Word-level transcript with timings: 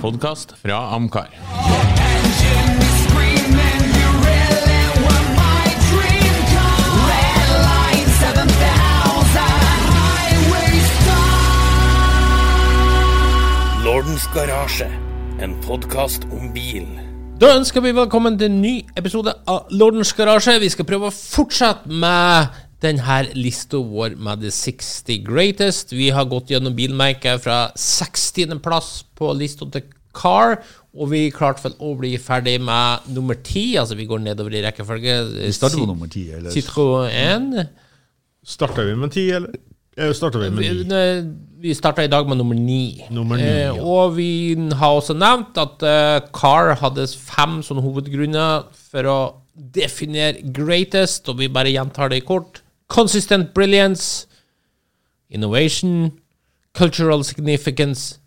podkast 0.00 0.52
fra 0.60 0.76
Amcar. 0.94 1.30
Lordens 13.84 14.26
garasje, 14.34 14.86
en 15.40 15.56
podkast 15.64 16.24
om 16.32 16.52
bil. 16.52 16.86
Da 17.40 17.54
ønsker 17.56 17.80
vi 17.84 17.92
velkommen 17.96 18.38
til 18.38 18.50
en 18.50 18.60
ny 18.62 18.74
episode 18.96 19.32
av 19.48 19.70
Lordens 19.70 20.12
garasje. 20.16 20.58
Vi 20.60 20.70
skal 20.72 20.88
prøve 20.88 21.10
å 21.10 21.14
fortsette 21.14 21.88
med 21.88 22.65
denne 22.86 23.18
lista 23.36 23.80
vår 23.82 24.16
med 24.22 24.42
the 24.44 24.52
60 24.54 25.20
greatest. 25.26 25.92
Vi 25.92 26.08
har 26.14 26.28
gått 26.30 26.50
gjennom 26.54 26.74
bilmerket 26.76 27.42
fra 27.44 27.66
60. 27.76 28.58
plass 28.64 29.00
på 29.18 29.32
lista 29.36 29.68
til 29.74 29.86
Car, 30.16 30.56
og 30.96 31.10
vi 31.10 31.26
klarte 31.34 31.66
vel 31.66 31.74
å 31.84 31.92
bli 31.98 32.14
ferdig 32.16 32.56
med 32.64 33.10
nummer 33.12 33.36
10. 33.36 33.76
Altså 33.82 33.98
vi 33.98 34.08
går 34.08 34.22
nedover 34.24 34.54
i 34.56 34.62
rekkefølge. 34.64 35.16
Vi 35.34 35.52
starter 35.52 35.82
på 35.82 35.90
nummer 35.90 36.08
10, 36.08 36.38
eller? 36.38 36.54
Citroën. 36.54 37.66
Starter 38.46 38.86
vi 38.86 38.94
med 38.94 39.12
ti, 39.12 39.26
eller? 39.34 39.56
Eh, 39.96 40.12
Starter 40.12 40.38
vi 40.38 40.50
med 40.50 40.58
Vi, 40.62 40.84
ni? 40.84 41.32
vi 41.60 41.74
starta 41.74 42.04
i 42.04 42.10
dag 42.12 42.28
med 42.28 42.36
nummer 42.38 42.54
ni. 42.54 43.02
Nummer 43.10 43.36
ni, 43.36 43.42
eh, 43.42 43.62
ja. 43.66 43.72
Og 43.80 44.16
vi 44.16 44.54
har 44.54 44.92
også 44.92 45.16
nevnt 45.16 45.56
at 45.58 45.82
uh, 45.82 46.20
Car 46.36 46.74
hadde 46.82 47.08
fem 47.08 47.58
sånne 47.64 47.82
hovedgrunner 47.82 48.68
for 48.90 49.08
å 49.08 49.18
definere 49.56 50.44
greatest, 50.52 51.28
og 51.32 51.40
vi 51.40 51.48
bare 51.48 51.72
gjentar 51.72 52.12
det 52.12 52.20
i 52.20 52.26
kort. 52.28 52.60
Consistent 52.88 53.52
brilliance, 53.54 54.26
innovation, 55.30 56.20
cultural 56.72 57.24
significance, 57.24 58.18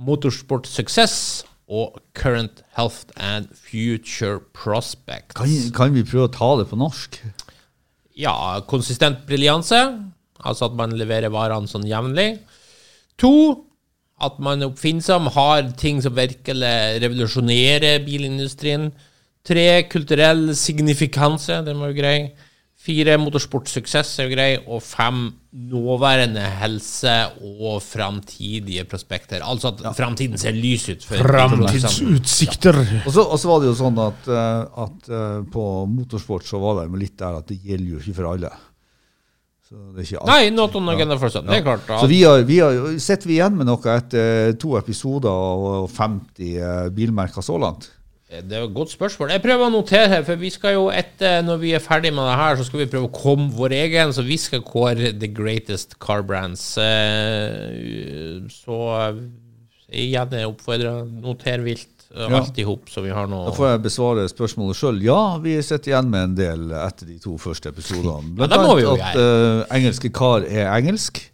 motorsport 0.00 0.66
success 0.66 1.44
og 1.70 2.00
current 2.14 2.64
health 2.74 3.06
and 3.16 3.48
future 3.54 4.40
prospects. 4.52 5.36
Kan, 5.38 5.52
kan 5.76 5.94
vi 5.94 6.02
prøve 6.02 6.26
å 6.26 6.34
ta 6.34 6.50
det 6.58 6.66
på 6.70 6.78
norsk? 6.80 7.20
Ja, 8.18 8.34
konsistent 8.68 9.22
briljanse, 9.28 9.78
altså 10.42 10.66
at 10.66 10.76
man 10.76 10.96
leverer 10.98 11.30
varene 11.32 11.70
sånn 11.70 11.86
jevnlig. 11.86 12.40
To, 13.22 13.32
at 14.20 14.40
man 14.42 14.60
er 14.60 14.72
oppfinnsom, 14.72 15.30
har 15.36 15.70
ting 15.80 16.00
som 16.02 16.16
virkelig 16.16 16.74
revolusjonerer 17.04 18.02
bilindustrien. 18.04 18.90
Tre, 19.46 19.66
kulturell 19.88 20.50
signifikanse, 20.58 21.62
den 21.64 21.78
var 21.80 21.92
jo 21.92 22.00
grei. 22.00 22.16
Fire, 22.80 23.18
motorsportsuksess 23.20 24.14
er 24.22 24.28
jo 24.28 24.32
grei. 24.32 24.48
Og 24.72 24.80
fem, 24.80 25.26
nåværende 25.70 26.46
helse 26.62 27.12
og 27.42 27.82
framtidige 27.84 28.86
prospekter. 28.88 29.44
Altså 29.44 29.74
at 29.74 29.98
framtiden 29.98 30.40
ser 30.40 30.56
lys 30.56 30.88
ut. 30.88 31.04
Framtidsutsikter. 31.10 32.80
Så, 33.10 33.26
og 33.26 33.36
så 33.36 33.50
var 33.50 33.60
det 33.60 33.68
jo 33.68 33.76
sånn 33.82 34.00
at, 34.00 34.32
eh, 34.32 34.80
at 34.86 35.12
eh, 35.12 35.36
på 35.52 35.66
motorsport 35.92 36.48
så 36.48 36.62
var 36.62 36.80
det 36.80 37.02
litt 37.02 37.18
der 37.20 37.42
at 37.42 37.52
det 37.52 37.60
gjelder 37.60 37.98
jo 37.98 38.00
ikke 38.00 38.16
for 38.22 38.32
alle. 38.32 38.54
Så 39.70 39.76
det 39.92 40.00
er 40.00 40.08
ikke 40.08 40.24
alt. 40.24 40.32
Nei, 40.32 40.50
not 40.56 40.80
on 40.80 40.90
agenda 40.90 41.20
for 41.20 41.36
sånn. 41.36 41.46
Det 41.52 41.60
er 41.60 41.68
klart. 41.68 41.84
Så 42.00 42.08
vi 42.10 42.24
har, 42.24 42.48
vi 42.48 42.62
har, 42.64 42.80
sitter 42.96 43.28
vi 43.28 43.36
igjen 43.36 43.60
med 43.60 43.68
noe 43.68 43.92
etter 43.92 44.56
to 44.58 44.72
episoder 44.80 45.30
og 45.30 45.90
50 45.92 46.56
eh, 46.56 46.86
bilmerker 46.96 47.44
så 47.44 47.60
langt? 47.60 47.92
Det 48.30 48.54
er 48.54 48.62
et 48.62 48.74
godt 48.74 48.92
spørsmål. 48.92 49.32
Jeg 49.34 49.42
prøver 49.42 49.66
å 49.66 49.72
notere 49.74 50.06
her, 50.12 50.20
for 50.22 50.38
vi 50.38 50.52
skal 50.54 50.76
jo 50.76 50.84
etter, 50.94 51.40
når 51.42 51.56
vi 51.64 51.72
er 51.74 51.82
ferdig 51.82 52.12
med 52.14 52.28
det 52.28 52.36
her, 52.38 52.58
så 52.60 52.66
skal 52.68 52.84
vi 52.84 52.86
prøve 52.92 53.08
å 53.08 53.14
komme 53.14 53.48
vår 53.56 53.74
egen, 53.74 54.12
så 54.14 54.22
vi 54.22 54.36
skal 54.38 54.62
kåre 54.62 55.10
the 55.18 55.26
greatest 55.34 55.96
car 56.02 56.22
brands. 56.22 56.62
Eh, 56.78 58.46
Så 58.54 58.78
eh, 59.00 59.18
igjen 60.04 60.38
jeg 60.38 60.52
oppfordrer, 60.52 61.02
noter 61.24 61.66
vilt 61.66 62.06
eh, 62.14 62.30
alt 62.38 62.62
i 62.62 62.68
hop, 62.70 62.86
så 62.94 63.02
vi 63.02 63.10
har 63.10 63.26
noe 63.26 63.50
Da 63.50 63.56
får 63.58 63.72
jeg 63.72 63.84
besvare 63.88 64.30
spørsmålet 64.30 64.78
sjøl. 64.78 65.02
Ja, 65.10 65.20
vi 65.42 65.58
sitter 65.66 65.96
igjen 65.96 66.14
med 66.14 66.28
en 66.30 66.38
del 66.38 66.64
etter 66.84 67.10
de 67.10 67.18
to 67.18 67.34
første 67.34 67.74
episodene. 67.74 68.30
Blant 68.38 68.54
jo 68.54 68.94
annet 68.94 69.06
at 69.10 69.18
uh, 69.18 69.66
engelske 69.74 70.14
kar 70.14 70.46
er 70.46 70.70
engelsk. 70.70 71.24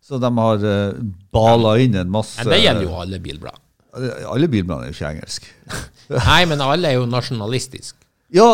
Så 0.00 0.16
de 0.16 0.36
har 0.40 0.64
uh, 0.64 1.08
bala 1.36 1.76
inn 1.84 2.00
en 2.00 2.08
masse 2.16 2.40
Men 2.40 2.56
det 2.56 2.64
gjelder 2.64 2.88
jo 2.88 3.00
alle 3.04 3.20
bilblad. 3.28 3.66
Alle 3.92 4.48
bilbladene 4.48 4.88
er 4.88 4.94
jo 4.94 5.02
ikke 5.02 5.18
engelsk. 5.18 5.52
Nei, 6.30 6.44
men 6.50 6.60
alle 6.60 6.88
er 6.90 6.98
jo 7.00 7.06
nasjonalistiske. 7.06 7.98
Ja, 8.34 8.46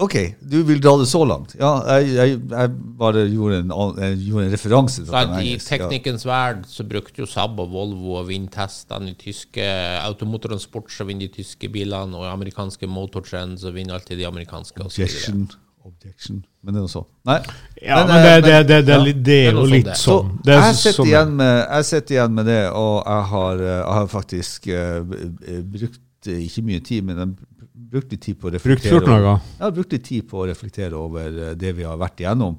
OK, 0.00 0.14
du 0.40 0.62
vil 0.64 0.78
dra 0.80 0.94
det 0.96 1.06
så 1.10 1.20
langt. 1.28 1.50
Ja, 1.60 1.74
jeg, 2.00 2.14
jeg, 2.16 2.36
jeg 2.48 2.70
bare 2.96 3.26
gjorde 3.28 3.58
en, 3.60 3.72
jeg 4.00 4.14
gjorde 4.30 4.46
en 4.46 4.52
referanse 4.54 5.02
til 5.02 5.10
Så 5.10 5.16
at 5.18 5.28
at 5.28 5.34
de 5.34 5.40
er 5.40 5.42
I 5.42 5.58
teknikkens 5.58 5.70
Ja. 5.70 5.76
teknikkens 5.90 6.24
verd 6.30 6.62
så 6.72 6.86
brukte 6.88 7.20
jo 7.20 7.26
Saab 7.28 7.60
og 7.60 7.68
Volvo 7.74 8.14
å 8.16 8.22
vinne 8.24 8.48
testene 8.48 9.12
i 9.12 9.18
tyske 9.20 9.66
Automotortransport, 10.06 10.88
så 10.92 11.04
vinner 11.08 11.28
de 11.28 11.34
tyske 11.42 11.68
bilene, 11.72 12.16
og 12.16 12.24
amerikanske 12.32 12.88
motortrends, 12.88 13.60
så 13.62 13.72
vinner 13.76 13.94
alltid 13.98 14.18
de 14.18 14.26
amerikanske. 14.30 14.80
og. 14.80 14.88
Objection. 14.88 15.48
Objection. 15.84 16.42
Men 16.62 16.74
det 16.74 16.80
er 16.80 16.84
noe 16.84 16.92
så. 16.92 17.04
Nei. 17.28 17.38
Ja, 17.80 18.00
men 18.04 18.10
men, 18.10 18.24
det, 18.24 18.32
det, 18.34 18.50
men- 18.52 18.66
det, 18.66 18.80
det, 18.86 18.94
er 18.94 18.98
ja. 18.98 19.04
det 19.04 19.14
er 19.14 19.22
Det 19.24 19.38
er 19.46 19.52
jo 19.60 19.64
litt 19.70 19.86
sånn 19.86 19.96
Så 20.00 20.18
sånn. 20.20 20.34
Det 20.44 20.54
er 20.54 20.62
jeg, 20.66 20.74
sitter 20.80 20.96
sånn- 20.98 21.08
igjen 21.12 21.30
med, 21.36 21.56
jeg 21.76 21.84
sitter 21.92 22.14
igjen 22.16 22.34
med 22.40 22.46
det, 22.46 22.60
og 22.72 22.96
jeg 23.06 23.24
har, 23.32 23.62
eh, 23.68 23.78
jeg 23.80 23.94
har 24.00 24.06
faktisk 24.16 24.66
eh, 24.68 25.00
b- 25.02 25.62
brukt 25.76 26.00
eh, 26.28 26.42
ikke 26.46 26.62
mye 26.66 26.80
tid, 26.84 27.04
men 27.04 27.16
de 27.16 27.66
brukte 27.90 28.16
tid 28.20 28.36
på 28.40 28.48
å 28.50 28.52
reflektere 28.54 28.92
over- 29.00 29.24
ja, 29.60 29.70
brukte 29.70 29.98
tid 30.02 30.28
på 30.28 30.42
å 30.42 30.48
reflektere 30.50 30.92
over 30.98 31.54
det 31.56 31.72
vi 31.76 31.82
har 31.86 31.96
vært 31.98 32.20
igjennom. 32.20 32.58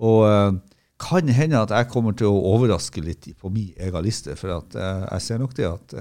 Og 0.00 0.26
eh, 0.28 0.52
kan 0.98 1.28
hende 1.28 1.60
at 1.62 1.70
jeg 1.70 1.88
kommer 1.92 2.12
til 2.18 2.26
å 2.26 2.40
overraske 2.54 3.00
litt 3.02 3.28
på 3.38 3.50
min 3.54 3.70
egen 3.78 4.02
liste, 4.04 4.34
for 4.36 4.50
eh, 4.50 5.06
jeg 5.12 5.20
ser 5.22 5.38
nok 5.38 5.54
det 5.54 5.68
at 5.70 5.94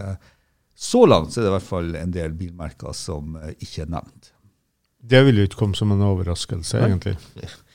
så 0.78 1.06
langt 1.10 1.32
så 1.34 1.40
er 1.42 1.48
det 1.48 1.50
i 1.50 1.56
hvert 1.56 1.70
fall 1.72 1.96
en 1.96 2.12
del 2.14 2.34
bilmerker 2.38 2.94
som 2.94 3.38
ikke 3.58 3.86
er 3.88 3.90
nevnt. 3.96 4.32
Det 5.02 5.24
vil 5.26 5.38
jo 5.40 5.46
ikke 5.48 5.58
komme 5.64 5.76
som 5.78 5.92
en 5.94 6.02
overraskelse, 6.06 6.78
egentlig. 6.86 7.16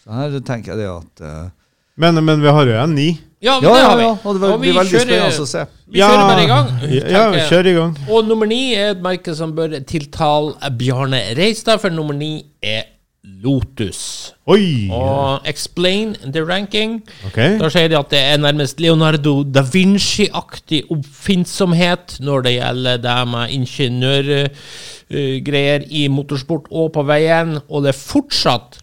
Så 0.05 0.11
her 0.15 0.37
tenker 0.41 0.75
jeg 0.75 0.83
det 0.83 0.91
at 0.91 1.53
Men, 1.97 2.19
men 2.25 2.41
vi 2.43 2.49
har 2.49 2.67
jo 2.67 2.73
en 2.79 2.95
ni. 2.95 3.09
Ja, 3.43 3.57
Ja, 3.59 3.61
det 3.61 3.67
ja, 3.69 3.89
har 3.89 3.97
vi. 3.99 4.03
ja, 4.05 4.11
og 4.25 4.35
det 4.41 4.51
Og 4.53 4.61
vi 4.63 4.69
veldig 4.73 4.93
kjører- 4.93 5.07
spennende 5.09 5.43
å 5.43 5.47
se. 5.51 5.65
Vi 5.91 5.99
kjører 5.99 6.27
bare 6.31 6.43
i 6.45 6.47
gang. 6.47 6.67
Ja, 6.71 7.01
tenker 7.03 7.11
kjører 7.11 7.49
kjør 7.51 7.67
i 7.67 7.75
gang. 7.75 7.97
Og 8.09 8.25
nummer 8.29 8.47
ni 8.47 8.75
er 8.75 8.91
et 8.93 9.03
merke 9.03 9.35
som 9.35 9.53
bør 9.57 9.69
tiltale 9.85 10.55
Bjarne 10.79 11.21
Reistad, 11.37 11.81
for 11.81 11.91
nummer 11.91 12.15
ni 12.15 12.45
er 12.63 12.85
Lotus. 13.43 14.33
Oi! 14.47 14.89
Og 14.91 15.41
explain 15.47 16.17
the 16.33 16.43
ranking. 16.45 17.03
Okay. 17.27 17.57
Da 17.59 17.69
sier 17.71 17.89
de 17.89 17.97
at 17.99 18.11
det 18.11 18.19
er 18.19 18.37
nærmest 18.39 18.81
Leonardo 18.83 19.43
da 19.45 19.63
Vinci-aktig 19.63 20.85
oppfinnsomhet 20.91 22.19
når 22.21 22.43
det 22.43 22.53
gjelder 22.61 22.99
det 23.03 23.29
med 23.31 23.51
ingeniørgreier 25.11 25.87
i 25.91 26.07
motorsport 26.11 26.67
og 26.71 26.93
på 26.95 27.05
veien, 27.07 27.57
og 27.69 27.83
det 27.85 27.93
er 27.95 27.99
fortsatt 27.99 28.82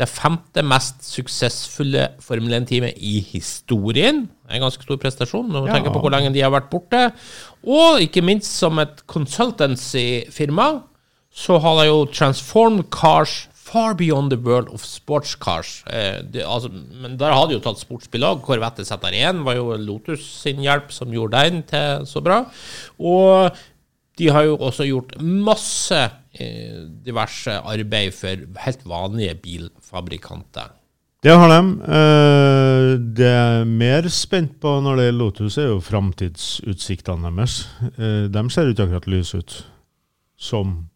det 0.00 0.08
femte 0.08 0.62
mest 0.64 1.02
suksessfulle 1.04 2.06
Formel 2.24 2.54
1-teamet 2.62 2.96
i 3.04 3.18
historien. 3.30 4.22
Er 4.48 4.56
en 4.58 4.64
ganske 4.64 4.82
stor 4.86 4.96
prestasjon 5.02 5.50
når 5.52 5.66
man 5.66 5.68
Ja. 5.70 5.74
tenker 5.76 5.92
på 5.92 6.00
hvor 6.00 6.10
lenge 6.14 6.32
de 6.32 6.40
har 6.40 6.50
vært 6.54 6.70
borte. 6.72 7.12
Og 7.68 8.00
ikke 8.00 8.22
minst 8.24 8.50
som 8.56 8.78
et 8.80 9.02
consultancy-firma, 9.06 10.82
så 11.32 11.58
har 11.62 11.80
de 11.82 11.88
jo 11.90 12.04
transformed 12.10 12.88
cars 12.90 13.46
far 13.54 13.94
beyond 13.94 14.32
the 14.32 14.36
world 14.40 14.68
of 14.74 14.82
sports 14.82 15.36
cars. 15.38 15.84
Eh, 15.86 16.22
det, 16.26 16.42
altså, 16.42 16.70
men 16.72 17.16
der 17.20 17.30
har 17.32 17.46
de 17.46 17.54
jo 17.54 17.60
tatt 17.62 17.78
sportsbil 17.78 18.24
òg. 18.26 18.40
Corvette 18.42 18.82
ZR1 18.82 19.44
var 19.46 19.54
jo 19.60 19.76
Lotus 19.78 20.24
sin 20.42 20.58
hjelp 20.64 20.90
som 20.90 21.12
gjorde 21.14 21.38
den 21.44 21.62
til 21.70 22.02
så 22.10 22.22
bra. 22.24 22.40
Og 22.98 23.54
de 24.18 24.26
har 24.34 24.42
jo 24.48 24.56
også 24.58 24.88
gjort 24.88 25.14
masse 25.22 26.00
diverse 27.04 27.56
arbeid 27.66 28.12
for 28.14 28.44
helt 28.64 28.84
vanlige 28.86 29.34
bilfabrikanter. 29.42 30.70
Det 31.20 31.34
har 31.36 31.48
de. 31.52 31.58
Eh, 31.84 32.98
Det 33.18 33.26
jeg 33.26 33.60
er 33.60 33.64
mer 33.68 34.08
spent 34.08 34.54
på 34.60 34.80
når 34.80 34.96
det 34.96 35.04
gjelder 35.08 35.18
Lotus, 35.18 35.58
er 35.58 35.66
jo 35.68 35.80
framtidsutsiktene 35.84 37.28
deres. 37.36 37.68
Eh, 37.98 38.28
De 38.32 38.44
ser 38.50 38.70
ikke 38.70 38.86
akkurat 38.86 39.06
lyse 39.06 39.36
ut 39.36 39.66
som 40.38 40.88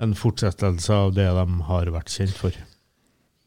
en 0.00 0.14
fortsettelse 0.14 0.90
av 0.92 1.12
det 1.14 1.28
de 1.30 1.62
har 1.68 1.86
vært 1.94 2.10
kjent 2.10 2.34
for. 2.34 2.50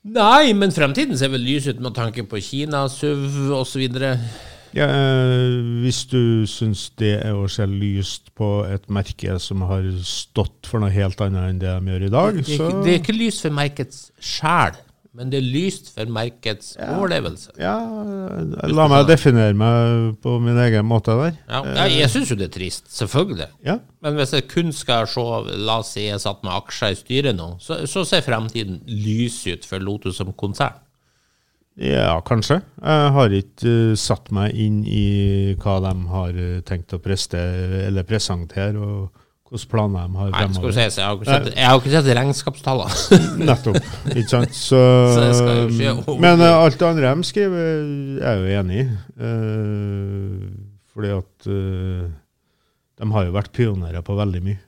Nei, 0.05 0.53
men 0.53 0.71
fremtiden 0.71 1.17
ser 1.17 1.29
vel 1.33 1.41
lys 1.41 1.67
ut 1.67 1.79
med 1.81 1.95
tanke 1.97 2.23
på 2.29 2.39
Kina, 2.39 2.85
SUV 2.87 3.51
osv. 3.57 3.89
Ja, 4.75 4.85
eh, 4.91 5.59
hvis 5.85 6.01
du 6.11 6.43
syns 6.51 6.89
det 6.99 7.13
er 7.23 7.33
å 7.37 7.45
se 7.49 7.63
lyst 7.69 8.33
på 8.35 8.49
et 8.67 8.89
merke 8.91 9.37
som 9.39 9.61
har 9.69 9.85
stått 10.03 10.67
for 10.67 10.83
noe 10.83 10.91
helt 10.91 11.21
annet 11.23 11.49
enn 11.53 11.59
det 11.61 11.71
de 11.79 11.93
gjør 11.93 12.07
i 12.09 12.15
dag, 12.17 12.33
Det, 12.41 12.49
er 12.49 12.57
så 12.57 12.67
ikke- 12.69 12.83
det 12.83 12.91
er 12.93 12.99
ikke 13.03 13.17
lyst 13.19 13.41
for 13.45 13.55
merkets 13.55 14.01
sjel, 14.19 14.75
men 15.15 15.29
det 15.31 15.37
er 15.39 15.47
lyst 15.47 15.93
for 15.95 16.05
merkets 16.11 16.73
overlevelse. 16.75 17.51
ja, 17.57 17.77
La 18.67 18.87
meg 18.91 19.07
definere 19.07 19.55
meg 19.55 20.17
på 20.21 20.41
min 20.43 20.57
egen 20.59 20.83
måte 20.85 21.15
der. 21.15 21.37
Ja, 21.47 21.61
jeg, 21.87 21.99
jeg 22.01 22.09
syns 22.11 22.29
jo 22.33 22.35
det 22.35 22.49
er 22.49 22.59
trist, 22.59 22.89
selvfølgelig. 22.91 23.47
Ja. 23.63 23.77
Men 24.03 24.15
hvis 24.19 24.33
jeg 24.35 24.49
kun 24.51 24.73
skal 24.75 25.07
se 25.07 25.21
La 25.55 25.79
oss 25.79 25.93
si 25.95 26.07
jeg 26.09 26.19
satt 26.19 26.43
med 26.43 26.51
aksjer 26.51 26.91
i 26.91 26.99
styret 26.99 27.37
nå, 27.37 27.55
så, 27.63 27.85
så 27.87 28.03
ser 28.05 28.21
fremtiden 28.27 28.81
lys 28.91 29.39
ut 29.47 29.63
for 29.63 29.79
Lotus 29.79 30.17
som 30.17 30.33
konsern. 30.33 30.75
Ja, 31.75 32.21
kanskje. 32.23 32.61
Jeg 32.79 33.11
har 33.17 33.33
ikke 33.35 33.71
uh, 33.91 33.95
satt 33.99 34.29
meg 34.35 34.55
inn 34.55 34.77
i 34.87 35.55
hva 35.59 35.73
de 35.83 35.91
har 36.07 36.37
eh, 36.39 36.57
tenkt 36.63 36.93
å 36.95 36.99
preste, 37.03 37.39
eller 37.89 38.05
presentere, 38.07 38.79
og 38.79 39.09
hvilke 39.51 39.69
planer 39.73 40.05
de 40.07 40.15
har 40.21 40.29
Nei, 40.31 40.43
fremover. 40.45 40.71
si, 40.71 40.85
jeg 41.01 41.03
har 41.03 41.27
sett, 41.27 41.49
jeg 41.51 41.67
har 41.67 41.81
ikke 41.81 41.91
sett 41.97 42.07
regnskapstallene. 42.17 43.19
Nettopp. 43.49 43.79
Ikke 44.13 44.29
sant? 44.31 44.55
Så, 44.67 44.79
Så 45.35 45.49
over- 45.51 46.21
men 46.23 46.39
uh, 46.45 46.61
alt 46.63 46.79
det 46.79 46.87
andre 46.87 47.11
de 47.19 47.27
skriver, 47.27 47.65
er 48.23 48.29
jeg 48.29 48.39
jo 48.45 48.61
enig 48.61 48.77
i. 48.79 48.85
Fordi 50.95 51.11
at 51.11 51.47
de 52.95 53.09
har 53.11 53.25
jo 53.27 53.33
vært 53.35 53.51
pionerer 53.55 54.05
på 54.07 54.15
veldig 54.15 54.41
mye. 54.45 54.61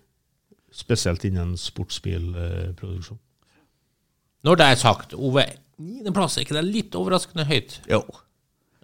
Spesielt 0.76 1.24
innen 1.26 1.56
sportsbilproduksjon. 1.58 3.20
Når 4.44 4.60
det 4.60 4.68
er 4.74 4.80
sagt, 4.84 5.16
Ove, 5.16 5.46
niendeplass, 5.82 6.38
er 6.38 6.48
ikke 6.48 6.58
det 6.58 6.66
litt 6.68 6.98
overraskende 6.98 7.46
høyt? 7.50 7.80
Jo. 7.90 8.02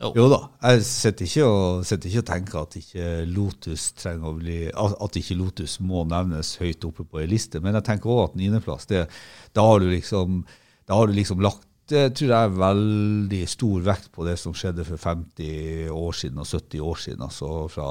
Jo. 0.01 0.09
Jo 0.17 0.25
da. 0.31 0.39
Jeg 0.65 0.85
sitter 0.87 1.27
ikke, 1.27 1.45
og, 1.47 1.83
sitter 1.87 2.09
ikke 2.09 2.23
og 2.23 2.29
tenker 2.29 2.61
at 2.63 2.77
ikke 2.79 3.09
Lotus 3.29 3.91
trenger 3.95 4.31
å 4.31 4.37
bli 4.39 4.57
At 4.73 5.19
ikke 5.19 5.37
Lotus 5.37 5.77
må 5.85 6.01
nevnes 6.09 6.55
høyt 6.59 6.83
oppe 6.87 7.05
på 7.07 7.21
ei 7.21 7.27
liste, 7.29 7.61
men 7.63 7.77
jeg 7.77 7.87
tenker 7.87 8.11
òg 8.11 8.23
at 8.25 8.39
niendeplass, 8.39 8.89
da 8.89 9.67
har 9.67 9.83
du 9.83 9.87
liksom 9.91 10.41
Da 10.89 10.97
har 10.97 11.07
du 11.07 11.15
liksom 11.15 11.43
lagt 11.45 11.69
det 11.91 12.13
tror 12.15 12.29
jeg 12.29 12.47
er 12.47 12.59
veldig 12.61 13.41
stor 13.51 13.81
vekt 13.83 14.05
på 14.15 14.23
det 14.23 14.37
som 14.39 14.53
skjedde 14.55 14.85
for 14.87 15.01
50 15.01 15.89
år 15.91 16.13
siden 16.15 16.39
og 16.39 16.47
70 16.47 16.79
år 16.79 17.01
siden. 17.03 17.23
altså 17.25 17.49
fra, 17.67 17.87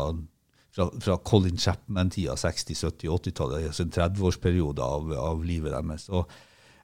fra, 0.72 0.86
fra 1.04 1.18
Colin 1.28 1.60
Chapman-tida, 1.60 2.34
60-, 2.40 2.72
70-, 2.88 3.10
80-tallet, 3.12 3.66
altså 3.68 3.84
en 3.84 3.92
30-årsperiode 3.92 4.80
av, 4.80 5.12
av 5.12 5.44
livet 5.44 5.76
deres. 5.76 6.08
Og 6.08 6.24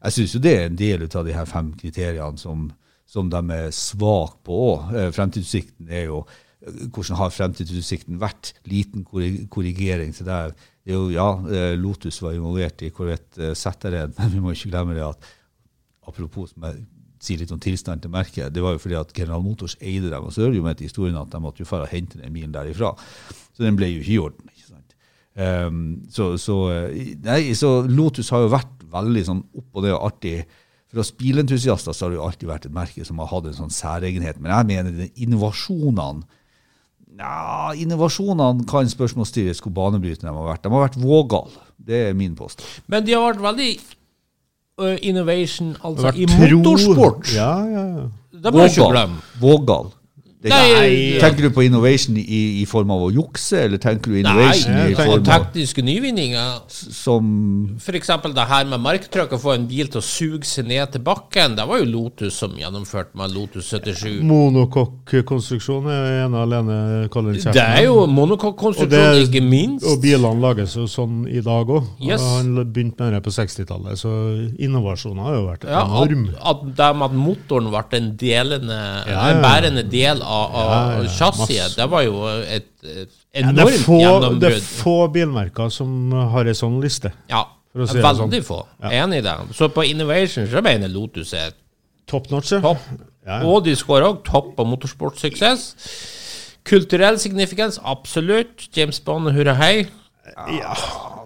jeg 0.03 0.15
syns 0.15 0.35
jo 0.37 0.43
det 0.43 0.55
er 0.55 0.69
en 0.69 0.79
del 0.79 1.07
av 1.09 1.25
de 1.27 1.35
her 1.35 1.49
fem 1.49 1.73
kriteriene 1.79 2.39
som, 2.41 2.69
som 3.09 3.31
de 3.33 3.41
er 3.55 3.73
svake 3.75 4.39
på 4.47 4.61
òg. 4.69 4.93
Fremtidsutsikten 5.17 5.91
er 5.91 6.13
jo 6.13 6.27
Hvordan 6.59 7.15
har 7.21 7.31
fremtidsutsikten 7.31 8.17
vært? 8.19 8.51
Liten 8.67 9.05
korrigering 9.07 10.11
til 10.13 10.27
det. 10.27 10.39
er 10.89 10.91
jo, 10.91 11.05
ja, 11.15 11.29
eh, 11.47 11.77
Lotus 11.79 12.19
var 12.21 12.35
involvert 12.35 12.83
i 12.83 12.91
Corvette 12.91 13.53
ZR1, 13.55 14.15
men 14.19 14.33
vi 14.33 14.41
må 14.43 14.51
ikke 14.53 14.73
glemme 14.73 14.97
det 14.97 15.05
at 15.07 15.29
apropos 16.09 16.51
som 16.51 16.67
jeg 16.67 16.83
sier 17.23 17.43
litt 17.43 17.53
om 17.55 17.61
tilstanden 17.63 18.05
til 18.05 18.15
merket, 18.15 18.53
det 18.55 18.63
var 18.63 18.77
jo 18.77 18.83
fordi 18.83 18.97
at 18.99 19.13
General 19.15 19.43
Motors 19.43 19.77
eide 19.81 20.11
dem. 20.11 20.27
Og 20.27 20.35
så 20.35 20.45
hører 20.45 20.59
jo 20.59 20.67
med 20.67 20.79
til 20.79 20.89
historien 20.89 21.19
at 21.19 21.31
de 21.33 21.43
måtte 21.43 21.63
jo 21.63 21.69
fare 21.69 21.87
og 21.87 21.93
hente 21.93 22.21
den 22.21 22.35
bilen 22.35 22.55
derifra. 22.55 22.95
Så 23.55 23.65
den 23.65 23.79
ble 23.79 23.91
jo 23.91 24.03
ikke 24.03 24.15
i 24.15 24.21
orden. 24.23 24.51
ikke 24.55 24.69
sant? 24.69 24.95
Um, 25.39 25.81
så, 26.11 26.33
så, 26.41 26.59
eh, 26.75 27.15
nei, 27.27 27.41
så 27.59 27.81
Lotus 27.87 28.31
har 28.35 28.47
jo 28.47 28.55
vært 28.55 28.78
veldig 28.93 29.27
sånn 29.27 29.45
oppå 29.59 29.85
det 29.85 29.93
og 29.95 30.09
artig. 30.11 30.41
For 30.89 31.03
oss 31.03 31.13
bilentusiaster 31.13 31.93
så 31.93 32.07
har 32.07 32.13
det 32.13 32.19
jo 32.19 32.25
alltid 32.25 32.49
vært 32.49 32.67
et 32.69 32.75
merke 32.75 33.05
som 33.05 33.21
har 33.21 33.31
hatt 33.31 33.51
en 33.51 33.59
sånn 33.59 33.75
særegenhet. 33.75 34.41
Men 34.41 34.55
jeg 34.55 34.69
mener 34.73 35.01
den 35.05 35.15
innovasjonene 35.21 36.27
ja, 37.19 37.73
Innovasjonene 37.75 38.63
kan 38.71 38.87
spørsmålsstilles 38.87 39.59
hvor 39.65 39.75
banebrytende 39.75 40.31
de 40.31 40.37
har 40.37 40.53
vært. 40.53 40.63
De 40.63 40.71
har 40.71 40.85
vært 40.87 40.99
vågale. 41.03 41.65
Det 41.89 42.03
er 42.11 42.17
min 42.17 42.37
post. 42.39 42.63
Men 42.87 43.07
de 43.07 43.17
har 43.17 43.25
vært 43.27 43.43
veldig 43.43 43.71
uh, 44.79 44.97
innovation, 45.03 45.73
altså 45.83 46.13
i 46.15 46.29
motorsport. 46.31 47.33
Ja, 47.35 47.53
ja, 47.67 47.85
ja. 47.97 48.07
Det 48.39 48.53
må 48.55 48.63
du 48.63 48.71
ikke 48.71 48.91
glemme. 48.93 49.23
Vågal. 49.43 49.91
Det, 50.39 50.53
Nei, 50.53 51.19
tenker 51.19 51.49
du 51.49 51.51
på 51.51 51.65
innovation 51.67 52.15
i, 52.17 52.63
i 52.63 52.65
form 52.71 52.93
av 52.95 53.09
å 53.09 53.11
jukse, 53.11 53.65
eller 53.67 53.81
tenker 53.83 54.13
du 54.13 54.17
Nei, 54.17 54.21
innovation 54.23 54.77
Nei, 54.77 54.85
i 54.93 54.95
form 54.95 55.11
av 55.17 55.25
tekniske 55.27 55.83
nyvinninger. 55.83 56.61
som 56.95 57.25
eksempel 57.99 58.35
det 58.37 58.45
her 58.47 58.69
med 58.71 58.79
marktrykk, 58.85 59.35
å 59.35 59.41
få 59.43 59.57
en 59.57 59.67
bil 59.67 59.89
til 59.91 59.99
å 59.99 60.05
suge 60.05 60.47
seg 60.47 60.69
ned 60.71 60.93
til 60.95 61.03
bakken. 61.03 61.57
Det 61.59 61.67
var 61.67 61.81
jo 61.83 61.89
Lotus 61.91 62.39
som 62.39 62.55
gjennomførte 62.55 63.19
med 63.19 63.35
Lotus 63.35 63.67
77. 63.73 64.21
Monokokk-konstruksjon 64.29 65.89
er 65.91 66.07
en 66.07 66.29
ene 66.29 66.43
alene 66.45 66.79
Det 67.51 67.65
er 67.65 67.83
jo 67.89 68.07
er- 68.07 69.27
ikke 69.27 69.43
minst. 69.43 69.87
Og 69.91 70.01
bilene 70.03 70.39
lages 70.41 70.77
jo 70.79 70.87
sånn 70.87 71.27
i 71.27 71.41
dag 71.43 71.67
òg. 71.67 71.83
Yes. 71.99 72.23
Han 72.23 72.55
begynte 72.73 73.01
med 73.09 73.15
det 73.19 73.23
på 73.27 73.35
60-tallet, 73.35 73.99
så 73.99 74.15
innovasjonen 74.59 75.25
har 75.27 75.35
jo 75.35 75.45
vært 75.49 75.67
Ja, 75.67 75.83
at, 75.83 76.09
enorm. 76.11 76.25
at, 76.39 76.63
med 76.95 77.09
at 77.11 77.13
motoren 77.27 77.71
ble 77.75 77.85
en, 77.99 78.17
delende, 78.17 78.79
Ja, 79.09 79.29
en 79.33 79.37
ja. 79.37 79.43
bærende 79.43 79.83
del 79.91 80.23
av, 80.23 80.28
av 80.29 80.57
Ja, 80.59 81.03
ja, 81.03 81.13
chassiset, 81.17 81.77
det 81.79 81.87
var 81.91 82.03
jo 82.05 82.23
et, 82.43 82.69
et 82.85 83.15
Ja, 83.35 83.53
det, 83.53 83.55
enormt 83.55 83.87
gjennombrudd. 83.89 84.41
det 84.45 84.51
er 84.57 84.67
få 84.67 84.97
bilmerker 85.15 85.73
som 85.73 86.13
har 86.35 86.49
ei 86.51 86.55
sånn 86.59 86.79
liste. 86.85 87.13
Ja, 87.33 87.45
for 87.73 87.85
å 87.85 87.89
si 87.89 87.99
det 87.99 88.05
veldig 88.07 88.43
sånn. 88.43 88.47
få. 88.49 88.61
Ja. 88.85 88.93
Enig 89.05 89.23
i 89.23 89.27
det. 89.29 89.37
Så 89.57 89.69
på 89.75 89.85
Innovation 89.89 90.49
så 90.51 90.63
mener 90.65 90.89
Lotus 90.93 91.33
er 91.39 91.53
Top 92.09 92.31
notch, 92.33 92.55
ja. 92.57 92.63
topp. 92.65 92.81
Ja, 93.29 93.41
ja. 93.43 93.43
Og 93.45 93.65
de 93.67 93.75
skårer 93.77 94.07
òg 94.09 94.23
topp 94.25 94.55
på 94.57 94.65
motorsportsuksess. 94.65 95.67
Kulturell 96.69 97.19
signifikans, 97.21 97.77
absolutt. 97.85 98.65
James 98.77 99.01
Bond, 99.05 99.29
hurra 99.37 99.53
hei. 99.61 99.87
Ja, 100.59 100.75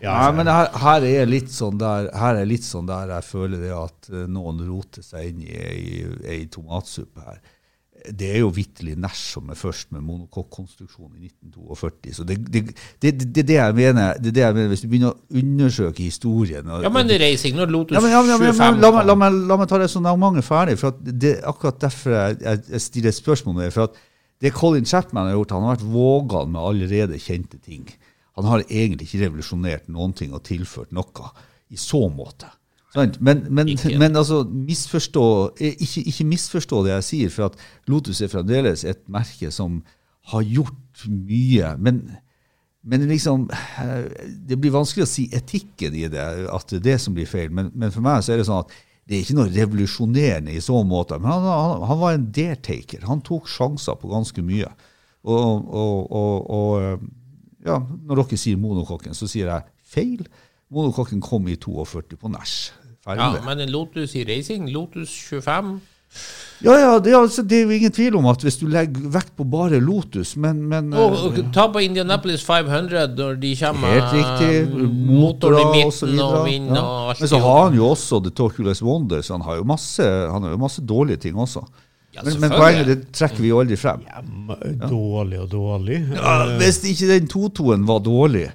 Nei, 0.03 0.33
men 0.35 0.47
her, 0.51 0.69
her 0.83 1.05
er 1.07 1.27
litt 1.31 1.51
sånn 1.51 1.75
der 1.79 2.09
Her 2.15 2.37
er 2.39 2.47
litt 2.47 2.63
sånn 2.67 2.87
der 2.87 3.11
jeg 3.17 3.25
føler 3.27 3.59
det 3.63 3.73
at 3.75 4.09
eh, 4.13 4.27
noen 4.31 4.61
roter 4.67 5.03
seg 5.03 5.29
inn 5.33 5.41
i 5.43 5.51
ei, 5.59 6.05
ei 6.27 6.41
tomatsuppe 6.51 7.23
her. 7.27 7.41
Det 8.03 8.29
er 8.35 8.41
jo 8.43 8.49
vitterlig 8.51 8.97
nærsomme 8.99 9.55
først 9.55 9.93
med 9.95 10.03
monokokkonstruksjon 10.03 11.13
i 11.21 11.29
1942. 11.29 12.15
Så 12.17 12.25
det 12.27 12.39
det, 12.47 12.63
det, 12.67 12.75
det, 13.03 13.35
det, 13.35 13.45
det 13.49 13.57
jeg 13.57 13.75
mener. 13.75 14.15
Det 14.19 14.33
er 14.33 14.37
det 14.39 14.43
jeg 14.43 14.57
mener. 14.57 14.71
Hvis 14.73 14.83
du 14.83 14.89
begynner 14.91 15.13
å 15.13 15.41
undersøke 15.43 16.03
historien 16.03 16.69
og, 16.69 16.83
Ja, 16.83 16.91
men 16.93 17.13
racing, 17.23 17.57
når 17.59 17.75
Lotus 17.75 17.97
ja, 17.97 18.03
men, 18.03 18.15
ja, 18.15 18.23
men, 18.23 18.33
ja, 18.33 18.39
men, 18.43 18.55
25 18.55 18.81
la, 18.83 18.91
la, 18.91 19.03
kom. 19.13 19.23
meg, 19.23 19.37
la 19.51 19.59
meg 19.61 19.71
ta 19.71 19.83
resonnementet 19.83 20.49
ferdig. 20.49 20.79
for 20.81 20.95
at 20.95 21.05
det 21.25 21.35
er 21.37 21.51
akkurat 21.53 21.83
derfor 21.85 22.17
jeg, 22.17 22.65
jeg, 22.73 22.81
stiller 22.89 23.15
spørsmål 23.19 23.59
med 23.59 23.65
det. 23.65 23.75
for 23.77 23.91
at 23.91 24.01
Det 24.43 24.53
Colin 24.53 24.87
Chapman 24.87 25.29
har 25.29 25.37
gjort, 25.37 25.55
han 25.55 25.63
har 25.63 25.77
vært 25.77 25.93
vågal 25.93 26.49
med 26.51 26.61
allerede 26.61 27.21
kjente 27.23 27.61
ting. 27.63 27.87
Han 28.37 28.49
har 28.49 28.65
egentlig 28.69 29.07
ikke 29.07 29.27
revolusjonert 29.27 29.87
noen 29.93 30.17
ting 30.17 30.33
og 30.35 30.43
tilført 30.49 30.91
noe 30.91 31.31
i 31.71 31.79
så 31.79 32.09
måte. 32.09 32.49
Men, 32.95 33.15
men, 33.49 33.71
men 33.99 34.17
altså, 34.21 34.43
misforstå, 34.45 35.25
eh, 35.61 35.79
ikke, 35.81 36.03
ikke 36.11 36.29
misforstå 36.29 36.83
det 36.85 36.93
jeg 36.93 37.07
sier, 37.09 37.33
for 37.33 37.49
at 37.49 37.89
Lotus 37.89 38.21
er 38.21 38.29
fremdeles 38.33 38.85
et 38.85 39.01
merke 39.13 39.49
som 39.55 39.81
har 40.33 40.45
gjort 40.45 41.07
mye. 41.09 41.73
Men, 41.81 42.03
men 42.85 43.07
liksom, 43.09 43.49
eh, 43.81 44.29
det 44.49 44.61
blir 44.61 44.75
vanskelig 44.75 45.07
å 45.07 45.11
si 45.11 45.29
etikken 45.33 45.97
i 45.97 46.05
det, 46.13 46.27
at 46.53 46.69
det 46.69 46.83
er 46.83 46.89
det 46.91 46.99
som 47.01 47.17
blir 47.17 47.31
feil. 47.31 47.49
Men, 47.55 47.73
men 47.73 47.95
for 47.95 48.05
meg 48.05 48.21
så 48.25 48.35
er 48.35 48.43
det 48.43 48.49
sånn 48.51 48.67
at 48.67 48.77
det 49.09 49.17
er 49.17 49.25
ikke 49.25 49.39
noe 49.41 49.51
revolusjonerende 49.51 50.53
i 50.55 50.63
så 50.63 50.85
måte. 50.87 51.19
Men 51.19 51.33
han, 51.33 51.49
han, 51.49 51.89
han 51.91 52.01
var 52.05 52.15
en 52.17 52.29
daretaker. 52.35 53.09
Han 53.09 53.25
tok 53.25 53.49
sjanser 53.51 53.97
på 53.99 54.13
ganske 54.13 54.45
mye. 54.47 54.69
Og, 55.23 55.65
og, 55.65 55.99
og, 56.13 56.53
og 56.53 56.85
eh, 56.85 57.11
ja, 57.67 57.81
når 57.81 58.23
dere 58.23 58.39
sier 58.41 58.61
monokokken, 58.61 59.17
så 59.17 59.29
sier 59.31 59.49
jeg 59.49 59.69
feil. 59.95 60.25
Monokokken 60.73 61.21
kom 61.23 61.49
i 61.51 61.59
42 61.61 62.19
på 62.21 62.31
Nash. 62.33 62.73
Ferdig 63.05 63.19
Ja, 63.23 63.31
med 63.33 63.41
det. 63.41 63.47
men 63.47 63.61
en 63.67 63.73
Lotus 63.75 64.15
i 64.15 64.25
racing, 64.29 64.69
Lotus 64.73 65.11
25 65.31 65.81
Ja, 66.63 66.75
ja, 66.79 66.99
det, 67.01 67.11
er 67.11 67.17
altså, 67.19 67.43
det 67.43 67.57
er 67.59 67.63
jo 67.65 67.71
ingen 67.75 67.91
tvil 67.91 68.15
om 68.21 68.27
at 68.31 68.43
hvis 68.45 68.59
du 68.61 68.67
legger 68.71 69.07
vekt 69.11 69.33
på 69.35 69.47
bare 69.51 69.81
Lotus, 69.83 70.35
men, 70.37 70.61
men 70.71 70.93
Og, 70.95 71.15
eh, 71.17 71.23
og 71.25 71.39
ta 71.57 71.65
på 71.73 71.81
Indianapolis 71.83 72.45
500 72.47 73.17
når 73.17 73.39
de 73.43 73.53
kommer 73.59 73.89
Helt 73.97 74.13
riktig. 74.15 74.51
eh, 74.61 74.85
Motorer 75.09 75.65
Motoren 75.65 75.79
i 75.81 75.85
og 75.89 75.95
så 75.97 76.07
midten 76.07 76.21
og 76.21 76.35
videre. 76.35 76.45
vind 76.51 76.69
Ja. 76.77 76.83
og 76.83 77.09
alt. 77.15 77.21
Men 77.25 77.29
så 77.33 77.41
har 77.43 77.63
han 77.65 77.75
jo 77.81 77.89
også 77.89 78.21
The 78.23 78.31
Torculous 78.31 78.83
Wonder, 78.83 79.23
så 79.25 79.33
han 79.39 79.47
har 79.49 79.57
jo 79.57 79.65
masse, 79.73 80.03
han 80.37 80.43
har 80.47 80.51
jo 80.55 80.61
masse 80.63 80.85
dårlige 80.85 81.17
ting 81.25 81.35
også. 81.35 81.65
Ja, 82.15 82.21
men, 82.29 82.39
men 82.45 82.51
poenget 82.53 82.87
det 82.93 82.99
trekker 83.17 83.41
vi 83.41 83.49
jo 83.49 83.59
aldri 83.65 83.77
frem. 83.81 84.03
Ja, 84.05 84.21
Dårlig 84.87 85.41
og 85.41 85.49
dårlig. 85.51 86.03
Ja, 86.15 86.35
hvis 86.61 86.83
ikke 86.85 87.09
den 87.09 87.27
2-2-en 87.33 87.87
var 87.89 88.03
dårlig, 88.05 88.51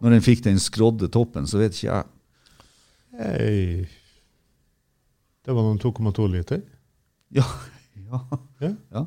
når 0.00 0.10
den 0.16 0.22
fikk 0.22 0.44
den 0.46 0.58
skrådde 0.62 1.08
toppen, 1.10 1.46
så 1.50 1.58
vet 1.58 1.74
ikke 1.74 1.90
jeg. 1.90 2.04
Hei. 3.18 3.88
Det 5.44 5.52
var 5.52 5.66
noen 5.66 5.80
2,2 5.82 6.28
liter. 6.32 6.62
Ja, 7.32 7.46
ja, 7.96 8.18
Ja. 8.60 8.68
ja. 8.92 9.00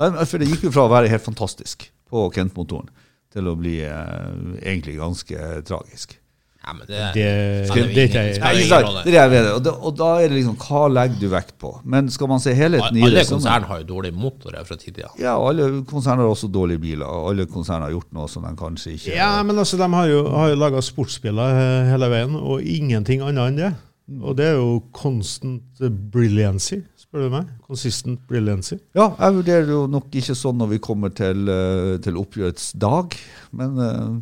Nei, 0.00 0.24
for 0.26 0.42
det 0.42 0.48
gikk 0.48 0.64
jo 0.66 0.70
fra 0.74 0.86
å 0.88 0.90
være 0.90 1.10
helt 1.12 1.22
fantastisk 1.22 1.84
på 2.10 2.24
Kent-motoren 2.34 2.88
til 3.30 3.46
å 3.46 3.52
bli 3.58 3.76
eh, 3.86 4.32
egentlig 4.64 4.96
ganske 4.98 5.50
tragisk. 5.68 6.16
Ja, 6.60 6.74
men 6.76 6.84
det, 6.86 6.96
Det, 7.14 7.14
det 7.14 7.14
det, 7.16 7.24
er 7.24 7.70
det, 7.70 8.02
er 8.04 8.58
ikke 8.60 8.76
det 8.76 8.80
ikke. 8.92 9.04
Det 9.06 9.22
mener. 9.32 9.50
Og 9.56 9.62
da, 9.64 9.72
og 9.72 9.94
da 9.96 10.08
er 10.20 10.28
det 10.28 10.36
liksom, 10.36 10.58
hva 10.60 10.82
legger 10.92 11.20
du 11.22 11.28
vekt 11.32 11.54
på? 11.62 11.72
Men 11.88 12.10
skal 12.12 12.28
man 12.28 12.42
se 12.44 12.52
helheten 12.56 12.98
i 12.98 13.00
det 13.00 13.08
Alle 13.08 13.24
konsern 13.30 13.68
har 13.70 13.80
jo 13.80 13.86
dårlige 13.88 14.16
motorer 14.20 14.66
fra 14.68 14.76
tidligere. 14.76 15.12
Ja, 15.22 15.38
alle 15.40 15.70
konsern 15.88 16.20
har 16.20 16.28
også 16.28 16.50
dårlige 16.52 16.82
biler. 16.82 17.06
og 17.08 17.30
Alle 17.32 17.48
konsern 17.48 17.86
har 17.86 17.94
gjort 17.94 18.12
noe 18.12 18.28
som 18.28 18.44
de 18.44 18.52
kanskje 18.60 18.96
ikke 18.98 19.16
Ja, 19.16 19.32
men 19.42 19.58
altså, 19.58 19.80
de 19.80 19.88
har 19.94 20.10
jo, 20.12 20.24
har 20.36 20.52
jo 20.52 20.60
laga 20.60 20.84
sportsbiler 20.84 21.60
eh, 21.64 21.90
hele 21.94 22.10
veien, 22.12 22.36
og 22.36 22.60
ingenting 22.60 23.24
annet 23.24 23.48
enn 23.54 23.62
det. 23.64 23.72
Og 24.20 24.36
det 24.36 24.48
er 24.50 24.56
jo 24.58 24.80
constant 24.92 25.80
brilliancy, 26.12 26.80
spør 26.98 27.28
du 27.28 27.34
meg. 27.36 27.50
Consistent 27.66 28.20
brilliancy. 28.28 28.76
Ja, 28.98 29.12
jeg 29.16 29.36
vurderer 29.38 29.70
jo 29.70 29.84
nok 29.90 30.10
ikke 30.18 30.34
sånn 30.36 30.58
når 30.60 30.74
vi 30.74 30.80
kommer 30.82 31.14
til, 31.14 31.46
eh, 31.48 31.94
til 32.02 32.18
oppgjørets 32.20 32.72
dag, 32.82 33.14
men 33.56 33.78
eh, 33.86 34.18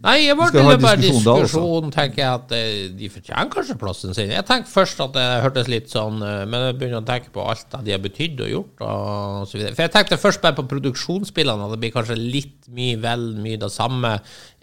Nei, 0.00 0.16
jeg 0.24 0.36
bare 0.38 0.50
skal 0.50 0.66
ha 0.66 0.76
bare 0.80 0.98
diskusjon 0.98 1.26
da 1.26 1.34
også. 1.44 1.90
tenker 1.94 2.22
jeg 2.22 2.30
at 2.30 2.54
eh, 2.56 2.76
de 2.96 3.10
fortjener 3.12 3.50
kanskje 3.52 3.76
plassen 3.80 4.16
sin. 4.16 4.32
Jeg 4.34 4.46
tenkte 4.48 4.72
først 4.72 5.02
at 5.04 5.12
det 5.14 5.26
hørtes 5.44 5.68
litt 5.70 5.92
sånn 5.92 6.22
eh, 6.26 6.44
Men 6.50 6.66
jeg 6.66 6.78
begynner 6.80 7.02
å 7.02 7.08
tenke 7.08 7.32
på 7.34 7.44
alt 7.44 7.66
det 7.74 7.82
de 7.86 7.94
har 7.94 8.02
betydd 8.02 8.40
og 8.46 8.54
gjort, 8.54 8.86
og 8.86 9.50
så 9.50 9.58
videre. 9.58 9.76
For 9.76 9.86
jeg 9.86 9.94
tenkte 9.96 10.20
først 10.20 10.42
bare 10.44 10.58
på 10.58 10.66
produksjonsspillene, 10.70 11.68
at 11.68 11.76
det 11.76 11.82
blir 11.84 11.94
kanskje 11.94 12.18
litt 12.18 12.70
mye 12.74 12.96
vel 13.02 13.28
mye 13.44 13.60
det 13.60 13.70
samme. 13.74 14.16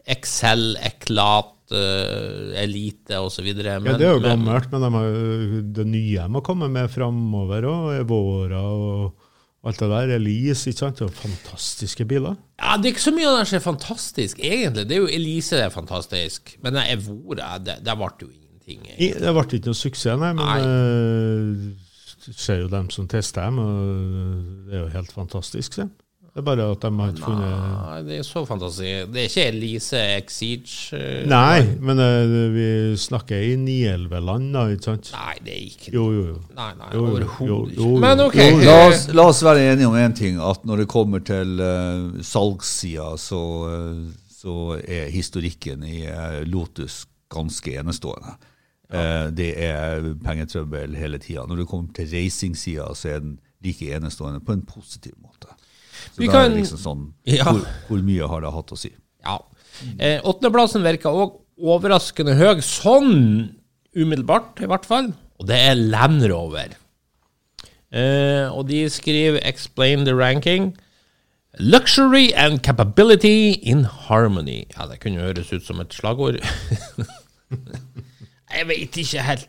Excel, 0.08 0.70
Eklat, 0.88 1.54
uh, 1.76 2.54
Elite 2.62 3.20
og 3.20 3.28
så 3.34 3.44
videre. 3.44 3.76
Ja, 3.84 3.96
det 4.00 4.08
er 4.08 4.16
jo 4.16 4.24
gammelt, 4.24 4.70
men 4.72 4.86
de 4.86 4.92
har, 4.94 5.18
det 5.76 5.88
nye 5.92 6.28
må 6.32 6.44
komme 6.46 6.70
med 6.72 6.92
framover 6.94 7.68
òg. 7.68 7.90
Evora 8.00 8.64
og 8.72 9.27
alt 9.66 9.80
det 9.82 9.90
der. 9.90 10.14
Elise, 10.16 10.70
ikke 10.70 10.80
sant. 10.80 11.02
Er 11.02 11.08
fantastiske 11.14 12.06
biler. 12.06 12.36
Ja, 12.62 12.78
det 12.78 12.86
er 12.86 12.94
ikke 12.96 13.02
så 13.08 13.14
mye 13.16 13.28
av 13.32 13.40
det 13.40 13.48
som 13.50 13.58
er 13.58 13.64
fantastisk, 13.66 14.40
egentlig. 14.40 14.86
Det 14.90 14.96
er 14.98 15.02
jo 15.02 15.10
Elise 15.18 15.56
det 15.58 15.66
er 15.66 15.74
fantastisk. 15.74 16.58
Men 16.64 16.78
det 16.78 16.86
Evora, 16.94 17.58
det, 17.58 17.80
det 17.86 17.98
ble 18.00 18.12
jo 18.22 18.30
ingenting. 18.30 18.88
I, 18.98 19.12
det 19.18 19.34
ble 19.36 19.44
ikke 19.48 19.66
noe 19.72 19.80
suksess, 19.82 20.20
nei, 20.22 20.34
men 20.38 20.46
Nei. 20.46 20.60
eh, 20.62 21.86
du 22.28 22.34
ser 22.36 22.62
jo 22.64 22.68
dem 22.72 22.90
som 22.92 23.08
tester 23.08 23.46
dem, 23.48 23.60
og 23.64 24.68
det 24.68 24.76
er 24.76 24.82
jo 24.86 24.90
helt 24.98 25.12
fantastisk. 25.16 25.78
Se. 25.80 25.88
Det 26.38 26.44
er 26.44 26.46
bare 26.46 26.66
at 26.70 26.84
de 26.86 26.90
har 27.00 27.14
ikke 27.16 27.24
funnet 27.26 27.54
Nei, 27.66 28.02
det 28.06 28.18
er 28.20 28.26
så 28.28 28.44
fantastisk. 28.46 29.08
Det 29.10 29.22
er 29.24 29.30
ikke 29.32 29.46
Elise 29.50 30.02
Exige. 30.20 30.76
eh, 30.94 31.24
Nei, 31.26 31.64
men 31.82 31.98
eh, 32.04 32.36
vi 32.54 32.68
snakker 33.02 33.42
i 33.42 33.56
Nielveland, 33.58 34.52
da, 34.54 34.68
ikke 34.70 34.86
sant? 34.92 35.10
Nei, 35.16 35.34
det 35.42 35.56
er 35.56 35.64
ikke 35.64 35.94
Jo, 35.96 36.04
jo, 36.14 36.28
jo. 36.28 36.36
Nei, 36.60 36.68
nei, 36.78 36.92
Jo, 36.94 37.00
jo, 37.00 37.08
jo, 37.08 37.16
overhodet 37.16 37.50
jo, 37.50 37.88
ikke. 37.88 38.04
Men 38.06 38.22
ok. 38.28 38.38
jo, 38.44 38.62
La 38.68 38.78
oss, 38.84 39.08
la 39.18 39.26
oss 39.32 39.42
være 39.48 39.66
enige 39.72 39.90
om 39.90 39.98
én 39.98 40.14
ting, 40.22 40.38
at 40.52 40.62
når 40.70 40.84
det 40.84 40.88
kommer 40.94 41.26
til 41.26 41.58
uh, 41.58 42.22
salgssida, 42.22 43.10
så, 43.18 43.42
eh, 43.74 44.06
så 44.38 44.60
er 44.86 45.10
historikken 45.18 45.90
i 45.90 46.04
eh, 46.06 46.44
Lotus 46.46 47.08
ganske 47.34 47.80
enestående. 47.82 48.38
Eh, 48.94 49.28
det 49.34 49.50
er 49.58 50.12
pengetrøbbel 50.22 50.94
hele 51.02 51.18
tida. 51.18 51.50
Når 51.50 51.64
det 51.64 51.68
kommer 51.74 51.98
til 51.98 52.14
racingsida, 52.14 52.92
så 52.94 53.16
er 53.16 53.26
den 53.26 53.40
like 53.66 53.90
enestående 53.98 54.46
på 54.46 54.54
en 54.54 54.62
positiv 54.70 55.18
måte. 55.18 55.57
Så 56.14 56.22
Vi 56.22 56.28
da 56.32 56.44
er 56.46 56.50
det 56.50 56.62
liksom 56.62 56.82
sånn 56.82 57.04
Ja. 57.26 57.44
hvor, 57.52 57.68
hvor 57.90 58.02
mye 58.04 58.28
har 58.28 58.42
det 58.42 58.52
hatt 58.54 58.72
å 58.74 58.78
si? 58.78 58.92
Ja. 59.26 59.38
Eh, 60.00 60.20
Åttendeplassen 60.26 60.84
virker 60.86 61.10
òg 61.14 61.38
overraskende 61.58 62.36
høy, 62.38 62.62
sånn 62.66 63.54
umiddelbart 63.98 64.62
i 64.62 64.70
hvert 64.70 64.86
fall. 64.86 65.14
Og 65.40 65.48
det 65.50 65.58
er 65.70 65.76
Land 65.78 66.24
Rover. 66.30 66.76
Eh, 67.92 68.50
og 68.52 68.68
de 68.68 68.86
skriver 68.90 69.40
'Explain 69.44 70.06
the 70.06 70.14
ranking'. 70.14 70.76
Luxury 71.60 72.32
and 72.36 72.62
capability 72.62 73.54
in 73.64 73.84
harmony. 73.86 74.66
Ja, 74.78 74.86
det 74.86 75.00
kunne 75.00 75.22
høres 75.22 75.52
ut 75.54 75.64
som 75.66 75.80
et 75.80 75.90
slagord. 75.94 76.38
Jeg 78.54 78.68
vet 78.68 78.98
ikke 78.98 79.22
helt. 79.26 79.48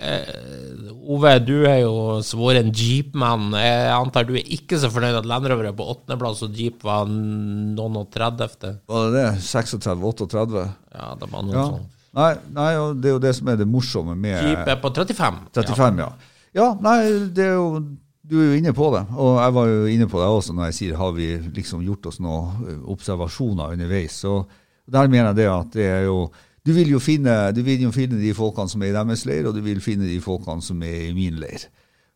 Eh, 0.00 0.88
Ove, 1.10 1.32
du 1.44 1.64
er 1.68 1.80
jo 1.82 2.20
svoren 2.24 2.70
jeepmann. 2.76 3.50
Jeg 3.58 3.92
antar 3.92 4.24
du 4.28 4.34
er 4.38 4.46
ikke 4.56 4.78
så 4.80 4.88
fornøyd 4.92 5.18
at 5.18 5.26
Land 5.28 5.48
Rover 5.50 5.68
er 5.70 5.76
på 5.76 5.86
åttendeplass 5.92 6.42
og 6.46 6.54
Jeep 6.56 6.84
var 6.86 7.08
noen 7.10 7.98
og 8.00 8.10
tredjefte? 8.14 8.76
Var 8.88 9.08
det 9.10 9.16
det? 9.18 9.42
36-38? 9.44 10.62
Ja, 10.94 11.08
det 11.20 11.30
var 11.32 11.42
noe 11.46 11.56
Ja. 11.56 11.64
sånt. 11.72 11.96
Nei, 12.14 12.30
nei, 12.50 12.70
og 12.76 12.96
det 13.00 13.06
er 13.10 13.12
jo 13.14 13.22
det 13.22 13.34
som 13.36 13.48
er 13.52 13.56
det 13.60 13.68
morsomme 13.70 14.16
med 14.18 14.40
Jeep 14.42 14.66
er 14.66 14.78
på 14.82 14.90
35. 14.90 15.36
35, 15.54 15.98
ja. 16.02 16.08
Ja, 16.54 16.68
nei, 16.82 17.28
det 17.30 17.44
er 17.50 17.54
jo 17.60 17.84
Du 18.30 18.36
er 18.38 18.52
jo 18.52 18.58
inne 18.60 18.72
på 18.74 18.86
det, 18.94 19.04
og 19.18 19.38
jeg 19.42 19.52
var 19.56 19.66
jo 19.66 19.86
inne 19.90 20.06
på 20.06 20.18
det 20.20 20.26
også 20.30 20.52
når 20.54 20.68
jeg 20.70 20.74
sier 20.76 20.96
har 21.00 21.12
vi 21.16 21.32
liksom 21.56 21.80
gjort 21.82 22.06
oss 22.06 22.20
noen 22.22 22.84
observasjoner 22.86 23.72
underveis. 23.74 24.20
Så 24.22 24.44
der 24.86 25.08
mener 25.10 25.32
jeg 25.32 25.36
det 25.40 25.46
at 25.50 25.72
det 25.74 25.86
er 25.90 26.04
jo 26.04 26.30
Du 26.66 26.72
vil 26.76 26.92
finne, 27.00 27.34
du 27.56 27.62
vil 27.64 27.86
jo 27.86 27.92
finne 27.94 28.18
de 28.20 28.32
folkene 28.36 28.68
som 28.68 28.82
er 28.84 28.92
i 28.92 28.96
deres 28.96 29.24
leir, 29.28 29.48
og 29.48 29.56
du 29.56 29.62
vil 29.64 29.80
finne 29.80 30.08
de 30.08 30.18
folkene 30.20 30.64
som 30.64 30.82
er 30.84 31.06
i 31.08 31.14
min 31.16 31.38
leir. 31.40 31.68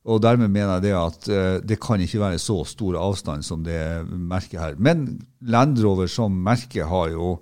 Og 0.04 0.20
dermed 0.20 0.52
mener 0.52 0.74
jeg 0.76 0.84
det 0.84 0.94
at 0.98 1.28
uh, 1.32 1.58
det 1.64 1.80
kan 1.80 2.00
ikke 2.00 2.20
være 2.20 2.38
så 2.42 2.58
stor 2.68 2.98
avstand 3.00 3.44
som 3.46 3.64
det 3.64 3.80
merket 4.04 4.60
her. 4.60 4.74
Men 4.76 5.22
Land 5.40 5.80
Rover 5.80 6.10
som 6.12 6.36
merke 6.44 6.84
har 6.84 7.12
jo 7.14 7.38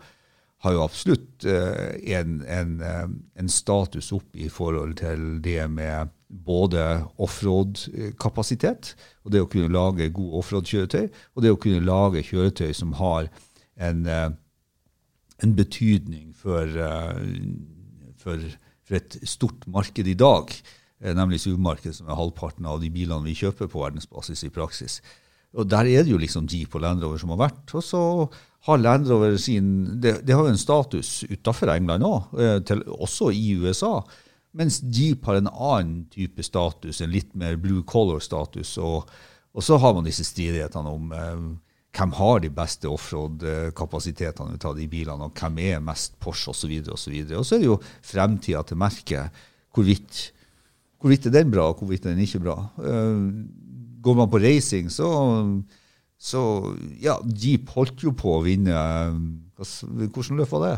har 0.62 0.76
jo 0.76 0.84
absolutt 0.84 1.42
uh, 1.42 1.90
en, 2.06 2.36
en, 2.46 2.76
uh, 2.78 3.08
en 3.34 3.48
status 3.50 4.12
opp 4.14 4.36
i 4.38 4.46
forhold 4.46 4.94
til 5.00 5.40
det 5.42 5.64
med 5.66 6.12
både 6.30 7.02
offroad-kapasitet, 7.18 8.92
og 9.26 9.34
det 9.34 9.42
å 9.42 9.48
kunne 9.50 9.74
lage 9.74 10.12
god 10.14 10.38
offroad-kjøretøy, 10.38 11.08
og 11.34 11.42
det 11.42 11.50
å 11.50 11.58
kunne 11.58 11.82
lage 11.82 12.22
kjøretøy 12.30 12.70
som 12.78 12.94
har 13.02 13.26
en, 13.74 14.06
en 14.06 15.56
betydning 15.58 16.31
for, 16.42 16.66
eh, 16.66 17.24
for, 18.22 18.46
for 18.86 18.98
et 18.98 19.18
stort 19.28 19.66
marked 19.70 20.08
i 20.08 20.18
dag, 20.18 20.52
eh, 21.02 21.14
nemlig 21.16 21.42
SUV-markedet, 21.44 21.96
som 21.98 22.10
er 22.10 22.18
halvparten 22.18 22.68
av 22.68 22.82
de 22.82 22.90
bilene 22.92 23.26
vi 23.26 23.38
kjøper 23.38 23.70
på 23.70 23.84
verdensbasis 23.84 24.46
i 24.48 24.54
praksis. 24.54 25.00
Og 25.52 25.68
Der 25.68 25.84
er 25.84 26.02
det 26.02 26.12
jo 26.12 26.20
liksom 26.20 26.48
Jeep 26.48 26.74
og 26.74 26.80
Land 26.80 27.02
Rover 27.04 27.20
som 27.20 27.34
har 27.34 27.42
vært. 27.44 27.74
Og 27.76 27.84
så 27.84 28.02
har 28.64 28.78
Land 28.80 29.08
Rover 29.10 29.36
sin 29.36 30.00
Det, 30.00 30.22
det 30.24 30.34
har 30.34 30.46
jo 30.46 30.54
en 30.54 30.60
status 30.60 31.24
utafor 31.28 31.68
England 31.74 32.06
òg, 32.08 32.30
også 32.88 33.28
i 33.36 33.52
USA. 33.60 34.00
Mens 34.56 34.80
Jeep 34.80 35.26
har 35.28 35.40
en 35.40 35.50
annen 35.52 36.06
type 36.12 36.42
status, 36.42 37.00
en 37.00 37.12
litt 37.12 37.34
mer 37.36 37.56
blue 37.56 37.82
color-status. 37.82 38.78
Og, 38.78 39.08
og 39.52 39.62
så 39.64 39.76
har 39.76 39.94
man 39.94 40.08
disse 40.08 40.24
stridighetene 40.24 40.88
om 40.88 41.12
eh, 41.12 41.44
hvem 41.92 42.14
har 42.16 42.40
de 42.40 42.50
beste 42.52 42.88
offroad-kapasitetene 42.88 44.56
ut 44.56 44.64
av 44.68 44.78
de 44.78 44.86
bilene, 44.88 45.28
og 45.28 45.36
hvem 45.36 45.58
er 45.60 45.82
mest 45.84 46.16
Porsche 46.22 46.52
osv. 46.54 46.72
Og, 46.86 46.98
så 46.98 47.12
videre. 47.12 47.40
og 47.40 47.46
så 47.46 47.56
er 47.56 47.62
det 47.62 47.68
jo 47.68 47.80
fremtida 48.06 48.62
til 48.64 48.80
merket. 48.80 49.42
Hvorvidt, 49.72 50.22
hvorvidt 51.00 51.28
er 51.28 51.36
den 51.36 51.52
bra, 51.52 51.68
og 51.68 51.82
hvorvidt 51.82 52.06
er 52.06 52.14
den 52.14 52.24
ikke 52.24 52.40
bra. 52.44 52.56
Eh, 52.80 53.28
går 54.02 54.18
man 54.18 54.32
på 54.32 54.40
racing, 54.40 54.90
så, 54.92 55.08
så 56.18 56.42
Ja, 57.02 57.18
Jeep 57.28 57.70
holdt 57.76 58.02
jo 58.04 58.14
på 58.16 58.38
å 58.38 58.42
vinne 58.44 58.72
eh, 58.72 59.20
Hvordan 59.62 60.40
løp 60.40 60.52
var 60.56 60.64
det? 60.64 60.76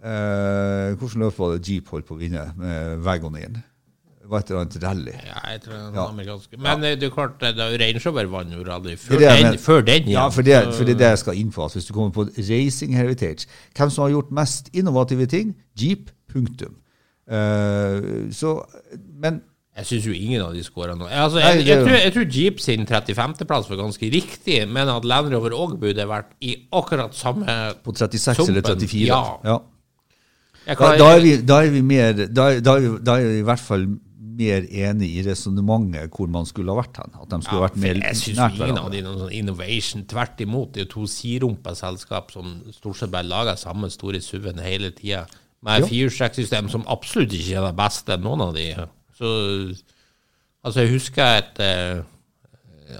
Eh, 0.00 0.96
hvordan 0.96 1.26
løp 1.26 1.38
var 1.38 1.54
det 1.54 1.68
Jeep 1.68 1.92
holdt 1.92 2.08
på 2.08 2.16
å 2.16 2.20
vinne 2.20 2.48
med 2.58 3.04
Wagonin? 3.04 3.60
Var 4.30 4.44
et 4.44 4.50
eller 4.50 4.60
annet 4.60 4.76
rally. 4.84 5.14
Ja, 5.26 5.40
jeg 5.52 5.60
tror 5.64 5.72
det 5.72 5.80
er 5.80 5.96
Ja. 5.98 6.04
amerikansk. 6.08 6.52
Men 6.58 6.84
eh, 6.84 6.94
det 7.00 7.08
er 7.08 7.14
klart, 7.14 7.40
det 7.40 7.58
er 7.58 7.78
Range 7.82 8.02
Rover 8.06 8.30
vant 8.30 8.54
jo 8.54 8.62
rally 8.68 8.96
før, 8.96 9.18
det 9.18 9.30
det 9.30 9.44
den, 9.44 9.58
før 9.58 9.80
den. 9.80 10.08
Ja, 10.08 10.28
for 10.28 10.42
det, 10.46 10.60
for 10.74 10.84
det 10.84 10.94
er 10.94 10.98
det 11.02 11.10
jeg 11.14 11.18
skal 11.24 11.40
inn 11.40 11.50
på. 11.52 11.68
Hvis 11.74 11.88
du 11.88 11.92
kommer 11.96 12.10
på 12.14 12.28
Racing 12.38 12.94
Heritage 12.96 13.46
Hvem 13.76 13.90
som 13.90 14.02
har 14.04 14.10
gjort 14.14 14.30
mest 14.30 14.70
innovative 14.72 15.26
ting? 15.26 15.56
Jeep. 15.80 16.10
Punktum. 16.30 16.76
Uh, 17.30 18.30
så, 18.34 18.56
men 19.22 19.42
Jeg 19.76 19.86
syns 19.86 20.06
jo 20.06 20.12
ingen 20.12 20.42
av 20.42 20.54
de 20.54 20.62
scora 20.66 20.94
noe. 20.98 21.08
Altså, 21.08 21.38
jeg, 21.38 21.62
jeg, 21.62 21.66
jeg, 21.66 21.84
tror, 21.86 21.96
jeg 21.96 22.12
tror 22.12 22.24
Jeep 22.36 22.60
sin 22.60 22.86
35.-plass 22.86 23.70
var 23.70 23.78
ganske 23.80 24.10
riktig, 24.12 24.56
men 24.68 24.90
at 24.90 25.06
Land 25.06 25.30
Rover 25.34 25.54
òg 25.56 25.76
burde 25.80 26.06
vært 26.10 26.32
i 26.42 26.56
akkurat 26.74 27.14
samme 27.16 27.46
på 27.84 27.94
36 27.96 28.48
eller 28.50 28.66
34 28.66 29.06
ja. 29.06 29.20
ja. 29.46 29.58
Da, 30.66 30.90
da, 30.98 31.06
er 31.16 31.22
vi, 31.24 31.36
da 31.46 31.62
er 31.64 31.70
vi 31.72 31.80
mer 31.82 32.12
da, 32.28 32.50
da, 32.60 32.76
da 33.00 33.16
er 33.16 33.30
vi 33.30 33.38
i 33.40 33.46
hvert 33.46 33.62
fall 33.64 33.86
mer 34.40 34.66
enig 34.66 35.08
i 35.20 35.24
resonnementet 35.26 36.10
hvor 36.16 36.30
man 36.32 36.48
skulle 36.48 36.72
ha 36.72 36.80
vært 36.80 36.98
hen. 37.02 37.14
At 37.20 37.30
de 37.30 37.38
skulle 37.44 37.60
Ja, 37.60 37.66
vært 37.68 37.78
mer 37.84 38.00
jeg 38.00 38.18
syns 38.20 38.56
ingen 38.56 38.80
av 38.80 38.90
de 38.92 39.02
noen 39.06 39.20
sånn 39.24 39.36
innovation. 39.36 40.06
Tvert 40.10 40.40
imot, 40.44 40.72
det 40.74 40.82
er 40.82 40.86
jo 40.88 40.92
to 40.96 41.06
sidrumpa 41.12 41.76
selskap 41.78 42.32
som 42.34 42.58
stort 42.74 42.98
sett 43.00 43.12
bare 43.12 43.28
lager 43.28 43.60
samme 43.60 43.90
store 43.92 44.20
SUV-en 44.24 44.62
hele 44.64 44.90
tida. 44.96 45.26
Med 45.62 45.82
et 45.84 45.90
firestrekksystem 45.92 46.70
som 46.72 46.86
absolutt 46.88 47.34
ikke 47.36 47.58
er 47.60 47.66
det 47.68 47.76
beste, 47.76 48.16
noen 48.24 48.48
av 48.48 48.54
de. 48.56 48.70
Så 49.20 49.32
Altså, 50.60 50.82
jeg 50.82 50.90
husker 50.92 51.38
et 51.38 51.60
eh, 51.64 52.00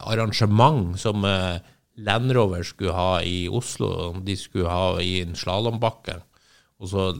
arrangement 0.08 0.94
som 1.00 1.24
eh, 1.28 1.58
Land 2.00 2.32
Rover 2.32 2.62
skulle 2.64 2.94
ha 2.96 3.18
i 3.20 3.42
Oslo. 3.52 4.14
De 4.24 4.36
skulle 4.40 4.70
ha 4.70 4.94
i 5.04 5.18
en 5.20 5.34
slalåmbakke. 5.36 6.14
Og 6.80 6.88
så 6.88 7.10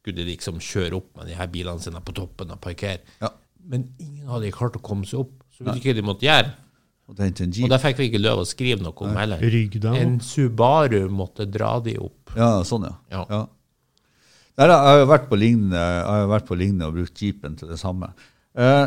skulle 0.00 0.16
de 0.18 0.32
liksom 0.32 0.58
kjøre 0.64 0.98
opp 0.98 1.12
med 1.20 1.30
de 1.30 1.36
her 1.38 1.50
bilene 1.52 1.82
sine 1.82 2.02
på 2.02 2.14
toppen 2.16 2.50
og 2.50 2.58
parkere. 2.64 3.04
Ja. 3.22 3.30
Men 3.68 3.90
ingen 3.98 4.26
hadde 4.30 4.50
klart 4.54 4.78
å 4.78 4.82
komme 4.84 5.08
seg 5.08 5.24
opp. 5.24 5.36
Så 5.54 5.64
vet 5.66 5.80
ikke 5.80 5.92
hva 5.92 6.00
de 6.00 6.06
måtte 6.06 6.26
gjøre. 6.26 6.52
Og 7.10 7.18
Og 7.18 7.70
der 7.72 7.80
fikk 7.82 7.98
vi 7.98 8.06
ikke 8.06 8.20
lov 8.22 8.44
å 8.44 8.46
skrive 8.46 8.84
noe 8.84 8.94
om 9.02 9.16
heller. 9.18 9.40
Rygg 9.42 9.80
dem 9.82 9.96
En. 9.98 10.12
Subaru 10.22 11.08
måtte 11.10 11.46
dra 11.50 11.72
de 11.82 11.96
opp. 11.98 12.36
Ja, 12.38 12.60
sånn, 12.66 12.86
ja. 12.86 12.94
Ja. 13.10 13.24
ja. 13.28 13.40
Der, 14.60 14.70
jeg 14.70 14.86
har 14.86 14.98
jo 15.00 15.08
vært 15.10 15.26
på 15.30 15.38
lignende, 15.40 15.80
jeg 15.80 16.04
har 16.06 16.20
jo 16.20 16.28
vært 16.30 16.46
på 16.46 16.58
lignende 16.60 16.86
og 16.90 16.98
brukt 16.98 17.22
Jeepen 17.24 17.56
til 17.58 17.70
det 17.72 17.78
samme. 17.80 18.12
Eh, 18.54 18.86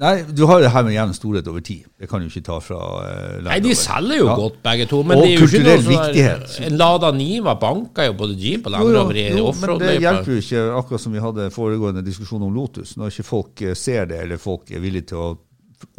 nei, 0.00 0.22
du 0.34 0.42
har 0.50 0.60
det 0.62 0.70
her 0.74 0.82
med 0.86 0.94
jevn 0.96 1.12
storhet 1.14 1.46
over 1.50 1.62
tid. 1.64 1.84
Det 2.00 2.08
kan 2.10 2.20
du 2.22 2.26
ikke 2.26 2.42
ta 2.46 2.56
fra 2.62 2.78
uh, 2.78 3.42
Nei, 3.46 3.60
de 3.62 3.74
selger 3.78 4.18
jo 4.18 4.26
Ja. 4.26 4.34
godt, 4.40 4.56
begge 4.64 4.86
to. 4.90 5.02
Men 5.06 5.18
Og 5.18 5.22
det 5.24 5.30
er 5.30 5.38
jo 5.38 5.46
ikke 5.46 5.46
noe 5.46 5.52
kulturell 5.54 5.82
sånn 5.84 5.92
der- 5.92 6.12
viktighet. 6.12 6.66
En 6.66 6.76
Lada 6.80 7.10
Niva 7.12 7.54
banka 7.60 8.06
jo 8.08 8.16
både 8.18 8.36
Jeep 8.40 8.66
og 8.66 8.72
Land 8.74 8.96
Rover 8.96 9.20
i 9.20 9.26
offroad. 9.40 9.80
men 9.80 9.88
det 9.88 10.00
hjelper 10.02 10.32
jo 10.32 10.42
ikke, 10.42 10.62
akkurat 10.80 11.00
som 11.00 11.12
vi 11.12 11.24
hadde 11.24 11.50
foregående 11.54 12.04
diskusjon 12.04 12.42
om 12.42 12.54
Lotus, 12.54 12.96
når 12.96 13.12
ikke 13.14 13.24
folk 13.28 13.62
eh, 13.62 13.74
ser 13.74 14.06
det, 14.06 14.20
eller 14.26 14.36
folk 14.36 14.70
er 14.70 14.80
villige 14.80 15.06
til 15.12 15.18
å 15.18 15.38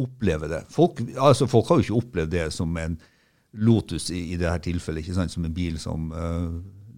oppleve 0.02 0.48
det. 0.48 0.62
Folk, 0.70 1.00
altså, 1.16 1.46
folk 1.46 1.68
har 1.68 1.76
jo 1.80 1.86
ikke 1.86 2.00
opplevd 2.04 2.30
det 2.30 2.52
som 2.52 2.76
en 2.76 2.98
Lotus 3.56 4.10
i, 4.10 4.32
i 4.34 4.36
dette 4.36 4.66
tilfellet, 4.68 5.04
ikke 5.04 5.14
sant? 5.14 5.32
som 5.32 5.44
en 5.44 5.54
bil 5.54 5.78
som 5.80 6.10
uh, 6.12 6.50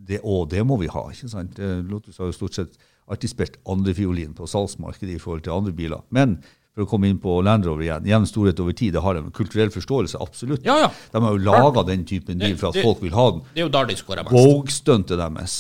det, 0.09 0.21
og 0.25 0.49
det 0.51 0.65
må 0.67 0.79
vi 0.81 0.89
ha. 0.91 1.05
ikke 1.13 1.29
sant? 1.29 1.59
Lotus 1.59 2.19
har 2.19 2.27
jo 2.27 2.33
stort 2.33 2.55
sett 2.55 2.79
alltid 3.09 3.31
spilt 3.31 3.59
andrefiolin 3.69 4.35
på 4.35 4.47
salgsmarkedet 4.49 5.15
i 5.15 5.21
forhold 5.23 5.45
til 5.45 5.53
andre 5.55 5.73
biler. 5.73 6.01
Men 6.11 6.39
for 6.79 6.87
å 6.87 6.91
komme 6.93 7.09
inn 7.11 7.19
på 7.19 7.41
Land 7.43 7.67
Rover 7.67 7.83
igjen, 7.89 8.05
jevn 8.07 8.27
storhet 8.31 8.61
over 8.63 8.77
tid, 8.79 8.93
det 8.95 9.03
har 9.03 9.19
en 9.19 9.33
kulturell 9.35 9.73
forståelse, 9.75 10.21
absolutt. 10.23 10.63
Ja, 10.69 10.77
ja. 10.85 10.91
De 11.11 11.23
har 11.25 11.35
jo 11.35 11.43
laga 11.43 11.83
den 11.89 12.05
typen 12.07 12.39
bil 12.39 12.55
for 12.61 12.69
at 12.71 12.75
Det- 12.79 12.85
folk 12.87 13.03
vil 13.03 13.17
ha 13.17 13.31
den. 13.33 13.41
Det 13.55 13.61
er 13.65 13.67
jo 13.67 13.73
der 13.75 13.87
de 13.91 13.97
skårer 13.99 14.23
mest. 14.23 14.37
Vogue-stuntet 14.37 15.19
deres, 15.19 15.57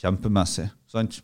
kjempemessig. 0.00 0.70
sant? 0.90 1.20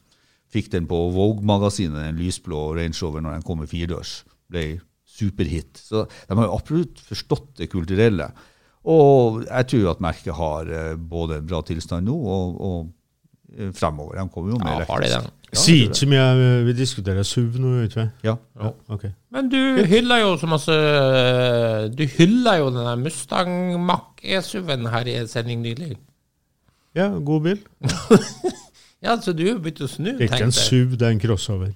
Fikk 0.52 0.70
den 0.70 0.86
på 0.86 0.98
Vogue-magasinet, 1.14 1.94
den 2.06 2.18
lysblå 2.18 2.74
Range 2.76 2.94
Rover, 3.02 3.20
når 3.20 3.32
den 3.34 3.42
kom 3.42 3.58
med 3.58 3.68
firedørs. 3.68 4.24
Ble 4.50 4.80
superhit. 5.06 5.74
Så 5.74 6.08
de 6.28 6.34
har 6.34 6.46
jo 6.46 6.54
absolutt 6.58 6.98
forstått 7.02 7.54
det 7.56 7.70
kulturelle. 7.70 8.32
Og 8.86 9.44
jeg 9.46 9.66
tror 9.72 9.90
at 9.90 10.00
merket 10.04 10.34
har 10.38 10.68
eh, 10.70 10.94
både 10.96 11.38
en 11.40 11.46
bra 11.46 11.62
tilstand 11.62 12.06
nå 12.06 12.14
og, 12.14 12.60
og 12.60 12.92
fremover. 13.76 14.18
De 14.20 14.28
kommer 14.34 14.52
jo 14.52 14.58
med 14.60 14.72
Ja, 14.80 14.86
har 14.88 15.00
de 15.02 15.06
elektrisk. 15.10 15.32
Ja, 15.46 15.60
Si 15.62 15.76
ikke 15.86 15.94
så 16.00 16.06
mye. 16.10 16.24
Vi 16.66 16.72
diskuterer 16.76 17.22
SUV 17.24 17.54
nå, 17.62 17.68
gjør 17.76 17.84
vi 17.84 17.88
ikke? 17.90 18.06
Ja. 18.26 18.34
Ja, 18.60 18.70
Okay. 18.92 19.12
Men 19.32 19.48
du 19.52 19.58
hyller 19.86 20.20
jo 20.24 20.32
så 20.40 20.48
masse 20.50 20.74
Du 21.96 22.02
hyller 22.18 22.58
jo 22.60 22.66
den 22.74 22.82
der 22.88 22.96
Mustang 23.00 23.52
Mach 23.86 24.18
E-SUV-en 24.22 24.86
her 24.90 25.06
i 25.06 25.14
en 25.20 25.28
sending 25.30 25.62
nylig. 25.62 25.96
Ja, 26.96 27.08
god 27.18 27.42
bil. 27.46 27.60
Ja, 29.04 29.12
så 29.22 29.32
du 29.36 29.42
har 29.46 29.58
begynt 29.60 29.82
å 29.84 29.86
snu, 29.92 30.08
Det 30.16 30.24
er 30.24 30.30
ikke 30.32 30.46
en. 30.48 30.52
SUV, 30.56 30.94
det 30.98 31.04
er 31.06 31.12
en 31.14 31.20
crossover. 31.20 31.68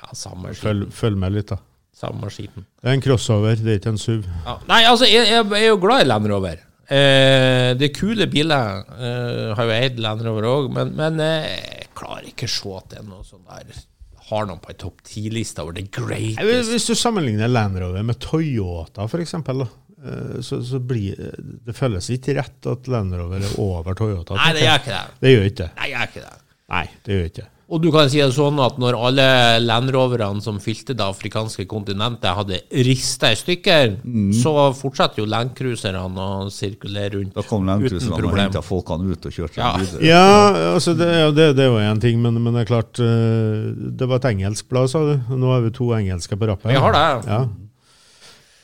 Ja, 0.00 0.08
samme. 0.18 0.50
Følg, 0.58 0.88
følg 0.92 1.16
med 1.16 1.32
litt, 1.36 1.52
da. 1.54 1.60
Samme 1.96 2.28
skiten. 2.32 2.66
Det 2.82 2.90
er 2.90 2.96
en 2.98 3.04
crossover, 3.04 3.54
det 3.56 3.70
er 3.76 3.78
ikke 3.78 3.92
en 3.94 4.00
SUV. 4.02 4.26
Ja. 4.44 4.56
Nei, 4.68 4.80
altså, 4.90 5.06
jeg, 5.08 5.28
jeg 5.30 5.46
er 5.46 5.68
jo 5.70 5.78
glad 5.80 6.02
i 6.04 6.08
Land 6.10 6.26
Rover. 6.32 6.58
Eh, 6.90 7.70
det 7.78 7.86
er 7.86 7.94
kule 7.94 8.26
biler. 8.30 8.80
Eh, 8.98 9.52
har 9.54 9.68
jo 9.68 9.76
eid 9.76 10.00
Land 10.02 10.24
Rover 10.26 10.48
òg, 10.50 10.70
men, 10.74 10.90
men 10.98 11.20
eh, 11.22 11.46
jeg 11.84 11.92
klarer 11.98 12.26
ikke 12.32 12.48
å 12.48 12.54
se 12.56 12.72
at 12.80 12.88
det 12.90 12.98
er 13.02 13.06
noe 13.06 13.22
sånn 13.26 13.44
der 13.46 13.84
Har 14.30 14.48
noen 14.48 14.58
på 14.62 14.72
en 14.72 14.80
topp 14.80 15.04
ti-liste 15.06 15.62
over 15.62 15.74
the 15.76 15.84
greatest 15.86 16.70
Hvis 16.72 16.88
du 16.90 16.96
sammenligner 16.98 17.50
Land 17.50 17.78
Rover 17.82 18.02
med 18.06 18.18
Toyota, 18.22 19.06
eksempel, 19.22 19.62
eh, 19.62 20.40
så, 20.42 20.58
så 20.66 20.82
blir 20.82 21.18
det 21.66 21.76
føles 21.78 22.10
ikke 22.16 22.34
rett 22.40 22.70
at 22.74 22.90
Land 22.90 23.14
Rover 23.20 23.46
er 23.46 23.54
over 23.62 23.94
Toyota. 23.94 24.34
Nei, 24.40 24.50
det 24.58 24.66
gjør 24.66 24.82
ikke 24.82 24.96
det. 24.96 25.16
Det 25.22 25.34
gjør 25.36 25.48
ikke 25.48 26.26
det. 26.26 26.36
Nei, 26.74 26.84
det 27.06 27.16
gjør 27.16 27.32
ikke 27.32 27.46
det. 27.46 27.50
Og 27.70 27.78
du 27.84 27.86
kan 27.94 28.08
si 28.10 28.18
det 28.18 28.32
sånn 28.34 28.56
at 28.64 28.80
når 28.82 28.96
alle 28.98 29.24
landroverne 29.62 30.42
som 30.42 30.56
fylte 30.58 30.90
det 30.98 31.04
afrikanske 31.06 31.68
kontinentet, 31.70 32.26
hadde 32.34 32.56
rista 32.86 33.30
i 33.30 33.36
stykker, 33.38 33.92
så 34.34 34.54
fortsatte 34.74 35.20
jo 35.22 35.26
landcruiserne 35.30 36.02
å 36.18 36.48
sirkulere 36.50 37.12
rundt 37.14 37.36
Da 37.38 37.44
kom 37.46 37.62
uten 37.62 37.70
Landcruiserne 37.70 38.16
og 38.16 38.24
problem. 38.24 38.42
henta 38.48 38.62
folkene 38.66 39.14
ut 39.14 39.30
og 39.30 39.36
kjørte 39.38 39.62
Ja. 39.62 39.70
videre. 39.78 40.02
Ja, 40.08 40.26
altså 40.74 40.96
det, 40.98 41.08
ja, 41.14 41.30
det, 41.30 41.46
det 41.60 41.64
er 41.68 41.70
jo 41.70 41.78
én 41.78 42.02
ting, 42.02 42.18
men, 42.20 42.42
men 42.42 42.58
det 42.58 42.64
er 42.66 42.70
klart 42.72 42.98
eh, 42.98 43.70
Det 44.02 44.08
var 44.10 44.18
et 44.18 44.30
engelsk 44.34 44.66
blad, 44.68 44.90
sa 44.90 45.04
du. 45.06 45.14
Nå 45.30 45.54
har 45.54 45.62
vi 45.62 45.70
to 45.78 45.92
engelske 45.94 46.34
på 46.40 46.50
rappen. 46.50 46.74
Vi 46.74 46.82
har 46.82 46.92
det. 46.98 47.06
Ja. 47.30 47.42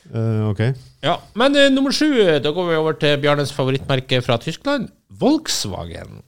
Uh, 0.07 0.49
ok. 0.51 0.61
Ja, 1.03 1.17
Men 1.35 1.55
uh, 1.55 1.69
nummer 1.71 1.91
sju, 1.95 2.11
da 2.43 2.51
går 2.55 2.69
vi 2.69 2.75
over 2.79 2.95
til 2.99 3.17
Bjarnes 3.23 3.51
favorittmerke 3.55 4.19
fra 4.23 4.37
Tyskland, 4.39 4.87
Volkswagen. 5.19 6.21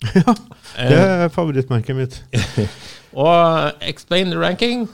Det 0.90 0.98
er 0.98 1.28
favorittmerket 1.28 1.96
mitt. 1.96 2.24
Og 3.12 3.72
explain 3.82 4.30
the 4.30 4.38
ranking. 4.40 4.88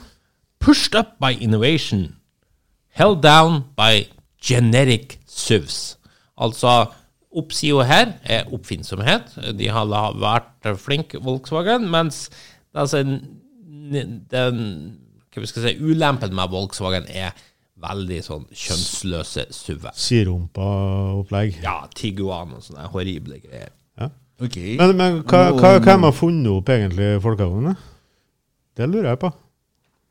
Pushed 0.59 0.95
up 0.95 1.17
by 1.21 1.37
innovation. 1.39 2.15
Held 2.89 3.21
down 3.23 3.63
by 3.77 4.07
generic 4.41 5.19
SUVs. 5.27 5.97
Altså, 6.37 6.85
oppsida 7.31 7.83
her 7.83 8.13
er 8.23 8.53
oppfinnsomhet. 8.53 9.37
De 9.59 9.69
har 9.69 9.85
vært 10.17 10.71
flinke, 10.81 11.21
Volkswagen, 11.23 11.89
mens 11.93 12.29
altså, 12.73 13.03
den 13.03 14.63
hva 15.37 15.43
vi 15.43 15.49
skal 15.51 15.67
si, 15.67 15.75
ulempen 15.77 16.33
med 16.33 16.49
Volkswagen 16.49 17.05
er 17.13 17.35
veldig 17.77 18.21
sånn 18.25 18.45
kjønnsløse 18.49 19.45
SUV-er. 19.53 19.93
Sirumpaopplegg. 20.01 21.59
Ja, 21.61 21.83
Tiguan 21.93 22.55
og 22.57 22.63
sånne 22.65 22.87
horrible 22.89 23.37
greier. 23.43 23.69
Ja. 24.37 24.45
Ok. 24.45 24.57
Men, 24.77 24.91
men 24.97 25.19
hva, 25.25 25.39
hva, 25.57 25.71
hvem 25.81 26.03
har 26.05 26.13
funnet 26.13 26.51
opp 26.53 26.69
egentlig 26.69 27.15
folkehavnene? 27.23 27.73
Det 28.77 28.85
lurer 28.91 29.09
jeg 29.15 29.21
på. 29.23 29.31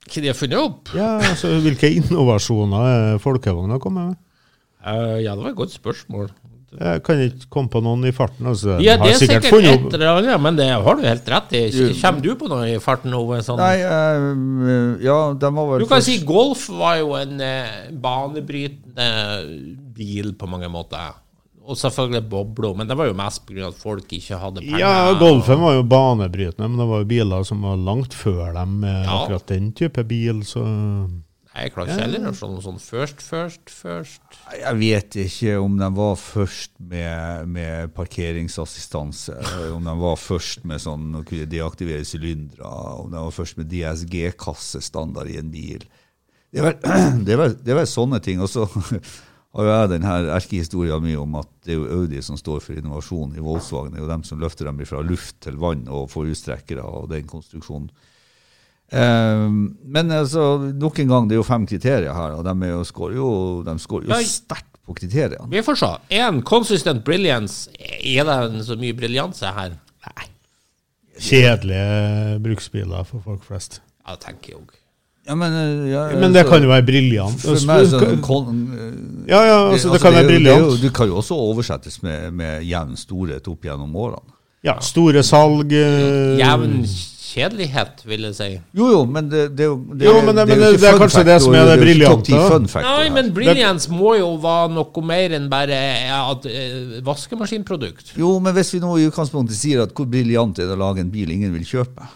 Hva 0.07 0.23
de 0.23 0.31
har 0.33 0.39
funnet 0.39 0.59
opp? 0.63 0.91
Ja, 0.95 1.13
altså, 1.23 1.53
Hvilke 1.63 1.91
innovasjoner 1.95 2.89
er 2.91 3.23
folkevogna 3.23 3.79
kommet 3.83 4.11
med? 4.11 4.19
Uh, 4.87 5.17
ja, 5.23 5.35
det 5.35 5.43
var 5.43 5.51
et 5.53 5.59
godt 5.59 5.75
spørsmål. 5.75 6.29
Jeg 6.77 7.01
kan 7.07 7.21
ikke 7.23 7.47
komme 7.55 7.71
på 7.73 7.81
noen 7.81 8.03
i 8.05 8.13
farten. 8.13 8.47
altså. 8.51 8.75
Ja, 8.83 8.97
det 9.01 9.15
er 9.15 9.21
sikkert, 9.21 9.47
sikkert 9.47 9.87
et 9.87 9.95
eller 9.97 10.19
annet, 10.19 10.41
men 10.43 10.59
det 10.59 10.67
har 10.69 10.99
du 10.99 11.05
helt 11.07 11.31
rett 11.33 11.55
i. 11.57 11.63
Kommer 12.03 12.21
du 12.23 12.33
på 12.37 12.51
noe 12.51 12.67
i 12.69 12.81
farten? 12.83 13.15
Ove? 13.17 13.39
Sånn? 13.47 13.63
Nei, 13.63 13.79
uh, 13.87 14.99
ja, 15.03 15.17
det 15.39 15.53
må 15.55 15.69
være 15.71 15.85
Du 15.85 15.89
kan 15.89 16.03
først- 16.03 16.11
si 16.11 16.19
Golf 16.27 16.67
var 16.69 16.99
jo 17.01 17.15
en 17.19 17.39
uh, 17.41 17.79
banebrytende 18.03 19.09
bil 19.97 20.35
på 20.37 20.51
mange 20.51 20.69
måter. 20.71 21.15
Og 21.67 21.75
selvfølgelig 21.81 22.23
bobler, 22.31 22.77
men 22.79 22.87
det 22.87 22.95
var 22.97 23.09
jo 23.11 23.15
mest 23.19 23.43
pga. 23.49 23.67
at 23.73 23.75
folk 23.81 24.13
ikke 24.15 24.39
hadde 24.39 24.61
penger. 24.63 24.79
Ja, 24.79 25.13
Golfen 25.19 25.59
var 25.61 25.75
jo 25.75 25.83
banebrytende, 25.91 26.69
men 26.71 26.79
det 26.79 26.87
var 26.89 27.01
jo 27.03 27.09
biler 27.11 27.43
som 27.49 27.63
var 27.67 27.77
langt 27.77 28.15
før 28.15 28.53
dem 28.55 28.77
med 28.85 29.05
Ja. 29.05 29.23
akkurat 29.25 29.47
den 29.51 29.73
type 29.73 30.05
bil, 30.07 30.45
så 30.47 30.63
Jeg 31.57 31.73
klarer 31.73 31.89
ikke 31.89 32.03
heller 32.05 32.29
å 32.29 32.35
se 32.37 32.47
noe 32.53 32.61
sånn 32.61 32.79
først, 32.79 33.23
først, 33.25 33.71
først. 33.73 34.21
Jeg 34.61 34.77
vet 34.77 35.17
ikke 35.23 35.55
om 35.59 35.79
de 35.81 35.89
var 35.97 36.15
først 36.21 36.71
med, 36.79 37.49
med 37.49 37.95
parkeringsassistanse, 37.97 39.33
om 39.73 39.83
de 39.89 39.95
var 39.99 40.17
først 40.21 40.67
med 40.69 40.83
sånn 40.85 41.15
å 41.17 41.25
kunne 41.25 41.49
deaktivere 41.49 42.05
sylindere, 42.05 42.61
om 43.01 43.09
de 43.11 43.17
var 43.17 43.33
først 43.33 43.57
med 43.57 43.71
DSG-kassestandard 43.73 45.31
i 45.33 45.39
en 45.41 45.51
bil. 45.51 45.83
Det 46.53 46.61
er 46.61 46.69
vel, 46.69 46.77
det 47.25 47.33
er 47.35 47.41
vel, 47.41 47.57
det 47.65 47.73
er 47.75 47.81
vel 47.81 47.89
sånne 47.91 48.21
ting. 48.23 48.41
Og 48.45 48.49
så 48.53 48.67
har 49.57 49.65
jo 49.65 49.73
jeg 49.73 49.91
den 49.95 50.05
her 50.05 50.27
erkehistorien 50.37 51.05
min 51.05 51.17
om 51.23 51.39
at 51.41 51.49
det 51.65 51.73
er 51.75 51.79
jo 51.81 52.03
Audi 52.03 52.21
som 52.25 52.37
står 52.37 52.61
for 52.61 52.77
innovasjon 52.77 53.33
i 53.37 53.45
Volkswagen. 53.45 53.95
Det 53.95 54.03
er 54.03 54.05
jo 54.05 54.11
dem 54.11 54.27
som 54.29 54.43
løfter 54.43 54.69
dem 54.69 54.83
fra 54.85 55.01
luft 55.01 55.39
til 55.47 55.57
vann 55.61 55.87
og 55.89 56.11
forhjulstrekkere 56.13 56.85
og 56.85 57.09
den 57.15 57.25
konstruksjonen. 57.31 57.89
Eh, 58.93 59.47
men 59.49 60.13
altså, 60.13 60.71
nok 60.77 61.01
en 61.01 61.09
gang, 61.15 61.29
det 61.29 61.39
er 61.39 61.43
jo 61.43 61.49
fem 61.49 61.67
kriterier 61.67 62.13
her, 62.13 62.37
og 62.37 62.45
de, 62.47 62.71
jo, 62.71 62.85
skårer 62.87 63.17
jo, 63.17 63.31
de 63.67 63.79
skårer 63.83 64.13
jo 64.13 64.21
sterkt 64.29 64.77
på 64.87 64.95
kriteriene. 65.01 65.49
Vi 65.51 65.65
får 65.67 65.81
se. 65.81 65.93
En 66.21 66.43
consistent 66.47 67.05
brilliance. 67.05 67.71
Er 67.81 68.29
det 68.29 68.65
så 68.69 68.77
mye 68.79 68.97
briljanse 68.97 69.57
her? 69.57 69.79
Nei. 70.07 70.33
kjedelige 71.17 72.37
bruksbiler 72.45 73.07
for 73.09 73.25
folk 73.25 73.45
flest. 73.49 73.81
Ja, 74.05 74.15
det 74.15 74.27
tenker 74.29 74.53
jeg 74.53 74.61
òg. 74.61 74.75
Ja, 75.27 75.35
men, 75.35 75.53
eh, 75.53 75.91
ja, 75.91 76.05
Men 76.15 76.33
det 76.33 76.45
altså, 76.45 76.53
kan 76.53 76.63
jo 76.63 76.69
være 76.71 76.87
briljant. 76.87 77.41
For 77.43 77.67
meg 77.67 77.93
er 77.93 78.21
kon, 78.23 78.61
eh, 78.77 79.33
Ja, 79.33 79.41
ja, 79.43 79.57
altså, 79.73 79.91
det 79.91 79.99
altså, 79.99 80.03
kan 80.03 80.15
er 80.15 80.23
være 80.23 80.23
jo- 80.23 80.29
det 80.29 80.47
er 80.47 80.59
jo- 80.59 80.65
briljant. 80.67 80.83
Du 80.83 80.91
kan 80.91 81.09
jo 81.09 81.17
også 81.17 81.35
oversettes 81.35 82.03
med, 82.03 82.33
med 82.33 82.63
jevn 82.65 82.97
storhet 82.97 83.49
opp 83.49 83.63
gjennom 83.67 83.93
årene. 83.97 84.33
Ja, 84.65 84.79
store 84.81 85.23
salg 85.23 85.71
uh, 85.71 86.39
Jevn 86.39 86.81
kjedelighet, 87.37 88.01
vil 88.07 88.23
jeg 88.23 88.35
si. 88.35 88.49
Jo, 88.75 88.87
jo, 88.91 89.01
men 89.05 89.29
det, 89.29 89.43
det 89.57 89.67
er 89.67 89.69
jo 89.69 89.77
det, 89.93 90.07
Jo, 90.09 90.15
men 90.25 90.35
det- 90.35 90.47
men 90.49 90.59
jo 90.59 90.65
det- 90.65 90.73
ikke 90.75 90.81
det 90.81 90.89
er 90.89 90.93
fun 90.97 91.01
kanskje 91.01 91.19
fact, 91.21 91.27
det 91.27 91.43
som 91.43 91.55
er 91.55 91.65
det 91.67 91.81
briljante, 91.83 92.83
Nei, 92.83 93.09
men 93.11 93.33
brilliance 93.35 93.89
må 93.91 94.15
jo 94.19 94.31
være 94.43 94.71
noe 94.73 95.03
mer 95.05 95.35
enn 95.37 95.49
bare 95.51 95.69
ja, 96.09 96.21
et 96.33 96.47
eh, 96.47 97.01
vaskemaskinprodukt. 97.05 98.15
Jo, 98.17 98.39
men 98.41 98.55
hvis 98.55 98.73
vi 98.73 98.81
nå 98.81 98.97
i 98.99 99.07
utgangspunktet 99.11 99.55
sier 99.59 99.83
at 99.83 99.93
hvor 99.95 100.07
briljant 100.09 100.59
er 100.59 100.67
det 100.71 100.77
å 100.79 100.81
lage 100.81 101.01
en 101.01 101.11
bil 101.11 101.31
ingen 101.31 101.53
vil 101.53 101.63
kjøpe? 101.67 102.09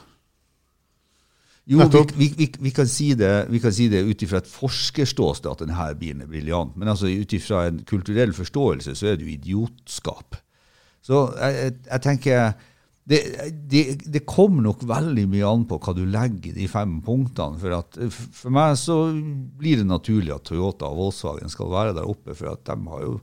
Jo, 1.70 1.84
vi, 2.18 2.26
vi, 2.34 2.48
vi, 2.58 2.70
kan 2.74 2.88
si 2.90 3.12
det, 3.14 3.46
vi 3.52 3.60
kan 3.62 3.70
si 3.74 3.86
det 3.92 4.02
ut 4.02 4.22
ifra 4.26 4.40
et 4.42 4.48
forskerståsted 4.50 5.52
at 5.52 5.60
denne 5.62 5.84
bilen 6.00 6.24
er 6.24 6.30
briljant, 6.30 6.74
men 6.74 6.90
altså 6.90 7.06
ut 7.06 7.34
ifra 7.36 7.68
en 7.68 7.78
kulturell 7.86 8.34
forståelse 8.34 8.96
så 8.98 9.12
er 9.12 9.20
det 9.20 9.28
jo 9.28 9.36
idiotskap. 9.36 10.40
Så 11.06 11.28
jeg, 11.38 11.76
jeg, 11.86 12.02
tenker 12.02 12.50
det, 13.10 13.20
det, 13.70 13.84
det 14.02 14.24
kommer 14.28 14.66
nok 14.66 14.82
veldig 14.88 15.28
mye 15.30 15.46
an 15.46 15.62
på 15.70 15.78
hva 15.82 15.94
du 15.94 16.02
legger 16.10 16.50
i 16.50 16.58
de 16.58 16.66
fem 16.70 16.98
punktene. 17.06 17.58
For, 17.62 17.76
at, 17.78 18.00
for 18.10 18.54
meg 18.54 18.74
så 18.80 18.98
blir 19.60 19.80
det 19.80 19.86
naturlig 19.88 20.34
at 20.34 20.48
Toyota 20.50 20.90
og 20.90 20.98
Volkswagen 21.04 21.52
skal 21.52 21.70
være 21.70 21.94
der 22.00 22.10
oppe, 22.10 22.34
for 22.34 22.50
at 22.52 22.66
de 22.66 22.76
har 22.90 23.06
jo, 23.06 23.14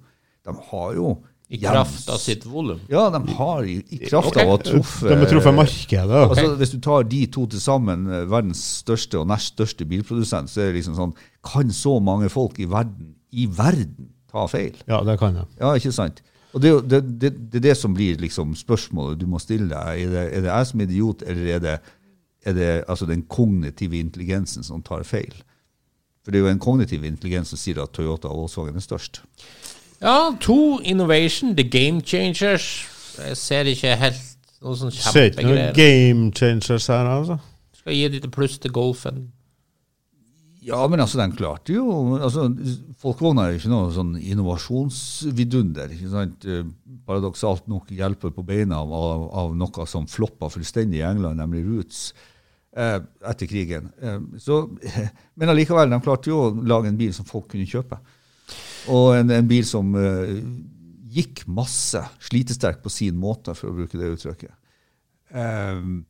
de 0.47 0.55
har 0.71 0.95
jo 0.95 1.17
I 1.47 1.57
kraft 1.61 2.09
av 2.11 2.17
sitt 2.19 2.43
volum. 2.45 2.79
Ja, 2.91 3.05
de 3.13 3.21
har 3.37 3.63
i, 3.63 3.77
i 3.95 4.01
kraft 4.01 4.35
av 4.35 4.49
å 4.49 4.55
ha 4.57 4.59
truffet 4.59 5.07
De 5.07 5.15
har 5.15 5.29
truffet 5.31 5.55
markedet. 5.55 6.03
Okay. 6.03 6.27
Altså, 6.27 6.55
hvis 6.59 6.73
du 6.73 6.79
tar 6.83 7.05
de 7.07 7.21
to 7.31 7.45
til 7.53 7.61
sammen, 7.63 8.03
eh, 8.11 8.25
verdens 8.27 8.63
største 8.81 9.21
og 9.21 9.29
nest 9.31 9.53
største 9.55 9.87
bilprodusent, 9.87 10.51
så 10.51 10.65
er 10.65 10.71
det 10.71 10.81
liksom 10.81 10.97
sånn 10.97 11.13
Kan 11.47 11.71
så 11.71 11.97
mange 12.03 12.27
folk 12.33 12.59
i 12.59 12.67
verden, 12.67 13.13
i 13.31 13.47
verden 13.47 14.11
ta 14.27 14.43
feil? 14.51 14.75
Ja, 14.91 14.99
det 15.07 15.15
kan 15.21 15.39
jeg. 15.39 15.47
Ja, 15.61 15.71
ikke 15.79 15.95
sant? 15.95 16.19
Og 16.51 16.63
det, 16.63 16.73
er 16.73 16.83
det, 16.83 17.01
det, 17.21 17.31
det 17.53 17.61
er 17.61 17.65
det 17.69 17.77
som 17.79 17.95
blir 17.95 18.19
liksom 18.19 18.51
spørsmålet 18.57 19.19
du 19.21 19.27
må 19.31 19.39
stille 19.39 19.69
deg. 19.71 20.03
Er 20.03 20.11
det, 20.11 20.25
er 20.27 20.43
det 20.43 20.51
jeg 20.51 20.69
som 20.71 20.83
idiot, 20.83 21.23
eller 21.23 21.51
er 21.55 21.63
det, 21.63 21.77
er 22.43 22.59
det 22.59 22.71
altså 22.91 23.07
den 23.07 23.23
kognitive 23.31 23.99
intelligensen 23.99 24.67
som 24.67 24.83
tar 24.83 25.07
feil? 25.07 25.31
For 26.25 26.35
det 26.35 26.41
er 26.41 26.47
jo 26.49 26.51
en 26.51 26.59
kognitiv 26.59 27.07
intelligens 27.07 27.53
som 27.53 27.59
sier 27.61 27.79
at 27.79 27.95
Toyota 27.95 28.27
og 28.27 28.43
Volkswagen 28.43 28.75
er 28.75 28.83
størst. 28.83 29.21
Ja, 30.01 30.35
to 30.39 30.79
innovation, 30.83 31.55
the 31.55 31.63
game 31.63 32.01
changers. 32.01 32.85
Jeg 33.17 33.37
ser 33.37 33.69
ikke 33.71 33.95
helt 33.97 34.21
noe 34.61 34.77
sånn 34.77 34.93
Ser 34.93 35.31
ikke 35.31 35.45
noen 35.47 35.73
game 35.77 36.29
changers 36.37 36.85
her, 36.91 37.07
altså. 37.09 37.39
Skal 37.77 37.95
gi 37.95 38.05
et 38.05 38.15
lite 38.17 38.29
pluss 38.33 38.59
til 38.61 38.73
golfen. 38.75 39.25
Ja, 40.67 40.81
men 40.91 40.99
altså, 40.99 41.19
den 41.21 41.31
klarte 41.37 41.77
jo 41.77 41.85
altså, 42.17 42.49
Folkevogna 42.99 43.45
er 43.45 43.53
jo 43.53 43.61
ikke 43.61 43.71
noe 43.71 43.91
sånn 43.95 44.15
innovasjonsvidunder. 44.19 45.93
ikke 45.95 46.09
sant? 46.11 46.43
Eh, 46.45 46.65
Paradoksalt 47.07 47.69
nok 47.71 47.93
hjelper 47.95 48.33
på 48.35 48.43
beina 48.45 48.81
av, 48.83 48.91
av, 48.91 49.23
av 49.43 49.53
noe 49.55 49.85
som 49.87 50.09
floppa 50.11 50.49
fullstendig 50.51 50.99
i 50.99 51.05
England, 51.07 51.39
nemlig 51.39 51.63
Roots, 51.63 52.01
eh, 52.75 52.99
etter 53.31 53.47
krigen. 53.47 53.87
Eh, 54.01 54.19
så, 54.43 54.65
men 55.39 55.53
allikevel, 55.53 55.93
de 55.93 56.01
klarte 56.03 56.33
jo 56.33 56.41
å 56.49 56.53
lage 56.67 56.91
en 56.91 56.99
bil 56.99 57.15
som 57.15 57.29
folk 57.29 57.47
kunne 57.53 57.69
kjøpe. 57.69 58.01
Og 58.93 59.17
en, 59.17 59.31
en 59.35 59.47
bil 59.49 59.65
som 59.67 59.95
uh, 59.95 60.31
gikk 61.17 61.45
masse, 61.49 62.01
slitesterk 62.29 62.83
på 62.83 62.91
sin 62.93 63.17
måte, 63.19 63.55
for 63.57 63.71
å 63.71 63.77
bruke 63.77 63.99
det 63.99 64.13
uttrykket. 64.15 64.53
Um, 65.33 66.05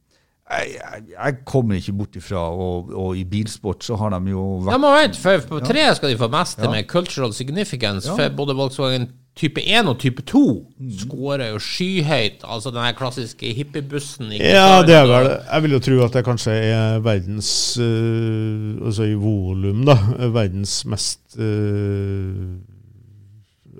jeg, 0.47 0.77
jeg, 0.77 1.05
jeg 1.11 1.37
kommer 1.47 1.75
ikke 1.75 1.93
bort 1.99 2.17
ifra, 2.19 2.41
og, 2.55 2.91
og 2.95 3.17
i 3.19 3.25
bilsport 3.27 3.83
så 3.83 3.97
har 3.99 4.13
de 4.15 4.31
jo 4.31 4.43
vært 4.63 4.75
Ja, 4.75 4.79
men 4.79 4.93
vent, 4.95 5.17
for 5.19 5.47
på 5.49 5.61
tre 5.65 5.87
skal 5.97 6.13
de 6.13 6.19
få 6.19 6.29
mest 6.31 6.61
Ja. 6.63 6.69
med 6.71 6.87
cultural 6.87 7.33
significance. 7.35 8.07
Ja. 8.07 8.15
For 8.15 8.37
både 8.37 8.55
Volkswagen 8.55 9.09
type 9.37 9.61
1 9.61 9.87
og 9.91 9.99
type 10.01 10.21
2 10.25 10.41
Mm. 10.79 10.91
scorer 10.99 11.51
jo 11.53 11.59
skyhøyt. 11.61 12.43
Altså 12.45 12.71
den 12.73 12.95
klassiske 12.97 13.53
hippiebussen. 13.53 14.31
i 14.33 14.37
Ja, 14.41 14.81
det 14.85 14.95
er 14.95 15.05
vel 15.09 15.29
Jeg 15.53 15.63
vil 15.63 15.71
jo 15.71 15.79
tro 15.79 15.99
at 16.05 16.13
det 16.13 16.25
kanskje 16.25 16.51
er 16.71 16.99
verdens 17.05 17.77
eh, 17.77 18.85
Altså 18.85 19.07
i 19.09 19.13
volum, 19.17 19.85
da. 19.85 19.95
Verdens 20.33 20.83
mest 20.85 21.37
eh, 21.37 22.57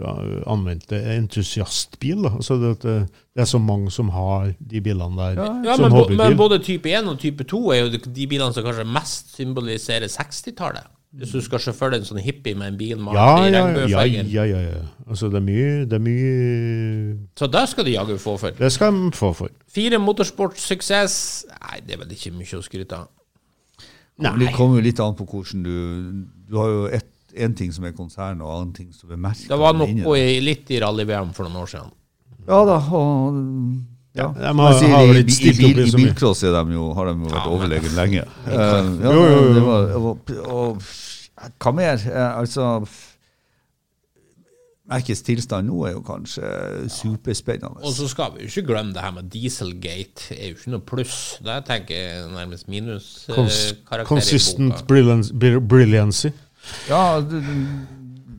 ja, 0.02 0.12
anvendte 0.54 1.00
entusiastbil. 1.16 2.24
Da. 2.28 2.34
Altså 2.38 2.58
det, 2.62 2.74
det, 2.84 2.98
det 3.36 3.42
er 3.46 3.50
så 3.50 3.58
mange 3.62 3.92
som 3.94 4.10
har 4.14 4.52
de 4.60 4.82
bilene 4.82 5.18
der 5.18 5.40
Ja, 5.66 5.76
som 5.76 5.88
men, 5.88 5.92
hobbybil. 5.96 6.18
men 6.22 6.38
både 6.38 6.60
type 6.66 6.90
1 6.92 7.08
og 7.14 7.20
type 7.22 7.44
2 7.50 7.64
er 7.74 7.80
jo 7.86 7.90
de, 7.96 8.02
de 8.16 8.28
bilene 8.30 8.54
som 8.54 8.66
kanskje 8.66 8.86
mest 8.90 9.34
symboliserer 9.38 10.08
60-tallet. 10.14 10.86
Hvis 11.18 11.34
du 11.34 11.42
skal 11.42 11.62
sjåføre 11.64 11.98
en 11.98 12.06
sånn 12.06 12.22
hippie 12.22 12.58
med 12.58 12.74
en 12.74 12.78
bil 12.80 13.00
malt 13.02 13.18
ja, 13.18 13.28
i 13.42 13.52
ja, 13.52 13.64
ja, 13.90 14.06
ja, 14.06 14.46
ja, 14.46 14.62
ja. 14.62 14.86
Altså 15.08 15.32
det 15.34 15.40
er 15.40 15.46
mye 15.48 15.70
Det 15.90 15.98
er 15.98 16.04
mye 16.04 16.32
Så 17.40 17.50
det 17.50 17.64
skal 17.72 17.88
de 17.88 17.96
jaggu 17.96 18.16
få 18.22 18.38
for. 18.38 18.56
Det 18.58 18.72
skal 18.76 18.94
de 18.94 19.12
få 19.18 19.32
for. 19.38 19.54
Fire 19.72 20.00
motorsportsuksess 20.04 21.20
Nei, 21.56 21.82
det 21.88 21.98
er 21.98 22.04
vel 22.04 22.16
ikke 22.18 22.34
mye 22.38 22.60
å 22.60 22.66
skryte 22.66 23.02
av. 23.02 23.10
Nei. 24.22 24.34
Det 24.42 24.54
kommer 24.56 24.80
jo 24.80 24.88
litt 24.88 25.02
an 25.04 25.18
på 25.18 25.28
hvordan 25.30 25.66
du 25.66 25.76
Du 26.50 26.58
har 26.62 26.74
jo 26.74 26.90
ett 27.02 27.14
en 27.38 27.54
ting 27.54 27.70
som 27.70 27.86
er 27.86 27.92
konsern, 27.94 28.40
og 28.42 28.50
annen 28.50 28.72
ting 28.74 28.88
som 28.96 29.12
er 29.14 29.20
merke. 29.22 29.46
Det 29.46 29.60
var 29.60 29.76
noe 29.78 30.22
litt 30.42 30.72
i 30.74 30.80
rally-VM 30.82 31.36
for 31.38 31.46
noen 31.46 31.60
år 31.62 31.70
siden. 31.70 31.92
Ja 32.48 32.64
da, 32.66 32.78
og 32.98 33.38
ja. 34.18 34.28
Ja, 34.34 34.52
de 34.52 34.60
har- 34.60 34.78
sier, 34.80 34.94
har 34.94 35.04
i, 35.16 35.24
i, 35.24 35.52
bil, 35.58 35.84
i 35.86 35.92
bilcross 35.96 36.44
er 36.44 36.56
de 36.58 36.78
jo, 36.78 36.88
har 36.98 37.12
de 37.12 37.18
jo 37.22 37.34
vært 37.34 37.44
Ja, 37.44 37.52
overlegen 37.54 37.98
lenge. 37.98 38.24
Uh, 38.48 38.54
ja, 38.54 39.12
Jo, 39.12 39.12
jo, 39.14 39.36
jo. 39.36 39.54
Det 39.54 39.66
var, 39.68 39.92
og, 40.02 40.32
og, 40.48 40.88
hva 41.62 41.74
mer? 41.78 42.02
Eh, 42.02 42.40
altså 42.40 42.72
Merkes 44.88 45.20
tilstand 45.28 45.68
nå 45.68 45.82
er 45.84 45.98
jo 45.98 46.02
kanskje 46.08 46.48
superspennende. 46.88 47.84
Og 47.84 47.92
så 47.92 48.08
skal 48.08 48.32
vi 48.38 48.46
jo 48.46 48.52
ikke 48.54 48.70
glemme 48.70 48.96
det 48.96 49.04
her 49.04 49.12
med 49.18 49.28
Dieselgate. 49.34 50.30
Det 50.30 50.38
er 50.38 50.54
jo 50.54 50.56
ikke 50.56 50.72
noe 50.72 50.86
pluss. 50.88 51.18
Der 51.44 51.60
tenker 51.68 51.96
jeg 51.98 52.30
nærmest 52.32 52.70
minus 52.72 53.10
eh, 53.28 53.36
Cons 53.36 53.60
consistent 54.08 54.88
brilliancy. 54.88 56.32
Ja, 56.88 57.20
det, 57.20 57.44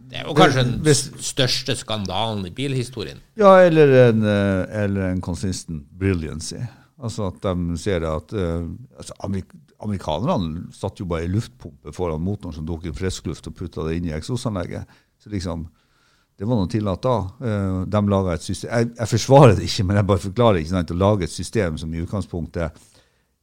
Det 0.09 0.17
er 0.23 0.25
jo 0.25 0.35
kanskje 0.37 0.65
den 0.65 0.81
Hvis- 0.87 1.11
største 1.21 1.77
skandalen 1.77 2.47
i 2.47 2.51
bilhistorien. 2.51 3.19
Ja, 3.37 3.59
eller 3.61 4.09
en, 4.09 4.23
eh, 4.25 4.83
eller 4.85 5.11
en 5.11 5.21
consistent 5.21 5.85
brilliancy. 5.99 6.63
Altså 6.99 7.29
at 7.29 7.43
de 7.43 7.77
ser 7.79 8.03
at 8.09 8.33
eh, 8.33 8.65
altså 8.97 9.13
Amerik 9.21 9.53
Amerikanerne 9.81 10.73
satt 10.75 10.99
jo 10.99 11.05
bare 11.07 11.23
i 11.29 11.31
luftpumpe 11.31 11.93
foran 11.95 12.21
motoren 12.21 12.53
som 12.57 12.65
tok 12.67 12.89
inn 12.89 12.97
friskluft 12.99 13.47
og 13.47 13.55
putta 13.55 13.85
det 13.87 13.95
inn 13.95 14.09
i 14.09 14.15
eksosanlegget. 14.17 14.89
Så 15.23 15.31
liksom, 15.31 15.69
det 16.39 16.49
var 16.49 16.59
noe 16.59 16.67
tillatt 16.73 17.03
da. 17.05 17.13
Eh, 17.39 17.85
de 17.87 18.03
laget 18.11 18.33
et 18.41 18.43
system. 18.49 18.71
Jeg, 18.73 18.91
jeg 18.99 19.11
forsvarer 19.13 19.55
det 19.55 19.69
ikke, 19.69 19.85
men 19.87 20.01
jeg 20.01 20.07
bare 20.07 20.25
forklarer 20.25 20.59
ikke 20.59 20.73
sant, 20.75 20.91
å 20.91 20.99
lage 20.99 21.29
et 21.29 21.31
system 21.31 21.79
som 21.79 21.95
i 21.95 22.03
utgangspunktet 22.03 22.73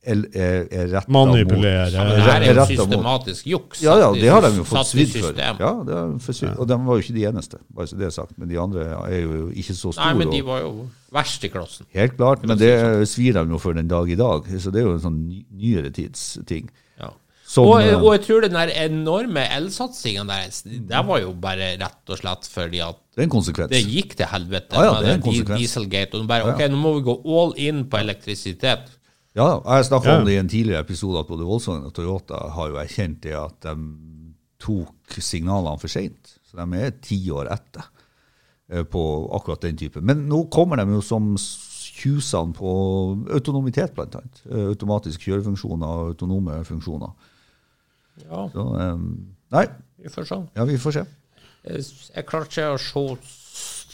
er, 0.05 0.21
er, 0.31 0.67
er 0.69 0.91
retta 0.93 1.11
Manipulere. 1.11 1.89
Ja, 1.93 2.05
er 2.05 2.43
det 2.43 2.51
er 2.51 2.59
jo 2.59 2.65
systematisk 2.69 3.47
juks. 3.49 3.81
Ja, 3.83 3.97
ja, 4.01 4.11
det 4.15 4.29
har 4.31 4.45
de 4.45 4.51
jo 4.59 4.65
fått 4.67 4.91
svidd 4.91 5.11
for. 5.15 5.33
Ja, 5.33 5.73
det 5.87 5.97
har 5.97 6.13
de. 6.13 6.51
Og 6.53 6.69
de 6.69 6.79
var 6.85 6.99
jo 6.99 7.05
ikke 7.05 7.17
de 7.17 7.25
eneste, 7.31 7.59
bare 7.75 7.89
så 7.89 7.99
det 7.99 8.07
er 8.09 8.15
sagt. 8.15 8.37
Men 8.41 8.51
de 8.51 8.59
andre 8.61 8.87
er 9.09 9.19
jo 9.23 9.49
ikke 9.51 9.73
så 9.73 9.91
store. 9.91 10.05
Nei, 10.05 10.21
men 10.21 10.33
de 10.33 10.41
var 10.45 10.63
jo 10.63 10.71
verst 11.15 11.45
i 11.47 11.51
klassen. 11.53 11.89
Helt 11.95 12.17
klart, 12.19 12.45
men 12.47 12.59
det 12.61 12.73
svir 13.11 13.37
de 13.37 13.45
jo 13.55 13.61
for 13.61 13.77
den 13.77 13.91
dag 13.91 14.09
i 14.11 14.17
dag. 14.19 14.49
Så 14.61 14.73
det 14.73 14.83
er 14.83 14.89
jo 14.89 14.97
en 14.97 15.05
sånn 15.05 15.21
nyere 15.29 15.93
tids 15.95 16.35
ting. 16.49 16.69
Ja. 17.01 17.13
Som, 17.45 17.69
og, 17.69 17.79
eh, 17.85 17.93
og 17.95 18.15
jeg 18.15 18.23
tror 18.25 18.45
den 18.45 18.55
der 18.57 18.71
enorme 18.87 19.43
elsatsinga 19.53 20.25
der, 20.27 20.53
det 20.89 21.01
var 21.07 21.21
jo 21.21 21.33
bare 21.39 21.75
rett 21.77 22.13
og 22.13 22.17
slett 22.19 22.47
fordi 22.49 22.81
at 22.81 22.97
det 23.15 23.21
er 23.21 23.27
en 23.29 23.31
konsekvens. 23.31 23.71
det 23.71 23.83
gikk 23.85 24.15
til 24.19 24.27
helvete 24.27 24.75
Ja, 24.75 24.87
ja, 24.87 24.93
med 24.95 25.05
det 25.05 25.11
er 25.11 25.19
en 25.19 25.23
konsekvens. 25.23 25.61
Dieselgate. 25.61 26.19
Og 26.19 26.27
bare, 26.27 26.49
ok, 26.51 26.65
nå 26.73 26.79
må 26.81 26.95
vi 26.97 27.05
gå 27.05 27.15
all 27.37 27.53
in 27.63 27.85
på 27.91 28.01
elektrisitet. 28.01 28.89
Ja, 29.35 29.59
jeg 29.75 29.85
snakka 29.89 30.07
Ja. 30.07 30.19
om 30.19 30.25
det 30.25 30.33
i 30.33 30.39
en 30.39 30.47
tidligere 30.49 30.79
episode 30.85 31.19
at 31.19 31.27
både 31.27 31.43
Volkswagen 31.47 31.85
og 31.89 31.93
Toyota 31.93 32.37
har 32.55 32.69
jo 32.71 32.77
erkjent 32.79 33.21
det 33.25 33.33
at 33.35 33.59
de 33.67 33.75
tok 34.63 35.17
signalene 35.19 35.79
for 35.79 35.91
seint. 35.91 36.37
Så 36.47 36.55
de 36.55 36.79
er 36.79 36.93
ti 37.03 37.17
år 37.35 37.49
etter 37.51 37.83
eh, 38.69 38.83
på 38.83 39.01
akkurat 39.35 39.61
den 39.61 39.75
typen. 39.77 40.05
Men 40.07 40.23
nå 40.29 40.45
kommer 40.49 40.77
de 40.79 40.87
jo 40.95 41.01
som 41.03 41.33
tjusene 41.35 42.53
på 42.55 42.71
autonomitet, 43.35 43.97
annet. 43.99 44.41
Eh, 44.49 44.69
Automatiske 44.71 45.27
kjørefunksjoner 45.27 45.85
og 45.85 46.13
autonome 46.13 46.61
funksjoner. 46.67 47.11
Ja, 48.29 48.45
Så 48.53 48.63
um, 48.63 49.35
Nei, 49.51 49.65
vi 49.99 50.09
får 50.09 50.25
se. 50.31 50.37
ja, 50.55 50.63
vi 50.63 50.77
får 50.79 50.91
se. 50.95 51.05
Jeg, 51.65 51.83
jeg 52.15 52.25
klarer 52.25 52.47
ikke 52.47 52.71
å 52.71 52.77
se 52.79 53.03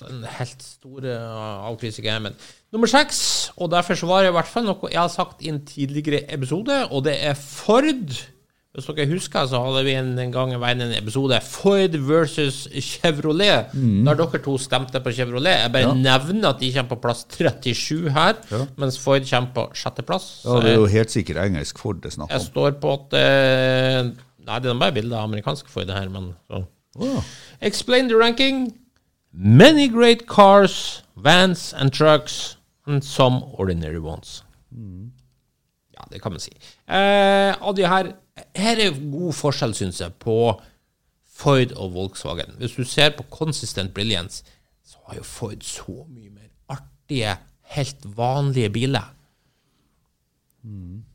den 0.09 0.23
helt 0.39 0.63
stor 0.63 1.05
avkrise 1.69 2.01
her, 2.05 2.19
men 2.19 2.35
nummer 2.73 2.87
seks, 2.87 3.51
og 3.57 3.71
derfor 3.71 3.95
så 3.99 4.07
var 4.09 4.23
det 4.23 4.29
i 4.31 4.35
hvert 4.39 4.47
fall 4.51 4.65
noe 4.67 4.89
jeg 4.91 4.99
har 5.01 5.09
sagt 5.13 5.41
i 5.45 5.49
en 5.53 5.63
tidligere 5.65 6.23
episode, 6.33 6.83
og 6.91 7.03
det 7.05 7.17
er 7.23 7.33
Ford. 7.39 8.21
Hvis 8.71 8.85
dere 8.87 9.03
husker, 9.09 9.47
så 9.51 9.59
hadde 9.59 9.81
vi 9.83 9.91
en, 9.99 10.13
en 10.23 10.31
gang 10.31 10.53
i 10.55 10.59
veien 10.61 10.79
en 10.85 10.93
episode 10.95 11.35
Ford 11.43 11.95
versus 12.07 12.61
Chevrolet, 12.79 13.73
der 13.75 14.15
dere 14.15 14.39
to 14.45 14.53
stemte 14.63 15.01
på 15.03 15.11
Chevrolet. 15.11 15.57
Jeg 15.65 15.71
bare 15.73 15.89
Mm. 15.91 16.03
Ja. 16.05 16.15
nevner 16.17 16.49
at 16.53 16.59
de 16.61 16.69
kommer 16.73 16.93
på 16.95 17.01
plass 17.03 17.25
37 17.35 18.09
her, 18.15 18.33
Ja. 18.51 18.61
mens 18.77 18.97
Ford 18.97 19.27
kommer 19.29 19.51
på 19.53 19.65
sjetteplass. 19.75 20.29
Ja, 20.45 20.61
det 20.63 20.71
er 20.71 20.79
jo 20.79 20.85
helt 20.87 21.11
sikkert 21.11 21.41
engelsk 21.43 21.77
Ford 21.83 21.99
det 22.01 22.13
er 22.13 22.15
snakk 22.15 22.31
Jeg 22.31 22.41
står 22.47 22.71
på 22.79 22.93
at 22.93 23.13
eh, 23.19 24.11
Nei, 24.47 24.59
det 24.63 24.71
er 24.71 24.79
bare 24.79 24.95
bilder 24.95 25.17
av 25.19 25.27
amerikanske 25.29 25.67
Ford 25.69 25.91
her, 25.91 26.07
men 26.09 26.31
så. 26.49 26.63
Oh. 26.95 27.21
Explain 27.61 28.07
the 28.09 28.15
ranking. 28.15 28.71
Many 29.33 29.87
great 29.87 30.27
cars, 30.27 31.03
vans 31.15 31.73
and 31.73 31.93
trucks, 31.93 32.57
and 32.85 33.03
some 33.03 33.43
ordinary 33.53 33.99
ones. 33.99 34.43
Ja, 35.93 36.05
det 36.11 36.21
kan 36.21 36.31
man 36.31 36.39
si. 36.39 36.51
Eh, 36.87 37.55
av 37.61 37.75
de 37.75 37.87
her 37.87 38.13
Her 38.55 38.79
er 38.79 38.95
god 39.11 39.33
forskjell, 39.35 39.73
syns 39.75 39.99
jeg, 40.01 40.13
på 40.19 40.61
Ford 41.27 41.73
og 41.75 41.93
Volkswagen. 41.93 42.55
Hvis 42.57 42.75
du 42.75 42.83
ser 42.87 43.11
på 43.17 43.25
consistent 43.29 43.93
brilliance, 43.93 44.43
så 44.83 44.97
har 45.07 45.19
jo 45.19 45.23
Ford 45.23 45.63
så 45.63 46.05
mye 46.07 46.29
mer 46.29 46.49
artige, 46.71 47.35
helt 47.75 48.05
vanlige 48.17 48.69
biler. 48.69 49.11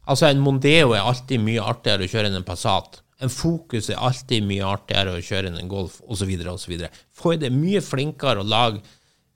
Altså, 0.06 0.26
en 0.26 0.40
Mondeo 0.44 0.92
er 0.92 1.00
alltid 1.06 1.40
mye 1.42 1.62
artigere 1.62 2.06
å 2.06 2.10
kjøre 2.10 2.30
enn 2.30 2.38
en 2.40 2.46
Passat. 2.46 3.00
En 3.24 3.32
fokus 3.32 3.88
er 3.88 4.00
alltid 4.02 4.44
mye 4.44 4.66
artigere 4.66 5.14
å 5.16 5.24
kjøre 5.24 5.48
enn 5.48 5.60
en 5.62 5.70
Golf, 5.72 6.02
osv., 6.04 6.32
osv. 6.52 6.74
Ford 7.16 7.42
er 7.46 7.54
mye 7.54 7.80
flinkere 7.84 8.42
å 8.42 8.48
lage 8.48 8.82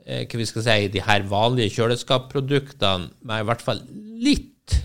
eh, 0.05 0.27
hva 0.29 0.41
vi 0.41 0.49
skal 0.49 0.67
si, 0.67 0.89
de 0.93 1.05
her 1.07 1.25
vanlige 1.31 1.73
kjøleskapsproduktene 1.79 3.09
med 3.25 3.45
i 3.45 3.49
hvert 3.49 3.65
fall 3.65 3.81
litt 4.21 4.77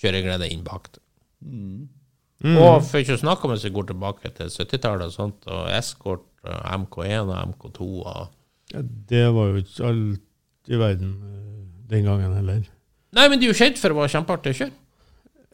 kjøreglede 0.00 0.50
innbakt. 0.50 0.98
Og 2.44 2.82
for 2.84 3.00
ikke 3.00 3.16
å 3.16 3.22
snakke 3.22 3.46
om 3.46 3.54
hvis 3.54 3.64
vi 3.68 3.74
går 3.76 3.86
tilbake 3.92 4.30
til 4.36 4.50
70-tallet 4.52 5.08
og 5.08 5.14
sånt, 5.14 5.46
og 5.48 5.70
Escort, 5.72 6.26
og 6.44 6.58
MK1 6.82 7.30
og 7.30 7.36
MK2 7.54 7.86
og 8.02 8.24
Ja, 8.74 8.80
det 8.82 9.26
var 9.32 9.52
jo 9.52 9.60
ikke 9.62 9.88
alt 9.88 10.72
i 10.72 10.78
verden 10.80 11.12
eh, 11.22 11.60
den 11.92 12.08
gangen 12.08 12.34
heller. 12.34 12.64
Nei, 13.14 13.28
men 13.30 13.38
de 13.38 13.46
er 13.46 13.52
jo 13.52 13.60
kjent 13.60 13.78
for 13.78 13.94
å 13.94 14.00
være 14.00 14.12
kjempeartig 14.16 14.52
å 14.54 14.58
kjøre. 14.58 14.74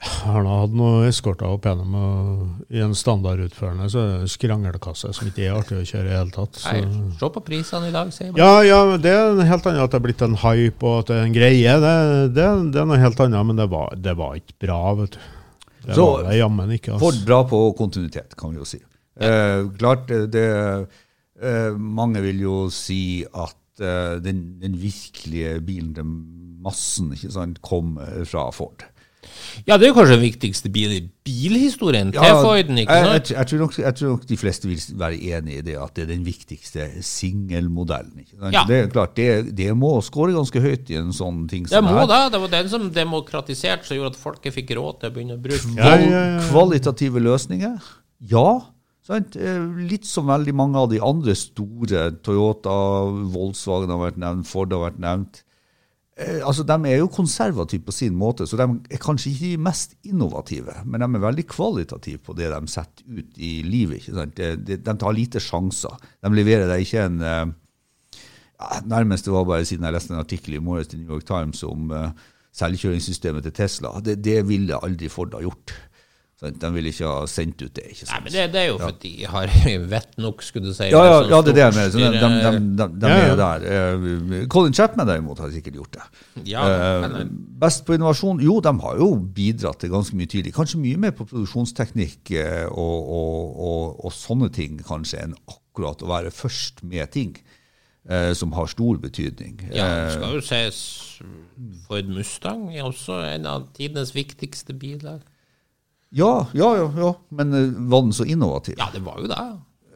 Jeg 0.00 0.32
hadde 0.32 0.78
nå 0.80 0.90
eskorta 1.04 1.48
opp 1.52 1.66
gjennom, 1.68 1.96
og 1.96 2.72
i 2.72 2.80
en 2.80 2.94
standardutførende 2.96 3.88
så 3.92 4.00
er 4.00 4.22
det 4.22 4.30
skranglekasse 4.32 5.10
som 5.16 5.28
ikke 5.28 5.42
er 5.44 5.58
artig 5.58 5.76
å 5.76 5.84
kjøre 5.84 6.06
i 6.06 6.08
det 6.08 6.16
hele 6.16 6.32
tatt. 6.32 6.56
Så. 6.56 6.72
Nei, 6.72 7.10
Se 7.20 7.28
på 7.34 7.42
prisene 7.44 7.90
i 7.90 7.92
dag, 7.92 8.12
sier 8.16 8.30
man. 8.30 8.40
Ja, 8.40 8.62
ja, 8.64 8.78
det 8.96 9.12
er 9.12 9.34
en 9.34 9.42
helt 9.44 9.68
annet 9.68 9.84
at 9.84 9.92
det 9.92 10.00
er 10.00 10.06
blitt 10.06 10.24
en 10.24 10.38
hype 10.40 10.88
og 10.88 11.02
at 11.02 11.12
det 11.12 11.18
er 11.18 11.28
en 11.28 11.36
greie. 11.36 11.74
Det, 11.84 11.92
det, 12.32 12.48
det 12.72 12.80
er 12.80 12.88
noe 12.88 13.00
helt 13.02 13.20
annet, 13.26 13.50
men 13.50 13.60
det 13.60 13.68
var, 13.74 13.92
det 14.08 14.16
var 14.22 14.40
ikke 14.40 14.56
bra, 14.64 14.80
vet 15.02 15.18
du. 15.18 15.20
Det 15.84 15.96
Så, 15.96 16.06
var 16.06 16.26
det 16.30 16.38
jammen 16.40 16.72
ikke. 16.76 16.96
Ford 17.00 17.14
Altså. 17.16 17.26
bra 17.28 17.40
på 17.52 17.60
kontinuitet, 17.76 18.36
kan 18.40 18.54
vi 18.54 18.60
jo 18.60 18.68
si. 18.68 18.80
Eh, 19.20 19.68
klart, 19.76 20.08
det, 20.08 20.30
det 20.32 20.46
eh, 21.44 21.76
Mange 21.76 22.22
vil 22.24 22.40
jo 22.46 22.56
si 22.72 23.20
at 23.28 23.84
eh, 23.84 24.16
den, 24.24 24.46
den 24.62 24.80
virkelige 24.80 25.58
bilen 25.64 25.92
til 25.96 26.08
massen 26.64 27.12
ikke 27.16 27.32
sant, 27.36 27.60
kom 27.64 27.98
eh, 28.00 28.22
fra 28.28 28.48
Ford. 28.54 28.84
Ja, 29.68 29.76
det 29.76 29.88
er 29.90 29.94
kanskje 29.96 30.16
den 30.16 30.22
viktigste 30.24 30.70
bil 30.72 30.92
i 30.94 31.00
bilhistorien. 31.26 32.12
Ja, 32.16 32.22
T-Forden, 32.32 32.78
ikke 32.80 32.94
sant? 32.96 33.30
jeg, 33.30 33.36
jeg, 33.36 33.48
tror 33.50 33.60
nok, 33.64 33.74
jeg 33.82 33.96
tror 33.98 34.14
nok 34.14 34.24
de 34.30 34.38
fleste 34.40 34.70
vil 34.70 34.80
være 35.02 35.18
enig 35.36 35.58
i 35.58 35.64
det, 35.66 35.76
at 35.80 35.94
det 35.98 36.06
er 36.06 36.10
den 36.14 36.24
viktigste 36.26 36.86
singelmodellen. 37.04 38.24
Ja. 38.54 38.64
Det 38.68 38.78
er 38.78 38.90
klart, 38.92 39.14
det, 39.18 39.28
det 39.58 39.68
må 39.76 39.92
skåre 40.06 40.34
ganske 40.36 40.62
høyt 40.64 40.90
i 40.92 40.98
en 41.00 41.12
sånn 41.16 41.44
ting 41.50 41.66
Det 41.68 41.74
som 41.76 41.86
må 41.86 41.96
her. 41.98 42.08
det. 42.10 42.20
Det 42.34 42.42
var 42.46 42.54
den 42.56 42.72
som 42.72 42.88
demokratiserte, 42.96 43.88
som 43.88 43.98
gjorde 44.00 44.14
at 44.14 44.20
folket 44.22 44.56
fikk 44.56 44.74
råd 44.78 45.00
til 45.02 45.12
å 45.12 45.16
begynne 45.18 45.38
å 45.38 45.42
bruke 45.44 45.74
Ja, 45.76 45.94
ja, 45.96 46.08
ja, 46.08 46.24
ja. 46.36 46.42
Kvalitative 46.48 47.22
løsninger? 47.22 47.92
Ja. 48.32 48.48
Sant? 49.06 49.36
Eh, 49.36 49.60
Litt 49.90 50.08
som 50.08 50.28
veldig 50.30 50.54
mange 50.56 50.80
av 50.80 50.90
de 50.92 51.00
andre 51.04 51.36
store. 51.38 52.08
Toyota, 52.24 52.74
Volkswagen 53.34 53.92
har 53.92 54.02
vært 54.06 54.20
nevnt, 54.20 54.48
Ford 54.48 54.72
har 54.76 54.88
vært 54.90 55.00
nevnt. 55.02 55.42
Eh, 56.20 56.40
Altså, 56.46 56.62
De 56.62 56.76
er 56.88 56.98
jo 56.98 57.08
konservative 57.08 57.82
på 57.86 57.92
sin 57.92 58.14
måte, 58.14 58.46
så 58.46 58.56
de 58.56 58.66
er 58.90 59.00
kanskje 59.00 59.30
ikke 59.30 59.56
de 59.56 59.62
mest 59.68 59.94
innovative. 60.04 60.74
Men 60.84 61.00
de 61.00 61.08
er 61.08 61.24
veldig 61.26 61.46
kvalitative 61.48 62.18
på 62.18 62.36
det 62.36 62.50
de 62.52 62.68
setter 62.68 63.04
ut 63.08 63.38
i 63.38 63.62
livet. 63.62 64.00
ikke 64.00 64.14
sant? 64.18 64.36
De, 64.36 64.76
de, 64.76 64.96
tar 64.98 65.16
lite 65.16 65.40
sjanser. 65.40 65.96
De 66.22 66.34
leverer 66.34 66.68
deg 66.68 66.84
ikke 66.84 67.06
en 67.06 67.20
eh, 67.22 67.46
ja, 68.60 68.82
Nærmest 68.84 69.24
det 69.24 69.32
var 69.32 69.46
bare 69.48 69.64
siden 69.64 69.86
jeg 69.88 69.96
leste 69.96 70.12
en 70.12 70.20
artikkel 70.20 70.58
i 70.58 70.60
morges 70.60 70.90
til 70.90 71.00
New 71.00 71.14
York 71.14 71.24
Times 71.24 71.62
om 71.64 71.90
eh, 71.96 72.10
selvkjøringssystemet 72.52 73.46
til 73.46 73.56
Tesla. 73.56 73.94
Det, 74.04 74.18
det 74.24 74.42
ville 74.48 74.76
aldri 74.84 75.08
Ford 75.08 75.32
ha 75.34 75.40
gjort. 75.40 75.72
De 76.40 76.68
vil 76.72 76.86
ikke 76.88 77.04
ha 77.04 77.26
sendt 77.28 77.60
ut 77.60 77.74
det. 77.76 77.82
ikke 77.92 78.06
sant? 78.06 78.12
Nei, 78.14 78.20
men 78.24 78.32
det, 78.32 78.44
det 78.54 78.60
er 78.62 78.68
jo 78.70 78.76
fordi 78.80 79.10
de 79.18 79.26
har 79.28 79.50
vett 79.94 80.14
nok, 80.24 80.40
skulle 80.44 80.70
du 80.70 80.76
si. 80.76 80.86
Ja, 80.88 81.02
ja, 81.04 81.18
sånn 81.18 81.34
ja, 81.34 81.40
det 81.44 81.52
er 81.52 81.58
det 81.58 81.64
jeg 81.66 81.74
mener. 81.76 81.90
Så 81.92 82.00
de, 82.00 82.06
de, 82.14 82.30
de, 82.40 82.62
de, 82.80 82.86
de 83.02 83.10
Ja, 83.10 83.18
ja. 83.18 83.26
er 83.34 83.40
der. 83.42 83.66
Eh, 84.40 84.46
Colin 84.54 84.76
Chapman 84.76 85.10
derimot 85.10 85.42
har 85.44 85.52
sikkert 85.52 85.76
gjort 85.82 85.98
det. 85.98 86.06
Ja, 86.48 86.64
men, 87.04 87.28
Best 87.60 87.84
på 87.84 87.98
innovasjon? 87.98 88.40
Jo, 88.40 88.56
de 88.64 88.72
har 88.86 89.00
jo 89.02 89.10
bidratt 89.36 89.82
til 89.84 89.92
ganske 89.92 90.16
mye 90.16 90.30
tidlig. 90.32 90.54
Kanskje 90.56 90.80
mye 90.80 91.00
mer 91.04 91.12
på 91.18 91.26
produksjonsteknikk 91.28 92.32
eh, 92.40 92.64
og, 92.72 93.10
og, 93.20 93.58
og, 93.70 94.04
og 94.08 94.14
sånne 94.16 94.48
ting 94.56 94.80
kanskje 94.86 95.26
enn 95.26 95.36
akkurat 95.44 96.00
å 96.00 96.08
være 96.08 96.32
først 96.32 96.80
med 96.88 97.12
ting 97.12 97.34
eh, 98.08 98.30
som 98.38 98.56
har 98.56 98.70
stor 98.72 98.96
betydning. 99.02 99.60
ja, 99.74 99.90
det 100.06 100.16
skal 100.16 100.38
jo 100.38 100.46
sies 100.48 100.80
Ford 101.84 102.08
Mustang 102.08 102.70
er 102.72 102.88
også 102.88 103.20
en 103.28 103.44
av 103.50 103.68
tidenes 103.76 104.14
viktigste 104.16 104.72
biler. 104.72 105.20
Ja, 106.12 106.46
ja, 106.52 106.70
ja, 106.76 106.86
ja. 106.98 107.14
Men 107.30 107.52
uh, 107.54 107.64
var 107.90 108.02
den 108.06 108.12
så 108.16 108.24
innovativ? 108.26 108.76
Ja, 108.78 108.88
det 108.92 109.02
var 109.06 109.18
jo 109.22 109.28
det. 109.30 109.40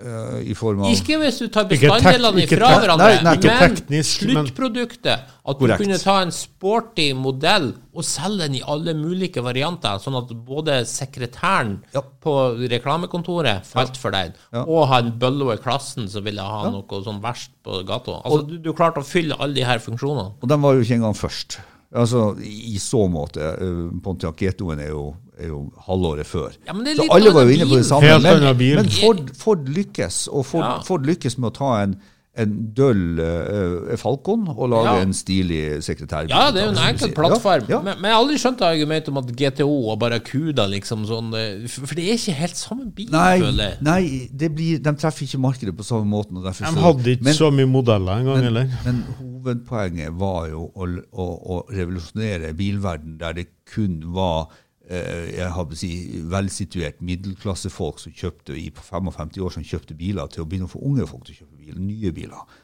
eh, 0.04 0.50
I 0.50 0.54
form 0.58 0.82
av 0.84 0.90
Ikke 0.92 1.16
hvis 1.22 1.38
du 1.42 1.46
tar 1.54 1.64
bestanddelene 1.70 2.42
ifra 2.44 2.68
hverandre, 2.78 3.06
nei, 3.14 3.22
nei, 3.24 3.34
ikke 3.38 3.50
men 3.54 3.74
teknisk, 3.78 4.24
sluttproduktet. 4.26 5.24
At 5.44 5.58
Korrekt. 5.60 5.78
du 5.80 5.84
kunne 5.84 5.98
ta 6.00 6.16
en 6.24 6.32
sporty 6.34 7.06
modell 7.18 7.70
og 7.94 8.04
selge 8.06 8.46
den 8.46 8.56
i 8.58 8.62
alle 8.66 8.94
mulige 8.96 9.42
varianter, 9.44 9.98
sånn 10.02 10.16
at 10.18 10.30
både 10.46 10.80
sekretæren 10.88 11.76
Ja. 11.94 12.00
på 12.02 12.34
reklamekontoret 12.70 13.66
falt 13.68 13.96
for 14.00 14.10
den, 14.14 14.32
og 14.52 14.88
ha 14.90 14.98
en 15.02 15.12
bøllo 15.20 15.52
i 15.54 15.58
klassen 15.62 16.08
som 16.10 16.24
ville 16.26 16.42
ha 16.42 16.64
noe 16.70 17.02
sånn 17.04 17.20
verst 17.22 17.52
på 17.64 17.82
gata. 17.86 18.20
Altså, 18.24 18.42
du, 18.48 18.58
du 18.58 18.72
klarte 18.72 19.00
å 19.02 19.06
fylle 19.06 19.36
alle 19.38 19.54
de 19.54 19.64
her 19.66 19.78
funksjonene. 19.82 20.34
Og 20.42 20.48
den 20.50 20.62
var 20.64 20.74
jo 20.74 20.84
ikke 20.84 20.98
engang 21.00 21.16
først. 21.16 21.58
Altså, 21.94 22.34
I 22.42 22.78
så 22.82 23.04
måte. 23.06 23.40
Pontiacetoen 23.40 24.00
Pontiac 24.02 24.40
Getoen 24.40 24.80
er 24.82 24.88
jo, 24.90 25.04
er 25.38 25.52
jo 25.52 25.60
halvåret 25.86 26.26
før. 26.26 26.56
Ja, 26.66 26.74
men 26.74 26.84
det 26.86 26.96
er 26.96 27.02
så 27.02 27.06
alle 27.14 27.34
var 27.36 27.46
jo 27.46 27.54
inne 27.54 27.68
på 27.70 27.78
det 27.78 27.86
samme. 27.86 28.16
Men, 28.24 28.48
men 28.80 28.90
Ford, 28.96 29.22
Ford 29.38 29.68
lykkes, 29.68 30.24
og 30.28 30.46
Ford, 30.48 30.64
Ja. 30.64 30.80
Ford 30.86 31.06
lykkes 31.06 31.38
med 31.38 31.52
å 31.52 31.54
ta 31.54 31.70
en, 31.84 31.94
en 32.34 32.54
døll 32.74 33.20
uh, 33.22 33.92
Falcon 34.00 34.48
og 34.50 34.68
lage 34.72 34.84
Ja. 34.96 35.02
en 35.04 35.12
stilig 35.14 35.60
sekretær. 35.86 36.26
Ja, 36.30 36.48
det 36.50 36.62
er 36.62 36.66
jo 36.66 36.72
en 36.72 36.80
enkel 36.88 37.12
plattform. 37.14 37.68
Ja, 37.68 37.76
ja. 37.76 37.80
Men, 37.86 38.00
men 38.00 38.10
jeg 38.10 38.16
har 38.16 38.22
aldri 38.24 38.38
skjønt 38.42 38.64
argumentet 38.66 39.12
om 39.12 39.20
at 39.20 39.30
GTO 39.38 39.68
og 39.92 40.00
Barracuda 40.02 40.66
liksom 40.72 41.04
sånn 41.06 41.30
eh, 41.38 41.68
For 41.70 41.94
det 41.94 42.08
er 42.08 42.18
ikke 42.18 42.34
helt 42.40 42.58
samme 42.58 42.88
bil, 42.96 43.12
Nei, 43.14 43.38
føler 43.42 43.70
jeg. 43.70 43.78
nei 43.86 44.02
det 44.34 44.50
blir, 44.56 44.82
de 44.82 44.94
treffer 44.98 45.28
ikke 45.28 45.42
markedet 45.44 45.76
på 45.78 45.86
samme 45.86 46.10
måten. 46.10 46.40
Og 46.42 46.48
De 46.48 46.82
hadde 46.88 47.14
ikke 47.14 47.28
men, 47.30 47.38
så 47.38 47.52
mye 47.54 47.70
modeller 47.70 48.24
engang, 48.24 48.48
eller? 48.50 48.74
Men 48.84 49.04
hovedpoenget 49.20 50.18
var 50.18 50.48
jo 50.50 50.66
å, 50.74 50.90
å, 51.12 51.28
å 51.54 51.60
revolusjonere 51.70 52.50
bilverden 52.58 53.18
der 53.22 53.38
det 53.38 53.46
kun 53.70 54.00
var 54.14 54.50
jeg 54.90 55.48
har 55.54 55.64
på 55.64 55.72
å 55.72 55.78
si, 55.78 55.90
velsituert 56.28 56.98
middelklassefolk 57.00 58.02
som 58.02 58.12
kjøpte 58.12 58.56
i 58.58 58.66
55 58.74 59.38
år 59.40 59.54
som 59.54 59.64
kjøpte 59.64 59.96
biler, 59.96 60.28
til 60.28 60.44
å 60.44 60.48
begynne 60.48 60.68
å 60.68 60.74
få 60.74 60.82
unge 60.84 61.06
folk 61.08 61.24
til 61.24 61.36
å 61.36 61.38
kjøpe 61.42 61.60
biler, 61.62 61.80
nye 61.80 62.12
biler. 62.12 62.60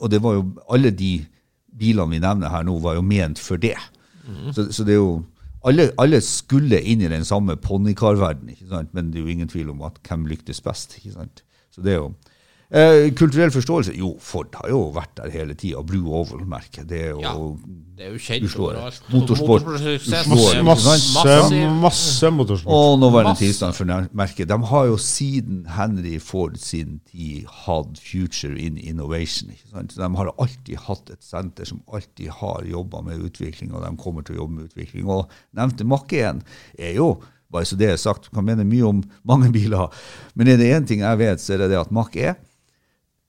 Og 0.00 0.10
det 0.10 0.22
var 0.24 0.38
jo, 0.38 0.46
alle 0.72 0.94
de 0.96 1.12
bilene 1.76 2.16
vi 2.16 2.22
nevner 2.24 2.52
her 2.52 2.64
nå, 2.64 2.78
var 2.80 2.96
jo 2.96 3.04
ment 3.04 3.42
for 3.42 3.60
det. 3.60 3.76
Så, 4.56 4.70
så 4.72 4.86
det 4.86 4.96
er 4.96 5.02
jo 5.02 5.20
alle, 5.66 5.90
alle 5.98 6.20
skulle 6.22 6.78
inn 6.80 7.02
i 7.02 7.10
den 7.10 7.24
samme 7.26 7.56
ponnikarverdenen, 7.58 8.88
men 8.94 9.10
det 9.10 9.20
er 9.20 9.26
jo 9.26 9.34
ingen 9.34 9.50
tvil 9.50 9.72
om 9.74 9.84
at 9.86 9.98
hvem 10.06 10.26
lyktes 10.30 10.62
best. 10.62 10.96
ikke 10.98 11.14
sant? 11.14 11.42
Så 11.74 11.82
det 11.84 11.94
er 11.94 12.00
jo 12.00 12.12
eh, 12.70 13.10
Kulturell 13.14 13.50
forståelse? 13.54 13.92
Jo, 13.98 14.16
Ford 14.20 14.54
har 14.60 14.68
jo 14.72 14.80
vært 14.94 15.14
der 15.20 15.30
hele 15.30 15.54
tida. 15.54 15.82
Blue 15.86 16.10
Oval-merket. 16.10 16.86
Det 16.88 17.00
er 17.04 17.10
jo 17.14 17.20
Ja, 17.22 17.34
Det 17.96 18.04
er 18.04 18.10
jo 18.12 18.18
kjent 18.20 18.56
overalt. 18.60 19.02
Motorsport. 19.08 19.62
Motorsportsuksess 19.64 20.26
Uslår. 20.28 20.56
er 20.58 20.62
Masse, 20.66 21.60
masse 21.80 22.30
motorsport. 22.30 22.72
Og 22.74 22.98
nåværende 23.00 23.30
Masse. 23.32 23.44
tilstand 23.44 23.72
for 23.74 23.84
merket. 24.12 24.48
De 24.48 24.58
har 24.66 24.84
jo 24.86 24.96
siden 24.96 25.66
Henry 25.78 26.18
Ford 26.20 26.56
sin 26.60 27.00
tid 27.10 27.46
hatt 27.64 27.98
Future 27.98 28.58
in 28.58 28.76
Innovation. 28.76 29.50
Ikke 29.50 29.70
sant? 29.72 29.92
Så 29.92 30.02
de 30.02 30.16
har 30.16 30.32
alltid 30.38 30.76
hatt 30.88 31.10
et 31.10 31.24
senter 31.24 31.64
som 31.64 31.80
alltid 31.92 32.28
har 32.28 32.62
jobba 32.68 33.00
med 33.02 33.18
utvikling, 33.24 33.72
og 33.74 33.82
de 33.86 33.96
kommer 33.96 34.22
til 34.22 34.36
å 34.36 34.38
jobbe 34.42 34.54
med 34.60 34.68
utvikling. 34.68 35.06
Og 35.08 35.30
nevnte 35.56 35.84
Mack 35.88 36.12
1 36.12 36.42
er 36.78 36.92
jo 36.98 37.22
bare 37.52 37.64
så 37.64 37.76
det 37.78 37.88
er 37.92 37.96
sagt, 37.96 38.28
kan 38.34 38.44
mene 38.44 38.64
mye 38.66 38.84
om 38.84 39.02
mange 39.24 39.48
biler, 39.54 39.86
men 40.34 40.48
er 40.48 40.56
det 40.58 40.66
én 40.74 40.84
ting 40.86 41.00
jeg 41.00 41.18
vet, 41.18 41.40
så 41.40 41.54
er 41.54 41.58
det 41.62 41.70
det 41.70 41.78
at 41.78 41.92
Mack 41.94 42.16
E 42.16 42.34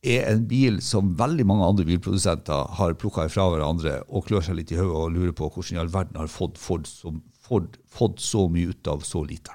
er 0.08 0.30
en 0.32 0.46
bil 0.50 0.80
som 0.82 1.14
veldig 1.20 1.46
mange 1.50 1.66
andre 1.68 1.86
bilprodusenter 1.90 2.74
har 2.80 2.94
plukka 3.00 3.28
fra 3.34 3.50
hverandre 3.54 4.00
og 4.08 4.26
klør 4.30 4.46
seg 4.48 4.56
litt 4.60 4.72
i 4.72 4.80
hodet 4.80 4.96
og 4.96 5.12
lurer 5.16 5.36
på 5.38 5.50
hvordan 5.52 5.78
i 5.78 5.82
all 5.84 5.92
verden 5.94 6.18
har 6.22 6.28
fått 6.32 6.58
Ford, 6.62 6.88
som, 6.88 7.22
Ford 7.48 7.78
fått 7.88 8.20
så 8.24 8.48
mye 8.52 8.74
ut 8.74 8.88
av 8.92 9.06
så 9.08 9.24
lite. 9.28 9.52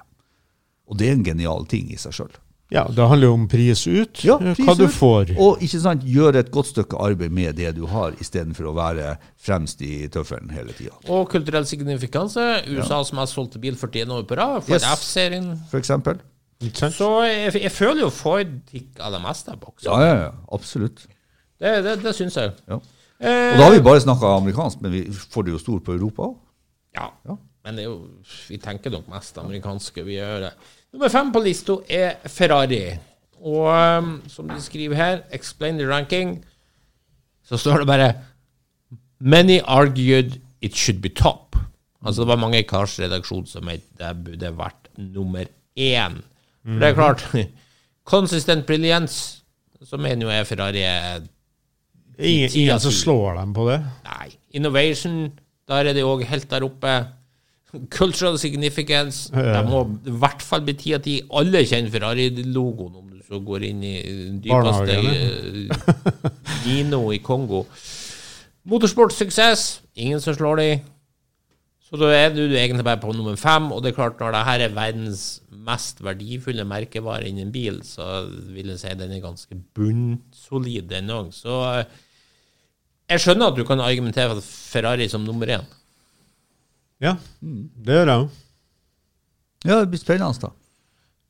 Og 0.89 0.97
det 0.99 1.07
er 1.09 1.13
en 1.17 1.23
genial 1.25 1.65
ting 1.71 1.91
i 1.93 1.97
seg 2.01 2.13
sjøl. 2.17 2.33
Ja, 2.73 2.87
det 2.89 3.05
handler 3.05 3.27
jo 3.27 3.33
om 3.37 3.43
pris 3.51 3.83
ut, 3.85 4.23
Ja, 4.25 4.39
eh, 4.41 4.55
pris 4.57 4.65
hva 4.65 4.73
du 4.79 4.85
ut. 4.87 4.93
får. 4.95 5.31
Og 5.37 5.59
ikke 5.61 5.79
sant, 5.83 6.01
gjøre 6.09 6.39
et 6.41 6.49
godt 6.51 6.71
stykke 6.71 6.97
arbeid 7.05 7.29
med 7.31 7.55
det 7.59 7.75
du 7.77 7.83
har, 7.85 8.15
istedenfor 8.23 8.71
å 8.71 8.73
være 8.73 9.11
fremst 9.37 9.81
i 9.85 10.07
tøffelen 10.09 10.49
hele 10.49 10.73
tida. 10.73 10.95
Og 11.07 11.29
kulturell 11.29 11.67
signifikanse. 11.69 12.63
USA 12.73 13.03
som 13.05 13.19
har 13.21 13.27
solgt 13.29 13.59
bil 13.61 13.75
41 13.77 14.09
år 14.09 14.23
på 14.25 14.35
rad. 14.39 14.63
For 14.65 14.73
Yes. 14.73 14.83
F-serien. 14.89 15.51
For 15.69 15.77
eksempel. 15.77 16.17
Ikke 16.63 16.77
sant? 16.79 16.95
Så 16.95 17.09
jeg, 17.27 17.53
jeg 17.63 17.71
føler 17.71 18.01
jo 18.05 18.09
Ford 18.13 18.51
tikker 18.71 19.11
det 19.13 19.21
meste 19.23 19.51
av 19.51 19.59
boksen. 19.61 19.89
Ja, 19.89 19.99
ja, 20.05 20.15
ja, 20.23 20.31
absolutt. 20.55 21.05
Det, 21.59 21.71
det, 21.85 21.97
det 22.03 22.13
syns 22.17 22.37
jeg. 22.39 22.51
Ja. 22.69 22.79
Eh, 23.23 23.53
Og 23.53 23.57
da 23.59 23.63
har 23.67 23.71
vi 23.75 23.81
bare 23.85 24.01
snakka 24.03 24.33
amerikansk, 24.37 24.81
men 24.83 24.91
vi 24.91 25.01
får 25.11 25.45
det 25.47 25.53
jo 25.55 25.61
stort 25.61 25.83
på 25.87 25.95
Europa 25.95 26.29
òg. 26.29 26.37
Ja. 26.97 27.09
Ja. 27.29 27.35
Men 27.63 27.77
det 27.77 27.85
er 27.85 27.89
jo, 27.89 27.99
vi 28.49 28.57
tenker 28.59 28.91
nok 28.91 29.07
mest 29.11 29.37
amerikanske. 29.39 30.03
Vi 30.03 30.17
gjør 30.17 30.39
det. 30.47 30.53
Nummer 30.93 31.09
fem 31.09 31.31
på 31.33 31.41
lista 31.45 31.77
er 31.89 32.17
Ferrari. 32.29 32.81
Og 33.43 33.67
um, 33.71 34.09
som 34.31 34.47
de 34.51 34.59
skriver 34.61 34.95
her, 34.95 35.21
'explain 35.31 35.77
the 35.79 35.87
ranking', 35.87 36.43
så 37.43 37.57
står 37.57 37.77
det 37.83 37.87
bare 37.87 38.13
'Many 39.19 39.59
argued 39.65 40.39
it 40.61 40.75
should 40.75 41.01
be 41.01 41.09
top'. 41.09 41.55
Altså 42.05 42.21
Det 42.21 42.27
var 42.27 42.35
mange 42.35 42.59
i 42.59 42.67
Kars 42.67 42.99
redaksjon 42.99 43.45
som 43.47 43.65
mente 43.65 43.87
det 43.99 44.23
burde 44.25 44.51
vært 44.57 44.87
nummer 44.97 45.45
én. 45.79 46.21
For 46.63 46.79
det 46.79 46.89
er 46.89 46.97
klart 46.97 47.23
Konsistent 48.13 48.65
briljans, 48.67 49.15
så 49.83 49.97
mener 49.99 50.27
jo 50.27 50.31
jeg 50.31 50.47
Ferrari 50.47 50.83
er 50.87 51.23
Ingen, 52.19 52.49
ingen 52.53 52.79
som 52.79 52.91
slår 52.93 53.39
dem 53.39 53.53
på 53.55 53.65
det. 53.71 53.79
Nei. 54.05 54.27
Innovation, 54.53 55.31
der 55.67 55.89
er 55.89 55.95
de 55.97 56.03
òg 56.05 56.21
helt 56.29 56.45
der 56.51 56.65
oppe. 56.67 56.91
Cultural 57.89 58.37
significance, 58.37 59.31
de 59.33 59.61
må 59.65 59.79
i 60.05 60.13
hvert 60.21 60.43
fall 60.45 60.61
bli 60.61 60.75
ti 60.77 60.93
av 60.93 61.01
ti. 61.01 61.15
Alle 61.33 61.63
kjenner 61.65 61.89
Ferrari-logoen, 61.95 62.93
om 62.99 63.07
du 63.09 63.23
så 63.25 63.39
går 63.41 63.65
inn 63.71 63.81
i 63.87 63.95
dypeste 64.43 64.99
eh, 64.99 65.87
Gino 66.67 67.07
i 67.15 67.17
Kongo. 67.25 67.63
Motorsportsuksess, 68.69 69.81
ingen 69.97 70.21
som 70.21 70.37
slår 70.37 70.61
de. 70.61 70.67
Så 71.93 71.99
da 72.01 72.07
er 72.09 72.31
du 72.33 72.41
egentlig 72.41 72.81
bare 72.87 72.97
på 72.97 73.13
nummer 73.13 73.35
fem, 73.37 73.67
og 73.69 73.83
det 73.83 73.91
er 73.91 73.97
klart 73.99 74.17
når 74.17 74.33
dette 74.33 74.65
er 74.65 74.71
verdens 74.73 75.43
mest 75.63 76.01
verdifulle 76.01 76.65
merkevare 76.65 77.27
innen 77.29 77.51
bil, 77.53 77.83
så 77.85 78.23
vil 78.49 78.71
jeg 78.73 78.81
si 78.81 78.95
den 78.97 79.13
er 79.13 79.21
ganske 79.21 79.57
bunnsolid, 79.77 80.87
den 80.89 81.13
òg. 81.13 81.29
Så 81.37 81.59
eh, 81.75 82.01
jeg 83.13 83.21
skjønner 83.21 83.53
at 83.53 83.61
du 83.61 83.61
kan 83.69 83.85
argumentere 83.85 84.33
for 84.33 84.41
Ferrari 84.73 85.05
som 85.11 85.21
nummer 85.21 85.53
én. 85.53 85.69
Ja, 87.03 87.13
det 87.39 87.99
gjør 87.99 88.09
jeg 88.09 88.23
jo. 88.23 88.27
Ja, 89.69 89.79
det 89.79 89.93
blir 89.93 90.01
spennende, 90.01 90.49
da. 90.49 90.53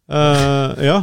Uh, 0.08 0.80
ja. 0.80 0.98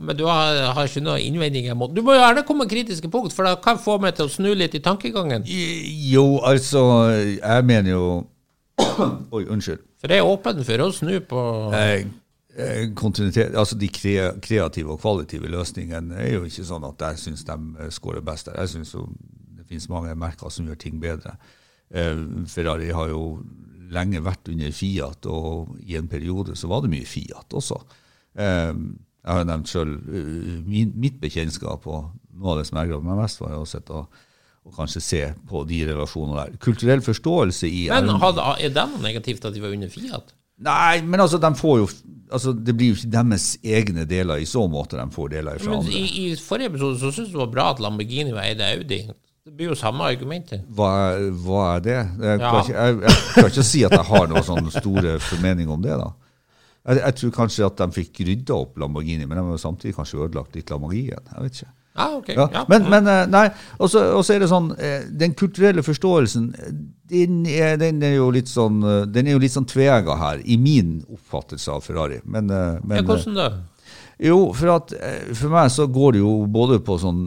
Men 0.00 0.16
du 0.16 0.24
har, 0.24 0.72
har 0.76 0.88
ikke 0.88 1.00
noen 1.04 1.22
innvendinger 1.22 1.76
mot 1.78 1.92
Du 1.94 2.02
må 2.04 2.12
gjerne 2.16 2.42
komme 2.44 2.64
med 2.64 2.72
kritiske 2.72 3.08
punkt, 3.12 3.36
for 3.36 3.44
det 3.44 3.60
kan 3.64 3.76
få 3.80 4.00
meg 4.00 4.16
til 4.16 4.30
å 4.30 4.32
snu 4.32 4.50
litt 4.56 4.74
i 4.76 4.82
tankegangen. 4.84 5.44
Jo, 5.44 6.40
altså 6.44 6.82
Jeg 7.36 7.66
mener 7.68 7.92
jo 7.92 8.06
Oi, 9.34 9.44
unnskyld. 9.46 9.82
For 10.00 10.10
det 10.10 10.18
er 10.18 10.28
åpen 10.28 10.62
for 10.66 10.84
å 10.84 10.90
snu 10.94 11.16
på 11.28 11.42
Eh, 11.74 12.06
eh, 12.56 12.86
kontinuitet, 12.96 13.54
altså 13.58 13.78
De 13.78 13.88
kreative 13.90 14.94
og 14.94 15.00
kvalitative 15.02 15.50
løsningene 15.50 16.18
er 16.22 16.36
jo 16.36 16.44
ikke 16.48 16.66
sånn 16.66 16.86
at 16.88 17.02
jeg 17.08 17.22
syns 17.24 17.44
de 17.48 17.58
eh, 17.80 17.92
scorer 17.94 18.24
best. 18.24 18.50
Jeg 18.54 18.72
syns 18.74 18.94
det 18.94 19.66
finnes 19.68 19.88
mange 19.90 20.14
merker 20.18 20.52
som 20.52 20.66
gjør 20.68 20.80
ting 20.80 21.00
bedre. 21.02 21.36
Eh, 21.90 22.18
Ferrari 22.50 22.90
har 22.94 23.10
jo 23.12 23.40
lenge 23.94 24.22
vært 24.24 24.50
under 24.50 24.74
Fiat, 24.74 25.26
og 25.30 25.76
i 25.84 25.98
en 25.98 26.10
periode 26.10 26.56
så 26.58 26.70
var 26.70 26.82
det 26.82 26.90
mye 26.94 27.06
Fiat 27.06 27.54
også. 27.54 27.76
Jeg 28.34 29.30
har 29.30 29.44
nevnt 29.46 29.70
sjøl 29.70 29.92
mitt 30.66 31.20
bekjentskap, 31.22 31.84
og 31.86 32.08
noe 32.34 32.54
av 32.54 32.58
det 32.58 32.64
som 32.66 32.80
jeg 32.80 32.90
gravde 32.90 33.06
meg 33.06 33.20
mest, 33.20 33.38
var 33.38 33.52
jo 33.54 33.60
å 33.62 33.68
sitte 33.68 34.00
og, 34.00 34.24
og 34.64 34.72
kanskje 34.78 35.00
se 35.04 35.18
på 35.50 35.60
de 35.68 35.82
relasjonene 35.90 36.38
der. 36.46 36.56
Kulturell 36.64 37.02
forståelse 37.04 37.68
i 37.68 37.82
Men 37.92 38.08
hadde, 38.22 38.40
er 38.64 38.72
det 38.72 38.84
noe 38.94 39.02
negativt 39.04 39.44
at 39.44 39.52
de 39.54 39.60
var 39.60 39.74
under 39.76 39.90
Fiat? 39.92 40.32
Nei, 40.64 41.00
men 41.02 41.20
altså, 41.20 41.36
de 41.42 41.50
får 41.58 41.78
jo 41.80 41.86
altså, 42.30 42.52
Det 42.54 42.76
blir 42.78 42.92
jo 42.92 42.94
ikke 42.94 43.10
deres 43.10 43.46
egne 43.66 44.04
deler 44.06 44.38
i 44.38 44.46
så 44.46 44.62
måte 44.70 44.96
de 44.96 45.04
får 45.12 45.32
deler 45.34 45.58
fra 45.58 45.76
andre. 45.80 45.92
i, 45.92 46.04
I 46.30 46.36
forrige 46.38 46.70
episode 46.70 46.98
så 47.02 47.10
syntes 47.10 47.32
du 47.32 47.38
det 47.38 47.42
var 47.42 47.52
bra 47.56 47.64
at 47.74 47.82
Lamborghini 47.82 48.32
var 48.32 48.46
eid 48.46 48.62
av 48.62 48.78
Audi. 48.78 49.00
Det 49.44 49.52
blir 49.58 49.72
jo 49.72 49.76
samme 49.76 50.06
argumentet. 50.08 50.62
Hva, 50.72 50.92
hva 51.44 51.64
er 51.76 51.80
det? 51.84 51.96
Jeg, 51.98 52.38
Ja. 52.40 52.50
klarer 52.50 52.62
ikke, 52.64 52.84
jeg, 52.86 53.00
jeg 53.02 53.34
kan 53.34 53.50
ikke 53.50 53.66
si 53.74 53.82
at 53.84 53.92
jeg 53.98 54.06
har 54.14 54.28
noen 54.30 54.46
sånne 54.46 54.72
store 54.78 55.18
formening 55.20 55.68
om 55.74 55.82
det. 55.84 55.98
da. 56.00 56.06
Jeg, 56.86 57.02
jeg 57.02 57.14
tror 57.20 57.34
kanskje 57.42 57.66
at 57.66 57.76
de 57.82 57.90
fikk 57.98 58.22
rydda 58.30 58.56
opp 58.56 58.78
Lamborghini, 58.80 59.26
men 59.28 59.36
de 59.42 59.44
har 59.50 59.60
samtidig 59.60 59.96
kanskje 59.98 60.22
ødelagt 60.24 60.56
litt 60.56 60.70
Lamborghini. 60.72 61.10
Jeg 61.12 61.42
vet 61.48 61.60
ikke. 61.60 61.74
Ja, 61.94 62.16
okay. 62.16 62.34
Ja, 62.34 62.50
Ja. 62.52 62.64
Men, 62.68 62.88
men 62.90 63.06
eh, 63.06 63.26
nei, 63.30 63.44
og 63.78 63.90
så 63.90 64.34
er 64.34 64.42
det 64.42 64.48
sånn 64.50 64.72
eh, 64.82 65.04
Den 65.06 65.34
kulturelle 65.38 65.84
forståelsen 65.86 66.48
eh, 66.58 66.72
den 67.14 67.44
er, 67.46 67.76
den 67.78 68.02
er 68.02 68.16
jo 68.16 68.30
litt 68.34 68.48
sånn 68.50 68.80
Den 69.12 69.28
er 69.28 69.36
jo 69.36 69.42
litt 69.42 69.54
sånn 69.54 69.68
tvega 69.68 70.16
her, 70.18 70.40
i 70.42 70.56
min 70.58 70.96
oppfattelse 71.04 71.70
av 71.70 71.84
Ferrari. 71.84 72.16
Men, 72.24 72.48
men 72.48 72.96
ja, 72.96 73.04
hvordan 73.04 73.36
da? 73.36 73.48
Jo, 74.24 74.38
for 74.56 74.72
at 74.72 74.94
for 75.36 75.52
meg 75.52 75.68
så 75.74 75.84
går 75.90 76.16
det 76.16 76.22
jo 76.22 76.32
både 76.48 76.78
på 76.86 76.96
sånn 77.02 77.20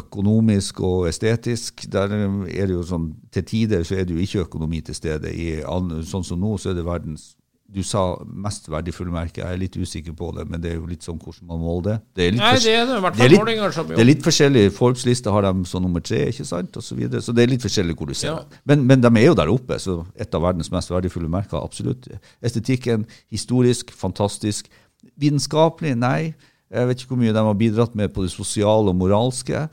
økonomisk 0.00 0.80
og 0.82 1.06
estetisk. 1.06 1.84
Der 1.92 2.10
er 2.10 2.66
det 2.66 2.74
jo 2.74 2.82
sånn 2.88 3.12
Til 3.32 3.46
tider 3.46 3.86
så 3.86 4.00
er 4.00 4.08
det 4.08 4.16
jo 4.16 4.24
ikke 4.24 4.42
økonomi 4.48 4.82
til 4.82 4.96
stede. 4.98 5.30
I, 5.30 5.62
sånn 5.62 6.26
som 6.26 6.42
nå, 6.42 6.56
så 6.58 6.72
er 6.72 6.80
det 6.80 6.88
verdens 6.88 7.30
Du 7.72 7.80
sa 7.82 8.00
mest 8.28 8.66
verdifulle 8.68 9.08
merke. 9.14 9.40
Jeg 9.40 9.48
er 9.54 9.56
litt 9.60 9.76
usikker 9.80 10.12
på 10.12 10.28
det, 10.36 10.44
men 10.50 10.60
det 10.60 10.72
er 10.72 10.74
jo 10.76 10.84
litt 10.90 11.00
sånn 11.06 11.16
hvordan 11.18 11.46
man 11.48 11.60
måler 11.62 11.82
det. 11.86 11.94
Det 12.14 12.24
er 12.26 12.34
litt, 12.34 12.40
Nei, 12.42 12.50
det 12.60 12.74
er 12.74 12.84
det 12.86 12.98
det 13.16 13.24
er 13.24 13.32
litt- 13.32 13.88
det 13.88 13.98
er 14.02 14.08
litt 14.10 14.22
forskjellig. 14.26 14.64
Forbes-liste 14.76 15.32
har 15.32 15.42
dem 15.46 15.64
som 15.64 15.82
nummer 15.82 16.00
tre, 16.04 16.26
ikke 16.28 16.44
sant, 16.44 16.76
og 16.76 16.82
så 16.84 16.94
videre. 16.98 17.22
Så 17.24 17.32
det 17.34 17.44
er 17.46 17.52
litt 17.54 17.62
forskjellig 17.64 17.96
hvor 17.96 18.06
du 18.08 18.14
ser 18.14 18.28
Ja. 18.28 18.42
Men, 18.66 18.86
men 18.86 19.00
de 19.00 19.08
er 19.08 19.26
jo 19.26 19.34
der 19.34 19.48
oppe, 19.48 19.78
så 19.80 20.04
et 20.20 20.34
av 20.34 20.42
verdens 20.42 20.70
mest 20.70 20.90
verdifulle 20.92 21.30
merker, 21.32 21.56
absolutt. 21.64 22.08
Estetikken, 22.42 23.06
historisk, 23.32 23.90
fantastisk. 23.90 24.68
Vitenskapelig, 25.18 25.96
nei. 25.96 26.34
Jeg 26.72 26.88
vet 26.88 27.00
ikke 27.02 27.14
hvor 27.14 27.20
mye 27.20 27.32
de 27.32 27.42
har 27.48 27.54
bidratt 27.58 27.94
med 27.98 28.12
på 28.14 28.22
det 28.24 28.30
sosiale 28.32 28.88
og 28.92 28.96
moralske. 28.96 29.68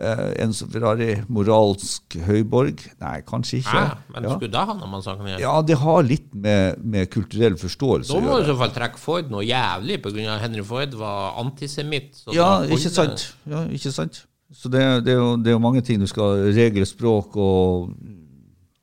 Eh, 0.00 0.20
en 0.40 0.54
som 0.56 0.70
Ferrari, 0.72 1.18
moralsk 1.28 2.14
høyborg? 2.24 2.80
Nei, 3.02 3.18
kanskje 3.28 3.58
ikke. 3.60 3.76
Ja, 3.76 3.98
men 4.14 4.24
ja. 4.24 4.36
skulle 4.38 4.52
da 4.54 4.62
ha 4.70 4.76
noe 4.78 4.88
man 4.88 5.02
sa 5.04 5.18
kan 5.18 5.28
gjøre? 5.28 5.42
ja, 5.44 5.52
det 5.68 5.76
har 5.82 6.06
litt 6.06 6.30
med, 6.32 6.80
med 6.80 7.10
kulturell 7.12 7.58
forståelse 7.60 8.14
Da 8.14 8.22
må 8.24 8.38
du 8.40 8.46
i 8.46 8.48
så 8.48 8.56
fall 8.56 8.72
trekke 8.72 9.00
Ford 9.02 9.28
noe 9.34 9.44
jævlig, 9.44 9.98
pga. 10.00 10.38
Henry 10.40 10.64
Ford 10.64 10.96
var 10.96 11.36
antisemitt. 11.42 12.22
Ja, 12.32 12.62
ikke 12.64 12.92
sant. 12.94 13.26
Ja, 13.44 13.66
ikke 13.68 13.92
sant. 13.92 14.22
Så 14.52 14.72
det, 14.72 14.80
det, 15.04 15.12
er 15.12 15.20
jo, 15.20 15.36
det 15.36 15.52
er 15.52 15.58
jo 15.58 15.62
mange 15.64 15.84
ting 15.84 16.00
du 16.00 16.08
skal 16.08 16.48
regle 16.56 16.88
språk 16.88 17.36
og 17.40 17.92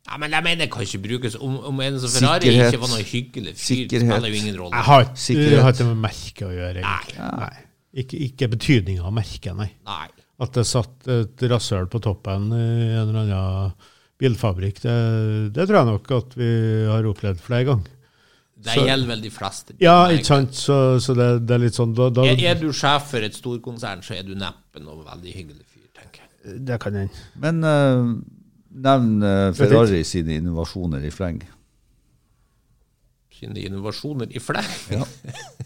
Ja, 0.10 0.18
Men 0.18 0.34
jeg 0.34 0.46
mener 0.46 0.66
det 0.66 0.72
kan 0.74 0.86
ikke 0.86 1.02
brukes 1.08 1.36
om, 1.42 1.58
om 1.72 1.84
en 1.86 2.00
som 2.02 2.10
Ferrari 2.10 2.50
Sikkerhet. 2.50 2.74
ikke 2.74 2.86
var 2.86 2.94
noe 2.94 3.04
hyggelig 3.06 3.52
fyr. 3.58 3.60
Det 3.66 3.66
Sikkerhet. 3.66 4.14
spiller 4.14 4.30
jo 4.30 4.40
ingen 4.44 4.62
rolle. 4.62 4.78
Jeg 4.78 4.90
har, 4.94 5.12
Sikkerhet. 5.26 5.52
jeg 5.52 5.66
har 5.66 5.76
ikke 5.76 5.90
med 5.90 6.02
merket 6.06 6.48
å 6.48 6.54
gjøre, 6.54 6.86
egentlig. 6.86 7.20
Nei. 7.44 7.52
Ikke, 8.06 8.26
ikke 8.30 8.54
betydninga 8.54 9.06
av 9.10 9.14
merket, 9.14 9.54
nei. 9.58 9.72
Nei. 9.90 10.08
At 10.40 10.56
det 10.56 10.66
satt 10.68 11.08
et 11.12 11.42
rasøl 11.52 11.90
på 11.92 12.00
toppen 12.04 12.52
i 12.56 12.66
en 12.96 13.10
eller 13.10 13.24
annen 13.26 13.88
bilfabrikk, 14.20 14.82
det, 14.84 14.98
det 15.56 15.66
tror 15.68 15.80
jeg 15.80 15.88
nok 15.90 16.12
at 16.18 16.36
vi 16.40 16.50
har 16.88 17.08
opplevd 17.08 17.42
flere 17.44 17.68
ganger. 17.72 17.96
Det 18.60 18.74
Så- 18.76 18.86
gjelder 18.86 19.08
vel 19.08 19.22
de 19.24 19.30
fleste. 19.32 19.74
Ja, 19.80 20.10
ikke 20.12 20.26
sant? 20.26 20.56
Så, 20.56 21.00
så 21.00 21.16
det, 21.16 21.28
det 21.48 21.56
er 21.56 21.62
litt 21.64 21.78
sånn 21.78 21.94
da, 21.96 22.10
da, 22.12 22.26
Er, 22.28 22.42
er 22.52 22.60
du 22.60 22.74
sjef 22.76 23.08
for 23.14 23.24
et 23.24 23.38
storkonsern, 23.38 24.04
så 24.04 24.18
er 24.18 24.26
du 24.28 24.34
neppe 24.36 24.84
noe 24.84 25.06
veldig 25.06 25.32
hyggelig 25.32 25.64
fyr, 25.64 25.88
tenker 25.96 26.26
jeg. 26.26 26.60
Det 26.68 26.80
kan 26.84 26.98
hende. 27.00 27.24
Men 27.40 27.64
uh, 27.64 28.12
nevn 28.84 29.24
uh, 29.24 29.54
Ferrari 29.56 30.04
sine 30.08 30.36
innovasjoner 30.42 31.08
i 31.08 31.12
fleng. 31.14 31.40
Sine 33.40 33.64
innovasjoner 33.64 34.36
i 34.36 34.44
fleng. 34.44 34.68
Ja. 34.92 35.08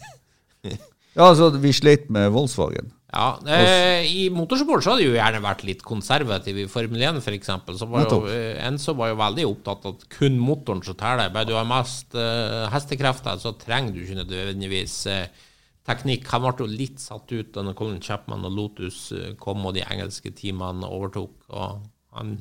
ja, 1.18 1.26
altså, 1.26 1.50
vi 1.58 1.74
sleit 1.74 2.06
med 2.14 2.30
Volkswagen. 2.34 2.94
Ja, 3.14 3.38
eh, 3.46 4.02
I 4.10 4.22
motorsport 4.34 4.82
så 4.82 4.90
har 4.90 4.98
de 4.98 5.06
jo 5.06 5.14
gjerne 5.14 5.42
vært 5.44 5.62
litt 5.66 5.82
konservativ. 5.86 6.56
I 6.58 6.70
Formel 6.70 7.04
1 7.06 7.20
f.eks. 7.20 7.50
Så 7.78 7.86
var 7.86 8.08
jo, 8.10 8.24
eh, 8.26 8.58
Enzo 8.66 8.96
var 8.98 9.12
jo 9.12 9.18
veldig 9.20 9.44
opptatt 9.46 9.86
av 9.86 9.94
at 9.94 10.06
kun 10.10 10.40
motoren 10.42 10.82
som 10.82 10.98
teller. 10.98 11.30
Bare 11.34 11.46
du 11.46 11.54
har 11.54 11.68
mest 11.68 12.16
eh, 12.18 12.64
hestekrefter, 12.74 13.38
så 13.38 13.54
trenger 13.60 13.94
du 13.94 14.02
ikke 14.02 14.18
nødvendigvis 14.18 14.96
eh, 15.12 15.44
teknikk. 15.86 16.26
Han 16.32 16.42
ble 16.48 16.66
jo 16.66 16.70
litt 16.72 16.98
satt 17.02 17.30
ut 17.30 17.54
da 17.54 17.76
Colin 17.78 18.02
Chapman 18.02 18.48
og 18.48 18.58
Lotus 18.58 19.06
eh, 19.14 19.30
kom 19.38 19.62
og 19.62 19.76
de 19.78 19.86
engelske 19.86 20.34
teamene 20.34 20.90
overtok. 20.90 21.36
Og 21.54 21.86
han 22.18 22.36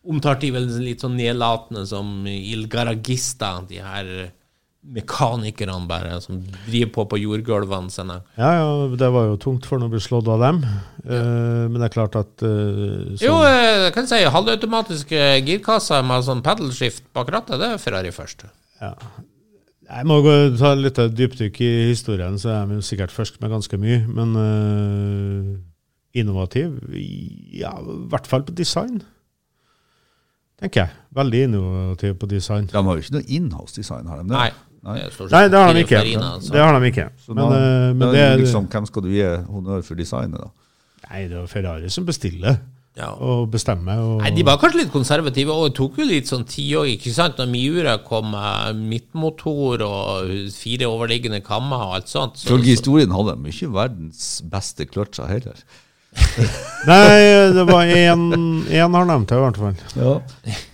omtalte 0.00 0.46
de 0.46 0.54
vel 0.56 0.70
litt 0.80 1.04
sånn 1.04 1.18
nedlatende 1.20 1.84
som 1.88 2.22
Il 2.24 2.70
Garagista, 2.72 3.58
de 3.68 3.84
her 3.84 4.14
mekanikerne 4.80 5.86
bare 5.88 6.16
som 6.24 6.38
driver 6.66 6.92
på 6.94 7.04
på 7.12 7.18
jordgulvene 7.20 7.92
sine. 7.92 8.20
Ja, 8.40 8.52
ja, 8.56 8.68
det 8.96 9.10
var 9.12 9.28
jo 9.28 9.40
tungt 9.40 9.68
for 9.68 9.78
ham 9.78 9.90
å 9.90 9.92
bli 9.92 10.00
slått 10.00 10.28
av 10.32 10.40
dem. 10.40 10.62
Eh, 11.04 11.66
men 11.68 11.76
det 11.76 11.90
er 11.90 11.96
klart 11.96 12.16
at 12.18 12.44
eh, 12.46 13.12
Jo, 13.20 13.36
eh, 13.44 13.90
kan 13.94 14.08
si 14.08 14.22
halvautomatiske 14.24 15.26
girkasser 15.46 16.06
med 16.06 16.24
sånn 16.24 16.44
pedalskift 16.46 17.04
bak 17.16 17.32
rattet, 17.34 17.60
det 17.60 17.74
er 17.74 17.82
Ferrari 17.82 18.14
først. 18.14 18.46
Ja. 18.80 18.94
Jeg 19.90 20.06
må 20.06 20.20
gå, 20.24 20.34
ta 20.56 20.72
litt 20.78 20.98
av 21.02 21.12
dypdykk 21.12 21.60
i 21.66 21.70
historien, 21.90 22.38
så 22.38 22.54
er 22.54 22.68
de 22.70 22.80
sikkert 22.86 23.12
først 23.12 23.40
med 23.42 23.50
ganske 23.50 23.74
mye. 23.80 24.04
Men 24.06 24.36
uh, 24.38 25.48
innovativ? 26.14 26.76
Ja, 27.58 27.72
i 27.82 27.96
hvert 28.12 28.28
fall 28.30 28.46
på 28.46 28.54
design. 28.54 29.00
Tenker 30.62 30.84
jeg. 30.84 30.94
Veldig 31.16 31.42
innovativ 31.48 32.14
på 32.20 32.28
design. 32.30 32.68
De 32.70 32.84
har 32.86 32.98
jo 32.98 33.02
ikke 33.02 33.16
noe 33.16 33.26
inhouse-design, 33.26 34.06
har 34.06 34.22
de 34.22 34.28
det? 34.28 34.36
Nei. 34.36 34.50
Nei. 34.82 34.96
Det, 35.02 35.30
Nei, 35.30 35.42
det 35.52 35.58
har 35.60 35.72
de 35.74 35.80
ikke. 35.84 35.98
Farina, 36.00 36.28
så- 36.40 36.52
Det 36.52 36.60
har 36.64 36.80
de 36.80 36.86
ikke. 36.90 37.08
Så 37.26 37.34
Men, 37.34 37.50
da, 37.50 37.56
uh, 37.56 37.94
men 37.94 38.12
det 38.14 38.40
liksom, 38.40 38.66
hvem 38.68 38.86
skal 38.86 39.02
du 39.02 39.08
gi 39.10 39.22
honnør 39.52 39.82
for 39.84 39.94
designet, 39.94 40.40
da? 40.40 40.50
Nei, 41.10 41.26
det 41.28 41.36
er 41.36 41.46
Ferrari 41.46 41.90
som 41.90 42.06
bestiller 42.06 42.60
Ja. 42.96 43.10
og 43.12 43.50
bestemmer. 43.50 43.98
Og, 43.98 44.22
Nei, 44.22 44.30
De 44.30 44.42
var 44.42 44.56
kanskje 44.58 44.78
litt 44.84 44.92
konservative, 44.92 45.50
og 45.50 45.68
det 45.68 45.76
tok 45.76 45.96
jo 45.98 46.04
litt 46.04 46.24
sånn 46.26 46.46
tid 46.46 46.72
òg, 46.76 46.96
ikke 46.98 47.12
sant? 47.12 47.36
Når 47.36 47.48
Miura 47.50 47.98
kom 47.98 48.30
med 48.30 48.76
midtmotor 48.76 49.82
og 49.82 50.50
fire 50.52 50.86
overliggende 50.88 51.42
kammer 51.44 51.76
og 51.76 51.94
alt 51.96 52.08
sånt. 52.08 52.36
Så, 52.36 52.48
Ifølge 52.48 52.74
historien 52.76 53.10
hadde 53.10 53.36
de 53.42 53.50
ikke 53.50 53.70
verdens 53.72 54.40
beste 54.48 54.86
kløtsjer 54.86 55.28
heller. 55.28 55.54
Nei, 56.88 57.52
det 57.52 57.64
var 57.68 57.84
én 57.84 58.94
har 58.94 59.04
nevnt 59.04 59.28
det, 59.28 59.36
i 59.36 59.40
hvert 59.42 59.58
fall. 59.60 59.74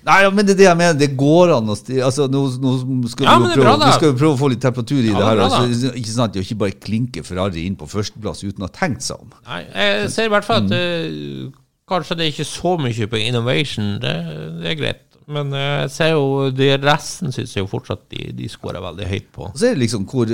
Nei, 0.06 0.18
men 0.30 0.46
det 0.46 0.52
er 0.54 0.58
det 0.60 0.66
jeg 0.68 0.78
mener. 0.78 0.98
Det 1.00 1.08
går 1.18 1.50
an 1.56 1.72
å 1.72 1.74
sti... 1.74 1.96
Altså, 2.06 2.28
nå, 2.30 2.44
nå 2.62 2.74
skal, 3.10 3.26
Ja, 3.26 3.34
vi 3.42 3.48
prøve, 3.56 3.64
bra, 3.64 3.72
vi 3.82 3.96
skal 3.96 4.12
prøve 4.14 4.34
å 4.36 4.38
få 4.38 4.50
litt 4.52 4.62
temperatur 4.62 5.00
i 5.02 5.10
Ja, 5.10 5.16
det 5.18 5.24
her. 5.24 5.32
er 5.32 5.40
bra, 5.40 5.48
Altså, 5.66 5.90
ikke 5.98 6.12
sant? 6.14 6.36
Det 6.36 6.42
er 6.42 6.46
ikke 6.46 6.60
bare 6.62 6.76
klinke 6.86 7.24
Ferrari 7.26 7.64
inn 7.66 7.74
på 7.80 7.88
førsteplass 7.90 8.44
uten 8.46 8.62
å 8.62 8.68
ha 8.68 8.74
tenkt 8.78 9.02
seg 9.08 9.18
om. 9.24 9.34
nei, 9.48 9.62
jeg 9.74 10.12
ser 10.14 10.28
i 10.30 10.32
hvert 10.36 10.46
fall 10.46 10.62
at 10.62 10.70
Mm. 10.70 10.76
eh, 10.78 11.50
kanskje 11.90 12.16
det 12.20 12.24
er 12.28 12.32
ikke 12.36 12.48
så 12.52 12.76
mye 12.82 13.06
på 13.10 13.20
innovation, 13.26 13.90
det, 14.02 14.14
det 14.62 14.70
er 14.72 14.78
greit. 14.84 15.02
Men 15.26 15.50
eh, 15.58 15.80
jeg 15.88 15.90
ser 15.96 16.12
jo 16.14 16.50
det 16.54 16.70
resten 16.86 17.34
syns 17.34 17.50
jeg 17.56 17.64
jo 17.66 17.72
fortsatt 17.72 18.06
de, 18.14 18.28
de 18.38 18.46
scorer 18.52 18.78
veldig 18.84 19.10
høyt 19.10 19.26
på. 19.34 19.50
Og 19.50 19.58
så 19.58 19.72
er 19.72 19.74
det 19.74 19.82
liksom 19.88 20.06
hvor 20.06 20.30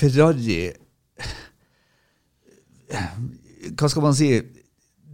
Ferrari 0.00 0.62
Hva 3.70 3.90
skal 3.90 4.04
man 4.04 4.16
si? 4.18 4.34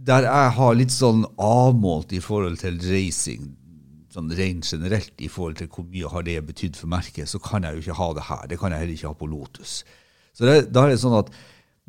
Der 0.09 0.25
jeg 0.25 0.51
har 0.55 0.77
litt 0.77 0.93
sånn 0.95 1.25
avmålt 1.43 2.13
i 2.15 2.21
forhold 2.23 2.61
til 2.61 2.79
racing, 2.87 3.51
sånn 4.13 4.31
rent 4.33 4.65
generelt 4.65 5.21
i 5.21 5.29
forhold 5.29 5.59
til 5.59 5.69
hvor 5.69 5.85
mye 5.85 6.09
har 6.09 6.25
det 6.25 6.39
betydd 6.47 6.79
for 6.79 6.89
merket, 6.89 7.29
så 7.29 7.41
kan 7.43 7.67
jeg 7.67 7.77
jo 7.77 7.83
ikke 7.83 7.99
ha 7.99 8.09
det 8.17 8.25
her. 8.29 8.47
Det 8.49 8.59
kan 8.61 8.73
jeg 8.73 8.83
heller 8.83 8.95
ikke 8.95 9.11
ha 9.11 9.19
på 9.19 9.29
Lotus. 9.29 9.81
Så 10.33 10.47
det, 10.47 10.55
da 10.73 10.85
er 10.85 10.93
det 10.93 11.01
sånn 11.01 11.17
at 11.19 11.33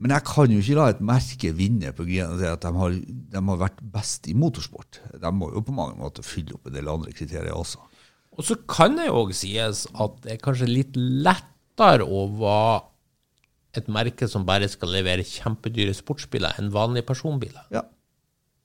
Men 0.01 0.15
jeg 0.15 0.25
kan 0.25 0.49
jo 0.49 0.63
ikke 0.63 0.77
la 0.79 0.85
et 0.89 1.01
merke 1.05 1.51
vinne 1.53 1.91
på 1.93 2.07
grunn 2.09 2.31
av 2.33 2.45
at 2.55 2.63
de 2.65 2.71
har, 2.73 2.95
de 3.05 3.41
har 3.51 3.59
vært 3.61 3.83
best 3.93 4.31
i 4.33 4.35
motorsport. 4.35 5.03
De 5.13 5.33
må 5.37 5.51
jo 5.53 5.61
på 5.61 5.75
mange 5.77 5.99
måter 6.01 6.25
fylle 6.25 6.55
opp 6.57 6.71
en 6.71 6.73
del 6.73 6.89
andre 6.89 7.13
kriterier 7.13 7.53
også. 7.53 7.83
Og 8.33 8.47
så 8.49 8.57
kan 8.65 8.97
det 8.97 9.11
jo 9.11 9.19
òg 9.27 9.35
sies 9.37 9.83
at 9.93 10.15
det 10.25 10.33
er 10.33 10.41
kanskje 10.41 10.71
litt 10.71 10.97
lettere 10.97 12.09
å 12.09 12.23
være 12.33 12.89
et 13.77 13.87
merke 13.89 14.27
som 14.29 14.45
bare 14.47 14.68
skal 14.68 14.89
levere 14.91 15.23
kjempedyre 15.27 15.95
sportsbiler 15.95 16.59
enn 16.59 16.73
vanlige 16.75 17.07
personbiler. 17.07 17.62
Ja. 17.71 17.83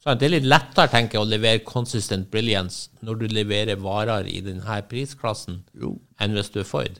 Så 0.01 0.13
det 0.19 0.27
er 0.27 0.35
litt 0.35 0.45
lettere 0.49 0.89
tenker 0.89 1.17
jeg, 1.19 1.25
å 1.25 1.29
levere 1.29 1.63
consistent 1.65 2.29
brilliance 2.31 2.89
når 3.01 3.19
du 3.19 3.27
leverer 3.27 3.75
varer 3.81 4.27
i 4.29 4.39
denne 4.45 4.81
prisklassen, 4.89 5.63
Jo. 5.73 5.99
enn 6.19 6.33
hvis 6.37 6.51
du 6.53 6.59
er 6.61 6.63
Ford. 6.69 6.99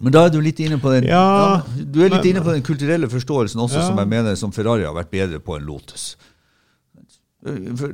Men 0.00 0.12
da 0.12 0.24
er 0.26 0.30
du 0.30 0.40
litt 0.40 0.58
inne 0.62 0.78
på 0.78 0.90
den 0.94 1.08
Ja, 1.08 1.62
Du 1.74 2.04
er 2.04 2.10
litt 2.10 2.24
inne 2.26 2.42
på 2.42 2.52
den 2.54 2.62
kulturelle 2.62 3.08
forståelsen 3.10 3.58
også, 3.60 3.78
Ja. 3.78 3.86
som 3.86 3.96
jeg 3.98 4.08
mener 4.08 4.34
som 4.36 4.52
Ferrari 4.52 4.84
har 4.84 4.94
vært 4.94 5.10
bedre 5.10 5.40
på 5.40 5.56
enn 5.58 5.66
Lotus. 5.66 6.16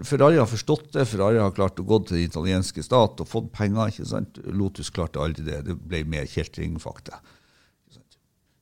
Ferrari 0.05 0.39
har 0.41 0.47
forstått 0.49 0.93
det. 0.93 1.05
Ferrari 1.07 1.39
har 1.39 1.53
klart 1.53 1.77
å 1.81 1.85
gå 1.87 1.99
til 2.07 2.16
den 2.16 2.29
italienske 2.29 2.83
stat 2.83 3.20
og 3.20 3.29
fått 3.29 3.53
penger. 3.53 3.89
ikke 3.93 4.07
sant? 4.07 4.39
Lotus 4.47 4.91
klarte 4.91 5.20
aldri 5.20 5.45
det. 5.45 5.64
Det 5.66 5.77
ble 5.77 6.05
mer 6.05 6.25
kjeltringfakta. 6.25 7.20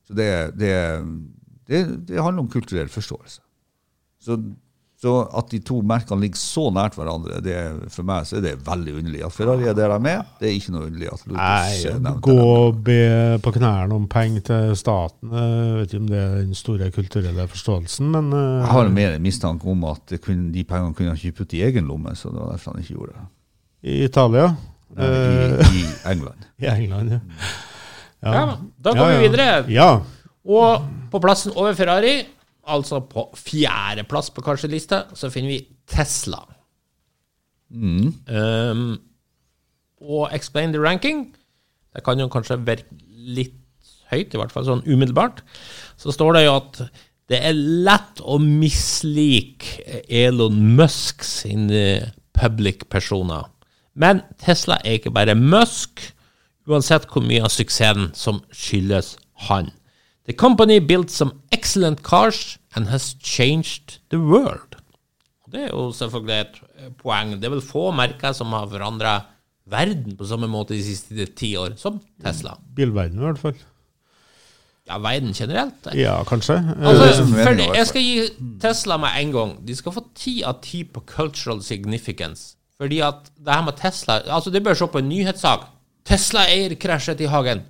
Så 0.07 0.17
det, 0.17 0.29
det, 0.59 0.73
det, 1.69 1.85
det 2.09 2.19
handler 2.19 2.43
om 2.43 2.51
kulturell 2.51 2.89
forståelse. 2.91 3.39
Så, 4.23 4.37
så 5.03 5.13
at 5.35 5.49
de 5.51 5.59
to 5.63 5.81
merkene 5.83 6.23
ligger 6.23 6.39
så 6.39 6.69
nært 6.71 6.95
hverandre, 6.95 7.41
det, 7.43 7.55
for 7.91 8.07
meg 8.07 8.27
så 8.27 8.37
er 8.39 8.43
det 8.45 8.53
veldig 8.63 8.93
underlig. 9.01 9.23
At 9.27 9.35
Ferrari 9.35 9.67
er 9.67 9.75
der 9.75 9.91
de 9.97 10.11
er, 10.13 10.21
det 10.39 10.47
er 10.47 10.53
ikke 10.55 10.75
noe 10.75 10.87
underlig. 10.87 11.09
at 11.11 11.25
Lotus 11.27 11.39
Nei, 11.41 12.05
er 12.11 12.21
gå 12.27 12.37
og 12.43 12.79
be 12.87 12.99
på 13.43 13.53
knærne 13.57 13.97
om 13.97 14.05
penger 14.11 14.45
til 14.47 14.75
staten. 14.79 15.33
Jeg 15.35 15.73
vet 15.79 15.91
ikke 15.91 16.03
om 16.05 16.11
det 16.13 16.21
er 16.21 16.37
den 16.39 16.55
store 16.59 16.91
kulturelle 16.95 17.47
forståelsen, 17.51 18.11
men 18.15 18.31
eh, 18.31 18.61
Jeg 18.63 18.71
har 18.77 18.93
mer 18.99 19.17
en 19.17 19.27
mistanke 19.27 19.67
om 19.75 19.83
at 19.91 20.15
kunne, 20.23 20.51
de 20.55 20.63
pengene 20.67 20.95
kunne 20.95 21.11
han 21.11 21.19
ikke 21.19 21.41
putte 21.41 21.59
i 21.59 21.65
egen 21.67 21.91
lomme, 21.91 22.15
så 22.15 22.31
det 22.31 22.39
var 22.39 22.55
derfor 22.55 22.75
han 22.75 22.83
ikke 22.85 22.95
gjorde 22.95 23.17
det. 23.19 23.27
i 23.83 23.99
Italia 24.07 24.47
Nei, 24.93 25.05
eh, 25.09 25.53
I, 25.73 25.83
I 25.83 25.85
England. 26.13 26.49
I 26.63 26.71
England, 26.77 27.15
ja. 27.17 27.19
Ja, 28.23 28.57
da 28.83 28.95
går 28.95 29.11
vi 29.11 29.27
videre. 29.27 29.47
Ja. 29.71 29.89
Og 30.43 30.87
på 31.11 31.21
plassen 31.23 31.53
over 31.55 31.75
Ferrari, 31.77 32.21
altså 32.63 33.01
på 33.07 33.27
fjerdeplass 33.37 34.31
på 34.33 34.43
kanskje 34.45 34.71
lista, 34.71 35.03
så 35.15 35.31
finner 35.33 35.55
vi 35.55 35.61
Tesla. 35.89 36.43
Um, 37.73 38.99
og 40.03 40.29
Explain 40.35 40.73
the 40.75 40.81
Ranking, 40.81 41.25
det 41.93 42.03
kan 42.05 42.19
jo 42.19 42.29
kanskje 42.31 42.59
virke 42.65 43.01
litt 43.09 43.59
høyt, 44.11 44.33
i 44.33 44.39
hvert 44.39 44.53
fall 44.53 44.67
sånn 44.67 44.85
umiddelbart, 44.85 45.41
så 45.99 46.13
står 46.13 46.37
det 46.37 46.45
jo 46.45 46.55
at 46.59 46.83
det 47.31 47.39
er 47.47 47.55
lett 47.55 48.19
å 48.19 48.37
mislike 48.41 50.03
Elon 50.11 50.57
Musk 50.77 51.23
sine 51.25 52.11
public 52.35 52.89
personer. 52.91 53.47
Men 53.95 54.21
Tesla 54.41 54.79
er 54.83 54.99
ikke 54.99 55.13
bare 55.15 55.37
Musk, 55.37 56.01
uansett 56.69 57.07
hvor 57.11 57.23
mye 57.25 57.43
av 57.43 57.51
suksessen 57.53 58.11
som 58.17 58.41
skyldes 58.55 59.15
han. 59.49 59.71
The 60.25 60.33
company 60.33 60.79
built 60.79 61.11
some 61.11 61.41
excellent 61.51 62.03
cars 62.03 62.57
and 62.75 62.87
has 62.87 63.15
changed 63.19 63.99
the 64.09 64.19
world. 64.21 64.77
Det 65.51 65.67
er 65.67 65.73
jo 65.73 65.91
selvfølgelig 65.93 66.39
et 66.39 66.55
eh, 66.79 66.89
poeng. 66.97 67.35
Det 67.37 67.45
er 67.45 67.53
vel 67.53 67.61
få 67.61 67.91
merker 67.93 68.31
som 68.33 68.53
har 68.55 68.65
forandra 68.71 69.17
verden 69.69 70.15
på 70.17 70.25
samme 70.27 70.47
måte 70.49 70.73
de 70.73 70.81
siste 70.83 71.27
ti 71.37 71.51
år 71.59 71.75
som 71.77 71.99
Tesla. 72.23 72.55
Bilverden, 72.75 73.19
i 73.19 73.27
hvert 73.27 73.39
fall. 73.43 73.59
Ja, 74.87 74.97
verden 74.99 75.31
generelt. 75.35 75.87
Ja, 75.95 76.17
kanskje. 76.27 76.57
Eh, 76.57 76.87
Altså, 76.87 77.03
det 77.03 77.09
er 77.11 77.19
som 77.19 77.29
meningen, 77.31 77.67
for 77.69 77.75
jeg 77.77 77.87
skal 77.91 78.01
gi 78.07 78.49
Tesla 78.63 78.97
med 78.97 79.19
en 79.21 79.31
gang. 79.35 79.53
De 79.67 79.75
skal 79.75 79.95
få 79.95 80.03
ti 80.15 80.41
av 80.43 80.57
ti 80.63 80.83
på 80.83 81.03
cultural 81.07 81.61
significance. 81.63 82.55
Fordi 82.81 82.99
at 83.05 83.29
det 83.37 83.53
her 83.53 83.63
med 83.63 83.77
Tesla 83.79 84.17
Altså, 84.27 84.49
det 84.51 84.63
bør 84.63 84.73
se 84.73 84.87
på 84.87 84.97
en 84.99 85.09
nyhetssak. 85.09 85.69
Tesla-eier 86.07 86.75
krasjet 86.79 87.21
i 87.23 87.29
hagen. 87.31 87.63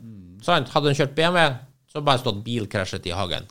Sant? 0.43 0.71
Hadde 0.73 0.91
han 0.91 0.97
kjørt 0.97 1.15
BMW, 1.15 1.55
så 1.91 2.01
bare 2.03 2.19
stått 2.21 2.43
'bil 2.43 2.65
krasjet 2.67 3.05
i 3.07 3.13
hagen'. 3.15 3.45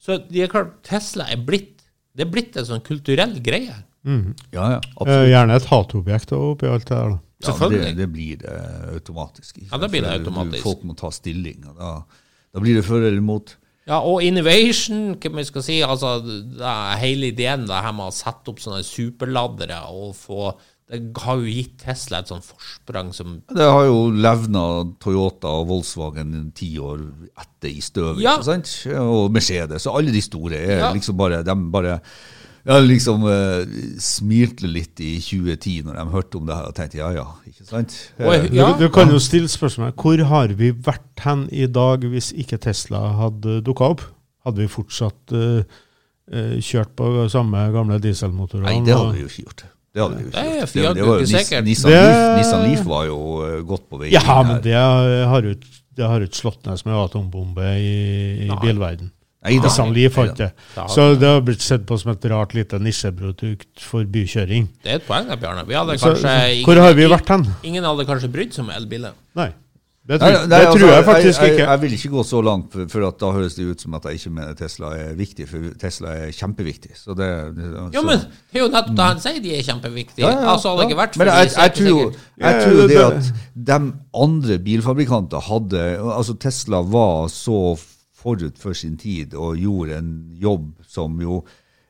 Så 0.00 0.18
de 0.28 0.42
er 0.44 0.50
klart, 0.52 0.82
Tesla 0.86 1.24
er 1.32 1.40
blitt 1.42 1.72
Det 2.16 2.24
er 2.24 2.30
blitt 2.32 2.56
en 2.56 2.64
sånn 2.64 2.80
kulturell 2.80 3.34
greie. 3.44 3.74
Ja, 4.06 4.22
ja, 4.54 4.76
eh, 4.78 4.92
absolutt. 4.96 5.28
gjerne 5.28 5.56
et 5.58 5.64
hatobjekt 5.68 6.30
oppi 6.32 6.66
alt 6.70 6.86
det 6.86 6.94
der, 6.96 7.10
da. 7.10 7.18
Ja, 7.18 7.18
det, 7.36 7.46
Selvfølgelig. 7.50 7.96
det 7.96 8.06
blir 8.12 8.36
det 8.40 8.54
automatisk. 8.94 9.58
ikke 9.58 9.68
Ja, 9.72 9.78
det 9.82 9.90
blir 9.90 10.00
det? 10.06 10.12
Automatisk. 10.20 10.62
Folk 10.62 10.82
må 10.84 10.96
ta 10.96 11.10
stilling. 11.10 11.66
og 11.68 11.76
Da, 11.76 11.90
da 12.54 12.60
blir 12.60 12.74
det 12.78 12.84
for 12.86 12.96
eller 12.96 13.18
imot. 13.18 13.56
Ja, 13.86 14.00
og 14.00 14.22
innovation, 14.22 15.14
hva 15.20 15.30
man 15.30 15.44
skal 15.44 15.62
si, 15.62 15.82
altså 15.84 16.16
det 16.24 16.64
er 16.64 16.96
hele 16.96 17.28
ideen 17.30 17.66
det 17.68 17.82
her 17.84 17.92
med 17.92 18.08
å 18.08 18.14
sette 18.16 18.48
opp 18.48 18.58
sånne 18.58 18.80
superladdere 18.82 19.82
og 19.92 20.14
få 20.16 20.54
Det 20.86 21.00
har 21.18 21.40
jo 21.42 21.48
gitt 21.50 21.80
Tesla 21.82 22.20
et 22.22 22.28
sånn 22.30 22.44
forsprang 22.46 23.08
som 23.12 23.40
Det 23.50 23.64
har 23.66 23.88
jo 23.88 24.04
levna 24.14 24.60
Toyota 25.02 25.50
og 25.50 25.66
Volkswagen 25.72 26.52
ti 26.54 26.76
år 26.78 27.00
etter 27.42 27.72
i 27.72 27.80
støvet. 27.82 28.20
Ja. 28.22 28.36
ikke 28.38 28.46
sant? 28.52 28.70
Og 29.02 29.32
Mercedes. 29.34 29.86
Og 29.90 29.98
alle 29.98 30.14
de 30.14 30.22
store 30.22 30.54
er 30.60 30.78
Ja. 30.84 30.92
liksom 30.94 31.16
bare 31.18 31.42
De 31.42 31.54
bare 31.74 32.00
ja, 32.66 32.80
liksom 32.82 33.22
uh, 33.22 33.62
smilte 34.02 34.66
litt 34.66 34.98
i 34.98 35.20
2010 35.22 35.84
når 35.86 35.94
de 36.00 36.04
hørte 36.10 36.38
om 36.40 36.46
det 36.48 36.54
her 36.56 36.66
og 36.66 36.74
tenkte 36.74 36.98
ja 36.98 37.10
ja, 37.14 37.26
ikke 37.46 37.64
sant? 37.66 37.92
Og, 38.18 38.32
Eh, 38.34 38.48
ja, 38.54 38.72
Du, 38.74 38.86
du 38.86 38.88
kan 38.90 39.08
jo 39.10 39.18
stille 39.22 39.46
spørsmålet 39.46 39.94
hvor 39.94 40.18
har 40.26 40.48
vi 40.58 40.72
vært 40.72 41.22
hen 41.22 41.48
i 41.54 41.66
dag 41.70 42.02
hvis 42.10 42.32
ikke 42.34 42.58
Tesla 42.58 43.04
hadde 43.20 43.60
dukka 43.62 43.90
opp? 43.94 44.02
Hadde 44.44 44.62
vi 44.64 44.66
fortsatt 44.70 45.30
eh, 45.34 45.62
kjørt 46.58 46.96
på 46.98 47.28
samme 47.30 47.70
gamle 47.74 48.00
dieselmotorer? 48.02 48.66
Nei, 48.66 48.80
det 48.86 48.94
hadde 48.98 49.14
vi 49.14 49.22
jo 49.22 49.30
ikke 49.30 49.46
gjort. 49.46 49.64
Det 49.96 50.02
hadde 50.04 50.16
vi 50.18 50.22
jo 50.26 50.28
ikke 50.28 50.42
Det 50.44 50.60
gjort. 50.60 50.68
Fiat 50.76 50.94
det 50.98 51.04
var 51.06 51.16
jo 51.16 51.26
Nissan, 51.64 51.90
Det- 51.90 52.00
Leaf, 52.04 52.36
Nissan 52.36 52.62
Leaf 52.68 52.84
var 52.84 53.04
jo 53.08 53.18
eh, 53.46 53.60
godt 53.64 53.84
på 53.88 53.98
vei 54.02 54.10
Ja, 54.12 54.20
inn 54.20 54.26
her. 54.28 54.44
men 54.44 54.60
det 54.66 54.74
har 54.76 55.42
jo 55.42 55.54
ikke- 55.56 55.74
det 55.96 56.04
har 56.10 56.20
jo 56.20 56.26
ikke 56.28 56.40
slått 56.42 56.66
ned 56.66 56.78
som 56.78 56.92
en 56.92 56.98
atombombe 57.00 57.64
i, 57.80 58.44
i 58.44 58.48
bilverden. 58.60 59.10
Nei 59.46 59.56
da. 59.56 59.62
Nissan 59.70 59.94
Leaf 59.94 60.16
har 60.20 60.26
ikke 60.28 60.36
det. 60.36 60.52
Så 60.92 61.14
det 61.18 61.26
har 61.30 61.40
blitt 61.40 61.62
sett 61.64 61.86
på 61.86 61.96
som 61.98 62.10
et 62.12 62.24
rart 62.28 62.52
lite 62.52 62.78
nisjeprodukt 62.82 63.80
for 63.80 64.04
bykjøring. 64.04 64.68
det 64.82 64.90
er 64.92 64.96
et 65.00 65.06
poeng 65.06 65.28
Bjarne. 65.40 65.64
Vi 65.66 65.72
hadde 65.74 65.96
Så, 65.98 66.12
ingen, 66.12 66.64
hvor 66.66 66.76
har 66.82 66.92
vi 66.94 67.06
vært 67.08 67.28
hen? 67.28 67.46
Ingen 67.64 67.84
hadde 67.84 68.04
kanskje 68.04 68.28
brydd 68.32 68.52
seg 68.52 68.64
om 68.66 68.70
elbiler. 68.70 69.12
Nei. 69.34 69.52
Det 70.06 70.20
tror, 70.20 70.30
nei, 70.36 70.46
det 70.46 70.58
altså, 70.60 70.78
tror 70.78 70.90
jeg 70.92 71.04
faktisk 71.04 71.40
jeg, 71.42 71.52
ikke. 71.52 71.64
Jeg 71.66 71.80
vil 71.82 71.94
ikke 71.96 72.08
gå 72.12 72.22
så 72.22 72.40
langt, 72.46 72.66
for, 72.72 72.86
for 72.92 73.06
at 73.08 73.16
da 73.18 73.30
høres 73.34 73.56
det 73.58 73.64
ut 73.66 73.80
som 73.82 73.94
at 73.98 74.04
jeg 74.06 74.20
ikke 74.20 74.30
mener 74.36 74.52
Tesla 74.54 74.90
er 74.94 75.16
viktig, 75.18 75.48
for 75.50 75.64
Tesla 75.82 76.12
er 76.14 76.30
kjempeviktig. 76.36 76.92
Så 76.94 77.16
det, 77.18 77.26
så, 77.56 77.88
Jo, 77.96 78.02
men 78.06 78.20
det 78.22 78.60
er 78.60 78.62
jo 78.62 78.68
nettopp 78.70 78.92
det 79.00 79.08
han 79.08 79.24
sier, 79.24 79.40
de 79.42 79.54
er 79.56 79.66
kjempeviktige. 79.66 80.22
Ja, 80.22 80.30
ja, 80.30 80.44
ja, 80.44 80.52
altså, 80.52 80.70
hadde 80.76 80.84
det 80.84 80.86
ikke 80.92 81.00
vært 81.00 81.18
for 81.18 81.24
Men 81.24 81.32
de, 81.32 81.40
jeg, 81.40 81.50
jeg, 81.56 81.74
tror, 81.80 82.20
jeg 82.44 82.62
tror 82.62 82.78
det 82.84 82.88
det- 82.92 83.08
at 83.08 83.32
de 83.72 83.80
andre 84.22 84.58
bilfabrikanter 84.68 85.40
hadde 85.48 85.82
Altså 86.14 86.36
Tesla 86.38 86.80
var 86.86 87.26
så 87.34 87.58
forut 88.14 88.58
for 88.62 88.72
sin 88.78 88.94
tid 88.96 89.34
og 89.34 89.58
gjorde 89.58 89.98
en 89.98 90.12
jobb 90.38 90.70
som 90.86 91.18
jo 91.20 91.40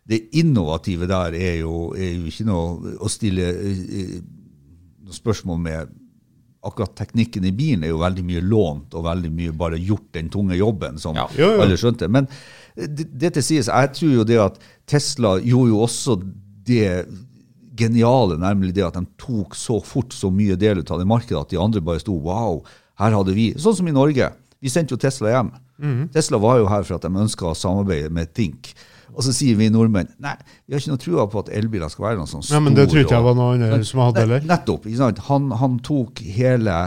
Det 0.09 0.21
innovative 0.33 1.07
der 1.11 1.35
er 1.37 1.55
jo, 1.61 1.93
er 1.93 2.13
jo 2.17 2.27
ikke 2.31 2.45
noe 2.47 2.97
å 3.03 3.09
stille 3.11 3.43
eh, 3.51 4.19
noe 5.05 5.15
spørsmål 5.17 5.59
med 5.59 5.95
akkurat 6.67 6.95
teknikken 6.99 7.45
i 7.49 7.53
bilen 7.57 7.85
er 7.87 7.93
jo 7.95 8.01
veldig 8.03 8.25
mye 8.27 8.43
lånt 8.45 8.95
og 8.97 9.05
veldig 9.07 9.31
mye 9.33 9.55
bare 9.57 9.79
gjort 9.81 10.09
den 10.17 10.29
tunge 10.33 10.57
jobben, 10.59 10.99
som 11.03 11.17
Ja. 11.17 11.29
Jo, 11.37 11.53
jo. 11.55 11.63
alle 11.63 11.77
skjønte. 11.81 12.09
Men 12.11 12.29
det, 12.77 13.07
det 13.17 13.33
til 13.37 13.43
sies, 13.47 13.71
jeg 13.71 13.93
tror 13.97 14.13
jo 14.13 14.25
det 14.29 14.41
at 14.43 14.59
Tesla 14.87 15.37
gjorde 15.41 15.71
jo 15.73 15.81
også 15.87 16.19
det 16.67 17.07
geniale, 17.77 18.39
nemlig 18.41 18.73
det 18.77 18.85
at 18.87 18.97
de 18.97 19.05
tok 19.21 19.55
så 19.57 19.79
fort 19.85 20.15
så 20.17 20.31
mye 20.33 20.57
del 20.57 20.81
ut 20.81 20.91
av 20.91 20.99
det 21.03 21.09
markedet 21.09 21.41
at 21.43 21.53
de 21.53 21.61
andre 21.61 21.83
bare 21.85 22.01
sto 22.03 22.17
wow, 22.25 22.63
her 23.01 23.13
hadde 23.13 23.35
vi 23.37 23.51
Sånn 23.61 23.77
som 23.77 23.89
i 23.89 23.93
Norge. 23.93 24.31
Vi 24.65 24.73
sendte 24.73 24.97
jo 24.97 25.01
Tesla 25.01 25.35
hjem. 25.35 25.51
Mhm. 25.79 26.07
Tesla 26.15 26.39
var 26.41 26.59
jo 26.63 26.69
her 26.73 26.83
for 26.89 26.97
at 26.97 27.05
de 27.05 27.13
ønska 27.13 27.51
å 27.51 27.57
samarbeide 27.57 28.09
med 28.11 28.33
Think. 28.35 28.73
Og 29.15 29.25
så 29.27 29.35
sier 29.37 29.59
vi 29.59 29.69
nordmenn 29.73 30.09
nei, 30.23 30.35
vi 30.67 30.75
har 30.75 30.83
ikke 30.83 30.95
noe 30.95 31.03
trua 31.03 31.27
på 31.31 31.43
at 31.45 31.51
elbiler 31.55 31.91
skal 31.93 32.09
være 32.09 32.21
noe 32.21 32.31
sånn 32.31 32.47
Ja, 32.51 32.61
men 32.63 32.77
det 32.77 32.89
tror 32.91 33.05
ikke 33.05 33.17
jeg 33.17 33.27
var 33.27 33.37
noen 33.39 33.67
andre 33.69 33.89
som 33.89 34.03
hadde 34.05 34.25
heller. 34.25 34.47
Nettopp. 34.51 34.89
Han, 35.29 35.51
han, 35.63 35.77
tok 35.87 36.23
hele, 36.37 36.79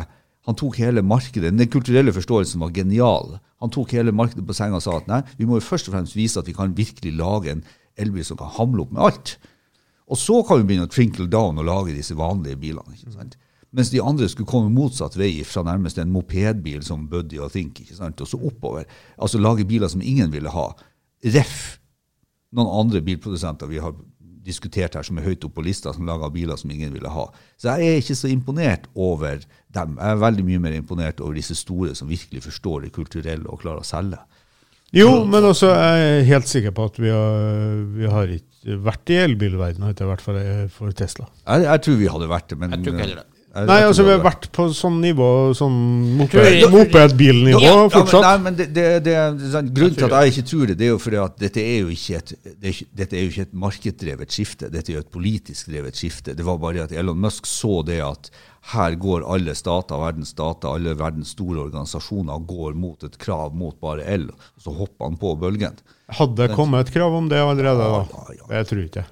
han 0.50 0.60
tok 0.60 0.80
hele 0.84 1.04
markedet. 1.06 1.54
Den 1.56 1.72
kulturelle 1.72 2.14
forståelsen 2.16 2.64
var 2.64 2.74
genial. 2.76 3.38
Han 3.64 3.74
tok 3.76 3.94
hele 3.98 4.16
markedet 4.16 4.46
på 4.48 4.56
senga 4.56 4.80
og 4.80 4.86
sa 4.86 4.98
at 5.00 5.10
nei, 5.12 5.22
vi 5.40 5.48
må 5.48 5.60
jo 5.60 5.68
først 5.68 5.90
og 5.90 5.98
fremst 5.98 6.18
vise 6.18 6.40
at 6.40 6.48
vi 6.48 6.56
kan 6.56 6.76
virkelig 6.78 7.16
lage 7.20 7.56
en 7.56 7.64
elbil 8.00 8.26
som 8.26 8.40
kan 8.40 8.52
hamle 8.56 8.86
opp 8.86 8.96
med 8.96 9.06
alt. 9.10 9.36
Og 10.10 10.18
så 10.18 10.40
kan 10.48 10.62
vi 10.62 10.72
begynne 10.72 10.88
å 10.88 10.92
trinkle 10.92 11.28
down 11.30 11.60
og 11.62 11.68
lage 11.68 11.94
disse 11.94 12.18
vanlige 12.18 12.58
bilene. 12.60 12.96
ikke 12.96 13.14
sant? 13.14 13.38
Mens 13.76 13.92
de 13.94 14.02
andre 14.02 14.26
skulle 14.30 14.50
komme 14.50 14.72
motsatt 14.74 15.14
vei 15.20 15.44
fra 15.46 15.62
nærmest 15.66 16.00
en 16.02 16.10
mopedbil 16.10 16.82
som 16.86 17.06
Buddy 17.10 17.38
og 17.38 17.52
Think. 17.54 17.84
ikke 17.84 17.98
sant? 18.00 18.22
Og 18.22 18.28
så 18.32 18.40
oppover. 18.42 18.88
Altså 19.22 19.42
lage 19.42 19.68
biler 19.70 19.92
som 19.92 20.02
ingen 20.02 20.32
ville 20.34 20.50
ha. 20.50 20.72
Ref 21.36 21.78
noen 22.56 22.72
andre 22.82 23.02
bilprodusenter 23.06 23.70
vi 23.70 23.82
har 23.84 23.94
diskutert 24.50 24.96
her, 24.98 25.06
som 25.06 25.20
er 25.20 25.28
høyt 25.28 25.44
oppe 25.46 25.60
på 25.60 25.66
lista, 25.68 25.92
som 25.94 26.08
lager 26.08 26.32
biler 26.34 26.58
som 26.60 26.72
ingen 26.74 26.94
ville 26.96 27.12
ha. 27.12 27.28
Så 27.60 27.76
jeg 27.78 27.90
er 27.90 28.02
ikke 28.02 28.18
så 28.18 28.32
imponert 28.32 28.88
over 28.96 29.44
dem. 29.76 29.98
Jeg 30.00 30.16
er 30.16 30.22
veldig 30.24 30.46
mye 30.48 30.64
mer 30.64 30.78
imponert 30.80 31.22
over 31.22 31.38
disse 31.38 31.58
store 31.60 31.94
som 31.98 32.10
virkelig 32.10 32.46
forstår 32.48 32.88
det 32.88 32.94
kulturelle 32.96 33.50
og 33.50 33.62
klarer 33.64 33.84
å 33.84 33.88
selge. 33.88 34.22
Jo, 34.96 35.12
men 35.30 35.46
også 35.46 35.70
er 35.70 35.98
jeg 36.00 36.30
helt 36.32 36.48
sikker 36.50 36.74
på 36.74 36.88
at 36.90 36.96
vi 36.98 37.12
har, 37.14 37.44
vi 37.94 38.08
har 38.10 38.32
ikke 38.34 38.78
vært 38.88 39.12
i 39.14 39.20
elbilverdenen, 39.22 39.94
i 39.94 40.08
hvert 40.10 40.24
fall 40.24 40.40
for 40.74 40.96
Tesla. 40.98 41.28
Jeg, 41.44 41.68
jeg 41.68 41.84
tror 41.86 42.00
vi 42.00 42.10
hadde 42.16 42.32
vært 42.32 42.50
det, 42.50 42.58
men 42.64 42.74
Jeg 42.74 42.88
tror 42.88 42.96
ikke 42.96 43.06
heller 43.06 43.22
det. 43.22 43.39
Jeg- 43.50 43.66
Nei, 43.66 43.80
jeg 43.80 43.88
altså 43.90 44.04
vi 44.06 44.12
har 44.14 44.20
vært 44.22 44.44
på 44.54 44.64
sånn 44.78 45.00
nivå, 45.02 45.28
sånn 45.58 45.78
mopedbilnivå 46.20 47.62
Ja, 47.62 47.70
Ja, 47.70 47.78
men, 47.82 47.90
fortsatt. 47.90 48.22
nei, 48.22 48.38
men 48.44 48.56
det, 48.56 48.68
det, 48.76 48.86
det, 49.04 49.16
grunnen 49.74 49.96
til 49.98 50.06
at 50.06 50.14
jeg 50.24 50.34
ikke 50.34 50.46
tror 50.52 50.68
det, 50.70 50.76
det 50.78 50.86
er 50.86 50.92
jo 50.94 51.00
fordi 51.02 51.20
at 51.24 51.40
dette 51.42 51.64
er 51.64 51.80
jo 51.82 51.90
ikke 51.96 52.20
et, 52.20 52.34
det 52.46 52.68
er 52.70 52.76
ikke, 52.76 52.88
dette 53.02 53.18
er 53.18 53.24
jo 53.26 53.32
ikke 53.34 53.46
et 53.48 53.58
markeddrevet 53.66 54.36
skifte. 54.38 54.70
Dette 54.72 54.92
er 54.94 55.00
jo 55.00 55.04
et 55.06 55.12
politisk 55.12 55.72
drevet 55.72 55.98
skifte. 55.98 56.36
Det 56.38 56.46
var 56.46 56.58
bare 56.62 56.84
at 56.86 56.94
Elon 56.94 57.18
Musk 57.18 57.50
så 57.50 57.80
det 57.86 58.00
at 58.06 58.30
her 58.74 58.96
går 59.02 59.26
alle 59.26 59.56
stater, 59.58 59.98
verdens 59.98 60.34
stater, 60.36 60.70
alle 60.70 60.94
verdens 61.00 61.32
store 61.34 61.64
organisasjoner 61.66 62.46
går 62.46 62.76
mot 62.78 63.04
et 63.08 63.18
krav 63.18 63.56
mot 63.56 63.80
bare 63.82 64.06
el. 64.06 64.28
Og 64.30 64.62
så 64.66 64.76
hopper 64.78 65.10
han 65.10 65.18
på 65.18 65.34
bølgen. 65.40 65.80
Hadde 66.10 66.36
det 66.48 66.56
kommet 66.56 66.86
et 66.88 66.94
krav 66.94 67.14
om 67.16 67.30
det 67.32 67.40
allerede, 67.42 67.78
da? 67.82 68.04
Ja, 68.14 68.36
ja, 68.38 68.56
Jeg 68.60 68.68
tror 68.70 68.84
ikke 68.86 69.02
det. 69.02 69.06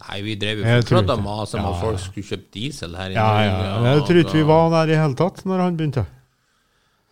Nei, 0.00 0.20
vi 0.24 0.34
drev 0.40 0.62
jo 0.62 0.64
fortsatt 0.64 1.10
og 1.12 1.20
masa 1.24 1.58
om 1.60 1.66
at 1.68 1.82
folk 1.82 2.00
skulle 2.00 2.28
kjøpe 2.30 2.48
diesel 2.56 2.94
her 2.96 3.12
i 3.12 3.18
Ja, 3.18 3.28
ja. 3.44 3.58
Jeg 3.90 4.06
tror 4.08 4.22
ikke 4.22 4.38
vi 4.38 4.46
var 4.48 4.70
der 4.72 4.94
i 4.94 4.96
hele 5.00 5.18
tatt 5.18 5.44
når 5.44 5.64
han 5.66 5.76
begynte. 5.76 6.06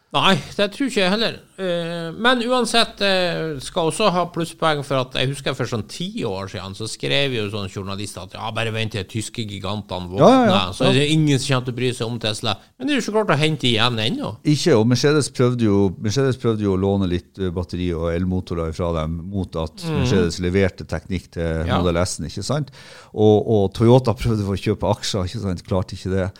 Nei, 0.09 0.39
det 0.57 0.71
tror 0.73 0.87
ikke 0.89 1.03
jeg 1.03 1.11
heller. 1.13 1.35
Eh, 1.61 2.07
Men 2.17 2.41
uansett, 2.49 3.03
eh, 3.05 3.59
skal 3.61 3.91
også 3.91 4.07
ha 4.15 4.23
plusspoeng 4.33 4.81
for 4.83 5.03
at 5.03 5.19
jeg 5.21 5.29
husker 5.35 5.53
for 5.53 5.69
sånn 5.69 5.83
ti 5.87 6.07
år 6.25 6.49
siden 6.49 6.73
så 6.79 6.89
skrev 6.89 7.35
jo 7.37 7.43
sånne 7.53 7.69
journalister 7.69 8.25
at 8.25 8.33
ja, 8.39 8.47
bare 8.57 8.73
vent 8.73 8.95
til 8.97 9.05
tyske 9.05 9.45
gigantene 9.45 10.09
våkner, 10.09 10.25
Ja, 10.25 10.47
ja, 10.47 10.55
ja. 10.55 10.73
så 10.73 10.87
er 10.89 10.97
det 10.97 11.11
ingen 11.13 11.37
som 11.39 11.59
kommer 11.59 11.67
til 11.69 11.75
å 11.75 11.79
bry 11.83 11.93
seg 11.93 12.07
om 12.09 12.17
Tesla. 12.25 12.57
Men 12.79 12.89
det 12.89 12.95
er 12.95 13.01
jo 13.03 13.05
ikke 13.05 13.17
klart 13.19 13.35
å 13.37 13.39
hente 13.43 13.69
igjen 13.69 14.01
ennå. 14.07 14.33
Ikke, 14.49 14.79
og 14.81 14.89
Mercedes 14.95 15.29
prøvde 15.29 15.69
jo, 15.69 15.77
Mercedes 16.01 16.41
prøvde 16.41 16.65
jo 16.65 16.73
å 16.73 16.81
låne 16.81 17.11
litt 17.13 17.37
eh, 17.45 17.53
batteri 17.53 17.93
og 17.93 18.09
elmotorer 18.15 18.73
fra 18.73 18.95
dem 19.03 19.21
mot 19.29 19.61
at 19.61 19.85
Mercedes 19.93 20.41
leverte 20.41 20.89
teknikk 20.89 21.33
til. 21.37 21.67
Model 21.69 22.01
S-en, 22.01 22.31
ikke 22.33 22.49
sant? 22.49 22.73
Og, 23.13 23.45
og 23.45 23.75
Toyota 23.77 24.17
prøvde 24.17 24.49
å 24.49 24.57
kjøpe 24.57 24.89
aksjer, 24.89 25.29
ikke 25.29 25.45
sant? 25.45 25.67
Klarte 25.69 26.01
ikke 26.01 26.17
det. 26.17 26.31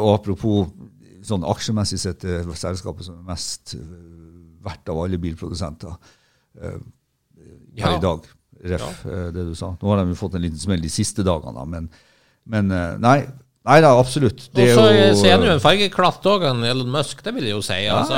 Og 0.00 0.14
apropos 0.16 0.70
sånn 1.28 1.44
aksjemessig 1.46 1.98
sett 2.02 2.20
det 2.26 2.40
selskapet 2.58 3.06
som 3.08 3.18
er 3.20 3.28
mest 3.32 3.74
eh, 3.78 3.82
verdt 4.64 4.88
av 4.92 5.02
alle 5.04 5.18
bilprodusenter 5.22 5.92
uh, 5.94 6.78
per 7.78 7.92
Ja. 7.92 7.96
i 7.96 8.00
dag. 8.02 8.24
Ref 8.58 9.04
eh, 9.06 9.28
det 9.34 9.44
du 9.46 9.54
sa. 9.54 9.74
Nå 9.80 9.92
har 9.92 10.00
de 10.02 10.10
jo 10.14 10.18
fått 10.18 10.34
en 10.34 10.42
liten 10.42 10.58
smell 10.58 10.80
de 10.82 10.90
siste 10.90 11.22
dagene, 11.26 11.54
da, 11.54 11.64
men, 11.68 11.86
men 12.50 12.72
nei. 13.00 13.20
Nei 13.68 13.82
da, 13.84 13.90
absolutt. 14.00 14.46
Og 14.48 14.54
Det 14.56 14.64
er 14.70 14.76
så 14.78 14.84
jo- 14.88 15.16
så 15.18 15.26
er 15.28 15.32
han 15.36 15.42
jo 15.44 15.52
en 15.52 15.60
fargeklatt 15.60 16.24
òg, 16.30 16.44
Elon 16.64 16.88
Musk, 16.90 17.18
det 17.22 17.34
vil 17.36 17.44
jeg 17.44 17.52
jo 17.52 17.60
si. 17.60 17.76
Altså, 17.92 18.14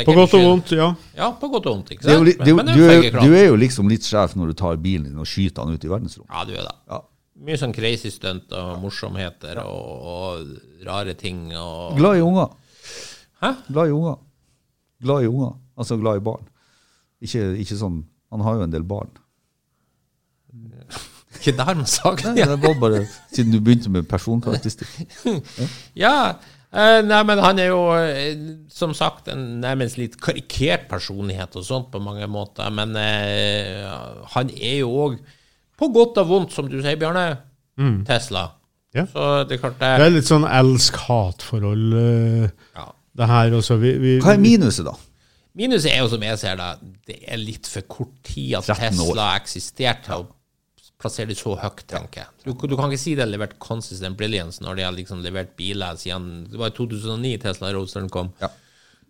er 0.00 0.04
På 0.06 0.14
godt 0.16 0.34
og 0.38 0.44
vondt, 0.46 0.70
ja. 0.72 0.86
Ja, 1.18 1.26
på 1.36 1.50
godt 1.52 1.66
og 1.68 1.74
vondt. 1.76 1.90
ikke 1.92 2.06
Det 2.06 2.10
er 2.14 2.16
jo, 2.18 2.24
sant? 2.24 2.38
det 2.38 2.54
men, 2.54 2.56
Men 2.56 2.66
det 2.66 2.74
du, 2.74 2.84
er 2.84 2.88
er, 2.88 2.94
jo 2.94 3.02
jo- 3.10 3.20
du 3.28 3.34
er 3.36 3.44
jo 3.50 3.56
liksom 3.60 3.88
litt 3.92 4.06
sjef 4.06 4.34
når 4.34 4.46
du 4.46 4.54
tar 4.62 4.76
bilen 4.80 5.04
din 5.10 5.18
og 5.20 5.26
skyter 5.28 5.66
den 5.66 5.74
ut 5.76 5.84
i 5.84 5.90
verdensrommet. 5.92 6.30
Ja, 6.32 6.44
du 6.48 6.52
er 6.54 6.64
det. 6.64 6.74
Ja. 6.88 7.00
Mye 7.34 7.58
sånn 7.58 7.74
crazy 7.74 8.12
stunt 8.14 8.52
og 8.54 8.76
morsomheter 8.82 9.58
og, 9.64 10.04
og 10.06 10.84
rare 10.86 11.16
ting 11.18 11.48
og 11.58 11.96
Glad 11.98 12.20
i 12.20 12.22
unger. 12.22 12.52
Hæ? 13.42 13.50
Glad 13.68 13.90
i 13.90 13.96
unger. 13.96 14.20
Glad 15.02 15.24
i 15.24 15.30
unger. 15.32 15.56
Altså 15.74 15.98
glad 15.98 16.20
i 16.20 16.24
barn. 16.24 16.46
Ikke, 17.24 17.42
ikke 17.58 17.78
sånn 17.78 18.02
Han 18.34 18.42
har 18.44 18.58
jo 18.58 18.66
en 18.66 18.72
del 18.74 18.86
barn. 18.86 19.10
Ikke 21.38 21.54
der 21.58 21.74
med 21.76 21.90
saken. 21.90 22.34
Nei, 22.34 22.46
det 22.46 22.58
var 22.62 22.76
bare 22.80 23.04
siden 23.32 23.52
du 23.52 23.60
begynte 23.60 23.90
med 23.92 24.06
personkarakteristikk. 24.10 24.90
Ja, 26.04 26.14
ja. 26.72 27.00
nei, 27.04 27.20
men 27.26 27.42
han 27.42 27.60
er 27.62 27.68
jo 27.70 27.80
eh, 27.98 28.38
som 28.72 28.94
sagt 28.96 29.28
en 29.30 29.60
nærmest 29.62 29.98
litt 30.00 30.16
karikert 30.22 30.88
personlighet 30.90 31.54
og 31.58 31.66
sånt 31.66 31.90
på 31.92 32.02
mange 32.02 32.26
måter. 32.30 32.70
Men 32.74 32.94
eh, 32.98 33.82
han 34.34 34.50
er 34.54 34.80
jo 34.80 34.94
òg, 35.04 35.18
på 35.78 35.88
godt 35.94 36.20
og 36.22 36.28
vondt, 36.30 36.52
som 36.54 36.68
du 36.70 36.78
sier, 36.80 36.98
Bjarne, 37.00 37.24
Tesla. 38.06 38.44
Ja. 38.94 39.06
Så 39.10 39.22
det 39.48 39.56
er 39.56 39.62
klart 39.64 39.80
Det 39.80 39.88
det 39.98 40.06
er 40.06 40.12
litt 40.14 40.28
sånn 40.28 40.44
elsk-hat-forhold, 40.46 41.96
eh, 41.98 42.44
ja. 42.76 42.84
det 43.18 43.26
her 43.32 43.56
også. 43.58 43.78
Vi, 43.82 43.96
vi, 43.98 44.12
Hva 44.22 44.36
er 44.36 44.42
minuset, 44.42 44.86
da? 44.86 44.94
Minuset 45.58 45.90
er 45.92 46.00
jo, 46.02 46.08
som 46.12 46.22
jeg 46.22 46.38
ser 46.38 46.56
det, 46.58 46.70
det 47.10 47.18
er 47.30 47.38
litt 47.42 47.66
for 47.70 47.86
kort 47.90 48.14
tid 48.26 48.56
at 48.58 48.70
Tesla 48.70 49.28
har 49.32 49.42
eksistert 49.42 50.06
til 50.06 50.22
å 50.22 50.28
plassere 51.02 51.30
det 51.30 51.36
så 51.38 51.56
høyt, 51.58 51.82
tenker 51.90 52.22
jeg. 52.22 52.30
Du, 52.46 52.54
du 52.54 52.76
kan 52.78 52.90
ikke 52.90 53.02
si 53.02 53.16
det 53.18 53.26
har 53.26 53.32
levert 53.32 53.58
consistent 53.62 54.18
brilliance 54.18 54.62
når 54.62 54.78
de 54.78 54.86
har 54.86 54.94
liksom 54.94 55.22
levert 55.24 55.52
biler 55.58 55.98
siden 56.00 56.46
Det 56.50 56.60
var 56.60 56.70
i 56.72 56.76
2009 56.78 57.34
Tesla 57.42 57.72
Roadsteren 57.74 58.10
kom. 58.14 58.30
Ja. 58.42 58.50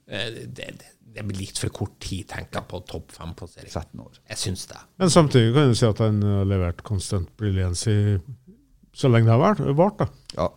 Eh, 0.09 0.31
Det, 0.45 0.73
det, 0.81 0.94
det 1.15 1.25
blir 1.29 1.39
litt 1.45 1.59
for 1.61 1.71
kort 1.75 1.95
tid, 2.03 2.27
tenker 2.31 2.61
jeg, 2.61 2.67
på 2.71 2.81
topp 2.91 3.13
fem-plassering. 3.15 3.71
13 3.71 4.01
år. 4.03 4.21
Jeg 4.33 4.41
syns 4.41 4.67
det. 4.71 4.81
Men 4.99 5.13
samtidig 5.15 5.55
kan 5.55 5.71
du 5.71 5.79
si 5.79 5.87
at 5.87 6.03
han 6.03 6.21
har 6.27 6.49
levert 6.51 6.83
konstant 6.87 7.31
briljans 7.39 7.87
i 7.91 7.99
så 8.95 9.11
lenge 9.11 9.27
det 9.27 9.35
har 9.35 9.43
vært, 9.43 9.63
vart. 9.79 10.03
da. 10.05 10.09
Ja. 10.39 10.49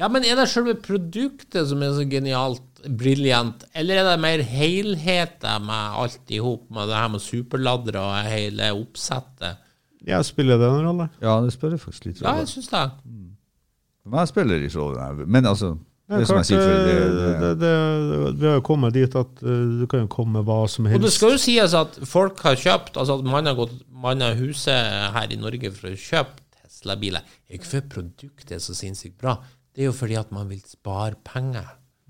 Ja, 0.00 0.08
men 0.08 0.24
er 0.24 0.38
det 0.38 0.46
selve 0.48 0.76
produktet 0.80 1.66
som 1.68 1.82
er 1.84 1.90
så 1.96 2.04
genialt, 2.08 2.62
briljant, 2.96 3.66
eller 3.76 3.98
er 4.00 4.06
det 4.08 4.20
mer 4.22 4.42
helheten 4.46 5.66
med 5.66 5.96
alt 6.00 6.30
i 6.32 6.38
hop, 6.40 6.62
med 6.72 6.88
det 6.88 6.96
her 6.96 7.10
med 7.12 7.20
superladdere 7.20 8.00
og 8.06 8.30
hele 8.30 8.70
oppsettet? 8.78 9.58
Ja, 10.08 10.22
spiller 10.24 10.56
det 10.56 10.70
en 10.70 10.86
rolle? 10.86 11.10
ja, 11.20 11.34
det 11.44 11.52
spiller 11.52 11.76
faktisk 11.82 12.06
litt 12.08 12.22
Ja, 12.24 12.38
jeg 12.40 12.48
syns 12.48 12.70
det. 12.72 12.86
For 14.00 14.14
meg 14.14 14.30
spiller 14.30 14.56
det 14.62 14.70
ikke 14.70 14.80
rolle. 14.80 15.26
Men 15.28 15.50
altså 15.50 15.74
det 16.10 16.26
klart, 16.26 16.46
sier, 16.48 16.58
det, 16.60 17.26
det, 17.38 17.50
det, 17.60 17.72
vi 18.40 18.48
har 18.48 18.56
jo 18.58 18.64
kommet 18.66 18.96
dit 18.96 19.14
at 19.14 19.42
eh, 19.44 19.64
du 19.78 19.84
kan 19.90 20.02
jo 20.02 20.10
komme 20.10 20.40
med 20.40 20.48
hva 20.48 20.64
som 20.70 20.88
helst. 20.90 20.98
Og 20.98 21.06
det 21.06 21.12
skal 21.14 21.34
jo 21.36 21.40
sies 21.42 21.76
at 21.78 22.00
folk 22.08 22.42
har 22.42 22.58
kjøpt 22.58 22.98
Altså 22.98 23.20
at 23.20 23.28
man 23.30 23.46
har 23.46 23.54
gått 23.58 23.76
Man 24.02 24.24
har 24.24 24.34
huset 24.40 25.14
her 25.14 25.30
i 25.30 25.38
Norge 25.38 25.70
for 25.76 25.92
å 25.92 25.94
kjøpe 25.94 26.42
Tesla-biler. 26.56 27.22
Det 27.44 27.54
er 27.54 27.60
ikke 27.60 27.70
for 27.76 27.90
produktet 27.94 28.56
er 28.56 28.64
så 28.64 28.74
sinnssykt 28.74 29.20
bra. 29.20 29.36
Det 29.70 29.84
er 29.84 29.90
jo 29.90 29.94
fordi 29.94 30.18
at 30.18 30.32
man 30.34 30.50
vil 30.50 30.62
spare 30.66 31.14
penger. 31.26 31.68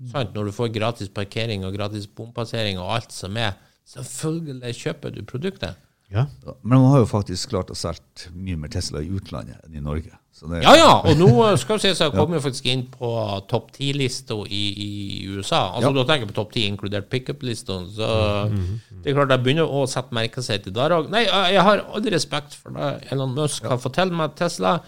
Sant? 0.09 0.33
Når 0.33 0.49
du 0.49 0.55
får 0.55 0.73
gratis 0.73 1.11
parkering 1.13 1.65
og 1.67 1.75
gratis 1.75 2.07
bompassering 2.09 2.79
og 2.81 2.89
alt 2.95 3.13
som 3.13 3.37
er, 3.37 3.53
selvfølgelig 3.91 4.73
kjøper 4.79 5.13
du 5.13 5.21
produktet. 5.27 5.77
Ja. 6.11 6.25
Men 6.61 6.81
man 6.81 6.89
har 6.91 7.03
jo 7.05 7.09
faktisk 7.09 7.53
klart 7.53 7.71
å 7.71 7.77
selge 7.77 8.31
mye 8.35 8.57
mer 8.59 8.71
Tesla 8.73 8.99
i 9.03 9.07
utlandet 9.11 9.61
enn 9.65 9.77
i 9.79 9.83
Norge. 9.83 10.11
Så 10.35 10.47
det, 10.49 10.61
Ja, 10.63 10.73
ja, 10.75 10.91
og 11.05 11.17
nå 11.19 11.27
eh, 11.45 11.55
skal 11.59 11.77
vi 11.77 11.83
se, 11.85 11.91
så 11.95 12.03
jeg 12.07 12.15
kommer 12.15 12.39
vi 12.39 12.43
faktisk 12.47 12.67
inn 12.71 12.85
på 12.91 13.09
topp 13.51 13.71
ti-lista 13.75 14.37
i, 14.47 14.61
i 14.71 14.89
USA. 15.29 15.67
Altså 15.75 15.91
Ja. 15.91 15.95
Da 15.99 16.05
tenker 16.09 16.25
jeg 16.25 16.31
på 16.33 16.37
topp 16.39 16.53
ti, 16.55 16.65
inkludert 16.67 17.09
pickup-lista. 17.11 17.81
Så 17.95 18.09
det 18.49 19.11
er 19.11 19.17
klart 19.19 19.35
jeg 19.35 19.43
begynner 19.45 19.69
å 19.69 19.83
sette 19.91 20.15
merke 20.17 20.43
seg 20.45 20.65
til 20.65 20.75
der 20.75 20.95
òg. 20.97 21.11
Nei, 21.13 21.25
jeg 21.27 21.65
har 21.67 21.83
all 21.87 22.09
respekt 22.15 22.57
for 22.57 22.75
det 22.75 23.11
Elon 23.13 23.35
Musk 23.37 23.67
har 23.69 23.79
fått 23.81 23.99
til 23.99 24.11
med 24.15 24.35
Tesla, 24.39 24.79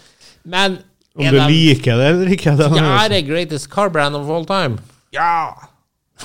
men 0.43 0.79
Om 1.13 1.29
du 1.29 1.37
liker 1.45 1.99
det 2.01 2.07
eller 2.09 2.31
ikke 2.33 2.55
det 2.57 2.71
er 2.73 2.87
er 3.03 3.11
det 3.13 3.21
greatest 3.27 3.69
car 3.71 3.91
brand 3.93 4.17
of 4.17 4.31
all 4.33 4.47
time? 4.49 4.81
Ja! 5.13 5.69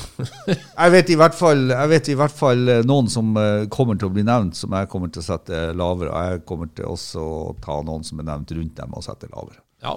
jeg, 0.49 0.91
vet 0.95 1.13
i 1.13 1.17
hvert 1.19 1.37
fall, 1.37 1.69
jeg 1.73 1.93
vet 1.93 2.11
i 2.13 2.17
hvert 2.19 2.35
fall 2.35 2.73
eh, 2.73 2.83
noen 2.87 3.09
som 3.13 3.31
eh, 3.39 3.69
kommer 3.73 3.99
til 3.99 4.11
å 4.11 4.15
bli 4.15 4.25
nevnt, 4.27 4.59
som 4.59 4.75
jeg 4.75 4.91
kommer 4.91 5.13
til 5.13 5.23
å 5.23 5.29
sette 5.29 5.69
lavere. 5.79 6.11
Og 6.11 6.33
jeg 6.33 6.45
kommer 6.49 6.71
til 6.75 6.91
også 6.91 7.23
å 7.23 7.57
ta 7.63 7.81
noen 7.87 8.07
som 8.07 8.23
er 8.23 8.31
nevnt 8.31 8.55
rundt 8.57 8.77
dem, 8.79 8.95
og 8.95 9.07
sette 9.07 9.31
lavere. 9.31 9.61
Ja. 9.83 9.95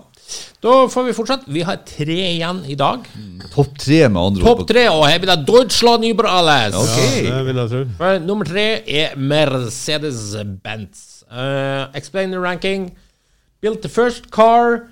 Da 0.62 0.74
får 0.94 1.08
vi 1.08 1.14
fortsette. 1.18 1.50
Vi 1.50 1.64
har 1.66 1.80
tre 1.88 2.20
igjen 2.36 2.62
i 2.70 2.78
dag. 2.78 3.08
Topp 3.56 3.80
tre, 3.82 4.04
med 4.10 4.22
andre 4.22 4.44
ord. 4.44 4.50
Topp 4.50 4.68
tre, 4.70 4.86
og 4.94 5.08
her 5.10 5.22
blir 5.24 5.34
det 5.34 5.48
Deutschland 5.48 6.06
über 6.06 6.30
alles. 6.30 6.78
Okay. 6.78 7.26
Ja, 7.26 7.40
det 7.40 7.48
vil 7.48 7.62
jeg 7.64 7.74
tro. 7.74 7.82
For 7.98 8.22
nummer 8.22 8.46
tre 8.46 8.68
er 8.86 9.18
Mercedes-Benz. 9.18 11.26
Uh, 11.32 11.90
explain 11.98 12.30
the 12.30 12.40
ranking. 12.40 12.92
Built 13.62 13.82
the 13.82 13.90
first 13.90 14.30
car 14.30 14.91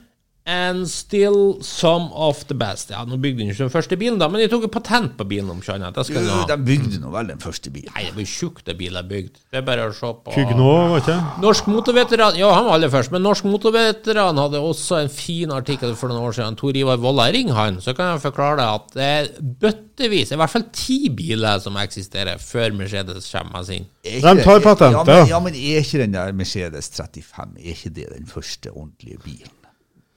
and 0.50 0.88
still 0.90 1.60
some 1.62 2.10
of 2.14 2.44
the 2.50 2.56
best. 2.58 2.90
Ja, 2.90 3.04
Nå 3.06 3.18
bygde 3.22 3.44
de 3.44 3.52
ikke 3.52 3.68
den 3.68 3.74
første 3.74 3.98
bilen, 4.00 4.18
da, 4.22 4.28
men 4.32 4.42
de 4.42 4.48
tok 4.50 4.66
jo 4.66 4.72
patent 4.74 5.14
på 5.20 5.28
bilen. 5.30 5.50
om 5.54 5.62
skal 5.62 5.82
de. 5.84 6.38
De 6.50 6.58
bygde 6.66 7.02
nå 7.04 7.12
vel 7.14 7.30
den 7.30 7.42
første 7.42 7.70
bilen. 7.74 7.92
Nei, 7.94 8.08
det 8.08 8.16
var 8.18 8.30
tjukt 8.30 8.66
det 8.66 8.76
bilen 8.80 8.98
er 8.98 9.08
bygd. 9.10 9.38
Det 9.52 9.62
er 9.62 9.66
bare 9.68 9.86
å 9.90 9.94
se 9.94 10.10
på 10.26 10.34
Kygno, 10.34 10.70
var 10.94 11.04
ikke 11.04 11.14
det? 11.14 11.44
Norsk 11.44 11.70
motorveteran 11.70 12.40
Ja, 12.40 12.50
han 12.56 12.66
var 12.66 12.80
aller 12.80 12.94
først, 12.94 13.14
men 13.14 13.24
Norsk 13.26 13.46
motorveteran 13.50 14.42
hadde 14.42 14.64
også 14.64 15.04
en 15.04 15.14
fin 15.14 15.54
artikkel 15.54 15.94
for 16.00 16.10
noen 16.12 16.26
år 16.32 16.38
siden. 16.40 16.58
Tor 16.60 16.82
Ivar 16.82 16.98
Volla, 17.04 17.30
ring 17.36 17.54
han, 17.54 17.78
så 17.84 17.94
kan 17.98 18.16
jeg 18.16 18.24
forklare 18.26 18.58
deg 18.62 18.80
at 18.80 18.98
det 18.98 19.12
er 19.20 19.30
bøttevis, 19.62 20.34
i 20.34 20.40
hvert 20.40 20.56
fall 20.56 20.66
ti 20.74 21.00
biler 21.14 21.62
som 21.62 21.78
eksisterer 21.82 22.42
før 22.42 22.74
Mercedes 22.80 23.30
kommer 23.30 23.60
med 23.60 23.70
sin. 23.70 23.88
De 24.02 24.36
tar 24.42 24.66
patent, 24.66 24.98
ja, 24.98 25.06
men, 25.06 25.24
ja, 25.30 25.44
men 25.44 25.56
er 25.60 25.84
ikke 25.84 26.02
den 26.02 26.18
der 26.18 26.34
Mercedes 26.34 26.90
35 26.96 27.60
er 27.60 27.74
ikke 27.76 27.94
det 27.94 28.10
den 28.16 28.30
første 28.30 28.74
ordentlige 28.74 29.22
bilen? 29.24 29.56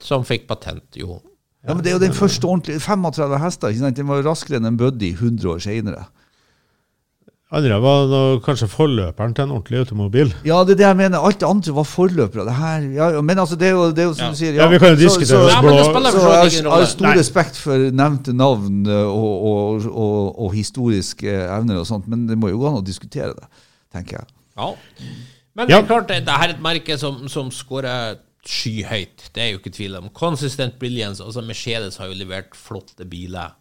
Som 0.03 0.25
fikk 0.27 0.47
patent, 0.49 0.83
jo. 0.99 1.21
Ja, 1.63 1.73
men 1.73 1.83
Det 1.83 1.93
er 1.93 1.95
jo 1.95 2.03
den 2.03 2.13
første 2.17 2.43
ordentlige 2.49 2.81
35 2.83 3.37
hester. 3.39 3.69
ikke 3.71 3.79
sant? 3.85 3.95
Den 3.95 4.07
var 4.09 4.19
jo 4.19 4.27
raskere 4.29 4.57
enn 4.59 4.65
en 4.67 4.77
Buddy 4.77 5.13
100 5.15 5.47
år 5.53 5.61
senere. 5.63 6.03
Andre 7.53 7.75
var 7.83 8.07
da 8.09 8.19
kanskje 8.41 8.65
forløperen 8.71 9.35
til 9.37 9.43
en 9.45 9.51
ordentlig 9.53 9.77
automobil. 9.83 10.31
Ja, 10.43 10.63
det 10.65 10.73
er 10.73 10.79
det 10.79 10.85
jeg 10.87 10.97
mener. 10.97 11.21
Alt 11.21 11.37
det 11.43 11.45
andre 11.47 11.75
var 11.77 11.85
forløpere. 11.85 12.45
Det 12.47 12.55
her, 12.57 12.87
ja, 12.95 13.09
ja, 13.13 13.21
men 13.21 13.37
altså, 13.43 13.55
det 13.61 13.67
er 13.67 13.75
jo, 13.75 13.83
det 13.93 14.01
er 14.01 14.07
jo 14.09 14.13
som 14.17 14.25
Ja. 14.25 14.31
du 14.31 14.39
sier 14.39 14.53
Ja, 14.57 14.67
vi 14.71 14.79
kan 14.81 14.89
jo 14.89 14.95
diskutere 15.03 15.27
så- 15.27 15.45
oss 15.45 15.53
Ja, 15.53 15.61
men 15.61 15.75
det 15.75 15.83
blå- 15.85 16.01
Så 16.11 16.17
jeg 16.17 16.63
har- 16.65 16.77
har 16.79 16.85
stor 16.85 17.05
Nei. 17.07 17.13
respekt 17.17 17.55
for 17.55 17.77
nevnte 17.77 18.33
navn 18.33 18.87
eh, 18.87 19.05
og, 19.05 19.43
og, 19.45 19.85
og, 19.85 20.39
og 20.39 20.53
historiske 20.53 21.29
evner 21.29 21.77
og 21.79 21.85
sånt, 21.85 22.07
men 22.07 22.25
det 22.27 22.37
må 22.39 22.49
jo 22.49 22.57
gå 22.57 22.67
an 22.67 22.81
å 22.81 22.85
diskutere 22.85 23.35
det, 23.35 23.45
tenker 23.93 24.17
jeg. 24.17 24.27
Ja. 24.57 24.73
Men 25.55 25.69
Ja. 25.69 25.81
det 25.81 25.85
er 25.91 25.93
klart, 25.95 26.07
det, 26.07 26.25
det 26.25 26.33
her 26.33 26.47
er 26.49 26.53
et 26.55 26.61
merke 26.61 26.97
som, 26.97 27.27
som 27.29 27.51
skårer 27.51 28.17
skyhøyt. 28.47 29.29
Det 29.35 29.43
er 29.43 29.51
jo 29.53 29.59
ikke 29.61 29.73
tvil 29.75 29.95
om. 29.99 30.09
Consistent 30.15 30.79
brilliance. 30.79 31.23
Altså 31.23 31.41
Mercedes 31.45 31.97
har 31.97 32.09
jo 32.11 32.17
levert 32.19 32.55
flotte 32.57 33.05
biler 33.09 33.53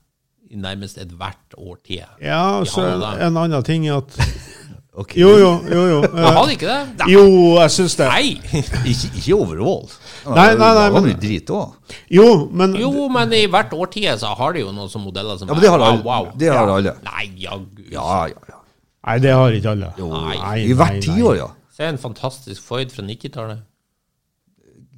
i 0.51 0.57
nærmest 0.61 0.99
ethvert 1.01 1.55
årtie. 1.59 2.05
Ja, 2.21 2.63
så 2.65 2.83
Ja, 2.89 2.97
da. 3.01 3.13
en 3.27 3.37
annen 3.41 3.63
ting 3.65 3.87
er 3.89 3.97
at 4.03 4.17
okay. 5.01 5.21
Jo, 5.23 5.31
jo, 5.39 5.53
jo. 5.71 5.85
jo. 5.89 6.01
Jeg 6.03 6.13
de 6.13 6.33
hadde 6.37 6.53
ikke 6.57 6.67
det? 6.69 7.07
Jo, 7.13 7.23
jeg 7.63 7.71
syns 7.71 7.95
det. 7.97 8.09
Nei! 8.11 8.59
Ikke, 8.93 9.11
ikke 9.17 9.35
overall. 9.39 9.87
Nei, 10.27 10.49
nei, 10.59 10.73
nei, 10.77 10.89
men- 11.01 11.21
drit 11.23 11.51
også. 11.51 11.97
Jo, 12.13 12.27
men 12.53 12.77
Jo, 12.77 13.09
men 13.09 13.33
i 13.39 13.47
hvert 13.47 13.73
årtie 13.73 14.19
så 14.21 14.35
har 14.37 14.53
de 14.53 14.61
jo 14.67 14.73
noen 14.73 14.91
sånne 14.93 15.09
modeller 15.09 15.39
som 15.41 15.49
Ja, 15.49 15.55
men 15.55 15.63
det 15.65 15.71
har 15.73 15.79
wow, 15.79 15.89
alle. 15.89 16.03
wow. 16.05 16.31
Det 16.37 16.53
har 16.53 16.69
alle. 16.77 16.97
Nei, 17.09 17.25
jaggu. 17.47 17.87
Ja, 17.93 18.27
ja, 18.29 18.35
ja. 18.53 18.59
Nei, 19.07 19.19
det 19.19 19.33
har 19.35 19.51
ikke 19.57 19.71
alle. 19.73 19.93
Jo, 19.99 20.09
Nei. 20.13 20.37
Nei, 20.39 20.57
I 20.69 20.75
hvert 20.79 21.01
tiår, 21.03 21.37
ja. 21.41 21.49
Se 21.73 21.89
en 21.89 21.99
fantastisk 21.99 22.63
Foyd 22.63 22.93
fra 22.93 23.03
90-tallet. 23.09 23.63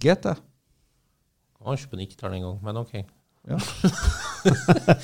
GT. 0.04 0.34
Jeg 0.34 1.66
var 1.66 1.78
ikke 1.78 1.94
på 1.94 2.00
90-tallet 2.02 2.40
engang, 2.40 2.58
men 2.64 2.80
OK. 2.82 2.96
Ja. 3.48 3.58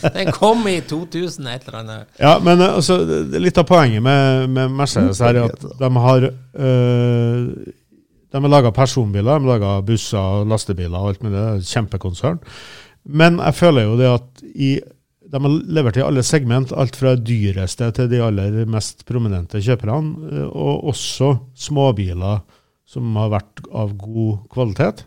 Den 0.14 0.30
kom 0.32 0.64
i 0.68 0.78
2000 0.80 1.48
et 1.48 1.66
eller 1.66 1.78
annet. 1.80 2.14
Ja, 2.20 2.38
men 2.40 2.60
eh, 2.60 2.76
altså, 2.78 3.00
litt 3.36 3.58
av 3.60 3.66
poenget 3.68 4.04
med, 4.04 4.46
med 4.52 4.72
Mercedes 4.76 5.20
her 5.24 5.36
er 5.36 5.50
at 5.50 5.66
de 5.80 5.90
har 6.04 6.28
øh, 6.30 7.42
De 8.30 8.38
har 8.38 8.52
laga 8.52 8.70
personbiler, 8.72 9.40
de 9.40 9.44
har 9.44 9.50
laga 9.58 9.74
busser, 9.84 10.46
lastebiler 10.48 10.96
og 10.96 11.12
alt 11.12 11.24
mulig. 11.24 11.36
Det 11.36 11.44
er 11.48 11.68
kjempekonsern. 11.72 12.40
Men 13.04 13.40
jeg 13.40 13.58
føler 13.58 13.88
jo 13.88 13.98
det 14.00 14.08
at 14.14 14.44
i 14.54 14.72
de 15.30 15.38
har 15.38 15.52
levert 15.70 15.98
i 15.98 16.02
alle 16.02 16.22
segment, 16.26 16.72
alt 16.74 16.96
fra 16.98 17.12
dyreste 17.14 17.86
til 17.94 18.08
de 18.10 18.22
aller 18.24 18.64
mest 18.66 19.04
prominente 19.06 19.60
kjøperne, 19.62 20.30
øh, 20.32 20.48
og 20.48 20.88
også 20.90 21.36
småbiler 21.68 22.40
som 22.90 23.14
har 23.20 23.30
vært 23.36 23.64
av 23.70 23.94
god 23.98 24.44
kvalitet. 24.50 25.06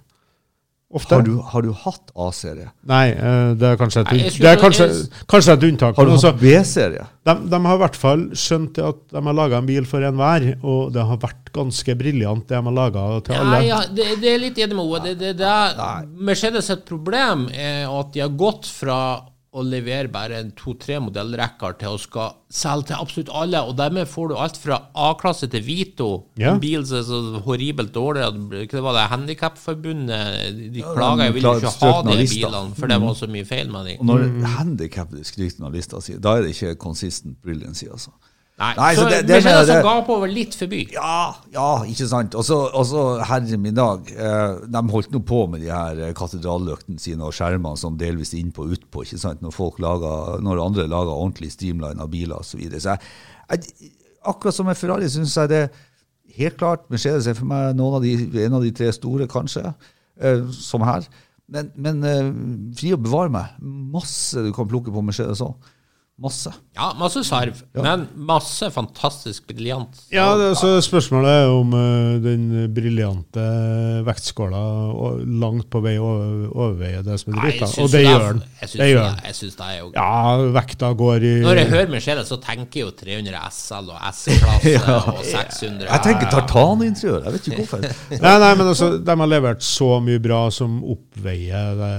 Ofte. 0.94 1.16
Har 1.16 1.24
du, 1.26 1.32
har 1.42 1.64
du 1.66 1.72
hatt 1.74 2.12
A-serie? 2.22 2.68
Nei, 2.86 3.08
eh, 3.18 3.54
det 3.58 3.66
er 3.72 3.80
kanskje 3.80 4.04
et, 4.04 4.12
Nei, 4.14 4.28
det 4.30 4.50
er 4.52 4.60
kanskje, 4.62 4.86
kanskje 5.32 5.56
et 5.58 5.64
unntak. 5.66 5.98
Har 5.98 6.06
du 6.06 6.14
hatt 6.14 6.38
B-serie? 6.38 7.08
de, 7.26 7.34
de 7.50 7.60
har 7.64 7.80
i 7.80 7.82
hvert 7.82 7.98
fall 7.98 8.28
skjønt 8.38 8.78
at 8.78 9.00
de 9.16 9.24
har 9.26 9.38
laga 9.40 9.58
en 9.58 9.66
bil 9.66 9.88
for 9.90 10.06
enhver, 10.06 10.46
og 10.62 10.94
det 10.94 11.08
har 11.10 11.18
vært 11.24 11.50
ganske 11.56 11.96
briljant, 11.98 12.46
det 12.46 12.60
de 12.60 12.70
har 12.70 12.78
laga 12.78 13.08
til 13.26 13.40
alle. 13.40 13.58
Nei, 13.58 13.64
ja, 13.72 13.82
det, 13.90 14.08
det 14.22 14.36
er 14.36 14.42
litt 14.44 14.62
enig 14.62 14.78
med 14.78 14.92
henne. 14.92 15.04
Det, 15.08 15.16
det, 15.24 15.34
det 15.42 15.50
er, 15.90 16.08
Mercedes 16.30 16.70
et 16.76 16.86
problem 16.86 17.48
er 17.50 17.90
at 17.90 18.14
de 18.14 18.22
har 18.28 18.38
gått 18.38 18.70
fra 18.70 19.00
å 19.54 19.62
levere 19.62 20.10
bare 20.10 20.40
en 20.42 20.48
to-tre 20.58 20.96
modellrekker 21.00 21.76
til 21.78 21.94
å 21.94 22.00
skal 22.02 22.32
selge 22.50 22.88
til 22.90 22.96
absolutt 23.04 23.30
alle, 23.38 23.60
og 23.62 23.76
dermed 23.78 24.08
får 24.10 24.32
du 24.32 24.36
alt 24.42 24.58
fra 24.58 24.80
A-klasse 24.98 25.46
til 25.54 25.62
Vito. 25.62 26.08
Ja. 26.42 26.56
En 26.56 26.60
bil 26.64 26.82
som 26.90 26.98
er 26.98 27.06
så 27.06 27.20
horribelt 27.46 27.94
dårlig 27.94 28.24
at 28.26 28.40
Hva 28.74 28.82
var 28.88 28.98
det, 28.98 29.04
Handikapforbundet 29.14 30.74
De 30.74 30.82
klager, 30.82 30.96
klaga, 30.98 31.24
jeg 31.30 31.34
ville 31.38 31.54
ikke 31.60 31.74
ha 31.86 32.02
de 32.08 32.18
bilene, 32.34 32.76
for 32.78 32.88
det 32.92 33.00
var 33.06 33.18
så 33.20 33.30
mye 33.30 33.46
feil 33.46 33.70
med 33.72 33.80
Og 33.82 33.88
dem. 33.88 34.08
når 34.08 34.24
Mm. 34.34 34.44
handikappede 34.58 35.24
skryter 35.26 35.66
av 35.66 35.74
lista 35.74 36.02
si, 36.02 36.18
da 36.18 36.38
er 36.38 36.42
det 36.44 36.56
ikke 36.56 36.76
consistent 36.78 37.38
brilliancy, 37.44 37.88
altså. 37.92 38.10
Nei, 38.64 38.74
Nei, 38.80 38.90
så, 38.96 39.04
så 39.04 39.10
det- 39.12 39.20
det 39.28 39.38
men 39.38 39.44
mener 39.44 39.66
jeg- 39.68 39.76
har 39.76 39.84
gaper 39.88 40.14
over 40.16 40.32
litt 40.32 40.56
forbi. 40.56 40.82
Ja, 40.96 41.36
ja, 41.52 41.68
ikke 41.84 42.08
sant. 42.08 42.36
Og 42.40 42.46
så, 42.48 43.02
herre 43.28 43.58
min 43.60 43.76
dag, 43.76 44.08
eh, 44.14 44.56
de 44.72 44.84
holdt 44.94 45.12
nå 45.12 45.20
på 45.28 45.42
med 45.52 45.62
de 45.66 45.72
her 45.74 46.00
eh, 46.08 46.14
katedralløktene 46.18 47.00
sine 47.04 47.24
og 47.28 47.34
skjermene 47.36 47.78
som 47.78 47.98
delvis 48.00 48.34
er 48.34 48.40
innpå 48.44 48.64
og 48.66 48.78
utpå, 48.78 49.04
ikke 49.04 49.20
sant, 49.20 49.42
når 49.44 49.52
folk 49.56 49.80
lager, 49.84 50.40
når 50.42 50.64
andre 50.66 50.88
lager 50.88 51.12
ordentlig 51.18 51.52
streamline 51.52 52.00
av 52.00 52.10
biler 52.14 52.40
og 52.40 52.46
så 52.48 52.58
videre. 52.62 52.80
Så 52.80 52.96
jeg, 52.96 53.00
jeg, 53.52 53.92
akkurat 54.26 54.56
som 54.56 54.66
med 54.72 54.78
Ferrari 54.80 55.10
syns 55.12 55.36
jeg 55.36 55.50
det 55.52 55.64
helt 56.38 56.58
klart, 56.58 56.88
Mercedes 56.90 57.28
er 57.28 57.36
for 57.38 57.46
meg 57.46 57.76
noen 57.76 58.00
av 58.00 58.02
de, 58.06 58.16
en 58.46 58.54
av 58.58 58.64
de 58.64 58.72
tre 58.72 58.88
store, 58.96 59.28
kanskje, 59.30 59.68
eh, 60.24 60.46
som 60.56 60.82
her. 60.88 61.04
Men, 61.54 61.68
men 61.76 62.00
eh, 62.08 62.30
fri 62.80 62.94
å 62.96 62.98
bevare 63.04 63.30
meg. 63.30 63.52
Masse 63.94 64.42
du 64.42 64.54
kan 64.56 64.66
plukke 64.72 64.94
på 64.96 65.04
Mercedes 65.04 65.42
òg. 65.44 65.54
Masse. 66.22 66.52
Ja, 66.78 66.92
masse 66.94 67.24
sarv, 67.26 67.58
men 67.74 68.04
masse 68.14 68.68
fantastisk 68.72 69.48
briljant. 69.50 69.98
Ja, 70.14 70.28
det, 70.38 70.52
så 70.60 70.76
Spørsmålet 70.86 71.32
er 71.40 71.50
om 71.50 71.74
uh, 71.74 72.20
den 72.22 72.44
briljante 72.74 73.42
vektskåla 74.06 74.62
langt 75.42 75.72
på 75.74 75.82
vei 75.82 75.96
over, 75.98 76.46
overveier 76.52 77.02
det 77.06 77.18
som 77.18 77.34
er 77.34 77.48
dritt. 77.48 77.66
Og 77.82 77.90
det 77.90 78.04
det 78.04 78.12
gjør 78.12 78.28
den. 78.28 78.44
Jeg 78.62 78.70
syns 78.70 78.80
Det 78.84 78.90
gjør 78.92 79.04
det, 79.08 79.26
jeg 79.26 79.40
syns 79.40 79.58
det 79.58 79.68
er 79.72 79.80
jo 79.80 79.90
Ja, 79.96 80.14
vekta 80.60 80.94
går 81.02 81.26
i 81.26 81.34
Når 81.48 81.62
jeg 81.64 81.72
hører 81.74 81.94
Mercedes, 81.98 82.30
så 82.30 82.40
tenker 82.46 82.84
jeg 82.84 82.86
jo 82.86 82.96
300 83.02 83.44
SL 83.58 83.94
og 83.96 84.08
S-klasse 84.14 84.98
og 85.18 85.22
600. 85.26 85.88
Jeg 85.90 86.08
tenker 86.08 86.34
tartaninteriør, 86.38 87.22
jeg 87.26 87.38
vet 87.38 87.48
ikke 87.50 87.64
hvorfor. 87.64 87.88
Nei, 88.14 88.36
nei, 88.46 88.52
men 88.60 88.68
altså, 88.70 88.96
de 89.02 89.22
har 89.24 89.34
levert 89.34 89.66
så 89.66 89.96
mye 90.04 90.22
bra 90.22 90.46
som 90.54 90.78
oppveier 90.94 91.80
det, 91.82 91.96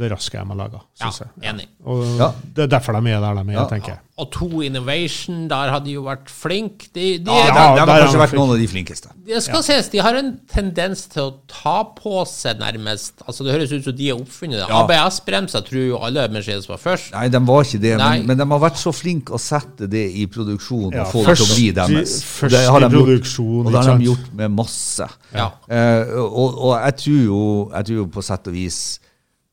det 0.00 0.10
raske 0.12 0.38
de 0.40 0.44
har 0.50 0.56
laga, 0.58 0.80
Ja, 1.00 1.10
jeg. 1.12 1.28
enig. 1.54 1.66
Og 1.86 2.04
Ja. 2.18 2.32
Det 2.54 2.64
er 2.66 2.70
derfor 2.78 2.92
de 3.00 3.10
er 3.12 3.20
der 3.20 3.34
de 3.44 3.50
er, 3.50 3.52
Ja. 3.60 3.66
tenker 3.68 3.94
jeg. 3.94 3.98
Og 4.20 4.30
to 4.32 4.60
Innovation, 4.60 5.46
der 5.48 5.70
har 5.72 5.80
de 5.80 5.92
jo 5.94 6.02
vært 6.04 6.28
flinke. 6.28 6.90
De, 6.92 7.18
de, 7.18 7.24
Ja, 7.24 7.46
de, 7.46 7.48
de, 7.48 7.54
de 7.54 7.80
har 7.80 7.88
er 7.88 8.02
kanskje 8.04 8.18
vært 8.20 8.34
noen 8.36 8.50
av 8.52 8.58
de 8.60 8.66
flinkeste. 8.68 9.08
det 9.24 9.42
skal 9.42 9.62
ses, 9.64 9.88
de 9.88 9.98
har 10.04 10.14
en 10.18 10.38
tendens 10.52 11.06
til 11.08 11.22
å 11.22 11.34
ta 11.48 11.84
på 11.96 12.26
seg 12.28 12.58
nærmest 12.60 13.12
Altså 13.26 13.44
Det 13.46 13.54
høres 13.54 13.72
ut 13.72 13.84
som 13.84 13.96
de 13.96 14.08
har 14.10 14.18
oppfunnet 14.20 14.58
det. 14.60 14.68
Ja. 14.68 14.82
ABS-bremser 14.84 15.64
tror 15.64 15.86
jo 15.88 15.96
alle 16.04 16.28
Mercedes 16.28 16.68
var 16.68 16.76
først. 16.82 17.12
Nei, 17.14 17.28
de 17.32 17.38
var 17.48 17.62
ikke 17.64 17.80
det, 17.80 17.96
men, 17.96 18.26
men 18.26 18.36
de 18.36 18.44
har 18.52 18.60
vært 18.60 18.76
så 18.76 18.92
flinke 18.92 19.32
å 19.32 19.40
sette 19.40 19.88
det 19.88 20.04
i 20.20 20.26
produksjon 20.26 20.92
Ja, 20.92 21.06
og 21.06 21.12
få 21.14 21.24
det 21.24 21.36
til 21.38 21.46
å 21.46 21.54
bli 21.54 21.72
først 21.72 21.80
deres. 21.80 22.22
først 22.24 22.50
det 22.58 22.64
har 22.68 22.80
i 22.80 22.88
de 22.88 22.96
gjort, 22.96 23.38
og 23.66 23.72
det 23.72 23.84
har 23.86 23.96
de 23.98 24.04
gjort 24.10 24.32
med 24.34 24.50
masse. 24.50 25.08
Ja. 25.34 25.50
Eh, 25.70 26.12
og, 26.20 26.58
og 26.60 26.76
jeg 26.84 26.96
tror 26.96 27.24
jo 27.24 27.70
jeg 27.72 27.84
tror 27.86 27.96
jo 27.96 28.06
på 28.06 28.22
sett 28.22 28.46
og 28.48 28.52
vis 28.52 28.98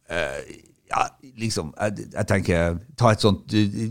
Ja, 0.10 1.04
liksom 1.38 1.74
jeg, 1.76 2.08
jeg 2.14 2.28
tenker 2.30 2.78
Ta 2.98 3.12
et 3.12 3.24
sånt 3.24 3.54
eh, 3.54 3.88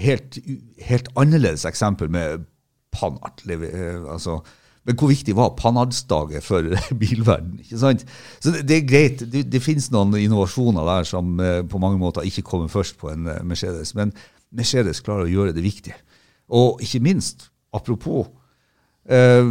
helt, 0.00 0.38
helt 0.80 1.08
annerledes 1.20 1.66
eksempel 1.68 2.08
med 2.10 2.46
Panhard. 2.94 3.42
eh, 3.50 4.00
Altså, 4.08 4.38
men 4.86 4.96
hvor 4.96 5.08
viktig 5.08 5.36
var 5.36 5.54
Panhardsdager 5.58 6.40
for 6.44 6.62
bilverden? 7.00 7.58
ikke 7.60 7.78
sant? 7.78 8.06
Så 8.40 8.50
det, 8.54 8.68
det 8.68 8.76
er 8.76 8.88
greit. 8.88 9.24
Det, 9.32 9.44
det 9.52 9.62
finnes 9.62 9.90
noen 9.92 10.14
innovasjoner 10.20 10.84
der 10.88 11.08
som 11.08 11.40
eh, 11.40 11.62
på 11.68 11.80
mange 11.82 11.98
måter 11.98 12.24
ikke 12.24 12.42
kommer 12.42 12.68
først 12.68 12.98
på 13.00 13.12
en 13.12 13.26
eh, 13.26 13.42
Mercedes. 13.44 13.94
Men 13.94 14.12
Mercedes 14.52 15.00
klarer 15.04 15.26
å 15.28 15.32
gjøre 15.32 15.54
det 15.56 15.64
viktig. 15.64 15.94
Og 16.52 16.82
ikke 16.84 17.00
minst, 17.04 17.50
apropos 17.72 18.28
eh, 19.08 19.44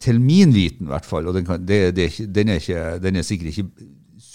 Til 0.00 0.20
min 0.20 0.52
viten, 0.54 0.86
i 0.86 0.92
hvert 0.92 1.08
fall, 1.08 1.26
og 1.26 1.34
den, 1.34 1.44
kan, 1.48 1.64
det, 1.66 1.96
den, 2.34 2.48
er 2.48 2.60
ikke, 2.60 2.98
den 3.02 3.16
er 3.16 3.24
sikkert 3.24 3.48
ikke 3.54 3.68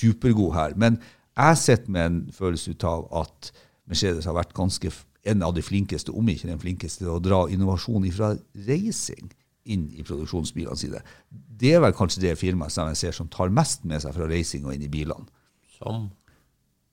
supergod 0.01 0.55
her, 0.57 0.75
men 0.75 0.99
jeg 1.37 1.57
sitter 1.57 1.93
med 1.93 2.05
en 2.05 2.19
følelse 2.35 2.73
ut 2.73 2.83
av 2.87 3.05
at 3.21 3.51
Mercedes 3.89 4.27
har 4.27 4.35
vært 4.35 4.53
ganske 4.57 4.91
en 5.31 5.43
av 5.45 5.53
de 5.53 5.61
flinkeste, 5.61 6.13
om 6.17 6.29
ikke 6.29 6.49
den 6.49 6.61
flinkeste, 6.61 7.03
til 7.03 7.13
å 7.13 7.21
dra 7.21 7.43
innovasjon 7.51 8.07
fra 8.13 8.33
racing 8.67 9.31
inn 9.69 9.87
i 9.93 10.03
produksjonsbilene 10.05 10.77
sine. 10.79 11.01
Det 11.29 11.75
er 11.75 11.83
vel 11.83 11.93
kanskje 11.93 12.23
det 12.23 12.39
firmaet 12.39 12.73
som 12.73 12.89
jeg 12.89 12.99
ser 13.03 13.17
som 13.17 13.29
tar 13.31 13.53
mest 13.53 13.85
med 13.85 14.01
seg 14.01 14.15
fra 14.15 14.27
racing 14.29 14.65
og 14.65 14.73
inn 14.75 14.87
i 14.87 14.91
bilene. 14.91 15.29
Som 15.77 16.09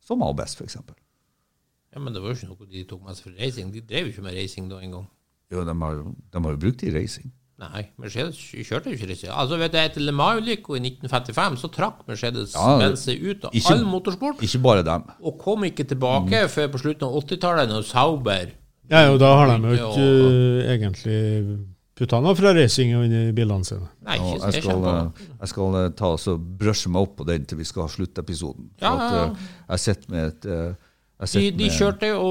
Som 0.08 0.22
ABS, 0.24 0.54
f.eks. 0.56 0.78
Ja, 1.92 2.00
men 2.00 2.14
det 2.14 2.22
var 2.22 2.32
jo 2.32 2.36
ikke 2.38 2.46
noe 2.48 2.68
de 2.70 2.84
tok 2.88 3.02
med 3.04 3.16
seg 3.16 3.26
fra 3.26 3.34
racing. 3.42 3.72
De 3.74 3.82
drev 3.84 4.06
jo 4.06 4.12
ikke 4.14 4.24
med 4.24 4.36
racing 4.38 4.70
da 4.70 4.78
engang. 4.80 5.04
Jo, 5.52 5.64
de 5.68 5.74
har, 5.82 5.98
de 6.32 6.42
har 6.44 6.54
jo 6.54 6.60
brukt 6.62 6.80
det 6.80 6.88
i 6.88 6.94
racing. 6.94 7.28
Nei, 7.58 7.88
Mercedes 7.98 8.36
kjørte 8.38 8.92
jo 8.92 8.94
ikke 8.94 9.08
racing. 9.10 9.30
Altså, 9.34 9.56
vet 9.58 9.72
du, 9.72 9.78
Etter 9.80 10.00
Le 10.06 10.12
Mans-ulykka 10.14 10.76
i 10.78 10.82
1955 10.92 11.56
så 11.64 11.70
trakk 11.74 12.04
Mercedes 12.06 12.52
Ja, 12.54 12.76
Benz 12.78 13.02
seg 13.02 13.18
ut 13.24 13.44
av 13.48 13.50
ikke- 13.58 13.72
all 13.74 13.82
motorsport. 13.84 14.38
Ikke 14.46 14.60
bare 14.62 14.84
dem. 14.86 15.02
Og 15.26 15.38
kom 15.42 15.64
ikke 15.66 15.82
tilbake 15.84 16.30
Mm. 16.30 16.48
før 16.54 16.68
på 16.70 16.78
slutten 16.84 17.02
av 17.08 17.16
80-tallet, 17.18 17.68
når 17.68 17.82
Sauber 17.84 18.52
Ja, 18.88 19.02
jo, 19.10 19.18
da 19.18 19.34
har 19.36 19.58
de 19.58 19.68
jo 19.68 19.74
ikke 19.74 20.06
uh, 20.06 20.72
egentlig 20.72 21.58
putta 21.98 22.20
noe 22.22 22.34
fra 22.38 22.52
racing 22.54 22.92
inn 22.94 23.12
i 23.12 23.32
bilene 23.32 23.64
sine. 23.66 23.88
Nei, 24.06 24.14
ikke 24.16 24.38
jeg 24.38 24.52
jeg 24.54 24.62
skal, 24.62 24.84
eh, 24.86 25.10
jeg 25.40 25.48
skal 25.48 25.74
eh, 25.84 25.88
ta 25.98 26.06
og 26.14 26.18
så 26.22 26.38
brushe 26.38 26.88
meg 26.88 27.02
opp 27.02 27.16
på 27.18 27.26
den 27.26 27.44
til 27.44 27.58
vi 27.58 27.64
skal 27.64 27.82
ha 27.82 27.88
sluttepisoden. 27.88 28.70
Ja, 28.80 28.92
ja, 28.96 29.10
ja. 29.16 29.24
eh, 29.24 29.48
Jeg 29.74 29.78
sitter 29.80 30.10
med 30.14 30.26
et 30.28 30.46
De, 31.18 31.48
de 31.50 31.66
kjørte 31.74 32.12
jo 32.12 32.26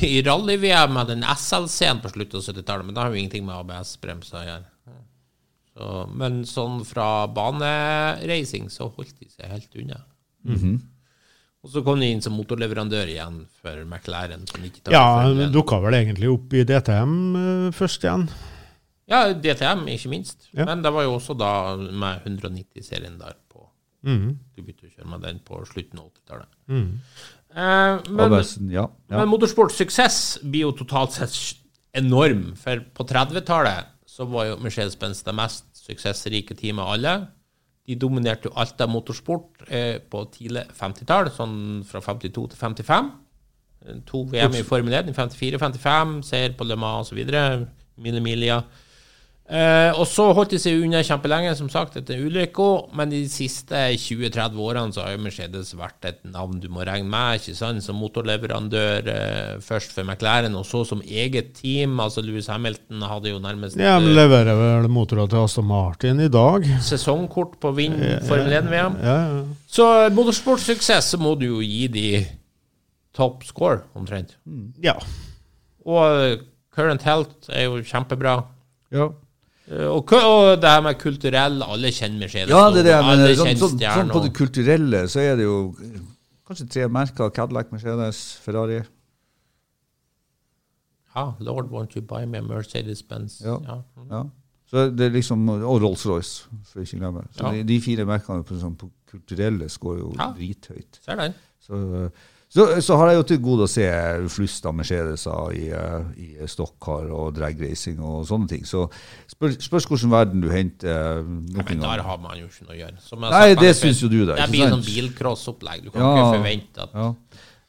i 0.00 0.22
rally-VM 0.24 0.94
med 0.96 1.10
den 1.12 1.24
SLC-en 1.28 2.00
på 2.00 2.08
slutten 2.14 2.40
av 2.40 2.46
70-tallet, 2.46 2.86
men 2.86 2.96
det 2.96 3.02
har 3.02 3.12
jo 3.12 3.20
ingenting 3.20 3.44
med 3.44 3.58
ABS-bremser 3.58 4.38
å 4.40 4.44
gjøre. 4.46 4.70
Så, 5.74 5.90
men 6.14 6.38
sånn 6.48 6.78
fra 6.88 7.26
banereising 7.34 8.70
så 8.72 8.88
holdt 8.94 9.18
de 9.20 9.28
seg 9.28 9.50
helt 9.50 9.76
unna. 9.82 10.00
Mhm. 10.48 10.74
Og 11.64 11.70
så 11.72 11.80
kom 11.84 12.00
de 12.00 12.10
inn 12.12 12.20
som 12.20 12.34
motorleverandør 12.36 13.08
igjen 13.08 13.38
for 13.60 13.78
McLaren. 13.88 14.42
På 14.50 14.58
90-tallet. 14.60 14.96
Ja, 15.40 15.46
dukka 15.52 15.78
vel 15.80 15.96
egentlig 15.96 16.28
opp 16.28 16.52
i 16.52 16.64
DTM 16.68 17.14
uh, 17.36 17.70
først 17.72 18.04
igjen. 18.04 18.26
ja, 19.08 19.22
DTM, 19.32 19.86
ikke 19.94 20.12
minst. 20.12 20.50
Ja. 20.52 20.66
Men 20.68 20.84
det 20.84 20.92
var 20.92 21.06
jo 21.06 21.14
også 21.16 21.36
da 21.40 21.52
med 21.76 22.24
190-serien 22.28 23.16
der 23.20 23.36
på 23.48 23.64
Mhm. 24.04 24.34
Du 24.54 24.60
begynte 24.60 24.84
å 24.84 24.92
kjøre 24.92 25.08
med 25.08 25.22
den 25.24 25.38
på 25.48 25.62
slutten 25.64 25.98
av 26.02 26.10
80-tallet. 26.10 26.50
Mhm. 26.68 26.90
Eh, 27.54 28.00
men, 28.10 28.24
ABS-en, 28.26 28.70
ja, 28.72 28.88
ja. 29.10 29.18
Men 29.20 29.30
motorsports 29.30 29.78
suksess 29.78 30.18
blir 30.42 30.66
jo 30.66 30.72
totalt 30.80 31.14
sett 31.14 31.36
enorm. 31.94 32.48
For 32.58 32.82
på 32.96 33.06
30-tallet 33.06 33.92
så 34.10 34.26
var 34.30 34.48
jo 34.50 34.60
Mercedes-Benz 34.62 35.22
det 35.26 35.34
mest 35.38 35.68
suksessrike 35.84 36.56
teamet 36.58 36.82
av 36.82 36.94
alle. 36.96 37.14
De 37.84 37.96
dominerte 38.00 38.48
jo 38.48 38.54
alt 38.58 38.80
av 38.80 38.90
motorsport 38.90 39.66
eh, 39.68 40.00
på 40.00 40.24
tidlig 40.34 40.64
50-tall, 40.74 41.30
sånn 41.34 41.58
fra 41.86 42.02
52 42.02 42.48
til 42.54 42.60
55. 42.60 43.12
Eh, 43.84 44.00
To 44.08 44.24
VM 44.32 44.56
i 44.58 44.64
Formel 44.66 44.96
1 45.02 45.12
i 45.12 45.16
54 45.16 45.58
og 45.60 45.64
55, 45.66 46.16
seier 46.30 46.56
på 46.58 46.66
Le 46.66 46.78
Mans 46.80 47.12
osv. 47.12 47.22
Mille 48.02 48.22
Milia. 48.24 48.62
Eh, 49.44 49.90
og 50.00 50.06
så 50.08 50.30
holdt 50.32 50.54
de 50.54 50.58
seg 50.62 50.78
unna 50.80 51.02
kjempelenge, 51.04 51.50
som 51.58 51.66
sagt, 51.68 51.98
etter 52.00 52.22
ulykka. 52.24 52.68
Men 52.96 53.10
de 53.12 53.18
siste 53.28 53.76
20-30 54.00 54.56
årene 54.64 54.94
så 54.96 55.02
har 55.04 55.12
jo 55.12 55.20
Mercedes 55.20 55.74
vært 55.76 56.06
et 56.08 56.20
navn 56.24 56.62
du 56.62 56.70
må 56.72 56.80
regne 56.88 57.10
med, 57.12 57.42
ikke 57.42 57.52
sant? 57.58 57.84
som 57.84 57.98
motorleverandør. 58.00 59.10
Eh, 59.12 59.50
først 59.64 59.92
for 59.92 60.06
McLaren, 60.08 60.56
og 60.56 60.64
så 60.64 60.80
som 60.88 61.02
eget 61.04 61.52
team. 61.58 61.98
Altså 62.00 62.24
Louis 62.24 62.48
Hamilton 62.48 63.04
hadde 63.04 63.34
jo 63.34 63.42
nærmest 63.44 63.76
Ja, 63.76 63.98
men 64.00 64.14
eh, 64.14 64.16
leverer 64.22 64.56
vel 64.62 64.88
motorer 64.92 65.28
til 65.28 65.42
Aston 65.44 65.68
Martin 65.68 66.22
i 66.24 66.30
dag? 66.32 66.64
sesongkort 66.84 67.58
på 67.60 67.74
Vinn 67.76 67.98
Formel 68.24 68.56
1-VM. 68.62 68.96
Ja, 69.04 69.18
ja. 69.28 69.42
Så 69.68 69.90
motorsportsuksess, 70.16 71.12
så 71.12 71.20
må 71.20 71.34
du 71.36 71.50
jo 71.50 71.60
gi 71.60 71.84
de 71.92 72.06
top 73.14 73.44
score, 73.44 73.82
omtrent. 73.94 74.38
ja. 74.82 74.96
Og 75.84 76.00
eh, 76.24 76.38
current 76.72 77.04
health 77.04 77.52
er 77.52 77.68
jo 77.68 77.82
kjempebra. 77.84 78.38
Ja. 78.94 79.10
Eh, 79.70 79.86
Og, 79.88 80.12
og 80.12 80.60
det 80.60 80.68
her 80.70 80.82
med 80.84 80.98
kulturell, 81.00 81.62
alle 81.64 81.88
kjenner 81.94 82.18
Mercedes. 82.26 82.50
Ja, 82.52 82.70
det 82.70 82.82
er 82.84 82.90
det 82.90 82.98
men. 83.06 83.36
Sånn, 83.36 83.56
sånn, 83.62 83.78
sånn 83.80 84.10
på 84.12 84.20
det 84.26 84.32
kulturelle 84.36 85.04
så 85.08 85.20
er 85.24 85.36
det 85.40 85.44
jo 85.46 85.74
kanskje 86.46 86.66
tre 86.68 86.88
merker. 86.92 87.30
Cadillac, 87.32 87.70
Mercedes, 87.72 88.20
Ferrari. 88.44 88.82
Ja, 91.14 91.32
Lord, 91.38 91.70
won't 91.70 91.94
you 91.96 92.02
buy 92.02 92.24
me 92.26 92.38
a 92.38 92.42
Mercedes-Benz? 92.42 93.40
Ja. 93.44 93.58
Ja. 93.68 93.76
Ja. 94.10 94.22
Så 94.70 94.88
det 94.96 95.06
er 95.06 95.10
liksom, 95.14 95.48
Og 95.48 95.80
Rolls-Royce, 95.82 96.48
for 96.66 96.80
ikke 96.82 96.96
å 96.98 97.00
glemme. 97.04 97.24
Så 97.36 97.44
Ja. 97.44 97.52
de, 97.52 97.62
de 97.68 97.80
fire 97.80 98.04
merkene 98.08 98.42
på, 98.44 98.56
sånn, 98.58 98.74
på 98.76 98.90
kulturelle 99.06 99.68
skårer 99.70 100.00
jo 100.00 100.12
Ja. 100.18 100.32
drithøyt. 100.34 100.98
Ser 101.04 101.16
den. 101.16 101.34
Så, 101.60 102.10
så, 102.54 102.66
så 102.86 102.96
har 103.00 103.10
jeg 103.10 103.16
jo 103.18 103.22
til 103.32 103.38
gode 103.42 103.66
å 103.66 103.70
se 103.70 103.84
flust 104.30 104.66
av 104.70 104.76
Mercedeser 104.78 105.54
i, 105.58 105.64
eh, 105.74 106.04
i 106.22 106.48
stokkar 106.50 107.08
og 107.10 107.32
dragracing 107.34 107.98
og 107.98 108.20
sånne 108.28 108.48
ting. 108.52 108.62
Så 108.68 108.84
spør, 109.32 109.56
spørs 109.58 109.88
hvilken 109.90 110.12
verden 110.12 110.44
du 110.44 110.46
henter 110.52 111.24
noen 111.24 111.48
nok 111.56 111.72
Men 111.72 111.82
der 111.82 112.04
har 112.06 112.20
man 112.22 112.38
jo 112.38 112.46
ikke 112.46 112.68
noe 112.68 112.76
å 112.76 112.78
gjøre. 112.78 113.00
Som 113.02 113.26
jeg 113.26 113.34
Nei, 113.34 113.48
sagt, 113.54 113.64
det 113.64 113.72
syns 113.80 114.04
jo 114.04 114.12
du, 114.12 114.20
da. 114.28 114.36
Det 114.38 114.46
blir 114.54 114.70
sånn 114.70 114.86
bilcross-opplegg. 114.86 115.82
Du 115.88 115.90
kan 115.90 116.02
Ja. 116.06 116.14
ikke 116.14 116.38
forvente 116.38 116.86
at 116.86 116.94
Ja. 116.94 117.08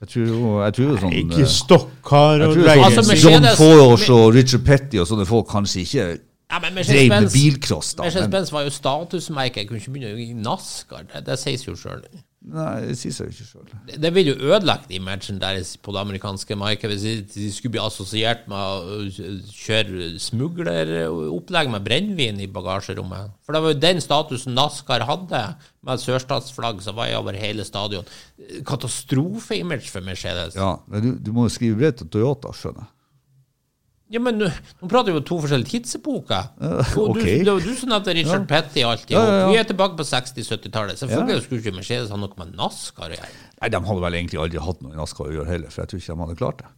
Jeg 0.03 0.09
tror 0.11 0.25
jo, 0.27 0.61
jeg 0.61 0.73
tror 0.75 0.85
jo 0.91 0.95
sånn 1.01 1.13
Ikke 1.15 1.41
eh, 1.41 1.49
stokkar 1.49 2.41
og 2.45 2.53
dragracing. 2.53 2.63
drag 2.67 2.83
Altså, 2.85 3.01
sånn 3.01 3.09
Mercedes- 3.09 3.31
John 3.31 3.55
Forge 3.57 4.09
og 4.19 4.33
Richard 4.35 4.65
Petty 4.65 4.99
og 5.01 5.07
sånne 5.07 5.25
folk 5.25 5.47
kanskje 5.47 5.81
ikke 5.85 6.19
ja, 6.51 6.59
men 6.61 6.75
drev 6.75 7.09
med 7.09 7.31
bilcross, 7.33 7.95
da. 7.95 8.03
Men, 8.03 8.11
Mercedes-Benz 8.11 8.51
var 8.53 8.63
jo 8.67 8.69
statusmerke. 8.69 9.55
Jeg 9.63 9.67
kunne 9.67 9.79
ikke 9.81 9.91
begynne 9.95 10.21
i 10.21 10.33
NASCAR. 10.37 11.07
Det, 11.09 11.25
det 11.25 11.39
sies 11.41 11.63
jo 11.65 11.73
sjøl. 11.73 12.03
Nei, 12.45 12.81
det 12.85 12.95
sier 12.99 13.13
seg 13.15 13.29
jo 13.29 13.33
ikke 13.33 13.45
sjøl. 13.49 13.69
Det, 14.03 14.11
vil 14.13 14.27
jo 14.29 14.35
ødelegge 14.51 14.93
imagen 14.97 15.39
deres 15.41 15.73
på 15.81 15.93
det 15.95 16.01
amerikanske 16.03 16.57
markedet 16.59 16.97
hvis 16.99 17.33
de- 17.33 17.51
skulle 17.55 17.73
bli 17.75 17.81
assosiert 17.81 18.45
med 18.51 18.57
å 18.57 18.99
kjøre 19.49 20.11
smugleropplegg 20.21 21.71
med 21.73 21.85
brennevin 21.87 22.39
i 22.43 22.47
bagasjerommet. 22.51 23.33
For 23.45 23.55
det 23.57 23.63
var 23.65 23.73
jo 23.73 23.79
den 23.87 24.01
statusen 24.03 24.55
NASCAR 24.57 25.05
hadde, 25.09 25.43
med 25.85 26.01
sørstatsflagg 26.01 26.79
som 26.81 26.95
var 26.97 27.11
over 27.19 27.37
hele 27.37 27.65
stadion. 27.65 28.05
Katastrofeimage 28.65 29.89
for 29.91 30.01
Mercedes. 30.05 30.55
Ja, 30.57 30.75
men 30.89 31.01
du, 31.03 31.09
du 31.21 31.31
må 31.35 31.45
jo 31.47 31.53
skrive 31.53 31.77
brev 31.79 31.93
til 31.99 32.09
Toyota, 32.13 32.53
skjønner 32.57 32.85
jeg. 32.85 32.91
Ja, 34.13 34.19
men 34.21 34.37
nå 34.37 34.45
nå 34.45 34.87
prater 34.91 35.09
vi 35.09 35.17
jo 35.17 35.23
to 35.25 35.39
forskjellige 35.41 35.71
tidsepoker. 35.79 36.51
Og 36.61 37.07
ok. 37.15 37.17
du, 37.17 37.25
det 37.25 37.49
var 37.49 37.63
du 37.65 37.71
som 37.73 37.89
nevnte 37.89 38.13
Richard 38.13 38.45
Petty 38.51 38.83
alltid. 38.85 39.15
Ja, 39.17 39.23
ja, 39.25 39.37
ja. 39.41 39.47
Vi 39.49 39.57
er 39.57 39.65
tilbake 39.71 39.97
på 39.97 40.05
60-70-tallet. 40.05 40.99
Selvfølgelig 41.01 41.39
Ja. 41.39 41.45
skulle 41.47 41.63
ikke 41.63 41.73
Mercedes 41.79 42.11
ha 42.13 42.19
noe 42.21 42.37
med 42.37 42.53
NASCAR 42.59 43.09
å 43.15 43.17
gjøre. 43.17 43.31
Nei, 43.61 43.69
De 43.73 43.81
hadde 43.89 44.01
vel 44.05 44.17
egentlig 44.19 44.41
aldri 44.43 44.61
hatt 44.61 44.83
noe 44.85 44.93
i 44.93 44.99
NASCAR 44.99 45.31
å 45.31 45.33
gjøre 45.39 45.49
heller, 45.55 45.73
for 45.73 45.81
jeg 45.81 45.89
tror 45.89 46.03
ikke 46.03 46.13
de 46.13 46.21
hadde 46.25 46.37
klart 46.43 46.61
det. 46.61 46.69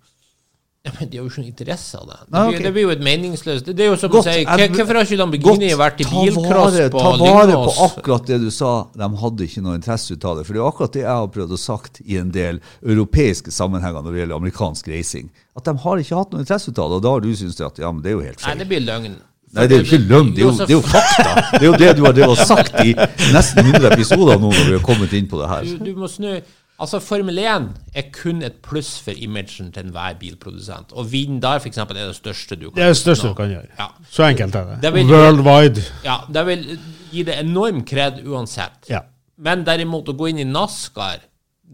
Ja, 0.87 0.93
men 0.95 1.09
De 1.11 1.19
har 1.19 1.25
jo 1.25 1.31
ikke 1.31 1.43
noe 1.43 1.51
interesse 1.51 1.99
av 1.99 2.05
det. 2.07 2.17
Det, 2.17 2.27
blir, 2.27 2.37
blir, 2.37 2.53
okay. 2.53 2.63
det 2.65 2.71
blir 2.75 2.85
jo 2.85 2.91
et 2.93 3.03
meningsløst 3.03 3.67
Det, 3.67 3.75
det 3.77 3.85
er 3.85 3.89
jo 3.91 3.97
som 3.99 4.11
Godt, 4.13 4.29
å 4.29 4.35
si 4.35 4.67
Hvorfor 4.77 4.99
har 4.99 5.07
ikke 5.07 5.19
Lamborghini 5.21 5.71
vært 5.81 6.03
i 6.03 6.07
bilcross 6.07 6.79
på 6.93 7.03
Lyngås? 7.03 7.21
Ta 7.21 7.33
vare 7.37 7.59
på 7.61 7.87
akkurat 7.87 8.29
det 8.31 8.39
du 8.43 8.49
sa, 8.53 8.71
de 8.95 9.09
hadde 9.23 9.47
ikke 9.49 9.63
noe 9.65 9.77
interesse 9.77 10.15
ut 10.15 10.27
av 10.27 10.39
det. 10.39 10.47
For 10.47 10.55
det 10.55 10.61
er 10.61 10.63
jo 10.63 10.69
akkurat 10.71 10.97
det 10.97 11.03
jeg 11.03 11.11
har 11.11 11.31
prøvd 11.37 11.55
å 11.57 11.61
sagt 11.61 12.01
i 12.05 12.19
en 12.21 12.33
del 12.33 12.61
europeiske 12.81 13.53
sammenhenger 13.53 14.05
når 14.05 14.15
det 14.15 14.23
gjelder 14.23 14.41
amerikansk 14.41 14.91
racing. 14.93 15.31
At 15.57 15.67
de 15.67 15.73
har 15.83 16.03
ikke 16.03 16.19
hatt 16.21 16.35
noe 16.35 16.45
interesse 16.45 16.71
ut 16.71 16.83
av 16.83 16.91
det, 16.91 16.99
og 16.99 17.07
da 17.07 17.15
har 17.15 17.25
du 17.25 17.31
syntes 17.35 17.63
at 17.65 17.81
ja, 17.81 17.91
men 17.91 18.05
det 18.05 18.13
er 18.13 18.17
jo 18.19 18.27
helt 18.27 18.43
feil. 18.43 18.53
Nei, 18.53 18.61
det 18.61 18.69
blir 18.71 18.85
løgn. 18.85 19.17
Nei, 19.55 19.63
det 19.63 19.77
er 19.77 19.81
jo 19.81 19.87
ikke 19.87 20.03
løgn, 20.03 20.31
det 20.35 20.43
er 20.43 20.45
jo, 20.45 20.53
det 20.59 20.67
er 20.67 20.75
jo 20.75 20.83
fakta. 20.85 21.33
Det 21.55 21.63
er 21.63 21.67
jo 21.69 21.77
det 21.79 21.91
du 21.97 22.23
har 22.23 22.39
sagt 22.45 22.79
i 22.83 22.93
nesten 23.33 23.63
100 23.63 23.93
episoder 23.95 24.41
nå 24.41 24.51
når 24.51 24.65
vi 24.67 24.75
har 24.75 24.83
kommet 24.85 25.13
inn 25.17 25.29
på 25.31 25.39
det 25.39 25.51
her. 25.51 25.69
Du, 25.69 25.85
du 25.87 26.01
må 26.01 26.09
snu 26.11 26.33
Altså, 26.79 26.99
Formel 27.01 27.39
1 27.41 27.69
er 27.97 28.03
kun 28.13 28.43
et 28.45 28.59
pluss 28.61 28.99
for 29.01 29.17
imagen 29.17 29.71
til 29.73 29.87
enhver 29.87 30.13
bilprodusent. 30.19 30.91
Å 30.93 31.05
vinne 31.09 31.39
der, 31.41 31.57
f.eks., 31.57 31.79
er 31.81 31.89
det 31.97 32.03
største 32.19 32.53
du 32.59 32.67
kan 32.69 32.75
Det 32.77 32.83
er 32.85 32.91
det 32.93 32.99
største 32.99 33.31
du 33.31 33.37
kan 33.39 33.49
gjøre. 33.49 33.71
Ja. 33.79 33.87
Så 34.13 34.27
enkelt 34.27 34.55
er 34.59 34.67
det. 34.73 34.81
Det 34.83 34.91
vil- 34.93 35.09
Worldwide. 35.09 35.85
Ja, 36.05 36.19
det 36.29 36.45
vil 36.45 36.67
gi 37.11 37.23
det 37.23 37.39
enorm 37.41 37.81
kred 37.83 38.21
uansett. 38.25 38.85
Ja. 38.91 39.01
Men 39.37 39.63
derimot 39.65 40.05
å 40.09 40.13
gå 40.17 40.29
inn 40.29 40.39
i 40.39 40.45
NASCAR 40.45 41.25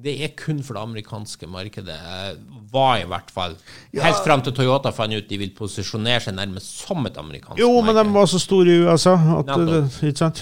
det 0.03 0.15
er 0.25 0.31
kun 0.39 0.63
for 0.63 0.73
det 0.73 0.81
amerikanske 0.81 1.47
markedet. 1.47 1.99
Var 2.71 3.03
i 3.03 3.05
hvert 3.05 3.29
fall. 3.29 3.53
Helt 3.93 4.23
fram 4.25 4.41
til 4.41 4.53
Toyota 4.57 4.89
fant 4.91 5.13
ut 5.13 5.27
de 5.29 5.37
vil 5.37 5.51
posisjonere 5.53 6.19
seg 6.25 6.33
nærmest 6.39 6.79
som 6.87 7.05
et 7.05 7.19
amerikansk 7.21 7.59
Jo, 7.61 7.69
men 7.85 7.93
de 7.95 8.03
var 8.15 8.25
så 8.31 8.39
store 8.41 8.71
i 8.73 8.79
USA 8.87 9.13
at 9.13 9.45
Nettopp. 9.51 9.99
Ikke 10.01 10.17
sant? 10.17 10.41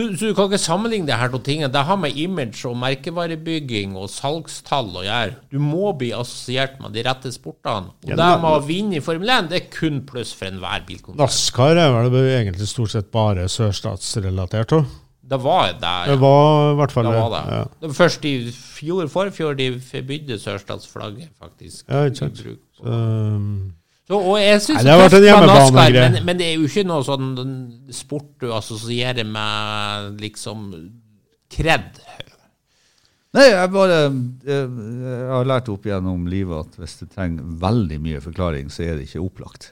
Så, 0.00 0.16
så 0.16 0.30
du 0.30 0.36
kan 0.38 0.48
ikke 0.48 0.60
sammenligne 0.62 1.06
det 1.08 1.18
her 1.20 1.28
to 1.32 1.38
tingene. 1.44 1.68
Det 1.72 1.82
har 1.86 1.98
med 2.00 2.16
image 2.16 2.64
og 2.68 2.78
merkevarebygging 2.80 3.96
og 4.00 4.08
salgstall 4.12 4.88
å 4.96 5.04
gjøre. 5.04 5.36
Du 5.52 5.58
må 5.60 5.92
bli 5.98 6.10
assosiert 6.16 6.78
med 6.80 6.96
de 6.96 7.04
rette 7.04 7.32
sportene. 7.34 7.92
Og 8.04 8.14
Ja, 8.14 8.16
det 8.16 8.30
med 8.40 8.48
å 8.50 8.64
vinne 8.64 8.96
i 8.96 9.04
Formel 9.04 9.28
1 9.36 9.50
det 9.52 9.60
er 9.60 9.68
kun 9.74 10.00
pluss 10.08 10.32
for 10.36 10.48
enhver 10.48 10.86
bilkontroll. 10.88 11.20
NASCAR 11.20 11.76
er 11.76 11.94
vel 12.08 12.18
egentlig 12.32 12.68
stort 12.70 12.94
sett 12.96 13.12
bare 13.12 13.44
sørstatsrelatert 13.52 14.76
òg. 14.80 14.88
Det 15.30 15.38
var 15.38 15.68
det. 15.68 15.82
Ja. 15.86 16.06
Det 16.10 16.16
var 16.18 16.72
i 16.72 16.76
hvert 16.80 16.92
fall 16.92 17.06
Det 17.06 17.12
var 17.14 17.30
det. 17.36 17.42
Ja. 17.54 17.64
Det 17.80 17.90
var 17.92 17.94
først 18.00 18.24
i 18.26 18.34
fjor, 18.50 19.06
forfjor, 19.12 19.54
de 19.54 19.68
forbydde 19.92 20.38
sørstatsflagget, 20.42 21.30
faktisk. 21.38 21.84
Ja, 21.86 22.08
ikke 22.08 22.24
sant. 22.24 22.42
Så, 24.10 24.18
og 24.18 24.40
jeg 24.42 24.58
synes 24.58 24.80
Nei, 24.80 24.82
det 24.82 24.90
har 24.90 24.98
vært 24.98 25.12
en 25.12 25.20
tøft 25.20 25.28
hjemmebanegreie. 25.28 26.06
Men, 26.10 26.24
men 26.26 26.38
det 26.40 26.46
er 26.48 26.56
jo 26.56 26.66
ikke 26.66 26.82
noe 26.88 27.04
sånn 27.06 27.28
sport 27.94 28.32
du 28.42 28.48
assosierer 28.56 29.28
med 29.28 30.18
liksom 30.18 30.64
kred. 31.54 32.00
Nei, 33.38 33.44
jeg 33.52 33.70
bare 33.70 34.00
jeg, 34.00 34.64
Jeg 34.64 35.28
har 35.30 35.46
lært 35.46 35.70
opp 35.70 35.86
gjennom 35.86 36.26
livet 36.26 36.66
at 36.66 36.82
hvis 36.82 36.96
det 37.04 37.08
trenger 37.14 37.54
veldig 37.62 38.00
mye 38.02 38.24
forklaring, 38.24 38.74
så 38.74 38.82
er 38.88 38.98
det 38.98 39.06
ikke 39.06 39.22
opplagt. 39.22 39.70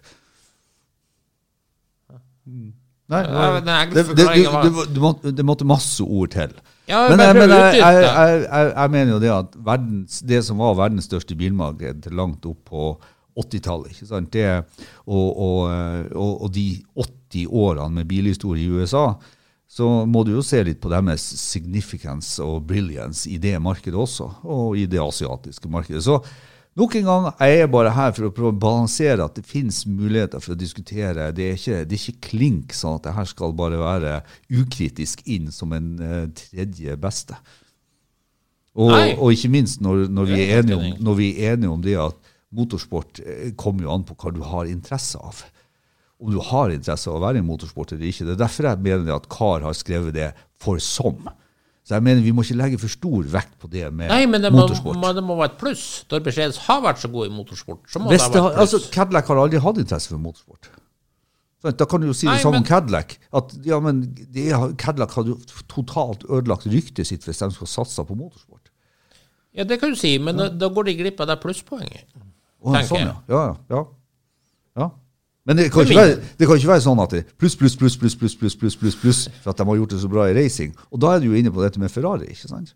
Nei, 2.46 3.24
Ja, 3.24 3.50
det, 3.58 3.74
det, 3.90 4.06
det, 4.14 4.24
det, 4.30 4.86
det, 4.94 5.02
måtte, 5.02 5.34
det 5.34 5.50
måtte 5.50 5.66
masse 5.66 6.04
ord 6.06 6.30
til. 6.36 6.54
Ja, 6.86 7.08
Men, 7.10 7.26
jeg, 7.26 7.34
men 7.42 7.50
å 7.50 7.58
jeg, 7.58 7.82
jeg, 7.82 8.02
jeg, 8.06 8.40
jeg, 8.46 8.72
jeg 8.78 8.94
mener 8.94 9.16
jo 9.16 9.20
det 9.26 9.34
at 9.34 9.62
verdens, 9.66 10.22
det 10.30 10.44
som 10.46 10.62
var 10.62 10.78
verdens 10.78 11.10
største 11.10 11.34
bilmarked 11.36 12.06
langt 12.14 12.46
opp 12.46 12.62
på 12.70 12.92
80-tallet, 13.38 13.94
ikke 13.94 14.08
sant? 14.08 14.38
Og, 15.06 15.26
og, 15.32 15.58
eh, 15.72 16.06
og, 16.14 16.46
og 16.46 16.54
de 16.54 16.68
80 16.96 17.46
årene 17.48 18.00
med 18.00 18.08
bilhistorie 18.10 18.66
i 18.66 18.78
USA, 18.78 19.12
så 19.68 19.86
må 20.08 20.24
du 20.24 20.32
jo 20.32 20.44
se 20.44 20.62
litt 20.64 20.80
på 20.80 20.90
deres 20.90 21.22
significance 21.42 22.40
og 22.40 22.64
brilliance 22.70 23.28
i 23.28 23.36
det 23.40 23.58
markedet 23.60 23.98
også, 24.00 24.30
og 24.48 24.78
i 24.80 24.86
det 24.88 25.00
asiatiske 25.02 25.68
markedet. 25.68 26.00
Så 26.06 26.16
nok 26.78 26.96
en 26.96 27.10
gang, 27.10 27.28
jeg 27.36 27.60
er 27.60 27.70
bare 27.70 27.92
her 27.92 28.14
for 28.16 28.30
å 28.30 28.32
prøve 28.32 28.54
å 28.54 28.60
balansere 28.64 29.26
at 29.26 29.36
det 29.36 29.44
finnes 29.48 29.82
muligheter 29.84 30.40
for 30.40 30.56
å 30.56 30.58
diskutere. 30.58 31.28
Det 31.36 31.50
er 31.50 31.60
ikke, 31.60 31.84
det 31.84 31.98
er 31.98 32.00
ikke 32.00 32.30
klink 32.30 32.76
sånn 32.76 32.96
at 32.96 33.10
det 33.10 33.16
her 33.18 33.28
skal 33.28 33.56
bare 33.60 33.80
være 33.82 34.18
ukritisk 34.48 35.26
inn 35.28 35.52
som 35.52 35.76
en 35.76 35.94
eh, 36.00 36.26
tredje 36.38 36.96
beste. 37.00 37.36
Og, 38.78 38.94
og 39.18 39.34
ikke 39.34 39.50
minst 39.50 39.82
når, 39.82 40.06
når, 40.14 40.28
vi 40.30 40.74
om, 40.76 40.84
når 41.02 41.16
vi 41.18 41.28
er 41.42 41.56
enige 41.56 41.72
om 41.72 41.80
det 41.82 41.96
at 41.98 42.27
motorsport 42.54 43.20
eh, 43.24 43.50
kommer 43.56 43.82
jo 43.84 43.92
an 43.94 44.04
på 44.08 44.14
hva 44.16 44.32
du 44.34 44.40
har 44.42 44.68
interesse 44.70 45.18
av. 45.20 45.42
Om 46.18 46.32
du 46.34 46.40
har 46.42 46.72
interesse 46.74 47.10
av 47.10 47.18
å 47.20 47.24
være 47.26 47.38
i 47.42 47.46
motorsport 47.46 47.92
eller 47.94 48.08
ikke. 48.08 48.24
Det 48.26 48.34
er 48.34 48.40
derfor 48.46 48.66
jeg 48.70 48.80
mener 48.82 49.12
at 49.14 49.28
Kar 49.30 49.62
har 49.66 49.76
skrevet 49.78 50.14
det 50.16 50.32
for 50.58 50.80
som. 50.82 51.28
Så 51.86 51.94
jeg 51.96 52.04
mener 52.04 52.20
vi 52.24 52.32
må 52.36 52.42
ikke 52.44 52.56
legge 52.58 52.78
for 52.82 52.90
stor 52.92 53.28
vekt 53.32 53.54
på 53.62 53.68
det 53.72 53.86
med 53.94 54.10
Nei, 54.10 54.24
men 54.28 54.42
det 54.44 54.50
må, 54.52 54.64
motorsport. 54.66 54.98
må, 55.00 55.12
det 55.16 55.22
må 55.24 55.36
være 55.38 55.52
et 55.54 55.60
pluss. 55.60 55.84
Når 56.10 56.24
Mercedes 56.26 56.58
har 56.66 56.82
vært 56.84 57.00
så 57.00 57.08
god 57.12 57.30
i 57.30 57.32
motorsport, 57.32 57.86
så 57.88 58.02
må 58.02 58.10
Hvis 58.12 58.26
det 58.26 58.32
det 58.34 58.42
være 58.42 58.48
har, 58.50 58.58
pluss. 58.58 58.74
altså. 58.74 58.90
Cadillac 58.92 59.30
har 59.30 59.40
aldri 59.44 59.62
hatt 59.64 59.78
interesse 59.84 60.10
for 60.12 60.20
motorsport. 60.20 60.68
Da 61.64 61.86
kan 61.90 62.00
du 62.02 62.06
jo 62.06 62.12
si 62.14 62.26
Nei, 62.28 62.34
det 62.36 62.42
samme 62.44 62.58
men- 62.60 62.62
om 62.62 62.68
Cadillac. 62.68 63.16
At 63.34 63.54
ja, 63.66 63.78
men 63.82 64.02
det, 64.14 64.50
har- 64.52 64.74
Cadillac 64.78 65.14
hadde 65.16 65.32
jo 65.32 65.38
totalt 65.66 66.22
ødelagt 66.28 66.66
ryktet 66.70 67.06
sitt 67.08 67.24
hvis 67.26 67.40
de 67.40 67.48
skulle 67.54 67.72
satsa 67.72 68.04
på 68.06 68.14
motorsport. 68.18 68.68
ja, 69.56 69.64
det 69.64 69.80
kan 69.80 69.90
du 69.90 69.96
si, 69.96 70.18
men 70.18 70.36
da, 70.36 70.48
da 70.50 70.68
går 70.68 70.84
de 70.90 70.94
glipp 71.00 71.20
av 71.20 71.26
det 71.32 71.40
plusspoenget. 71.42 72.04
Å, 72.58 72.72
tenker 72.74 72.88
sånn, 72.90 73.06
jeg. 73.06 73.16
Ja, 73.30 73.44
ja, 73.70 73.84
ja. 74.82 74.88
Men 75.48 75.56
det 75.56 75.70
kan, 75.72 75.86
være, 75.88 76.18
det 76.36 76.44
kan, 76.44 76.58
ikke 76.60 76.68
være, 76.68 76.84
sånn 76.84 76.98
at 77.00 77.14
det 77.14 77.22
pluss, 77.40 77.54
pluss, 77.56 77.76
plus, 77.78 77.94
pluss, 77.96 78.16
pluss, 78.18 78.34
pluss, 78.36 78.56
pluss, 78.58 78.76
pluss, 78.76 78.98
pluss, 79.00 79.20
for 79.40 79.54
at 79.54 79.60
de 79.60 79.64
har 79.64 79.78
gjort 79.78 79.94
det 79.94 80.00
så 80.02 80.10
bra 80.12 80.26
i 80.28 80.34
racing. 80.36 80.74
Og 80.92 81.00
da 81.00 81.14
er 81.14 81.22
du 81.22 81.30
jo 81.30 81.38
inne 81.38 81.52
på 81.54 81.62
dette 81.64 81.80
med 81.80 81.92
Ferrari. 81.92 82.28
ikke 82.34 82.50
sant? 82.50 82.74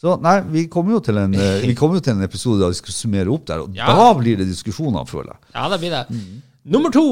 Så 0.00 0.14
nei, 0.20 0.34
vi 0.48 0.64
kommer 0.72 0.96
jo 0.96 1.00
til 1.04 1.16
en, 1.20 1.34
eh, 1.36 1.64
kom 1.76 1.92
jo 1.96 2.00
til 2.00 2.16
en 2.16 2.24
episode 2.24 2.60
der 2.60 2.72
vi 2.72 2.78
skal 2.78 2.96
summere 2.96 3.32
opp 3.32 3.46
der, 3.48 3.64
og 3.64 3.76
ja. 3.76 3.88
da 3.92 4.06
blir 4.16 4.40
det 4.40 4.46
diskusjoner, 4.48 5.04
føler 5.08 5.34
jeg. 5.34 5.40
Ja, 5.54 5.68
det 5.72 5.78
blir 5.82 5.92
det. 5.92 6.04
Mm. 6.08 6.42
Nummer 6.72 6.92
to. 6.92 7.06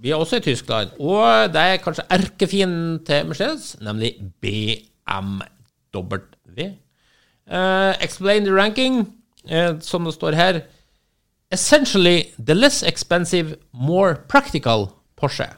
Vi 0.00 0.12
er 0.12 0.20
også 0.20 0.36
i 0.36 0.44
Tyskland, 0.44 0.92
og 1.00 1.52
det 1.52 1.62
er 1.62 1.80
kanskje 1.80 2.04
erkefienden 2.12 2.98
til 3.04 3.26
Mercedes, 3.30 3.76
nemlig 3.80 4.12
BMW. 4.40 6.10
Uh, 7.46 7.56
eh, 7.56 7.94
explain 8.04 8.44
the 8.44 8.52
ranking, 8.52 9.06
uh, 9.48 9.80
som 9.80 10.04
det 10.04 10.14
står 10.14 10.36
her. 10.36 10.60
Essentially 11.56 12.34
the 12.38 12.54
less 12.54 12.82
expensive, 12.82 13.56
more 13.72 14.14
practical 14.28 14.90
Porsche. 15.16 15.48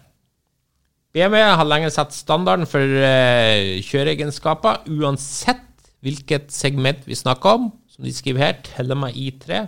BMW 1.16 1.40
har 1.58 1.66
lenge 1.66 1.90
satt 1.90 2.14
standarden 2.14 2.68
for 2.70 2.84
uh, 2.84 3.80
kjøreegenskaper, 3.82 4.84
uansett 4.94 5.64
hvilket 6.06 6.52
segment 6.54 7.02
vi 7.08 7.18
snakker 7.18 7.58
om. 7.58 7.68
Som 7.90 8.06
de 8.06 8.14
skriver 8.14 8.44
her, 8.44 8.60
Telema 8.62 9.10
I3. 9.10 9.64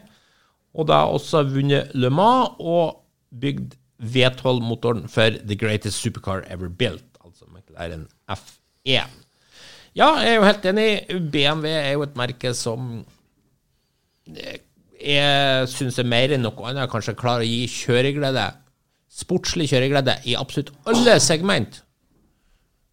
Og 0.79 0.87
da 0.87 1.03
også 1.11 1.43
vunnet 1.51 1.91
Le 1.99 2.13
Mans 2.15 2.55
og 2.61 3.01
bygd 3.43 3.75
V12-motoren 4.01 5.09
for 5.11 5.35
The 5.43 5.59
Greatest 5.59 5.99
Supercar 5.99 6.45
Ever 6.47 6.71
Built, 6.71 7.05
altså 7.25 7.51
McLaren 7.51 8.07
F1. 8.31 9.11
Ja, 9.99 10.15
jeg 10.23 10.31
er 10.31 10.39
jo 10.39 10.47
helt 10.47 10.67
enig. 10.71 10.89
BMW 11.33 11.75
er 11.75 11.93
jo 11.97 12.07
et 12.07 12.17
merke 12.17 12.55
som 12.55 13.01
eh, 14.31 14.61
jeg 15.01 15.69
syns 15.73 15.99
er 15.99 16.09
mer 16.09 16.35
enn 16.35 16.45
noe 16.45 16.67
annet 16.69 16.91
kanskje 16.93 17.17
klarer 17.19 17.45
å 17.45 17.49
gi 17.49 17.65
kjøreglede, 17.73 18.47
sportslig 19.21 19.71
kjøreglede, 19.73 20.19
i 20.29 20.37
absolutt 20.39 20.73
alle 20.89 21.17
segment. 21.23 21.81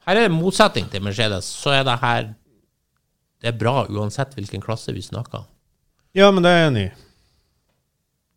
Her 0.07 0.15
er 0.21 0.29
det 0.29 0.37
motsetning 0.37 0.87
til 0.91 1.03
Mercedes. 1.03 1.49
Så 1.51 1.73
er 1.75 1.83
det 1.83 1.97
her 2.01 2.33
Det 3.37 3.51
er 3.51 3.57
bra 3.59 3.83
uansett 3.85 4.31
hvilken 4.33 4.63
klasse 4.63 4.89
vi 4.95 5.03
snakker. 5.05 5.43
Ja, 6.17 6.31
men 6.33 6.41
det 6.41 6.49
er 6.49 6.57
jeg 6.57 6.69
enig 6.71 6.85
i. 6.87 6.93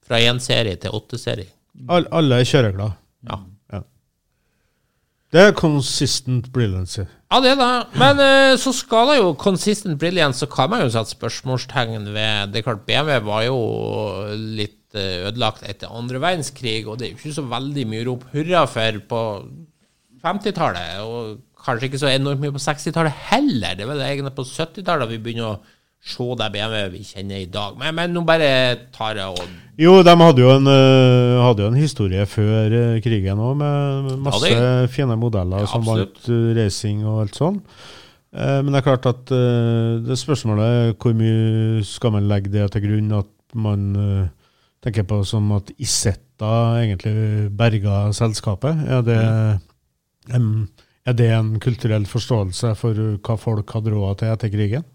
Fra 0.04 0.18
én 0.20 0.40
serie 0.44 0.76
til 0.76 0.92
åtte 0.92 1.16
serie. 1.16 1.48
All, 1.88 2.04
alle 2.12 2.42
er 2.42 2.48
kjøreglade. 2.50 2.98
Ja. 3.30 3.38
Ja. 3.72 3.80
Det 5.32 5.46
er 5.46 5.56
consistent 5.56 6.50
brilliancy. 6.52 7.06
Ja, 7.30 7.38
det 7.44 7.52
da. 7.60 7.70
Men 7.94 8.18
uh, 8.18 8.58
så 8.58 8.72
skal 8.74 9.12
det 9.12 9.20
jo 9.20 9.34
consistent 9.38 10.00
brilliance, 10.02 10.42
så 10.42 10.48
kan 10.50 10.70
man 10.72 10.82
jo 10.82 10.90
sette 10.90 11.14
spørsmålstegn 11.14 12.08
ved 12.10 12.50
Det 12.50 12.58
er 12.60 12.66
klart, 12.66 12.86
BMW 12.88 13.20
var 13.28 13.44
jo 13.46 13.58
litt 14.58 14.98
uh, 14.98 15.28
ødelagt 15.28 15.62
etter 15.62 15.94
andre 15.94 16.18
verdenskrig, 16.22 16.88
og 16.88 16.98
det 16.98 17.06
er 17.06 17.12
jo 17.12 17.20
ikke 17.20 17.36
så 17.38 17.46
veldig 17.52 17.86
mye 17.86 18.02
å 18.02 18.08
rope 18.10 18.32
hurra 18.34 18.64
for 18.70 18.98
på 19.12 19.22
50-tallet, 20.26 20.98
og 21.06 21.38
kanskje 21.64 21.90
ikke 21.90 22.02
så 22.02 22.10
enormt 22.10 22.42
mye 22.42 22.56
på 22.56 22.64
60-tallet 22.66 23.22
heller. 23.30 23.78
Det 23.78 23.86
er 23.86 23.92
vel 23.92 24.02
egentlig 24.08 24.34
på 24.34 24.48
70-tallet 24.50 25.12
vi 25.12 25.22
begynner 25.22 25.52
å 25.52 25.60
se 26.00 26.26
det 26.40 26.48
BMW 26.54 26.88
vi 26.94 27.02
kjenner 27.04 27.42
i 27.42 27.48
dag. 27.52 27.76
Men, 27.78 27.94
men 27.96 28.14
nå 28.14 28.22
bare 28.28 28.50
tar 28.94 29.18
jeg 29.20 29.34
og 29.36 29.58
Jo, 29.80 30.00
de 30.04 30.12
hadde 30.16 30.42
jo 30.42 30.50
en, 30.52 30.68
øh, 30.68 31.38
hadde 31.44 31.64
jo 31.64 31.70
en 31.70 31.78
historie 31.80 32.26
før 32.28 32.74
øh, 32.76 32.98
krigen 33.04 33.40
òg, 33.40 33.54
med 33.60 34.10
masse 34.24 34.50
Ja, 34.50 34.86
fine 34.92 35.16
modeller 35.16 35.64
Ja, 35.64 35.70
som 35.70 35.86
vant 35.86 36.28
øh, 36.28 36.50
racing 36.56 37.04
og 37.04 37.22
alt 37.24 37.38
sånn. 37.38 37.60
Eh, 38.32 38.58
men 38.60 38.72
det 38.72 38.80
er 38.80 38.88
klart 38.90 39.08
at 39.10 39.32
det 40.06 40.18
spørsmålet 40.20 40.66
er 40.66 40.92
hvor 40.96 41.16
mye 41.16 41.84
skal 41.86 42.16
man 42.16 42.28
legge 42.28 42.52
det 42.52 42.68
til 42.74 42.84
grunn 42.86 43.16
at 43.20 43.32
man 43.56 43.88
tenker 44.84 45.04
på 45.08 45.22
som 45.28 45.48
at 45.56 45.72
Isetta 45.80 46.52
egentlig 46.80 47.50
berga 47.56 48.06
selskapet? 48.16 48.84
Er 48.88 49.02
det, 49.04 49.18
em, 50.32 50.68
er 51.04 51.16
det 51.16 51.28
en 51.34 51.58
kulturell 51.60 52.06
forståelse 52.08 52.72
for 52.78 53.16
hva 53.20 53.36
folk 53.40 53.76
hadde 53.76 53.92
råd 53.92 54.20
til 54.22 54.32
etter 54.32 54.52
krigen? 54.52 54.86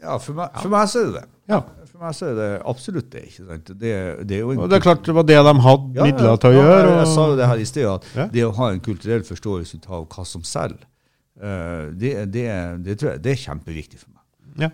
Ja, 0.00 0.16
for 0.22 0.36
meg, 0.38 0.54
for 0.56 0.72
meg 0.72 0.88
så 0.88 1.00
er 1.02 1.08
det 1.10 1.14
det. 1.20 1.24
Ja. 1.50 1.60
For 1.90 2.04
meg 2.04 2.14
så 2.16 2.28
er 2.30 2.36
det 2.38 2.48
absolutt 2.72 3.10
det. 3.12 3.24
ikke 3.28 3.46
sant? 3.48 3.72
Det, 3.80 3.90
det 4.28 4.36
er 4.38 4.44
jo 4.44 4.52
en 4.54 4.62
Og 4.64 4.70
det 4.70 4.78
er 4.78 4.84
klart 4.84 5.02
det 5.04 5.16
var 5.16 5.26
det 5.28 5.36
de 5.36 5.54
hadde 5.66 5.98
Ja, 5.98 6.06
midler 6.06 6.38
til 6.40 6.52
å 6.52 6.54
ja, 6.54 6.62
gjøre. 6.62 6.86
Og... 6.86 6.94
jeg 7.00 7.10
sa 7.14 7.26
jo 7.28 7.34
det 7.40 7.48
her 7.50 7.64
i 7.64 7.66
sted, 7.68 7.88
at 7.90 8.06
Ja. 8.16 8.26
det 8.36 8.46
å 8.46 8.54
ha 8.60 8.70
en 8.72 8.80
kulturell 8.84 9.26
forståelse 9.28 9.82
av 9.88 10.06
hva 10.08 10.24
som 10.28 10.46
selger, 10.46 10.86
eh, 11.40 11.90
det, 12.00 12.14
det, 12.32 12.46
det 12.86 12.96
tror 13.00 13.12
jeg 13.12 13.22
det 13.26 13.34
er 13.34 13.42
kjempeviktig 13.44 14.00
for 14.00 14.08
meg. 14.14 14.16
Ja. 14.60 14.70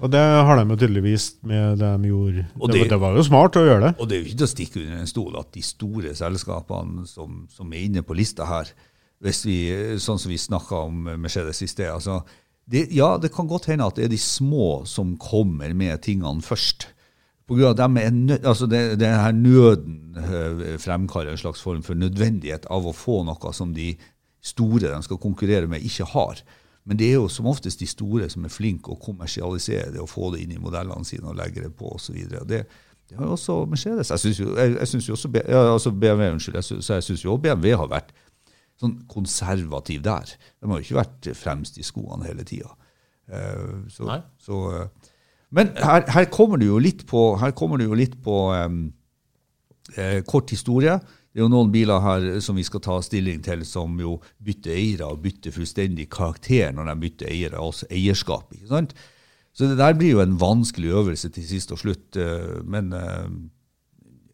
Og 0.00 0.10
det 0.10 0.20
har 0.20 0.58
de 0.58 0.64
jo 0.72 0.76
tydeligvis 0.80 1.26
med 1.46 1.78
det 1.78 1.90
de 2.02 2.10
gjorde. 2.10 2.44
Og 2.58 2.72
det, 2.72 2.84
det 2.90 2.98
var 3.02 3.16
jo 3.18 3.24
smart 3.26 3.58
å 3.60 3.64
gjøre 3.66 3.82
det. 3.88 3.90
Og 4.00 4.08
det 4.08 4.16
er 4.16 4.22
jo 4.22 4.28
ikke 4.30 4.40
til 4.40 4.46
å 4.46 4.52
stikke 4.54 4.80
under 4.84 5.02
en 5.02 5.10
stol 5.10 5.40
at 5.40 5.50
de 5.54 5.64
store 5.66 6.14
selskapene 6.18 7.04
som, 7.10 7.42
som 7.52 7.74
er 7.74 7.84
inne 7.88 8.02
på 8.06 8.16
lista 8.16 8.46
her, 8.48 8.70
hvis 9.20 9.42
vi, 9.44 9.58
sånn 10.00 10.18
som 10.18 10.32
vi 10.32 10.38
snakka 10.40 10.86
om 10.86 11.02
Mercedes 11.20 11.60
i 11.62 11.68
sted 11.68 11.90
altså, 11.92 12.22
det, 12.70 12.86
Ja, 12.94 13.16
det 13.18 13.32
kan 13.34 13.48
godt 13.50 13.66
hende 13.70 13.86
at 13.86 13.98
det 13.98 14.06
er 14.06 14.12
de 14.12 14.20
små 14.20 14.84
som 14.86 15.16
kommer 15.20 15.74
med 15.74 16.02
tingene 16.06 16.42
først. 16.44 16.88
På 17.50 17.56
grunn 17.58 17.72
av 17.72 17.78
dem 17.80 17.98
er 17.98 18.14
nød, 18.14 18.44
altså 18.46 18.68
det, 18.70 19.00
det 19.00 19.10
her 19.10 19.34
nøden 19.34 20.14
eh, 20.14 20.78
fremkaller 20.78 21.34
en 21.34 21.40
slags 21.40 21.62
form 21.62 21.82
for 21.82 21.98
nødvendighet 21.98 22.68
av 22.70 22.86
å 22.86 22.94
få 22.94 23.24
noe 23.26 23.54
som 23.56 23.74
de 23.74 23.96
store 24.40 24.86
de 24.86 25.00
skal 25.02 25.18
konkurrere 25.20 25.66
med, 25.66 25.82
ikke 25.82 26.06
har. 26.12 26.44
Men 26.86 26.98
det 27.00 27.10
er 27.10 27.18
jo 27.18 27.26
som 27.28 27.48
oftest 27.50 27.82
de 27.82 27.88
store 27.90 28.30
som 28.32 28.46
er 28.46 28.54
flinke 28.54 28.94
å 28.94 29.00
kommersialisere 29.02 29.90
det 29.94 30.00
og 30.00 30.08
få 30.12 30.30
det 30.34 30.44
inn 30.44 30.54
i 30.54 30.62
modellene 30.62 31.04
sine 31.04 31.28
og 31.28 31.36
legge 31.38 31.66
det 31.66 31.72
på 31.76 31.90
osv. 31.96 32.16
Det, 32.48 32.62
det 33.10 33.18
har 33.18 33.26
jo 33.26 33.34
også 33.34 33.58
Mercedes. 33.68 34.14
Jeg 34.14 34.22
syns 34.22 34.40
jo, 34.40 34.54
synes 34.86 35.08
jo 35.10 35.18
også 35.18 35.32
ja, 35.42 35.64
altså 35.72 35.90
BMW, 35.90 36.30
unnskyld, 36.36 36.60
jeg 36.62 36.68
synes, 36.70 36.90
jeg 36.90 37.08
synes 37.08 37.24
jo 37.24 37.36
BMW 37.36 37.74
har 37.76 37.90
vært 37.90 38.14
sånn 38.80 38.96
konservativ 39.10 40.02
der. 40.06 40.34
De 40.60 40.70
har 40.70 40.80
jo 40.80 40.86
ikke 40.86 41.00
vært 41.00 41.30
fremst 41.36 41.78
i 41.80 41.86
skoene 41.86 42.28
hele 42.28 42.46
tida. 42.48 42.72
så, 43.92 44.20
så, 44.42 44.60
eh, 44.74 45.10
men 45.54 45.72
her, 45.78 46.06
her 46.10 46.28
kommer 46.32 46.60
det 46.60 46.70
jo 46.70 46.78
litt 46.82 47.04
på, 47.10 47.22
jo 47.38 47.98
litt 47.98 48.16
på 48.22 48.36
um, 48.54 48.82
eh, 49.96 50.20
kort 50.26 50.50
historie. 50.54 50.96
Det 51.30 51.38
er 51.38 51.44
jo 51.44 51.52
noen 51.52 51.70
biler 51.70 52.02
her 52.02 52.26
som 52.42 52.58
vi 52.58 52.64
skal 52.66 52.82
ta 52.82 52.96
stilling 53.02 53.42
til, 53.46 53.62
som 53.66 53.94
jo 54.02 54.16
bytter 54.42 54.74
eiere 54.74 55.10
og 55.10 55.22
bytter 55.22 55.54
fullstendig 55.54 56.08
karakter 56.10 56.72
når 56.74 56.90
de 56.90 56.96
bytter 57.04 57.30
eiere, 57.30 57.58
altså 57.62 57.86
eierskap. 57.90 58.50
ikke 58.54 58.70
sant? 58.70 58.94
Så 59.54 59.66
det 59.70 59.78
der 59.78 59.94
blir 59.98 60.14
jo 60.14 60.22
en 60.22 60.38
vanskelig 60.40 60.92
øvelse 60.94 61.30
til 61.34 61.46
sist 61.46 61.72
og 61.74 61.78
slutt. 61.82 62.16
eh, 62.16 62.62
Men 62.64 62.92
eh, 62.92 63.30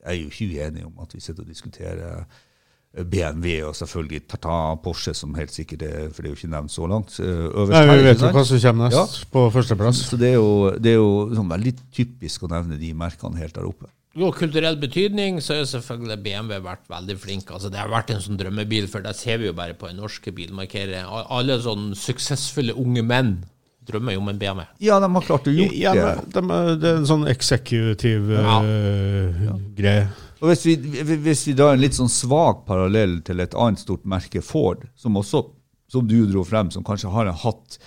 jeg 0.06 0.12
er 0.12 0.20
jo 0.20 0.30
ikke 0.30 0.52
uenig 0.52 0.86
om 0.86 0.98
at 1.02 1.14
vi 1.14 1.20
sitter 1.20 1.42
og 1.42 1.48
diskuterer 1.48 2.20
eh, 2.20 2.24
BMW 3.04 3.62
og 3.68 3.74
selvfølgelig 3.76 4.22
Tata 4.28 4.74
Porsche, 4.82 5.12
som 5.14 5.34
helt 5.36 5.52
sikkert 5.52 5.82
er, 5.82 6.06
for 6.12 6.22
det 6.22 6.30
er 6.30 6.34
jo 6.34 6.38
ikke 6.40 6.52
nevnt 6.54 6.72
så 6.72 6.86
langt. 6.88 7.18
eh, 7.20 7.26
øverst 7.26 7.74
Nei, 7.74 7.96
vi 7.96 8.06
vet 8.06 8.20
jo 8.24 8.30
hva 8.32 8.44
som 8.48 8.60
kommer 8.64 8.88
nest 8.88 9.26
på 9.30 9.42
førsteplass. 9.52 10.00
Så 10.10 10.16
det 10.20 10.30
er 10.30 10.38
jo, 10.38 10.70
det 10.80 10.94
er 10.94 10.98
jo 11.00 11.10
sånn 11.36 11.50
veldig 11.52 11.74
typisk 11.92 12.42
å 12.46 12.50
nevne 12.54 12.78
de 12.80 12.92
merkene 12.94 13.36
helt 13.42 13.54
der 13.54 13.66
oppe. 13.68 13.90
Jo, 14.16 14.30
kulturell 14.32 14.78
betydning, 14.80 15.42
så 15.44 15.58
har 15.58 15.66
selvfølgelig 15.68 16.22
BMW 16.24 16.62
vært 16.64 16.86
veldig 16.88 17.18
flink. 17.20 17.50
Altså, 17.52 17.68
det 17.68 17.76
har 17.82 17.90
vært 17.92 18.14
en 18.14 18.22
sånn 18.24 18.38
drømmebil, 18.40 18.86
for 18.88 19.04
det 19.04 19.12
ser 19.18 19.36
vi 19.42 19.50
jo 19.50 19.52
bare 19.52 19.74
på 19.76 19.90
den 19.90 19.98
norske 20.00 20.32
bilmarkeret. 20.32 21.04
Alle 21.28 21.58
sånne 21.60 21.92
suksessfulle 22.00 22.72
unge 22.80 23.02
menn 23.04 23.34
drømmer 23.86 24.16
jo 24.16 24.22
om 24.24 24.28
en 24.32 24.38
BMW. 24.40 24.64
Ja, 24.82 24.96
de 25.04 25.10
har 25.12 25.22
klart 25.28 25.46
å 25.46 25.52
gjøre 25.52 25.76
Ja, 25.78 25.92
det. 25.94 26.42
men 26.42 26.48
de, 26.48 26.78
det 26.80 26.88
er 26.90 26.96
en 27.02 27.06
sånn 27.06 27.28
eksekutiv 27.30 28.32
Ja. 28.32 28.56
eh, 28.64 29.52
greie. 29.76 30.08
Og 30.42 30.50
hvis 30.50 30.66
vi, 30.68 30.74
hvis 31.16 31.46
vi 31.48 31.54
drar 31.56 31.74
en 31.74 31.80
litt 31.80 31.96
sånn 31.96 32.12
svak 32.12 32.66
parallell 32.68 33.20
til 33.24 33.40
et 33.40 33.54
annet 33.56 33.80
stort 33.80 34.04
merke, 34.08 34.42
Ford, 34.44 34.84
som 34.98 35.16
også, 35.16 35.46
som 35.92 36.06
du 36.08 36.18
dro 36.28 36.44
frem, 36.44 36.70
som 36.74 36.84
kanskje 36.84 37.12
har 37.14 37.30
hatt 37.44 37.78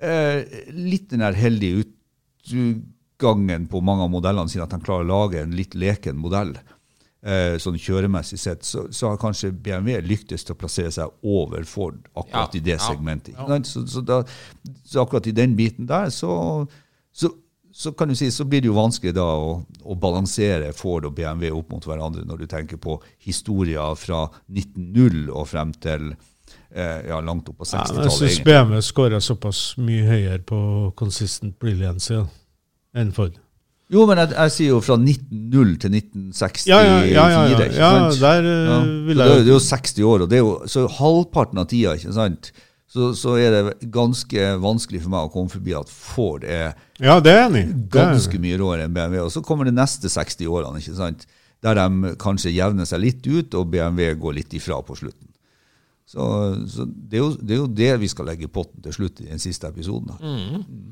eh, 0.00 0.40
litt 0.72 1.10
den 1.12 1.24
der 1.24 1.36
heldige 1.36 1.84
utgangen 2.48 3.68
på 3.68 3.82
mange 3.84 4.06
av 4.06 4.12
modellene 4.14 4.48
sine, 4.48 4.64
at 4.64 4.72
de 4.72 4.80
klarer 4.84 5.04
å 5.04 5.10
lage 5.10 5.42
en 5.42 5.52
litt 5.58 5.76
leken 5.76 6.16
modell, 6.22 6.54
eh, 7.26 7.58
sånn 7.60 7.76
kjøremessig 7.78 8.40
sett, 8.40 8.64
så, 8.64 8.86
så 8.88 9.12
har 9.12 9.20
kanskje 9.20 9.52
BMW 9.52 10.00
lyktes 10.06 10.48
til 10.48 10.56
å 10.56 10.60
plassere 10.64 10.94
seg 10.96 11.12
over 11.22 11.68
Ford 11.68 12.00
akkurat 12.14 12.56
Ja, 12.56 12.60
i 12.60 12.66
det 12.72 12.80
segmentet. 12.82 13.36
ja. 13.36 13.46
ja. 13.52 13.60
Så, 13.68 13.84
så, 13.90 14.00
da, 14.00 14.22
så 14.84 15.04
akkurat 15.04 15.28
i 15.28 15.36
den 15.36 15.58
biten 15.60 15.90
der, 15.90 16.08
så, 16.14 16.32
så 17.72 17.92
kan 17.96 18.08
du 18.08 18.14
si, 18.18 18.28
så 18.30 18.44
blir 18.44 18.60
det 18.60 18.68
jo 18.68 18.74
vanskelig 18.76 19.14
da 19.16 19.24
å, 19.24 19.52
å 19.88 19.94
balansere 19.96 20.72
Ford 20.76 21.06
og 21.08 21.14
BMW 21.16 21.50
opp 21.56 21.70
mot 21.72 21.86
hverandre 21.88 22.24
når 22.28 22.42
du 22.42 22.46
tenker 22.50 22.76
på 22.76 22.98
historier 23.24 23.94
fra 23.96 24.26
1900 24.52 25.30
og 25.32 25.46
frem 25.48 25.72
til 25.80 26.10
eh, 26.12 26.98
ja, 27.08 27.20
langt 27.24 27.48
opp 27.48 27.62
på 27.62 27.68
Ja, 27.72 27.80
jeg 27.80 27.94
60-tallet. 27.96 28.18
syns. 28.18 28.42
BMW 28.44 28.82
skårer 28.84 29.24
såpass 29.24 29.62
mye 29.80 30.04
høyere 30.08 30.42
på 30.44 30.60
consistent 31.00 31.56
brilliance 31.62 32.12
ja, 32.12 32.26
enn 32.94 33.12
Ford. 33.16 33.38
Jo, 33.92 34.06
men 34.08 34.16
jeg, 34.22 34.30
jeg 34.32 34.52
sier 34.54 34.70
jo 34.72 34.80
fra 34.80 34.94
1900 34.96 35.72
til 35.82 35.96
1964. 35.98 36.68
Ja, 36.70 36.78
ja, 36.80 36.92
ja. 37.04 37.08
ja, 37.12 37.24
ja, 37.52 37.64
ja 37.76 37.88
der 38.20 38.46
eh, 38.48 38.68
Ja. 38.68 38.76
jo- 38.84 39.16
det 39.16 39.48
er 39.48 39.50
jo 39.52 39.58
60 39.60 40.04
år, 40.08 40.22
og 40.24 40.30
det 40.32 40.38
er 40.38 40.44
jo, 40.44 40.52
så 40.68 40.84
halvparten 41.00 41.60
av 41.60 41.66
tida 41.72 41.96
ikke 41.98 42.12
sant? 42.16 42.52
Så, 42.92 43.12
så 43.16 43.38
er 43.40 43.54
det 43.54 43.90
ganske 43.92 44.48
vanskelig 44.60 45.00
for 45.00 45.12
meg 45.14 45.24
å 45.24 45.32
komme 45.32 45.48
forbi 45.48 45.72
at 45.78 45.88
Ford 45.88 46.42
er 46.44 46.74
Ja, 47.00 47.20
det 47.24 47.32
er. 47.32 47.48
Det 47.48 47.86
ganske 47.94 48.40
mye 48.42 48.58
råere 48.60 48.84
enn 48.84 48.92
BMW. 48.92 49.22
Og 49.24 49.32
så 49.32 49.40
kommer 49.44 49.64
de 49.64 49.72
neste 49.72 50.12
60 50.12 50.50
årene. 50.52 50.82
ikke 50.82 50.98
sant? 50.98 51.24
der 51.62 51.78
de 51.78 52.14
kanskje 52.20 52.52
jevner 52.52 52.88
seg 52.88 53.04
litt 53.04 53.26
ut, 53.28 53.54
og 53.54 53.70
BMW 53.70 54.16
går 54.18 54.40
litt 54.40 54.56
ifra 54.58 54.80
på 54.84 54.98
slutten. 54.98 55.28
Så, 56.12 56.24
så 56.68 56.84
det, 56.84 57.16
er 57.16 57.22
jo, 57.22 57.28
det 57.38 57.54
er 57.54 57.60
jo 57.60 57.68
det 57.78 57.90
vi 58.02 58.08
skal 58.10 58.26
legge 58.28 58.44
i 58.44 58.50
potten 58.52 58.82
til 58.84 58.92
slutt 58.92 59.22
i 59.22 59.28
den 59.30 59.40
siste 59.40 59.70
episoden. 59.70 60.10
Mm. 60.18 60.90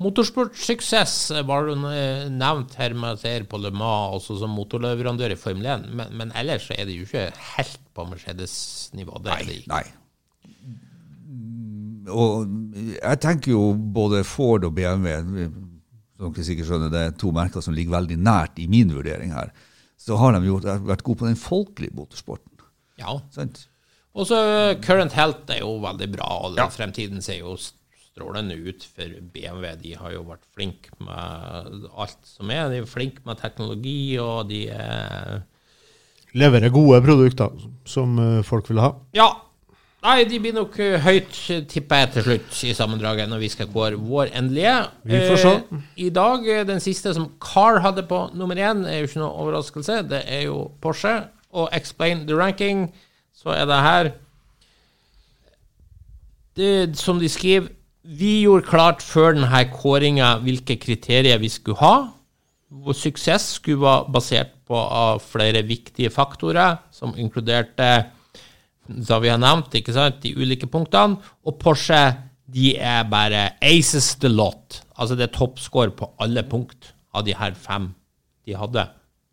Motorsportsuksess 0.00 1.16
var 1.48 1.68
eh, 1.74 2.28
nevnt 2.32 2.78
her 2.78 2.94
med 2.96 3.20
ser 3.20 3.44
på 3.50 3.60
Le 3.60 3.72
Mans, 3.74 4.14
også 4.22 4.38
som 4.40 4.54
motorleverandør 4.56 5.34
i 5.34 5.40
Formel 5.40 5.66
1, 5.74 5.90
men, 5.90 6.14
men 6.16 6.32
ellers 6.38 6.70
så 6.70 6.78
er 6.78 6.88
det 6.88 6.96
jo 6.96 7.08
ikke 7.08 7.26
helt 7.56 7.82
på 7.92 8.06
Mercedes-nivå. 8.14 9.18
Det 9.26 9.34
er 9.34 9.44
det 9.50 9.58
ikke. 9.58 9.74
Nei. 9.74 9.84
Og 12.10 12.48
jeg 12.96 13.20
tenker 13.22 13.52
jo 13.54 13.72
både 13.74 14.24
Ford 14.26 14.64
og 14.66 14.74
BMW, 14.74 15.12
som 16.16 16.32
dere 16.32 16.46
sikkert 16.46 16.70
skjønner, 16.70 16.92
det 16.92 17.02
er 17.02 17.18
to 17.18 17.32
merker 17.34 17.64
som 17.64 17.76
ligger 17.76 17.98
veldig 17.98 18.18
nært 18.22 18.58
i 18.62 18.68
min 18.70 18.94
vurdering 18.94 19.34
her. 19.34 19.52
Så 20.00 20.18
har 20.18 20.34
de 20.34 20.48
jo 20.48 20.58
vært 20.62 21.04
gode 21.06 21.20
på 21.20 21.28
den 21.28 21.38
folkelige 21.38 21.94
motorsporten. 21.94 22.50
Ja. 22.98 23.18
Sant? 23.34 23.66
Og 24.12 24.26
så 24.28 24.38
Current 24.84 25.14
Health 25.16 25.48
er 25.54 25.62
jo 25.62 25.78
veldig 25.82 26.10
bra, 26.16 26.32
og 26.48 26.58
fremtiden 26.74 27.22
ser 27.24 27.40
jo 27.40 27.54
strålende 28.12 28.58
ut 28.60 28.84
for 28.84 29.14
BMW. 29.32 29.70
De 29.80 29.94
har 29.96 30.12
jo 30.12 30.26
vært 30.28 30.44
flinke 30.52 30.92
med 31.00 31.86
alt 31.96 32.20
som 32.28 32.50
er. 32.52 32.68
De 32.68 32.82
er 32.82 32.90
flinke 32.90 33.24
med 33.28 33.40
teknologi, 33.40 34.18
og 34.20 34.50
de 34.50 34.66
er 34.74 35.40
Leverer 36.32 36.72
gode 36.72 36.96
produkter 37.04 37.52
som 37.84 38.14
eh, 38.16 38.38
folk 38.46 38.70
vil 38.70 38.80
ha. 38.80 38.94
Ja. 39.12 39.26
Nei, 40.02 40.24
de 40.26 40.38
blir 40.42 40.54
nok 40.56 40.74
eh, 40.82 40.96
høyt, 40.98 41.36
tipper 41.70 42.00
jeg, 42.00 42.08
til 42.10 42.24
slutt 42.26 42.56
i 42.66 42.72
sammendraget, 42.74 43.28
når 43.30 43.38
vi 43.44 43.50
skal 43.52 43.68
kåre 43.70 43.98
vår 44.02 44.32
endelige. 44.34 44.74
Vi 45.06 45.18
får 45.28 45.36
se. 45.38 45.52
Eh, 45.60 45.82
I 46.02 46.08
dag, 46.10 46.46
eh, 46.50 46.64
den 46.66 46.80
siste 46.82 47.12
som 47.14 47.28
Car 47.42 47.78
hadde 47.84 48.02
på 48.08 48.24
nummer 48.34 48.58
én, 48.58 48.80
er 48.82 48.98
jo 48.98 49.06
ikke 49.06 49.20
noe 49.22 49.44
overraskelse. 49.44 50.00
Det 50.10 50.24
er 50.26 50.48
jo 50.48 50.64
Porsche. 50.82 51.20
Og 51.54 51.68
Explain 51.76 52.24
the 52.26 52.34
Ranking, 52.34 52.88
så 53.36 53.54
er 53.54 53.68
det 53.68 53.78
her 53.84 54.10
det, 56.56 56.96
Som 56.96 57.18
de 57.20 57.28
skriver 57.28 57.68
Vi 58.02 58.42
gjorde 58.42 58.66
klart 58.66 59.02
før 59.04 59.34
denne 59.36 59.60
kåringa 59.72 60.38
hvilke 60.42 60.78
kriterier 60.80 61.38
vi 61.38 61.50
skulle 61.52 61.78
ha. 61.78 61.94
Vår 62.72 62.96
suksess 62.96 63.60
skulle 63.60 63.84
være 63.84 64.10
basert 64.12 64.50
på 64.66 64.80
flere 65.28 65.62
viktige 65.62 66.10
faktorer, 66.10 66.80
som 66.90 67.14
inkluderte 67.16 67.92
som 69.06 69.22
vi 69.22 69.30
har 69.30 69.40
nevnt, 69.40 69.74
ikke 69.78 69.94
sant, 69.94 70.20
de 70.22 70.34
ulike 70.36 70.66
punktene. 70.70 71.18
Og 71.46 71.58
Porsche 71.62 72.02
de 72.52 72.74
er 72.76 73.04
bare 73.08 73.52
aces 73.64 74.14
the 74.20 74.28
lot. 74.28 74.82
Altså 74.98 75.16
det 75.16 75.28
er 75.28 75.36
toppscore 75.36 75.94
på 75.96 76.10
alle 76.20 76.42
punkt 76.48 76.92
av 77.14 77.24
de 77.26 77.36
her 77.36 77.54
fem 77.56 77.92
de 78.46 78.56
hadde. 78.58 78.86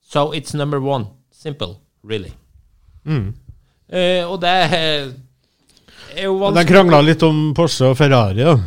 So 0.06 0.32
it's 0.34 0.56
number 0.56 0.80
one. 0.80 1.10
Simple. 1.32 1.76
Really. 2.04 2.32
Eh, 3.10 4.24
og 4.26 4.40
det 4.42 4.50
er, 4.50 5.10
jo 6.24 6.36
vanskelig 6.40 6.62
De 6.62 6.68
krangla 6.70 7.02
litt 7.04 7.24
om 7.26 7.50
Porsche 7.58 7.92
og 7.92 7.98
Ferrari. 7.98 8.44
da. 8.44 8.58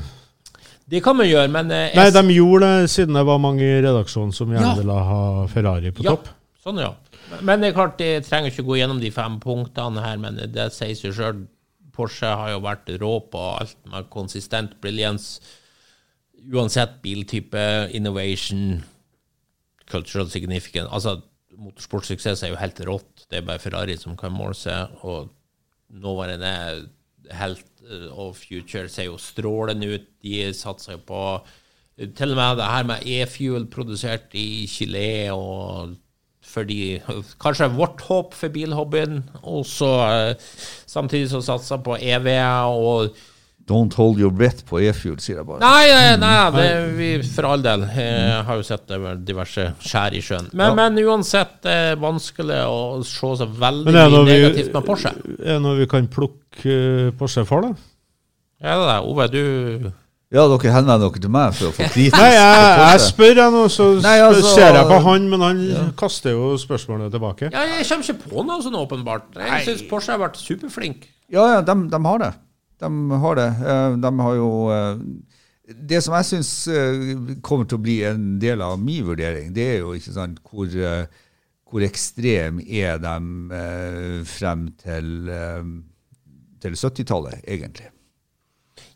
Det 0.93 1.01
kan 1.05 1.17
man 1.17 1.29
gjøre, 1.29 1.49
men 1.49 1.71
eh, 1.73 1.95
Nei, 1.97 2.11
de 2.13 2.23
gjorde 2.35 2.69
det 2.69 2.91
siden 2.93 3.17
det 3.17 3.25
var 3.25 3.39
mange 3.41 3.65
i 3.65 3.81
redaksjonen 3.81 4.35
som 4.37 4.51
gjerne 4.53 4.75
Ja. 4.75 4.77
ville 4.77 4.99
ha 5.09 5.47
Ferrari 5.49 5.93
på 5.95 6.05
ja, 6.05 6.13
topp. 6.13 6.29
Sånn, 6.63 6.83
ja. 6.83 6.93
Men 7.41 7.63
det 7.63 7.71
er 7.71 7.77
klart, 7.77 8.01
jeg 8.03 8.25
trenger 8.27 8.53
ikke 8.53 8.67
gå 8.67 8.79
gjennom 8.81 9.01
de 9.01 9.11
fem 9.15 9.39
punktene 9.43 10.05
her, 10.05 10.21
men 10.21 10.39
det 10.53 10.69
sier 10.75 10.97
seg 10.99 11.17
sjøl. 11.17 11.43
Porsche 11.93 12.29
har 12.29 12.55
jo 12.55 12.63
vært 12.65 12.89
rå 13.03 13.13
på 13.33 13.41
alt 13.59 13.77
med 13.93 14.09
konsistent 14.13 14.79
brilliance. 14.81 15.43
Uansett 16.53 17.01
biltype, 17.05 17.65
innovation, 17.93 18.81
cultural 19.91 20.31
significance. 20.33 20.89
Altså, 20.89 21.19
motorsportsuksess 21.63 22.43
er 22.43 22.55
jo 22.55 22.61
helt 22.61 22.81
rått. 22.89 23.27
Det 23.29 23.41
er 23.41 23.47
bare 23.47 23.63
Ferrari 23.63 23.99
som 24.01 24.17
kan 24.19 24.33
måle 24.35 24.57
seg, 24.59 24.93
og 25.05 25.33
nåværende 25.93 26.89
Helt 27.33 27.69
eh, 27.87 28.09
og 28.11 28.35
Future 28.37 28.89
ser 28.91 29.07
jo 29.07 29.19
strålende 29.21 29.93
ut. 29.95 30.07
De 30.25 30.49
satser 30.57 30.97
jo 30.97 31.05
på 31.07 31.21
til 32.17 32.33
og 32.33 32.39
med 32.39 32.57
det 32.59 32.67
her 32.67 32.87
med 32.89 33.05
e-fuel 33.07 33.67
produsert 33.71 34.33
i 34.35 34.67
Chile 34.67 35.31
og 35.31 35.93
fordi 36.43 37.01
Kanskje 37.43 37.71
vårt 37.73 38.01
håp 38.09 38.35
for 38.37 38.53
bilhobbyen. 38.53 39.23
Og 39.43 39.67
så 39.69 39.93
eh, 40.07 40.49
samtidig 40.87 41.31
som 41.33 41.45
satser 41.45 41.83
på 41.85 41.99
EV 42.01 42.33
og 42.73 43.21
Don't 43.63 43.95
hold 43.95 44.19
your 44.19 44.33
breath 44.35 44.65
på 44.67 44.81
e-fuel, 44.83 45.21
sier 45.23 45.39
jeg 45.39 45.47
bare. 45.47 45.61
Nei, 45.63 45.87
nei, 45.87 46.17
nei 46.19 46.51
det, 46.57 46.65
vi, 46.97 47.11
for 47.31 47.47
all 47.47 47.63
del. 47.63 47.85
Jeg 47.95 48.41
har 48.49 48.59
jo 48.59 48.65
sett 48.67 48.91
diverse 49.23 49.69
skjær 49.87 50.17
i 50.19 50.23
sjøen. 50.25 50.49
Men, 50.59 50.75
men 50.75 50.99
uansett, 51.05 51.61
det 51.63 51.77
er 51.93 52.03
vanskelig 52.03 52.59
å 52.67 52.81
se 53.07 53.33
så 53.39 53.47
veldig 53.47 53.95
det 53.95 54.03
mye 54.11 54.25
negativt 54.27 54.75
med 54.75 54.89
Porsche. 54.89 55.15
Er 55.39 55.55
det 55.55 55.63
noe 55.63 55.79
vi 55.79 55.89
kan 55.95 56.11
plukke 56.11 56.75
eh, 56.75 57.15
Porsche 57.19 57.47
for, 57.47 57.69
da? 57.69 57.89
Ja, 58.63 58.75
det 58.83 58.93
er 58.97 59.07
Ove, 59.13 59.29
du 59.31 59.43
Ja, 60.33 60.47
dere 60.49 60.71
henvender 60.73 61.11
dere 61.11 61.21
til 61.21 61.33
meg 61.35 61.53
for 61.59 61.69
å 61.69 61.73
få 61.77 61.89
kritisk 61.93 62.17
Nei, 62.17 62.31
jeg, 62.33 62.79
jeg 62.81 63.01
spør 63.05 63.41
jeg 63.43 63.53
nå, 63.53 63.65
så 63.75 63.89
Nei, 64.01 64.15
altså- 64.25 64.55
ser 64.55 64.79
jeg 64.79 64.87
på 64.89 65.01
han, 65.05 65.27
men 65.29 65.45
han 65.45 65.59
kaster 66.01 66.33
jo 66.33 66.55
spørsmålene 66.61 67.11
tilbake. 67.13 67.51
Ja, 67.53 67.67
jeg 67.69 67.85
kommer 67.91 68.07
ikke 68.09 68.31
på 68.31 68.45
noe 68.49 68.65
sånn 68.65 68.79
åpenbart. 68.81 69.29
Jeg 69.37 69.67
syns 69.69 69.85
Porsche 69.91 70.15
har 70.17 70.23
vært 70.25 70.41
superflink. 70.41 71.05
Ja, 71.29 71.45
ja, 71.59 71.61
de, 71.69 71.77
de 71.93 72.01
har 72.09 72.19
det. 72.25 72.33
De 72.81 72.91
har 73.27 73.37
det. 73.43 73.51
Eh, 73.61 73.99
De 74.07 74.13
har 74.25 74.35
jo 74.41 74.49
eh, 74.73 75.05
Det 75.93 76.01
som 76.03 76.17
jeg 76.17 76.27
syns 76.33 76.51
kommer 77.45 77.69
til 77.69 77.79
å 77.79 77.83
bli 77.85 77.99
en 78.09 78.25
del 78.43 78.65
av 78.65 78.81
min 78.81 79.05
vurdering, 79.07 79.53
det 79.55 79.69
er 79.77 79.79
jo 79.85 79.93
ikke 80.01 80.17
sant 80.17 80.41
hvor, 80.49 80.67
eh, 80.73 81.05
hvor 81.71 81.85
ekstrem 81.87 82.59
er 82.67 82.97
de 83.05 83.15
eh, 83.61 84.25
frem 84.29 84.71
til, 84.81 85.13
eh, 85.29 85.63
til 86.65 86.73
70-tallet, 86.81 87.45
egentlig. 87.45 87.92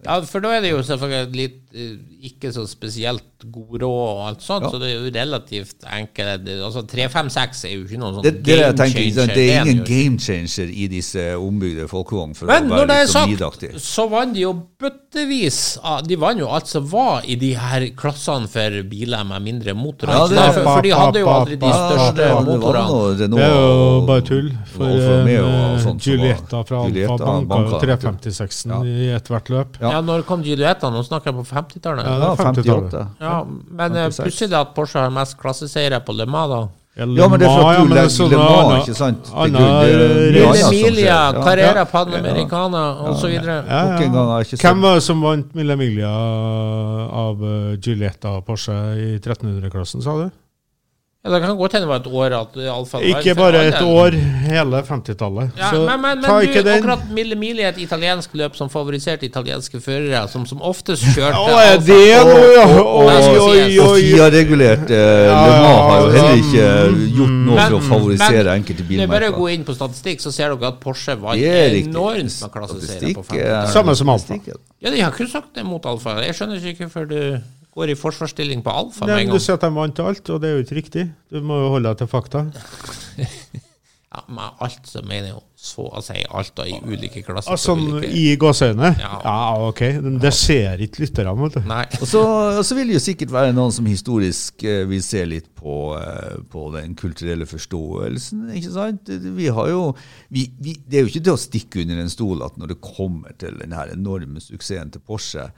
Ja, 0.04 0.18
for 0.28 0.44
da 0.44 0.52
er 0.56 0.60
det 0.64 0.70
jo 0.74 0.82
selvfølgelig 0.84 1.36
litt 1.38 1.60
ikke 2.26 2.50
så 2.54 2.64
spesielt 2.68 3.44
god 3.52 3.82
råd 3.82 4.02
og 4.16 4.20
alt 4.30 4.42
sånt, 4.42 4.64
Ja. 4.64 4.70
så 4.72 4.78
det 4.80 4.88
er 4.90 4.94
jo 4.96 5.10
relativt 5.12 5.84
enkelt. 5.84 6.48
Altså 6.64 6.82
356 6.88 7.64
er 7.68 7.74
jo 7.74 7.82
ikke 7.84 7.98
noen 8.00 8.14
sånn 8.16 8.24
Det, 8.24 8.32
det, 8.38 8.44
det 8.46 8.56
jeg 8.62 8.76
tenker, 8.80 9.00
ikke 9.10 9.26
det 9.34 9.44
er 9.44 9.66
ingen 9.66 9.82
game 9.84 10.18
changer 10.18 10.72
i 10.72 10.86
disse 10.88 11.24
ombygde 11.36 11.86
folkevogn 11.90 12.32
for 12.38 12.48
Men 12.50 12.70
å 12.72 12.78
når 12.80 12.86
det 12.90 12.96
er 13.02 13.10
sånn 13.12 13.34
sagt, 13.36 13.66
så 13.84 14.06
vant 14.08 14.32
de 14.34 14.40
jo 14.46 14.54
bøttevis 14.80 15.60
av 15.84 16.06
De 16.08 16.16
vant 16.20 16.38
jo 16.40 16.48
alt 16.48 16.68
som 16.70 16.86
var 16.90 17.24
i 17.28 17.36
de 17.40 17.52
her 17.58 17.86
klassene 17.98 18.48
for 18.50 18.80
biler 18.90 19.24
med 19.28 19.44
mindre 19.44 19.74
motorer. 19.76 20.16
Ja, 20.16 20.26
det 20.32 20.46
for, 20.56 20.68
for 20.70 20.82
de 20.86 20.94
hadde 20.96 21.22
jo 21.22 21.30
aldri 21.32 21.58
de 21.60 21.72
største 21.76 22.30
motorene. 22.46 23.28
Det 23.36 23.42
er 23.44 23.54
jo 23.56 24.00
bare 24.08 24.26
tull. 24.26 24.50
For 24.76 24.86
og 24.86 25.28
en, 25.28 25.80
sånt 25.82 26.02
som 26.02 26.64
fra 26.66 26.80
Alfa 26.80 26.82
Giulietta 26.88 27.16
banka 27.24 27.40
jo 27.42 27.48
banka, 27.52 27.76
vet 27.76 28.02
du. 28.02 28.08
356-en 28.08 28.74
Ja. 28.76 28.80
i 28.84 29.08
ethvert 29.16 29.50
løp. 29.52 29.78
Ja. 29.80 29.90
Ja, 29.96 30.00
når 30.04 30.24
kom 30.28 30.42
Julietta, 30.46 30.90
Nå 30.90 31.02
snakker 31.06 31.32
jeg 31.32 31.38
på 31.40 31.44
50-tallet. 31.66 32.04
Ja, 32.06 32.12
Ja, 32.12 32.18
det 32.18 32.26
Ja, 32.26 32.32
er 32.32 32.36
50-tallet. 32.46 33.46
men 33.70 33.92
plutselig 33.92 34.12
56. 34.14 34.24
pussig 34.24 34.48
det 34.50 34.58
at 34.60 34.74
Porsche 34.74 34.98
har 35.04 35.10
mest 35.10 35.36
klasseseire 35.38 36.00
på 36.06 36.12
Le 36.16 36.26
Mans, 36.26 36.50
da. 36.50 36.68
Ja, 36.96 37.04
men 37.04 37.38
det 37.38 37.44
er 37.44 37.52
for 37.52 37.68
at 37.68 37.76
du 37.76 37.92
legger 37.92 38.30
Le 38.30 38.38
Mans, 38.40 38.86
ikke 38.88 38.94
sant? 38.96 39.26
Anna, 39.34 39.58
grunn. 39.58 39.84
Det 39.84 40.32
mye 40.32 40.46
race- 40.46 40.46
annet 40.46 40.56
som 40.56 40.72
Emilia, 40.72 40.94
skjer. 40.96 41.34
Ja. 41.36 41.42
Carrera 41.44 41.76
Ja. 41.76 41.84
Panamericana. 41.84 42.82
Ja, 42.96 43.12
jeg 44.40 44.46
ikke 44.46 44.62
Hvem 44.64 44.80
var 44.86 44.94
det 44.94 45.02
som 45.02 45.20
vant 45.20 45.54
Millemilia 45.54 46.08
av 46.08 47.42
uh, 47.42 47.76
Giulietta 47.76 48.40
Porsche 48.46 48.72
i 48.96 49.18
1300-klassen, 49.18 50.00
sa 50.02 50.16
du? 50.22 50.30
Ja, 51.26 51.32
det 51.34 51.40
kan 51.42 51.56
godt 51.58 51.72
hende 51.74 51.86
det 51.86 51.90
var 51.90 51.98
et 51.98 52.06
år 52.06 52.34
at 52.38 52.56
Alfa 52.70 52.98
Ikke 53.02 53.32
bare 53.34 53.62
et 53.66 53.80
år, 53.82 54.14
hele 54.46 54.82
50-tallet. 54.86 55.56
Ja, 55.58 55.70
Så 55.74 55.80
men 55.88 56.00
men, 56.04 56.22
ta 56.22 56.36
ikke 56.44 56.62
du, 56.62 56.68
den. 56.68 56.76
akkurat 56.78 57.08
Mille 57.10 57.34
Mili 57.40 57.64
er 57.66 57.72
et 57.72 57.80
italiensk 57.82 58.36
løp 58.38 58.54
som 58.54 58.70
favoriserte 58.70 59.26
italienske 59.26 59.80
førere, 59.82 60.22
som 60.30 60.44
som 60.46 60.62
oftest 60.62 61.02
kjørte 61.16 61.40
Å, 61.42 61.58
er 61.64 61.82
det 61.82 61.98
noe, 62.22 62.46
ja? 62.54 62.62
Og, 62.84 63.10
oi. 63.10 64.04
FIA-regulert 64.04 64.94
eh, 64.94 65.26
Le 65.26 65.50
Mans 65.64 65.82
har 65.90 66.04
jo 66.04 66.14
heller 66.14 66.38
ikke 66.44 66.70
gjort 67.18 67.36
noe 67.50 67.58
for 67.66 67.78
å 67.80 67.82
favorisere 67.88 68.44
men 68.46 68.52
enkelte 68.60 68.86
Det 68.92 69.02
er 69.08 69.12
bare 69.16 69.32
å 69.32 69.36
gå 69.40 69.50
inn 69.56 69.66
på 69.66 69.74
statistikk, 69.74 70.22
så 70.22 70.30
ser 70.34 70.54
dere 70.54 70.70
at 70.70 70.80
Porsche 70.82 71.18
vant 71.18 71.42
enormt 71.42 72.38
med 72.46 72.54
klasseseiere 72.54 73.14
på 73.18 73.26
50-tallet. 73.32 73.74
Samme 73.74 73.98
som 73.98 74.14
Alfa. 74.14 74.38
Ja, 74.78 74.94
de 74.94 75.02
har 75.02 75.10
ikke 75.10 75.26
sagt 75.30 75.56
det 75.58 75.66
mot 75.66 75.82
Alfa. 75.90 76.20
Jeg 76.22 76.38
skjønner 76.38 76.70
ikke 76.70 76.86
hvorfor 76.86 77.10
du 77.10 77.18
går 77.76 77.92
i 77.92 77.98
forsvarsstilling 78.00 78.64
på 78.64 78.72
Alfa 78.72 79.04
med 79.06 79.14
en 79.18 79.26
gang. 79.28 79.36
du 79.36 79.42
sier 79.44 79.58
at 79.58 79.64
de 79.66 79.72
vant 79.76 80.00
alt, 80.06 80.30
og 80.32 80.40
det 80.42 80.48
er 80.50 80.56
jo 80.58 80.64
ikke 80.66 80.78
riktig. 80.80 81.06
Du 81.32 81.40
må 81.44 81.60
jo 81.60 81.70
holde 81.76 81.92
deg 81.92 82.02
til 82.04 82.12
fakta. 82.16 82.46
Ja, 84.16 84.22
med 84.32 84.60
alt 84.64 84.86
så 84.88 85.02
mener 85.04 85.26
jeg 85.26 85.32
jo 85.34 85.40
så 85.60 85.82
å 85.98 86.00
si 86.00 86.14
alt 86.24 86.52
da 86.56 86.64
i 86.70 86.76
ulike 86.88 87.20
klasser. 87.26 87.50
Altså, 87.52 87.74
ulike- 87.76 88.08
I 88.16 88.36
gåseøyne? 88.40 88.92
Ja. 89.02 89.10
Ja, 89.26 89.34
ok. 89.66 89.80
Men 90.00 90.14
Det 90.22 90.30
ser 90.32 90.78
ikke 90.80 91.02
lytterne, 91.02 91.34
vet 91.42 91.58
du. 91.58 91.66
Nei. 91.68 91.82
Og 92.00 92.06
så, 92.08 92.22
og 92.56 92.62
så 92.64 92.78
vil 92.78 92.86
det 92.88 92.96
jo 92.96 93.02
sikkert 93.02 93.34
være 93.34 93.52
noen 93.52 93.74
som 93.76 93.84
historisk 93.90 94.64
eh, 94.64 94.86
vil 94.88 95.02
se 95.04 95.20
litt 95.28 95.50
på, 95.58 95.74
eh, 95.98 96.38
på 96.48 96.64
den 96.78 96.94
kulturelle 96.96 97.44
forståelsen. 97.50 98.46
ikke 98.56 98.72
sant? 98.78 99.10
Vi 99.36 99.50
har 99.58 99.68
jo, 99.74 99.82
vi, 100.32 100.46
vi, 100.64 100.78
det 100.86 101.00
er 101.02 101.04
jo 101.04 101.12
ikke 101.12 101.24
til 101.26 101.34
å 101.36 101.42
stikke 101.42 101.82
under 101.84 102.00
en 102.06 102.14
stol 102.14 102.46
at 102.46 102.56
når 102.56 102.72
det 102.72 102.80
kommer 102.86 103.36
til 103.42 103.58
den 103.60 103.74
her 103.76 103.92
enorme 103.92 104.40
suksessen 104.40 104.94
til 104.96 105.02
Porsche, 105.04 105.50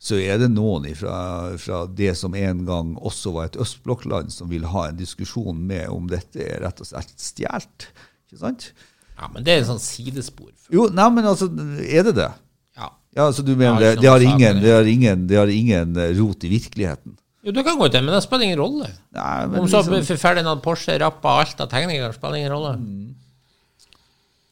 så 0.00 0.18
er 0.20 0.40
det 0.42 0.50
noen 0.52 0.86
fra, 0.98 1.18
fra 1.60 1.84
det 1.88 2.12
som 2.18 2.34
en 2.36 2.64
gang 2.68 2.94
også 3.00 3.32
var 3.36 3.48
et 3.48 3.60
østblokkland, 3.60 4.32
som 4.34 4.50
vil 4.52 4.66
ha 4.68 4.88
en 4.90 4.98
diskusjon 4.98 5.62
med 5.64 5.88
om 5.92 6.10
dette 6.10 6.42
er 6.44 6.60
rett 6.64 6.82
og 6.84 6.90
slett 6.90 7.14
stjålet. 7.16 7.88
Ikke 8.28 8.42
sant? 8.42 8.68
Ja, 9.14 9.30
men 9.32 9.46
det 9.46 9.54
er 9.54 9.62
en 9.62 9.70
sånn 9.74 9.82
sidespor. 9.82 10.50
Jo, 10.74 10.88
nei, 10.92 11.06
men 11.14 11.28
altså, 11.30 11.48
er 11.86 12.08
det 12.10 12.16
det? 12.18 12.30
Ja. 12.76 12.90
Ja, 13.14 13.28
altså 13.28 13.44
du 13.46 13.54
mener 13.54 13.78
det, 13.80 13.92
det, 14.02 14.10
har 14.10 14.24
ingen, 14.24 14.58
det. 14.58 14.66
det, 14.66 14.72
har 14.74 14.90
ingen, 14.90 15.26
det 15.30 15.38
har 15.38 15.52
ingen 15.52 15.94
eh, 16.02 16.14
rot 16.18 16.44
i 16.44 16.50
virkeligheten? 16.50 17.14
Jo, 17.44 17.52
det 17.54 17.62
kan 17.66 17.78
gå 17.78 17.88
til, 17.92 18.02
men 18.02 18.16
det 18.16 18.22
spiller 18.24 18.48
ingen 18.48 18.60
rolle. 18.60 18.88
Nei, 19.14 19.46
men 19.52 19.60
Om 19.60 19.68
så 19.68 19.82
liksom- 19.86 20.18
Ferdinand 20.18 20.62
Porsche 20.64 20.96
rappa 21.00 21.38
alt 21.42 21.60
av 21.60 21.68
tegninger, 21.70 22.12
spiller 22.16 22.40
ingen 22.40 22.52
rolle. 22.52 22.74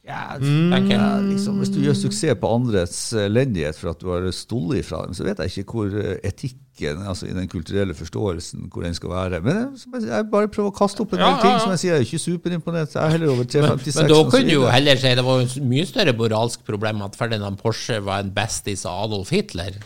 Ja, 0.03 0.34
tenker 0.34 0.96
jeg. 0.96 0.98
ja, 0.98 1.20
liksom, 1.22 1.61
hvis 1.62 1.70
du 1.70 1.76
gjør 1.78 1.94
suksess 1.94 2.34
på 2.42 2.48
andres 2.50 2.96
elendighet 3.22 3.76
for 3.78 3.92
at 3.92 4.00
du 4.03 4.09
har 4.11 4.24
stålet 4.34 4.80
ifra 4.82 5.05
dem, 5.07 5.14
så 5.14 5.22
vet 5.28 5.38
jeg 5.38 5.53
ikke 5.62 5.76
hvor 5.76 5.94
eh, 5.94 6.16
etikken 6.26 7.05
altså 7.07 7.28
i 7.28 7.34
den 7.36 7.46
kulturelle 7.53 7.94
forståelsen 7.94 8.66
hvor 8.72 8.82
den 8.82 8.96
skal 8.98 9.12
være. 9.12 9.38
Men 9.46 9.61
jeg, 9.78 10.03
jeg, 10.09 10.26
bare 10.32 10.50
prøver 10.50 10.72
å 10.72 10.74
kaste 10.74 11.05
opp 11.05 11.14
en 11.14 11.22
Ja, 11.22 11.28
del 11.30 11.38
ting 11.44 11.53
ja, 11.53 11.55
ja. 11.55 11.62
som 11.62 11.74
jeg 11.76 11.82
sier. 11.84 11.94
Jeg 11.94 12.03
er 12.03 12.09
ikke 12.09 12.22
superimponert. 12.24 12.96
Jeg 12.96 13.03
er 13.05 13.14
heller 13.14 13.30
over 13.36 13.46
356. 13.46 14.00
Men 14.00 14.11
da 14.11 14.20
kunne 14.32 14.50
du 14.50 14.55
jo 14.57 14.66
heller 14.74 15.03
si 15.05 15.14
det 15.20 15.26
var 15.28 15.44
et 15.46 15.57
mye 15.70 15.86
større 15.92 16.16
moralsk 16.18 16.66
problem 16.66 17.07
at 17.07 17.18
Ferdinand 17.22 17.62
Porsche 17.62 18.00
var 18.03 18.26
en 18.26 18.34
bestis 18.34 18.82
av 18.90 19.05
Adolf 19.07 19.30
Hitler. 19.30 19.78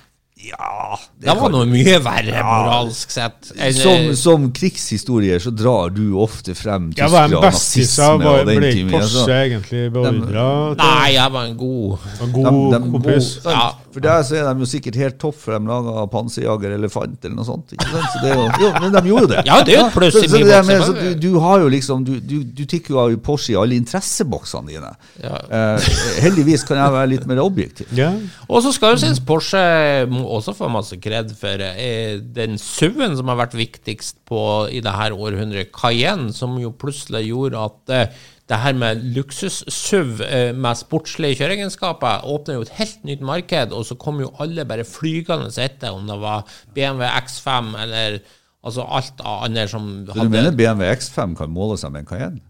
Ja, 0.47 0.97
Det 1.21 1.35
var 1.41 1.51
noe 1.51 1.67
mye 1.67 1.97
verre 2.05 2.43
moralsk 2.47 3.11
sett. 3.11 3.53
enn- 3.57 3.75
som, 3.83 4.15
som 4.17 4.47
krigshistorier 4.55 5.41
så 5.43 5.51
drar 5.55 5.91
du 5.95 6.15
ofte 6.23 6.55
frem 6.55 6.93
Jeg 6.97 7.11
var 7.11 7.25
en 7.27 7.41
nazisme 7.43 8.21
og 8.27 8.47
den 8.47 8.61
ble 8.61 8.71
typen. 8.73 8.87
ikke 8.87 9.01
Porsche 9.01 9.25
altså. 9.25 9.41
egentlig 9.41 9.83
beordra 9.93 10.47
Nei, 10.79 11.09
jeg 11.17 11.33
var 11.33 11.45
en 11.51 11.57
god 11.57 11.99
en 12.23 12.33
god 12.33 12.47
De- 12.47 12.79
de- 12.79 12.91
kompis? 12.93 13.33
Bo, 13.43 13.51
Ja. 13.51 13.67
For 13.97 14.01
der 14.05 14.23
så 14.29 14.35
er 14.37 14.53
de 14.53 14.61
jo 14.61 14.67
sikkert 14.69 14.95
helt 15.01 15.15
topp, 15.19 15.37
for 15.41 15.57
de 15.57 15.67
laga 15.71 16.03
panserjager 16.13 16.75
elefant 16.77 17.17
eller 17.25 17.37
noe 17.39 17.47
sånt. 17.49 17.71
Ikke 17.73 17.87
sant? 17.89 18.11
Så 18.13 18.19
det 18.21 18.31
er 18.35 18.37
jo, 18.37 18.51
jo, 18.61 18.69
men 18.83 18.93
de 18.93 19.01
gjorde 19.09 19.29
det. 19.31 19.45
Ja, 19.49 19.63
det 19.65 19.73
er 19.73 19.79
jo 19.81 19.87
et 19.87 19.95
pluss 19.95 20.19
i 20.21 20.27
min 20.29 20.45
det 20.45 20.59
bok, 20.59 20.67
med, 20.69 20.83
så 20.85 20.93
du, 20.99 21.15
du 21.23 21.39
har 21.41 21.63
jo 21.63 21.69
liksom 21.73 22.05
Du, 22.05 22.11
du, 22.21 22.35
du 22.45 22.61
tikker 22.69 22.93
jo 22.93 22.99
av 23.01 23.15
Porsche 23.25 23.55
i 23.55 23.57
alle 23.57 23.79
interesseboksene 23.81 24.69
dine. 24.69 24.91
Ja. 25.25 25.39
Eh, 25.49 25.89
heldigvis 26.27 26.67
kan 26.69 26.77
jeg 26.77 26.93
være 26.93 27.09
litt 27.15 27.25
mer 27.27 27.41
objektiv. 27.41 27.89
Ja. 27.97 28.11
Og 28.51 28.61
så 28.67 28.75
skal 28.77 28.93
jo 28.99 29.01
sies 29.07 29.19
Porsche 29.25 29.65
må 30.13 30.36
også 30.37 30.55
få 30.57 30.69
masse 30.73 30.97
kred 31.03 31.33
for 31.39 31.63
eh, 31.65 32.21
den 32.21 32.57
SUV-en 32.61 33.17
som 33.19 33.33
har 33.33 33.41
vært 33.41 33.57
viktigst 33.59 34.23
på 34.29 34.41
i 34.73 34.81
det 34.85 34.95
her 34.95 35.17
århundret, 35.17 35.73
Cayenne, 35.75 36.33
som 36.37 36.57
jo 36.61 36.73
plutselig 36.77 37.27
gjorde 37.29 37.67
at 37.69 37.95
eh, 37.97 38.25
det 38.47 38.59
her 38.63 38.77
med 38.79 39.03
luksus-SUV 39.17 40.23
eh, 40.23 40.51
med 40.55 40.79
sportslige 40.79 41.41
kjøreegenskaper 41.41 42.27
åpner 42.31 42.59
jo 42.61 42.67
et 42.67 42.75
helt 42.79 43.07
nytt 43.09 43.25
marked, 43.27 43.75
og 43.75 43.87
så 43.89 43.99
kom 43.99 44.23
jo 44.23 44.33
alle 44.43 44.67
bare 44.69 44.87
flygende 44.87 45.51
etter, 45.51 45.91
om 45.91 46.07
det 46.07 46.19
var 46.23 46.47
BMW 46.77 47.09
X5 47.25 47.73
eller 47.83 48.21
altså 48.67 48.87
alt 48.87 49.23
andre 49.23 49.67
som 49.71 49.89
hadde 50.11 50.29
du 50.29 50.37
mener 50.37 50.55
BMW 50.55 50.87
X5 50.95 51.35
kan 51.39 51.53
måle 51.55 51.79
seg 51.81 51.95
med 51.95 52.05
en 52.05 52.11
Cayenne? 52.13 52.45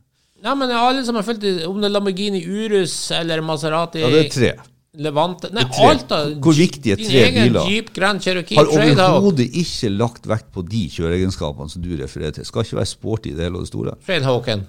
Ja, 0.45 0.53
men 0.55 0.71
alle 0.71 1.03
som 1.05 1.17
har 1.17 1.25
fulgt 1.27 1.45
om 1.67 1.81
det 1.81 1.89
er 1.89 1.95
Lamborghini 1.95 2.43
Urus 2.45 2.95
eller 3.17 3.41
Maserati 3.45 4.05
Ja, 4.05 4.11
det 4.13 4.27
er 4.27 4.33
tre. 4.35 4.51
Levante 4.97 5.51
Nei, 5.53 5.65
tre. 5.69 5.89
alt 5.91 6.13
av 6.17 6.31
Hvor 6.41 6.57
viktig 6.57 6.93
er 6.95 7.01
din 7.01 7.11
tre 7.11 7.25
egen 7.27 7.51
biler? 7.51 7.67
Jeep 7.69 7.91
Grand 7.97 8.23
Cherokee 8.25 8.57
Har 8.57 8.71
overhodet 8.73 9.49
ikke 9.61 9.91
lagt 9.93 10.25
vekt 10.31 10.49
på 10.55 10.65
de 10.65 10.87
kjøreegenskapene 10.95 11.69
som 11.73 11.83
du 11.85 11.91
refererer 12.01 12.33
til. 12.39 12.47
Skal 12.49 12.65
ikke 12.65 12.79
være 12.81 12.91
sporty 12.95 13.33
i 13.33 13.37
det 13.37 13.45
hele 13.45 13.61
og 13.61 13.67
det 13.67 13.73
store. 13.73 13.97
Trailhawken. 14.07 14.65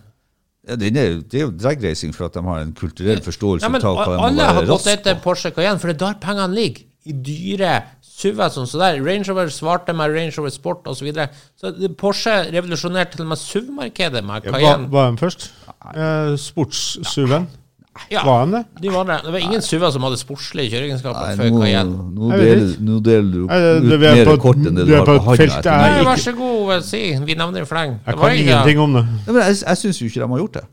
Ja, 0.67 0.75
den 0.75 0.97
er, 0.99 1.13
det 1.23 1.39
er 1.39 1.45
jo 1.45 1.53
dragracing 1.55 2.11
for 2.15 2.27
at 2.27 2.35
de 2.35 2.43
har 2.43 2.59
en 2.65 2.73
kulturell 2.75 3.21
forståelse 3.23 3.63
Ja, 3.63 3.71
men 3.71 3.85
av 3.87 3.95
hva 3.95 4.07
de 4.09 4.17
må 4.19 4.25
alle 4.27 4.47
har 4.57 4.65
gått 4.67 4.89
etter. 4.91 5.15
Porsche 5.23 5.53
Cayenne, 5.55 5.79
for 5.79 5.87
det 5.93 5.95
er 5.95 6.01
der 6.09 6.17
pengene 6.25 6.51
ligger. 6.57 6.83
I 7.07 7.13
dyre 7.23 7.75
SUV-er 8.03 8.49
sånn 8.51 8.67
så 8.67 8.81
der. 8.81 8.97
Range 8.99 9.23
Rover 9.29 9.47
svarte 9.53 9.93
med 9.95 10.11
Range 10.11 10.33
Rover 10.35 10.51
Sport 10.51 10.89
osv. 10.91 10.99
Så, 10.99 11.05
videre. 11.07 11.29
så 11.55 11.71
Porsche 11.95 12.33
revolusjonerte 12.51 13.15
til 13.15 13.23
og 13.23 13.31
med 13.31 13.39
SUV-markedet 13.39 14.25
med 14.27 14.49
Var, 14.49 14.57
Cayenne. 14.59 14.89
var 14.91 15.13
de 15.13 15.21
først? 15.21 15.47
Eh, 15.93 16.33
Sports-SUV-en? 16.35 17.47
Ja, 17.47 17.66
Var 18.11 18.39
han 18.39 18.51
det? 18.51 18.61
de 18.81 18.89
var 18.93 19.03
det. 19.09 19.17
Det 19.25 19.31
var 19.33 19.39
ingen 19.39 19.61
SUV-er 19.61 19.91
som 19.91 20.01
hadde 20.07 20.17
sportslige 20.21 20.71
kjøreegenskaper 20.75 21.35
før 21.41 21.59
Cayenne. 21.61 21.97
nå, 22.15 22.31
deler, 22.37 22.71
nå 22.87 22.99
deler 23.03 23.31
du 23.31 23.45
Nei, 23.47 23.59
ut 23.59 23.89
det- 23.89 23.99
er 24.01 24.15
mer 24.15 24.25
på 24.31 24.37
kort 24.41 24.57
enn 24.63 24.75
det 24.75 24.87
du 24.87 24.95
har 24.95 25.05
på 25.05 25.19
meg. 25.25 25.45
Nei, 25.65 26.03
vær 26.05 26.23
så 26.23 26.33
god, 26.37 26.83
si. 26.83 27.03
Vi 27.25 27.35
nevner 27.35 27.61
i 27.61 27.65
fleng. 27.65 27.99
Jeg 28.05 28.15
Det 28.15 28.19
var 28.19 28.29
kan 28.29 28.37
ingenting 28.37 28.79
om 28.79 28.93
det. 28.93 29.05
Ja, 29.27 29.31
men 29.31 29.41
jeg, 29.43 29.55
jeg 29.67 29.77
syns 29.77 30.01
jo 30.01 30.05
ikke 30.07 30.21
de 30.25 30.27
har 30.33 30.37
gjort 30.45 30.53
det. 30.61 30.65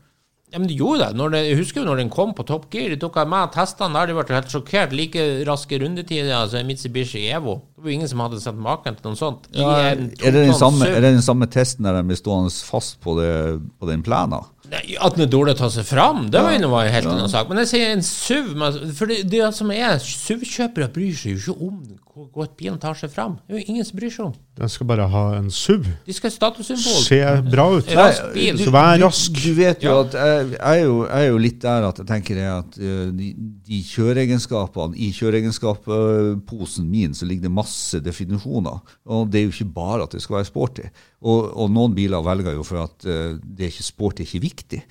Ja, 0.55 0.59
men 0.59 0.69
de 0.69 0.75
gjorde 0.77 0.99
det. 1.09 1.15
Når 1.19 1.31
det. 1.33 1.39
Jeg 1.49 1.57
husker 1.57 1.81
jo 1.81 1.87
når 1.89 1.97
den 1.99 2.09
kom 2.09 2.29
på 2.33 2.45
Top 2.47 2.69
Gear. 2.71 2.87
De 2.93 2.95
tok 3.01 3.17
av 3.19 3.27
meg 3.27 3.51
testene 3.51 3.91
der. 3.97 4.07
De 4.07 4.13
ble 4.15 4.35
helt 4.37 4.47
sjokkert. 4.53 4.93
Like 4.95 5.19
raske 5.49 5.79
rundetider 5.81 6.31
altså 6.31 6.61
Mitsubishi 6.63 7.25
Evo. 7.27 7.57
Det 7.75 7.83
var 7.83 7.91
jo 7.91 7.95
ingen 7.97 8.07
som 8.07 8.21
hadde 8.23 8.39
sett 8.39 8.55
maken 8.55 8.95
til 8.95 9.09
noe 9.11 9.19
sånt. 9.19 9.49
Ja, 9.51 9.73
Er 9.91 9.95
det 10.31 10.31
den 10.45 10.53
samme, 10.55 10.87
er 10.87 11.01
det 11.03 11.11
den 11.17 11.21
samme 11.25 11.49
testen 11.51 11.83
der 11.83 11.97
de 11.99 12.03
blir 12.07 12.15
stående 12.15 12.53
fast 12.63 13.01
på, 13.03 13.17
det, 13.19 13.59
på 13.81 13.89
den 13.89 14.01
plena? 14.05 14.45
At 14.73 15.15
den 15.15 15.25
er 15.25 15.29
dårlig 15.31 15.55
å 15.55 15.59
ta 15.59 15.69
seg 15.73 15.85
fram, 15.87 16.29
det 16.33 16.41
var 16.41 16.55
jo 16.57 16.93
helt 16.95 17.11
annen 17.11 17.31
sak. 17.31 17.49
Men 17.49 17.61
jeg 17.63 17.71
sier 17.73 17.93
en 17.93 18.05
SUV 18.05 18.55
For 18.97 19.11
det, 19.11 19.21
det 19.31 19.45
som 19.57 19.71
er, 19.73 19.99
SUV-kjøpere 20.01 20.89
bryr 20.95 21.15
seg 21.19 21.35
jo 21.35 21.41
ikke 21.43 21.69
om 21.69 21.79
hvor 22.15 22.29
godt 22.31 22.53
bilen 22.55 22.77
tar 22.79 22.95
seg 22.95 23.09
fram. 23.11 23.33
Det 23.43 23.57
er 23.57 23.59
jo 23.59 23.73
ingen 23.73 23.83
som 23.83 23.97
bryr 23.99 24.11
seg 24.13 24.23
om. 24.29 24.35
Den 24.55 24.69
skal 24.71 24.87
bare 24.87 25.03
ha 25.11 25.23
en 25.35 25.49
SUV. 25.51 25.83
De 26.07 26.13
skal 26.15 26.29
ha 26.29 26.35
statussymbol. 26.35 27.01
Se 27.03 27.17
bra 27.51 27.65
ut. 27.75 27.89
Rask 27.97 28.29
bil. 28.31 28.61
Så 28.63 28.71
vær 28.71 29.01
rask. 29.03 29.35
Du 29.43 29.51
vet 29.57 29.83
jo 29.83 29.91
Ja. 29.91 29.97
at 30.05 30.15
jeg, 30.15 30.45
jeg, 30.53 30.61
er 30.79 30.85
jo, 30.85 30.93
jeg 31.09 31.25
er 31.25 31.27
jo 31.33 31.41
litt 31.43 31.59
der 31.65 31.87
at 31.89 31.99
jeg 31.99 32.07
tenker 32.13 32.39
det 32.39 32.45
at 32.53 32.77
eh, 32.79 33.01
de, 33.19 33.27
de 33.67 33.81
kjøreegenskapene 33.89 34.95
I 34.95 35.09
kjøreegenskapsposen 35.17 36.87
min 36.89 37.13
så 37.15 37.27
ligger 37.27 37.47
det 37.49 37.51
masse 37.55 37.99
definisjoner. 38.03 38.79
Og 39.11 39.27
det 39.31 39.39
er 39.41 39.47
jo 39.49 39.53
ikke 39.55 39.73
bare 39.75 40.03
at 40.07 40.15
det 40.15 40.21
skal 40.23 40.39
være 40.39 40.49
sporty. 40.49 40.87
Og, 41.25 41.51
og 41.51 41.71
noen 41.73 41.95
biler 41.97 42.23
velger 42.25 42.55
jo 42.57 42.63
for 42.67 42.83
at 42.85 43.05
eh, 43.09 43.35
det 43.43 43.67
er 43.67 43.73
ikke 43.73 43.87
sporty 43.91 44.23
er 44.23 44.29
ikke 44.29 44.45
viktig. 44.47 44.81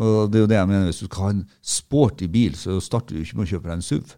Og 0.00 0.30
det 0.30 0.38
er 0.40 0.44
jo 0.46 0.50
det 0.50 0.56
jeg 0.60 0.70
mener. 0.70 0.88
Hvis 0.88 1.02
du 1.02 1.08
skal 1.10 1.24
ha 1.24 1.30
en 1.34 1.44
sporty 1.76 2.28
bil, 2.30 2.54
så 2.56 2.78
starter 2.80 3.16
du 3.16 3.20
ikke 3.24 3.36
med 3.40 3.48
å 3.48 3.52
kjøpe 3.54 3.68
deg 3.68 3.78
en 3.80 3.86
SUV. 3.86 4.16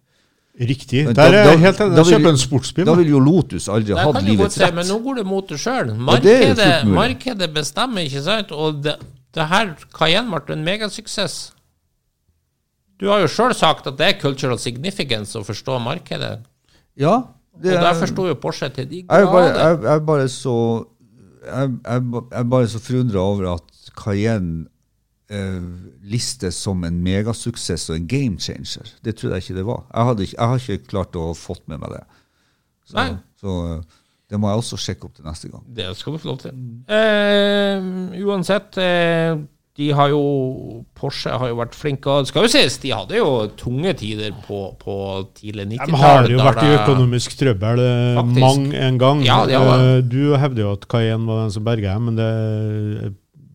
Riktig. 0.59 1.05
Men 1.07 1.15
Der 1.15 1.31
da- 1.31 1.37
er 1.37 1.45
jeg 1.45 1.45
da- 1.57 1.65
helt 1.65 1.79
enig. 1.81 2.05
kjøper 2.05 2.29
en 2.29 2.37
sportsbil. 2.37 2.85
Da 2.85 2.93
vil 2.93 3.07
jo 3.09 3.19
Lotus 3.19 3.67
aldri 3.67 3.95
ha 3.97 4.03
hatt 4.11 4.23
livets 4.23 4.53
si, 4.55 4.61
rett. 4.61 4.75
men 4.75 4.85
nå 4.85 4.99
går 5.03 5.15
det 5.15 5.25
mot 5.25 5.47
det 5.47 5.57
sjøl. 5.57 5.95
Markedet, 5.97 6.57
ja, 6.57 6.83
markedet 6.85 7.53
bestemmer, 7.53 8.05
ikke 8.05 8.21
sant? 8.23 8.51
Og 8.51 8.81
det, 8.83 8.97
det 9.33 9.47
her 9.49 9.75
Cayenne 9.97 10.29
ble 10.45 10.53
en 10.53 10.63
megasuksess. 10.63 11.51
Du 12.99 13.07
har 13.09 13.19
jo 13.23 13.27
sjøl 13.27 13.53
sagt 13.57 13.87
at 13.87 13.97
det 13.97 14.07
er 14.15 14.19
cultural 14.21 14.59
significance 14.61 15.33
å 15.35 15.43
forstå 15.43 15.79
markedet. 15.81 16.43
Ja, 16.95 17.23
det 17.59 17.73
Og 17.73 17.81
der 17.81 17.89
er- 17.89 17.99
forsto 18.05 18.27
jo 18.27 18.35
Porsche 18.35 18.69
til 18.73 18.85
de 18.85 18.95
Jeg 18.97 19.05
er 19.09 19.25
bare, 19.25 19.49
grader. 19.53 19.69
jeg, 19.69 19.81
jeg 19.83 19.95
er 19.95 19.99
bare 19.99 20.27
så 20.29 20.85
jeg, 21.43 21.69
jeg, 21.83 22.01
jeg 22.31 22.49
bare 22.49 22.67
så 22.67 22.79
forundra 22.79 23.19
over 23.19 23.53
at 23.55 23.63
Cayenne 23.97 24.67
listes 26.03 26.57
som 26.61 26.83
en 26.83 26.97
megasuksess 27.03 27.89
og 27.89 27.95
en 27.97 28.07
game 28.11 28.37
changer. 28.43 28.91
Det 29.03 29.15
trodde 29.17 29.39
jeg 29.39 29.45
ikke 29.47 29.55
det 29.61 29.65
var. 29.65 29.85
Jeg, 29.93 30.07
hadde 30.09 30.23
ikke, 30.27 30.37
jeg 30.39 30.49
har 30.51 30.63
ikke 30.75 30.89
klart 30.91 31.15
å 31.19 31.29
fått 31.37 31.63
med 31.71 31.79
meg 31.81 31.95
det. 31.95 32.03
Så, 32.83 32.97
Nei. 32.99 33.07
så 33.39 33.55
eh, 33.71 33.79
det 34.29 34.39
må 34.41 34.49
jeg 34.51 34.61
også 34.63 34.79
sjekke 34.81 35.07
opp 35.07 35.15
til 35.17 35.25
neste 35.29 35.49
gang. 35.53 35.63
Det 35.79 35.87
skal 35.97 36.15
du 36.15 36.21
få 36.21 36.31
lov 36.33 36.43
til. 36.43 36.59
Eh, 36.91 37.89
uansett, 38.27 38.77
eh, 38.81 39.37
de 39.79 39.87
har 39.97 40.11
jo 40.11 40.19
Porsche 40.93 41.31
har 41.33 41.49
jo 41.49 41.55
vært 41.57 41.73
flinke. 41.77 42.19
Det 42.21 42.29
skal 42.29 42.45
jo 42.45 42.51
sies, 42.53 42.75
de 42.83 42.91
hadde 42.93 43.17
jo 43.17 43.29
tunge 43.57 43.95
tider 43.97 44.35
på, 44.45 44.59
på 44.81 44.95
tidlig 45.39 45.65
90-tall. 45.71 45.95
De 45.95 46.03
har 46.03 46.29
jo 46.29 46.43
vært 46.43 46.61
i 46.67 46.75
økonomisk 46.75 47.37
trøbbel 47.39 47.81
eh, 47.87 48.21
mang 48.37 48.67
en 48.77 48.99
gang. 49.01 49.23
Ja, 49.25 49.39
de 49.49 49.57
har 49.57 49.71
det. 49.81 49.89
Eh, 49.95 50.05
Du 50.11 50.35
hevder 50.37 50.67
jo 50.67 50.75
at 50.77 50.85
Cayenne 50.91 51.25
var 51.31 51.45
den 51.45 51.55
som 51.55 51.65
berga 51.65 51.95
dem, 51.95 52.11
men 52.11 52.19
det, 52.19 53.13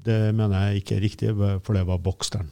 det 0.08 0.18
mener 0.34 0.68
jeg 0.70 0.82
ikke 0.82 0.96
er 0.98 1.04
riktig, 1.04 1.34
for 1.66 1.76
det 1.78 1.84
var 1.88 2.00
Boxtern. 2.02 2.48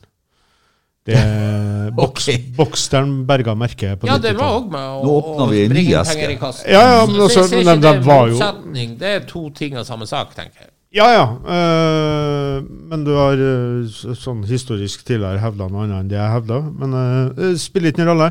Det, 1.07 1.19
Box, 1.99 2.29
Ok. 2.29 2.47
Boxsteren 2.57 3.13
berga 3.29 3.55
merket 3.55 4.01
på 4.03 4.09
Ja, 4.11 4.17
det 4.19 4.33
90-tallet. 4.35 4.41
var 4.41 4.57
òg 4.59 4.71
med 4.73 5.11
å, 5.11 5.19
å 5.45 5.51
vi 5.53 5.61
en 5.65 5.69
ny 5.71 5.75
bringe 5.77 6.01
eske. 6.01 6.17
penger 6.17 6.33
i 6.35 6.39
kassen. 6.41 6.71
Ja, 6.73 6.81
ja, 6.97 7.03
men 7.07 7.15
Så 7.21 7.27
altså, 7.29 7.45
ser 7.53 7.69
men 7.69 7.85
det 7.85 7.93
var 8.07 8.33
jo- 8.33 8.97
Det 8.99 9.13
er 9.15 9.21
to 9.29 9.45
ting 9.55 9.77
av 9.79 9.85
samme 9.87 10.07
sak, 10.11 10.35
tenker 10.35 10.65
jeg. 10.67 10.73
Ja, 10.97 11.07
ja. 11.13 11.25
eh, 11.53 12.63
men 12.89 13.03
du 13.05 13.11
har 13.15 13.37
eh, 13.37 13.87
sånn 14.17 14.45
historisk 14.49 15.03
tidligere 15.05 15.43
hevda 15.43 15.67
noe 15.69 15.83
annet 15.85 15.99
enn 16.01 16.09
det 16.09 16.17
jeg 16.17 16.33
hevda. 16.33 16.59
Men 16.73 16.95
det 16.97 17.05
det 17.37 17.51
spiller 17.61 17.93
ikke 17.93 18.01
noen 18.05 18.13
rolle. 18.15 18.29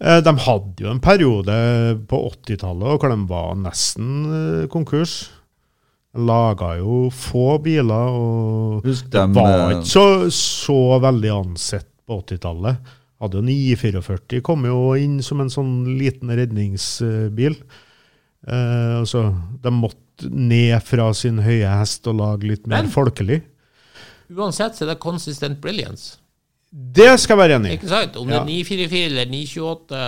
Eh, 0.00 0.20
de 0.24 0.32
hadde 0.46 0.82
jo 0.86 0.90
en 0.94 1.02
periode 1.04 1.56
på 2.08 2.20
80-tallet 2.30 2.96
hvor 3.02 3.12
de 3.12 3.18
var 3.28 3.54
nesten 3.60 4.08
eh, 4.32 4.66
konkurs. 4.72 5.16
Laga 6.16 6.76
jo 6.80 7.06
få 7.12 7.58
biler, 7.64 8.14
og 8.16 8.86
Husk 8.86 9.08
det 9.12 9.24
var 9.36 9.70
eh, 9.70 9.74
ikke 9.78 9.90
så, 9.90 10.04
så 10.32 10.78
veldig 11.02 11.32
ansett 11.34 11.88
på 12.06 12.20
80-tallet. 12.22 12.92
Hadde 13.20 13.40
jo 13.40 13.44
944, 13.48 14.40
kom 14.44 14.64
jo 14.68 14.78
inn 15.00 15.18
som 15.24 15.40
en 15.40 15.50
sånn 15.52 15.74
liten 15.98 16.32
redningsbil. 16.36 17.56
Eh, 18.46 18.92
altså, 19.00 19.26
de 19.64 19.72
måtte 19.72 20.28
ned 20.32 20.76
fra 20.84 21.10
sin 21.16 21.40
høye 21.44 21.68
hest 21.80 22.06
og 22.08 22.18
lage 22.20 22.48
litt 22.48 22.66
mer 22.68 22.84
Men- 22.84 22.92
folkelig. 22.92 23.42
Uansett 24.32 24.74
så 24.74 24.84
er 24.86 24.94
det 24.94 25.00
consistent 25.02 25.60
brilliance. 25.62 26.16
Det 26.72 27.12
skal 27.20 27.36
jeg 27.36 27.42
være 27.44 27.58
enig 27.60 27.70
i. 27.70 27.76
Ikke 27.78 27.88
sant? 27.92 28.16
Om 28.18 28.26
det 28.26 28.36
er 28.40 28.48
944 28.48 29.04
eller 29.12 29.28
928 29.30 30.00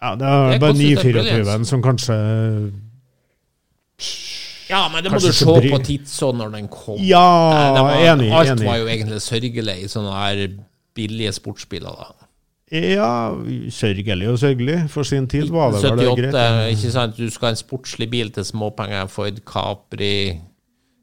Ja, 0.00 0.14
det 0.16 0.26
er 0.26 0.50
Det 0.50 0.54
er 0.54 0.60
bare 0.60 0.74
konsistent 0.74 1.16
924 1.16 1.64
som 1.70 1.82
kanskje 1.82 2.16
Ja, 4.70 4.84
men 4.88 5.02
det 5.02 5.10
må 5.10 5.18
Kanskje 5.18 5.32
du 5.34 5.38
se 5.40 5.44
bry- 5.58 5.70
på 5.74 5.78
tidsånd 5.88 6.38
når 6.38 6.52
den 6.54 6.68
kom. 6.70 6.98
Ja, 7.02 7.26
det 7.74 7.82
var, 7.82 7.94
enig. 8.14 8.28
alt 8.32 8.52
enig. 8.54 8.66
var 8.68 8.76
jo 8.78 8.86
egentlig 8.86 9.20
sørgelig 9.24 9.76
i 9.82 9.88
sånne 9.90 10.12
her 10.14 10.42
billige 10.94 11.32
sportsbiler. 11.34 11.90
da. 11.90 12.26
Ja, 12.70 13.08
sørgelig 13.74 14.28
og 14.30 14.38
sørgelig. 14.38 14.76
For 14.92 15.02
sin 15.02 15.26
tid 15.26 15.48
var 15.50 15.72
det 15.74 15.82
vel 15.82 15.98
det 15.98 16.06
78, 16.06 16.30
greit. 16.30 16.76
ikke 16.76 16.92
sant? 16.94 17.16
Du 17.18 17.30
skal 17.34 17.48
ha 17.48 17.50
en 17.56 17.58
sportslig 17.58 18.06
bil 18.12 18.30
til 18.30 18.44
småpenger. 18.46 19.08
Ford 19.10 19.40
Capri, 19.44 20.38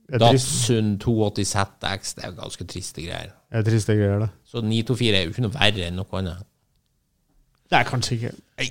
Det 0.08 0.16
er 0.22 0.30
trist- 0.30 0.70
Datsun 0.70 0.94
82 1.04 1.44
ZX. 1.52 2.14
Det 2.16 2.24
er 2.24 2.32
ganske 2.38 2.64
triste 2.72 3.02
greier. 3.04 3.34
det 3.52 3.60
er 3.60 3.64
triste 3.68 3.96
greier, 4.00 4.20
det. 4.20 4.30
Så 4.48 4.62
924 4.64 5.16
er 5.18 5.24
jo 5.26 5.30
ikke 5.36 5.42
noe 5.44 5.52
verre 5.60 5.88
enn 5.90 5.96
noe 6.00 6.06
annet. 6.22 6.46
Nei, 7.72 7.84
kanskje 7.84 8.16
ikke. 8.16 8.32
Nei, 8.62 8.70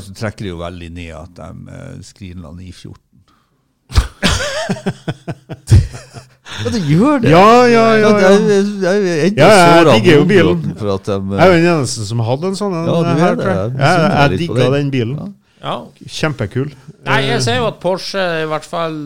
så 0.00 0.14
trekker 0.16 0.46
det 0.46 0.48
jo 0.54 0.56
veldig 0.56 0.90
ned 0.96 1.10
at 1.12 1.34
de 1.36 1.50
uh, 1.68 2.00
skrinla 2.02 2.54
914. 2.56 2.96
ja, 6.60 6.70
det 6.74 6.80
gjør 6.84 7.22
det. 7.22 7.30
Ja, 7.32 7.46
ja, 7.70 7.84
ja. 7.96 8.10
Det 8.12 8.22
ja. 8.22 8.30
Jeg 8.30 8.96
er 9.00 9.26
enda 9.28 9.40
Ja, 9.40 9.50
jeg 9.50 9.86
digger 9.94 10.18
jo 10.18 10.24
bilen. 10.28 10.62
De, 10.62 10.74
Jeg 10.76 11.40
er 11.40 11.46
jo 11.46 11.56
den 11.56 11.68
eneste 11.74 12.06
som 12.08 12.22
hadde 12.26 12.50
en 12.50 12.58
sånn 12.58 12.74
en 12.76 12.88
Ja, 12.90 12.96
du 13.00 13.10
er 13.10 13.20
her, 13.24 13.36
det. 13.38 13.46
jeg. 13.46 13.72
Jeg 13.80 14.00
Jeg, 14.00 14.10
jeg 14.20 14.38
digga 14.42 14.70
den. 14.76 14.90
bilen. 14.94 15.34
Ja. 15.60 15.76
Kjempekul. 16.08 16.70
Nei, 17.04 17.20
jeg 17.28 17.36
Eh, 17.38 17.44
ser 17.44 17.56
jo 17.60 17.66
at 17.68 17.80
Porsche 17.80 18.22
i 18.44 18.48
hvert 18.48 18.64
fall 18.64 18.96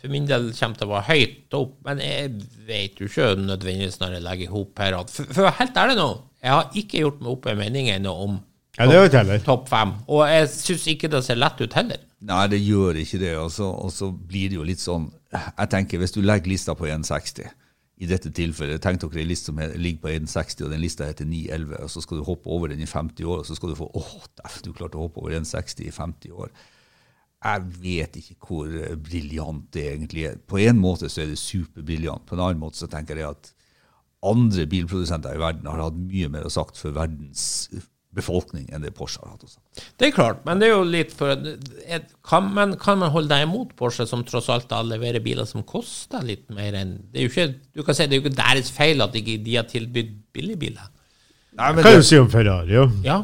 for 0.00 0.08
min 0.12 0.26
del 0.26 0.52
kommer 0.54 0.76
til 0.78 0.86
å 0.88 0.92
være 0.94 1.08
høyt 1.10 1.54
opp, 1.58 1.72
men 1.86 1.98
jeg 2.02 2.30
vet 2.66 2.98
jo 3.00 3.06
ikke 3.06 3.32
nødvendigvis 3.40 3.98
når 4.00 4.16
jeg 4.16 4.22
legger 4.22 4.46
i 4.46 4.52
hop 4.52 4.78
her 4.82 4.98
at 5.00 5.10
For 5.10 5.24
for 5.34 5.50
helt 5.58 5.76
ærlig 5.82 5.96
nå, 5.98 6.08
jeg 6.42 6.50
har 6.52 6.70
ikke 6.74 7.00
gjort 7.02 7.20
meg 7.22 7.30
opp 7.32 7.46
en 7.50 7.58
mening 7.58 7.88
ennå 7.90 8.12
om 8.26 8.36
Ja, 8.76 8.84
det 8.84 8.96
har 8.96 9.06
jeg 9.06 9.10
ikke 9.10 9.22
heller. 9.24 9.44
topp 9.44 9.68
fem, 9.70 9.92
og 10.12 10.26
jeg 10.28 10.48
syns 10.52 10.86
ikke 10.92 11.08
det 11.12 11.22
ser 11.24 11.38
lett 11.40 11.60
ut 11.60 11.76
heller. 11.78 12.02
Nei, 12.26 12.46
det 12.52 12.58
gjør 12.60 12.98
ikke 13.00 13.20
det. 13.20 13.34
Og 13.40 13.50
så, 13.52 13.68
og 13.68 13.92
så 13.92 14.10
blir 14.12 14.50
det 14.50 14.58
jo 14.58 14.64
litt 14.66 14.80
sånn 14.80 15.10
Jeg 15.32 15.68
tenker, 15.72 16.00
hvis 16.00 16.14
du 16.14 16.22
legger 16.24 16.48
lista 16.48 16.74
på 16.76 16.88
1,60 16.88 17.48
i 17.96 18.08
dette 18.08 18.28
tilfellet, 18.36 18.80
Tenk 18.84 19.00
dere 19.00 19.22
en 19.22 19.28
liste 19.30 19.48
som 19.48 19.60
ligger 19.80 20.02
på 20.02 20.10
1,60, 20.12 20.66
og 20.66 20.72
den 20.72 20.82
lista 20.82 21.06
heter 21.08 21.28
9,11, 21.28 21.76
og 21.80 21.92
så 21.92 22.02
skal 22.04 22.20
du 22.20 22.26
hoppe 22.26 22.50
over 22.52 22.68
den 22.72 22.82
i 22.84 22.88
50 22.88 23.24
år, 23.24 23.40
og 23.40 23.48
så 23.48 23.56
skal 23.56 23.72
du 23.72 23.78
få 23.78 23.88
åh, 23.96 24.10
dæven, 24.36 24.64
du 24.66 24.72
klarte 24.76 25.00
å 25.00 25.06
hoppe 25.06 25.22
over 25.22 25.36
1,60 25.38 25.86
i 25.86 25.92
50 25.96 26.36
år. 26.36 26.52
Jeg 27.46 27.64
vet 27.80 28.18
ikke 28.20 28.36
hvor 28.48 28.76
briljant 29.00 29.68
det 29.72 29.86
egentlig 29.94 30.26
er. 30.28 30.36
På 30.36 30.60
en 30.60 30.80
måte 30.80 31.08
så 31.12 31.22
er 31.22 31.32
det 31.32 31.40
superbriljant. 31.40 32.24
På 32.28 32.36
en 32.36 32.42
annen 32.44 32.60
måte 32.60 32.80
så 32.80 32.88
tenker 32.90 33.20
jeg 33.20 33.28
at 33.30 33.52
andre 34.26 34.64
bilprodusenter 34.68 35.36
i 35.36 35.40
verden 35.40 35.68
har 35.70 35.84
hatt 35.86 36.00
mye 36.00 36.30
mer 36.32 36.48
å 36.48 36.52
sagt 36.52 36.80
for 36.80 36.96
verdens 36.96 37.46
befolkning 38.16 38.66
enn 38.72 38.84
det 38.84 38.92
Porsche 38.96 39.20
har 39.22 39.34
hatt. 39.34 39.44
Også. 39.46 39.60
Det 40.00 40.08
er 40.08 40.14
klart, 40.16 40.42
men 40.48 40.60
det 40.62 40.70
er 40.70 40.74
jo 40.74 40.82
litt 40.88 41.12
for 41.16 41.36
kan, 42.26 42.48
man, 42.56 42.74
kan 42.80 42.98
man 43.00 43.12
holde 43.14 43.30
deg 43.34 43.44
imot 43.46 43.74
Porsche, 43.78 44.06
som 44.08 44.24
tross 44.26 44.48
alt 44.52 44.68
da 44.72 44.80
leverer 44.86 45.22
biler 45.24 45.48
som 45.48 45.64
koster 45.68 46.24
litt 46.26 46.48
mer 46.54 46.76
enn 46.80 46.96
Det 47.12 47.20
er 47.20 47.26
jo 47.28 47.32
ikke, 47.32 47.48
du 47.76 47.84
kan 47.86 47.96
si, 47.98 48.08
det 48.08 48.16
er 48.16 48.22
jo 48.22 48.26
ikke 48.26 48.38
deres 48.40 48.72
feil 48.74 49.04
at 49.04 49.16
ikke 49.20 49.38
de 49.44 49.56
har 49.58 49.68
tilbudt 49.70 50.14
billigbiler. 50.36 50.88
Nei, 51.56 51.72
men 51.72 51.82
Kan 51.84 51.92
det, 51.94 52.02
jo 52.02 52.08
si 52.10 52.18
om 52.20 52.28
Ferrari 52.32 52.74
jo. 52.76 52.88
Ja, 53.04 53.22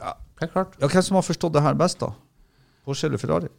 ja, 0.00 0.16
er 0.42 0.50
klart. 0.52 0.76
ja, 0.80 0.88
hvem 0.88 1.04
som 1.06 1.20
har 1.20 1.28
forstått 1.28 1.54
det 1.56 1.64
her 1.64 1.76
best, 1.78 2.02
da? 2.02 2.10
Porsche 2.84 3.08
eller 3.08 3.20
Ferrari? 3.22 3.52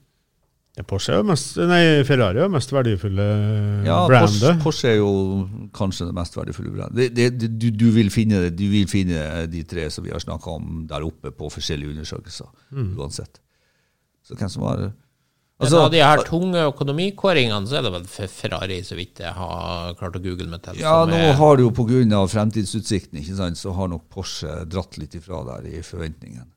Ja, 0.74 0.82
Porsche 0.90 1.12
er 1.14 1.20
jo 1.22 1.26
mest, 1.30 1.52
nei, 1.70 1.82
Ferrari 2.08 2.40
er 2.42 2.48
jo 2.48 2.50
mest 2.56 2.72
verdifulle 2.74 3.26
Ja, 3.86 4.00
Porsche, 4.08 4.14
brandet. 4.16 4.64
Porsche 4.64 4.90
er 4.90 4.96
jo 4.98 5.12
kanskje 5.78 6.08
det 6.10 6.16
mest 6.18 6.34
verdifulle 6.40 6.72
brandet. 6.74 6.96
Det, 6.98 7.10
det, 7.14 7.28
det, 7.44 7.50
du, 7.62 7.68
du, 7.78 7.92
vil 7.94 8.10
finne, 8.10 8.48
du 8.50 8.64
vil 8.72 8.88
finne 8.90 9.46
de 9.54 9.62
tre 9.70 9.86
som 9.94 10.02
vi 10.06 10.10
har 10.16 10.24
snakka 10.24 10.56
om 10.58 10.88
der 10.90 11.06
oppe 11.06 11.30
på 11.38 11.52
forskjellige 11.54 11.94
undersøkelser, 11.94 12.50
uansett. 12.98 13.38
Så 14.26 14.34
hvem 14.40 14.50
som 14.50 14.64
har 14.66 14.80
Men 14.88 15.68
altså, 15.68 15.84
av 15.86 15.92
de 15.94 16.00
her 16.02 16.24
tunge 16.26 16.64
økonomikåringene, 16.72 17.68
så 17.70 17.78
er 17.78 17.84
det 17.86 17.92
vel 17.94 18.08
Fe- 18.10 18.28
Ferrari, 18.32 18.80
så 18.84 18.98
vidt 18.98 19.22
jeg 19.22 19.34
har 19.38 19.94
klart 20.00 20.18
å 20.18 20.22
google 20.24 20.48
meg 20.50 20.64
til. 20.66 20.80
Ja, 20.82 21.04
nå 21.06 21.14
er- 21.14 21.36
har 21.38 21.56
du 21.62 21.68
jo 21.68 21.70
pga. 21.70 22.24
fremtidsutsikten, 22.34 23.22
ikke 23.22 23.38
sant, 23.38 23.58
så 23.62 23.76
har 23.78 23.88
nok 23.94 24.10
Porsche 24.10 24.66
dratt 24.66 24.98
litt 24.98 25.14
ifra 25.22 25.44
der 25.46 25.70
i 25.70 25.84
forventningen. 25.86 26.50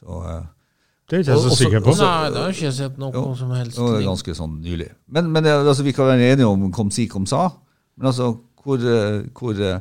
Så 0.00 0.16
eh, 0.24 0.46
Det 1.10 1.16
er 1.18 1.22
ikke 1.24 1.34
jeg 1.34 1.42
så 1.42 1.56
sikker 1.58 1.80
på. 1.82 1.90
også- 1.90 2.06
Nei, 2.06 2.28
det 2.30 2.38
har 2.38 2.52
ikke 2.54 2.66
jeg 2.68 2.74
sett 2.74 2.98
noe 3.02 3.12
Jo, 3.14 3.34
som 3.34 3.50
helst. 3.50 3.76
Det 3.76 3.96
er 3.98 4.04
ganske 4.06 4.34
sånn 4.38 4.60
nylig. 4.62 4.90
Men, 5.08 5.32
men 5.34 5.44
altså, 5.46 5.82
vi 5.82 5.92
kan 5.96 6.06
være 6.06 6.32
enige 6.32 6.46
om 6.46 6.68
kom 6.72 6.90
si, 6.94 7.06
kom 7.10 7.26
sa. 7.26 7.48
Men 7.98 8.06
altså, 8.12 8.28
hvor, 8.62 8.76
eh, 8.78 9.24
hvor 9.34 9.58
eh, 9.58 9.80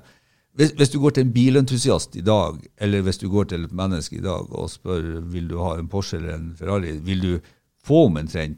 hvis, 0.58 0.72
hvis 0.76 0.90
du 0.90 1.00
går 1.00 1.14
til 1.16 1.28
en 1.28 1.34
bilentusiast 1.34 2.16
i 2.16 2.22
dag, 2.26 2.58
eller 2.82 3.02
hvis 3.06 3.18
du 3.22 3.30
går 3.30 3.44
til 3.54 3.64
et 3.64 3.72
menneske 3.72 4.18
i 4.18 4.24
dag 4.26 4.50
og 4.50 4.70
spør 4.70 5.22
vil 5.32 5.48
du 5.48 5.60
ha 5.62 5.76
en 5.78 5.88
Porsche 5.88 6.18
eller 6.18 6.34
en 6.36 6.56
Ferrari, 6.58 6.98
vil 6.98 7.22
du 7.22 7.40
få 7.86 8.06
omtrent 8.10 8.58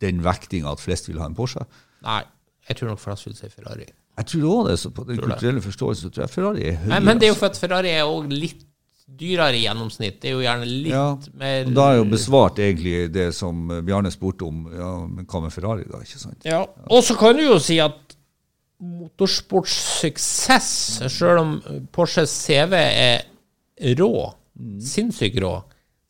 den 0.00 0.22
vektinga 0.24 0.70
at 0.72 0.80
flest 0.80 1.08
vil 1.08 1.18
ha 1.18 1.26
en 1.26 1.34
Porsche? 1.34 1.66
Nei, 2.06 2.22
jeg 2.68 2.76
tror 2.76 2.88
nok 2.94 3.02
flest 3.02 3.26
vil 3.26 3.34
si 3.34 3.48
Ferrari. 3.50 3.88
Jeg 4.16 4.26
tror 4.26 4.46
òg 4.54 4.70
det. 4.70 4.78
Så 4.78 4.90
på 4.90 5.04
den 5.04 5.18
kulturelle 5.18 5.60
forståelsen 5.60 6.08
så 6.08 6.14
tror 6.14 6.22
jeg 6.24 6.30
Ferrari 6.30 6.62
er 6.70 6.76
høyere. 6.76 6.88
Men, 6.94 7.04
men 7.04 7.20
det 7.20 7.28
er 7.28 7.34
jo 7.34 7.36
altså. 7.36 7.44
for 7.44 7.46
at 7.46 7.60
Ferrari 7.60 7.92
er 7.92 8.02
også 8.04 8.28
litt 8.30 8.65
dyrere 9.06 9.54
i 9.56 9.62
gjennomsnitt. 9.62 10.18
Det 10.22 10.30
er 10.30 10.34
jo 10.34 10.42
gjerne 10.42 10.66
litt 10.66 10.90
Ja, 10.92 11.06
mer 11.38 11.68
da 11.70 11.90
er 11.92 12.00
jo 12.00 12.08
besvart 12.10 12.58
egentlig 12.62 13.06
det 13.14 13.28
som 13.36 13.68
Bjarne 13.86 14.10
spurte 14.12 14.48
om. 14.48 14.64
Ja, 14.74 14.90
men 15.06 15.28
hva 15.30 15.44
med 15.44 15.54
Ferrari, 15.54 15.86
da? 15.88 16.02
ikke 16.02 16.22
sant? 16.22 16.40
Ja, 16.46 16.64
og 16.90 17.04
så 17.06 17.16
kan 17.18 17.38
du 17.38 17.44
jo 17.46 17.60
si 17.62 17.78
at 17.82 18.16
motorsportsuksess, 18.82 20.68
selv 21.08 21.40
om 21.40 21.54
Porsches 21.94 22.34
CV 22.44 22.76
er 22.76 23.24
rå, 23.96 24.10
sinnssykt 24.84 25.40
rå, 25.40 25.54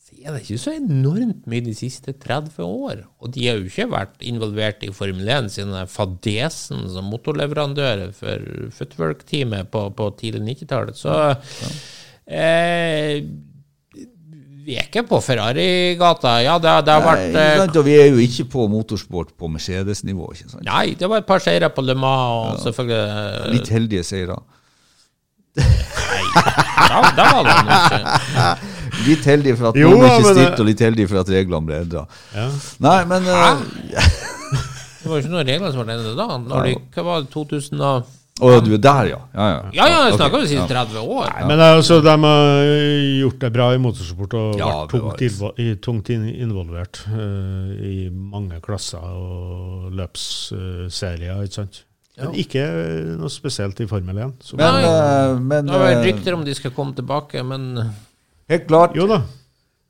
så 0.06 0.16
er 0.18 0.35
det 0.35 0.43
ikke 0.43 0.59
så 0.62 0.73
enormt 0.74 1.47
mye 1.51 1.64
de 1.66 1.74
siste 1.78 2.14
30 2.23 2.62
år. 2.64 3.05
Og 3.23 3.31
de 3.35 3.47
har 3.47 3.60
jo 3.60 3.68
ikke 3.68 3.86
vært 3.93 4.24
involvert 4.27 4.82
i 4.86 4.90
Formel 4.94 5.28
1 5.36 5.52
siden 5.55 5.77
fadesen 5.90 6.89
som 6.90 7.10
motorleverandør 7.12 8.09
for 8.16 8.70
footwork-teamet 8.81 9.70
på, 9.70 9.85
på 9.98 10.10
tidlig 10.18 10.43
90-tallet. 10.62 10.98
Så 10.98 11.14
eh, 12.27 13.23
vi 14.66 14.74
er 14.74 14.89
ikke 14.89 15.05
på 15.07 15.20
Ferrari-gata. 15.23 16.40
Ja, 16.43 16.57
det, 16.59 16.73
det 16.89 16.94
har 16.97 17.05
Nei, 17.05 17.07
vært 17.07 17.39
eh, 17.39 17.59
sant? 17.61 17.77
Og 17.78 17.86
vi 17.86 17.94
er 18.01 18.09
jo 18.11 18.19
ikke 18.23 18.48
på 18.51 18.66
motorsport 18.70 19.31
på 19.39 19.51
Mercedes-nivå. 19.53 20.32
ikke 20.35 20.51
sant? 20.57 20.65
Nei, 20.66 20.97
det 20.98 21.07
var 21.11 21.23
et 21.23 21.28
par 21.28 21.43
seire 21.44 21.70
på 21.70 21.85
Le 21.86 21.94
Mans, 21.94 22.59
og 22.59 22.65
selvfølgelig 22.66 23.55
Litt 23.55 23.70
heldige 23.70 24.03
seire. 24.07 24.40
Nei, 25.57 26.24
da, 26.35 26.98
da 27.16 27.28
var 27.31 27.47
det 27.47 27.55
noe 27.69 27.78
ikke. 27.86 28.57
Litt 29.07 29.28
heldige 29.28 29.57
for 29.61 29.70
at 29.70 29.78
Jo, 29.78 29.93
noen 29.93 30.07
ikke 30.09 30.35
eh, 30.35 30.53
og 30.57 30.69
litt 30.69 30.82
heldige 30.82 31.11
for 31.11 31.20
at 31.20 31.31
reglene 31.31 31.69
ble 31.69 31.81
endra. 31.85 32.05
Ja. 32.35 32.47
Nei, 32.82 32.98
men 33.11 33.27
eh, 33.28 33.65
Det 33.93 35.11
var 35.11 35.19
jo 35.19 35.23
ikke 35.23 35.32
noen 35.32 35.51
regler 35.51 35.74
som 35.74 35.86
ble 35.86 35.97
endret 35.98 36.19
da. 36.19 36.27
Når 36.43 36.66
det, 36.66 36.77
hva 36.97 37.07
var 37.07 37.27
det, 37.27 37.31
2000 37.35 37.82
og... 37.86 38.15
Å 38.36 38.50
ja, 38.52 38.60
du 38.60 38.74
er 38.76 38.80
der, 38.84 39.06
ja. 39.08 39.18
Ja, 39.32 39.44
ja. 39.48 39.60
Ja, 39.72 39.84
ja, 39.88 40.00
jeg 40.10 40.16
snakker 40.18 40.42
jo 40.42 40.44
de 40.44 40.48
siste 40.50 40.68
30 40.68 40.96
år. 41.00 41.28
Nei, 41.30 41.46
Men 41.48 41.62
altså, 41.64 42.02
de 42.04 42.12
har 42.20 42.66
gjort 43.22 43.38
det 43.46 43.50
bra 43.54 43.68
i 43.72 43.78
motorsport 43.80 44.36
og 44.36 44.58
Ja, 44.60 44.66
vært 44.84 44.92
tungt, 44.92 45.58
i, 45.64 45.68
tungt 45.80 46.10
involvert 46.12 47.00
uh, 47.08 47.72
i 47.80 48.10
mange 48.12 48.60
klasser 48.60 49.00
og 49.00 49.88
løpsserier, 49.96 51.40
ikke 51.46 51.60
sant? 51.62 51.82
Men 52.16 52.36
ikke 52.40 52.62
noe 53.20 53.28
spesielt 53.32 53.80
i 53.80 53.88
Formel 53.88 54.16
1. 54.16 54.36
som- 54.44 54.56
Men, 54.60 54.84
eh, 54.84 55.38
men 55.40 55.66
Det 55.66 55.72
var 55.72 55.86
vært 55.94 56.04
rykter 56.04 56.34
om 56.34 56.44
de 56.44 56.54
skal 56.54 56.70
komme 56.70 56.94
tilbake, 56.94 57.42
men 57.44 57.92
helt 58.48 58.66
klart 58.68 58.94
jo 58.96 59.06
da. 59.06 59.22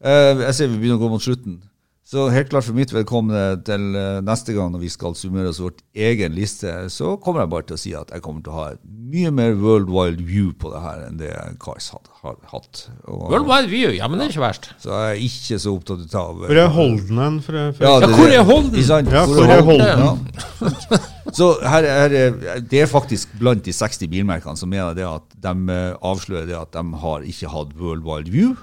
Uh, 0.04 0.38
Jeg 0.42 0.54
ser 0.54 0.66
vi 0.68 0.78
begynner 0.78 0.98
å 0.98 1.02
gå 1.06 1.10
mot 1.10 1.22
slutten. 1.22 1.60
Så 2.06 2.28
helt 2.30 2.46
klart 2.52 2.62
for 2.68 2.76
mitt 2.78 2.92
vedkommende 2.94 3.56
til 3.66 3.96
eh, 3.98 4.20
neste 4.22 4.54
gang 4.54 4.68
når 4.70 4.84
vi 4.84 4.90
skal 4.94 5.16
summere 5.18 5.50
oss 5.50 5.58
vårt 5.58 5.80
egen 5.98 6.36
liste, 6.36 6.70
så 6.94 7.16
kommer 7.18 7.42
jeg 7.42 7.50
bare 7.50 7.66
til 7.66 7.74
å 7.74 7.80
si 7.82 7.94
at 7.98 8.12
jeg 8.14 8.22
kommer 8.22 8.44
til 8.46 8.52
å 8.52 8.58
ha 8.60 8.66
et 8.76 8.82
mye 9.10 9.32
mer 9.34 9.56
worldwide 9.58 10.22
view 10.26 10.52
på 10.54 10.70
det 10.70 10.82
her 10.84 11.02
enn 11.08 11.18
det 11.18 11.32
Cars 11.62 11.88
had, 11.90 12.06
har 12.22 12.36
hatt. 12.52 12.84
Og, 13.10 13.24
World 13.32 13.48
Wide 13.50 13.72
View, 13.72 13.90
ja, 13.96 14.06
men 14.06 14.20
det 14.22 14.28
er 14.28 14.36
ikke 14.36 14.44
verst. 14.44 14.68
Så 14.82 14.92
jeg 14.94 15.16
er 15.16 15.24
ikke 15.26 15.58
så 15.64 15.74
opptatt 15.74 16.14
av 16.22 16.44
Hvor 16.44 16.62
er 16.62 16.70
Holden 16.78 17.20
hen? 17.24 17.40
Ja, 17.82 17.96
hvor 18.14 18.30
er 18.38 18.46
Holden? 18.52 18.86
Sant? 18.86 19.10
Ja, 19.10 19.24
hvor 19.26 19.50
er 19.56 19.66
Holden? 19.66 20.06
Ja. 20.06 21.02
Så 21.36 21.50
her, 21.66 21.90
her, 21.90 22.14
er- 22.22 22.62
det 22.70 22.84
er 22.84 22.88
faktisk 22.90 23.34
blant 23.40 23.66
de 23.66 23.74
60 23.74 24.06
bilmerkene 24.14 24.54
som 24.56 24.70
mener 24.70 24.94
det 24.94 25.04
at 25.10 25.26
de 25.42 25.54
eh, 25.74 25.98
avslører 26.06 26.46
det 26.54 26.58
at 26.62 26.70
de 26.78 26.86
har 27.02 27.26
ikke 27.26 27.50
hatt 27.50 27.74
worldwide 27.82 28.30
view. 28.30 28.54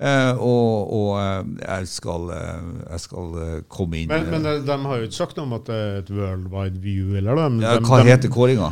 Eh, 0.00 0.38
og 0.40 0.92
og 0.96 1.08
eh, 1.20 1.40
jeg 1.60 1.88
skal, 1.92 2.30
eh, 2.32 2.68
jeg 2.88 3.02
skal 3.02 3.34
komme 3.68 3.98
inn 3.98 4.08
men 4.08 4.30
men 4.32 4.46
de, 4.46 4.54
de 4.64 4.76
har 4.86 5.02
jo 5.02 5.08
ikke 5.10 5.18
sagt 5.18 5.36
noe 5.36 5.44
om 5.44 5.58
at 5.58 5.66
det 5.68 5.76
er 5.76 5.98
et 5.98 6.12
worldwide 6.16 6.80
view, 6.80 7.10
eller? 7.20 7.36
De, 7.36 7.66
ja, 7.66 7.74
Hva 7.84 7.98
de, 8.00 8.08
heter 8.08 8.32
kåringa? 8.32 8.70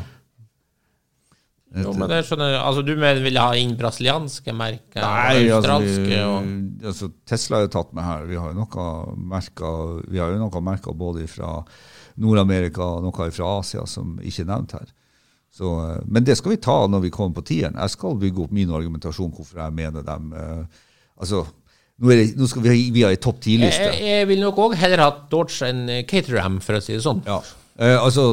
Jo, 1.77 1.93
men 1.93 2.09
det 2.09 2.23
skjønner 2.25 2.55
jeg. 2.55 2.61
Altså, 2.65 2.83
du 2.87 2.95
mener 2.97 3.21
vil 3.21 3.37
ha 3.37 3.51
inn 3.61 3.75
brasilianske 3.77 4.55
merker? 4.57 5.05
Nei, 5.05 5.51
og 5.53 5.69
altså, 5.69 6.01
vi, 6.01 6.17
og 6.25 6.89
altså 6.89 7.11
Tesla 7.29 7.61
er 7.61 7.67
jo 7.67 7.75
tatt 7.77 7.93
med 7.93 8.07
her. 8.09 8.25
Vi 8.31 8.41
har 8.41 8.55
jo 8.55 8.63
noe 8.63 8.89
merker, 9.37 9.99
vi 10.09 10.23
har 10.23 10.33
jo 10.33 10.41
noe 10.41 10.65
merker 10.65 10.97
både 10.97 11.29
fra 11.29 11.59
Nord-Amerika 12.25 12.89
og 12.97 13.05
noe 13.05 13.29
fra 13.37 13.53
Asia 13.61 13.85
som 13.85 14.17
ikke 14.17 14.47
er 14.47 14.51
nevnt 14.55 14.79
her. 14.79 14.89
Så, 15.53 15.77
men 16.09 16.25
det 16.25 16.39
skal 16.41 16.57
vi 16.57 16.63
ta 16.65 16.81
når 16.89 17.05
vi 17.05 17.13
kommer 17.13 17.37
på 17.37 17.51
tieren. 17.53 17.77
Jeg 17.77 17.93
skal 17.93 18.17
bygge 18.21 18.47
opp 18.47 18.57
min 18.57 18.73
argumentasjon 18.73 19.33
hvorfor 19.37 19.61
jeg 19.61 19.77
mener 19.77 20.09
dem 20.09 20.33
eh, 20.37 20.85
Altså, 21.19 21.47
Nå, 21.99 22.13
er 22.15 22.21
det, 22.21 22.27
nå 22.39 22.47
skal 22.47 22.63
vi 22.63 22.71
ha, 22.71 22.75
vi 22.95 23.03
ha 23.03 23.09
ei 23.11 23.19
topp 23.19 23.41
Jeg, 23.43 23.59
ti-liste. 23.59 23.89
jeg 24.07 24.27
vil 24.31 24.39
nok 24.39 24.61
òg 24.63 24.77
heller 24.79 25.01
ha 25.03 25.09
Dodge 25.33 25.67
enn 25.67 25.81
Caterham, 26.07 26.61
for 26.63 26.79
å 26.79 26.83
si 26.85 26.95
det 26.95 27.03
sånn. 27.03 27.25
Ja. 27.27 27.41
Eh, 27.75 27.97
altså, 27.99 28.31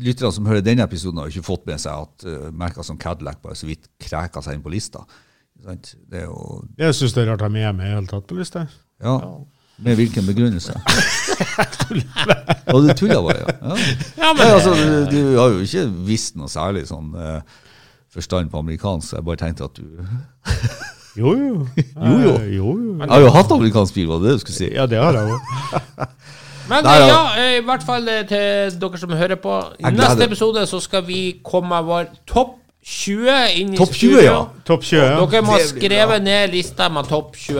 Lytterne 0.00 0.32
som 0.32 0.48
hører 0.48 0.64
denne 0.64 0.84
episoden, 0.84 1.20
har 1.20 1.30
ikke 1.30 1.46
fått 1.46 1.66
med 1.68 1.80
seg 1.80 1.92
at 2.06 2.24
uh, 2.26 2.48
merker 2.56 2.84
som 2.84 2.98
Cadillac 3.00 3.38
bare 3.44 3.56
så 3.56 3.68
vidt 3.68 3.86
kreka 4.00 4.42
seg 4.44 4.56
inn 4.56 4.64
på 4.64 4.72
lista. 4.72 5.04
Sant? 5.64 5.94
Det 6.08 6.22
er 6.22 6.26
jo 6.26 6.60
Jeg 6.80 6.96
syns 6.96 7.14
det 7.16 7.22
er 7.22 7.30
rart 7.32 7.44
de 7.44 7.62
er 7.62 7.74
med 7.76 7.86
i 7.86 7.94
hele 7.94 8.08
tatt 8.08 8.26
på 8.28 8.36
lista. 8.38 8.66
Ja. 9.04 9.16
Med 9.80 9.96
hvilken 9.96 10.26
begrunnelse? 10.28 10.76
Og 12.74 12.84
du 12.84 12.92
tulla 12.96 13.20
bare, 13.24 13.40
ja. 13.40 13.56
ja. 13.70 13.76
Ja, 14.20 14.32
men 14.36 14.42
Nei, 14.42 14.52
altså, 14.52 14.74
du, 14.76 15.12
du 15.12 15.20
har 15.38 15.52
jo 15.54 15.64
ikke 15.64 15.86
visst 16.08 16.36
noe 16.40 16.50
særlig 16.52 16.86
sånn 16.90 17.14
eh, 17.16 17.60
forstand 18.12 18.52
på 18.52 18.60
amerikansk, 18.60 19.08
så 19.08 19.20
jeg 19.20 19.28
bare 19.28 19.40
tenkte 19.40 19.68
at 19.68 19.80
du 19.80 19.86
Jo, 21.18 21.32
jo. 21.34 21.66
Jo, 22.06 22.14
jo. 22.22 22.34
Eh, 22.38 22.52
jo, 22.54 22.66
jo. 22.76 22.98
Jeg 23.00 23.10
har 23.10 23.20
jo 23.24 23.30
hatt 23.34 23.50
amerikansk 23.56 23.94
bil, 23.96 24.06
var 24.10 24.20
det 24.22 24.28
det 24.30 24.36
du 24.38 24.42
skulle 24.44 24.58
si? 24.60 24.68
Ja, 24.74 24.86
det 24.86 25.00
har 25.02 25.16
jeg 25.18 25.34
òg. 25.34 25.40
Men 26.70 26.84
Nei, 26.86 26.96
ja. 27.02 27.06
ja, 27.10 27.20
eh, 27.42 27.56
i 27.58 27.62
hvert 27.66 27.82
fall 27.82 28.04
eh, 28.12 28.20
til 28.30 28.76
dere 28.78 28.98
som 29.02 29.10
hører 29.18 29.38
på. 29.42 29.54
I 29.80 29.82
Jeg 29.88 29.94
gleder 29.96 30.12
neste 30.14 30.26
episode 30.30 30.62
så 30.70 30.78
skal 30.84 31.02
vi 31.08 31.20
komme 31.42 31.72
med 31.72 31.88
vår 31.88 32.10
topp 32.30 32.56
20 32.80 33.58
inn 33.60 33.72
i 33.74 33.76
Topp 33.80 33.90
20, 33.92 33.98
studio. 33.98 34.20
ja. 34.24 34.36
Topp 34.68 34.84
20. 34.86 35.00
Ja. 35.02 35.16
Dere 35.18 35.42
må 35.44 35.56
Det 35.58 35.64
blir 35.66 35.70
skrive 35.74 36.18
ned 36.22 36.54
lista 36.54 36.86
med 36.94 37.08
topp 37.10 37.34
20. 37.36 37.58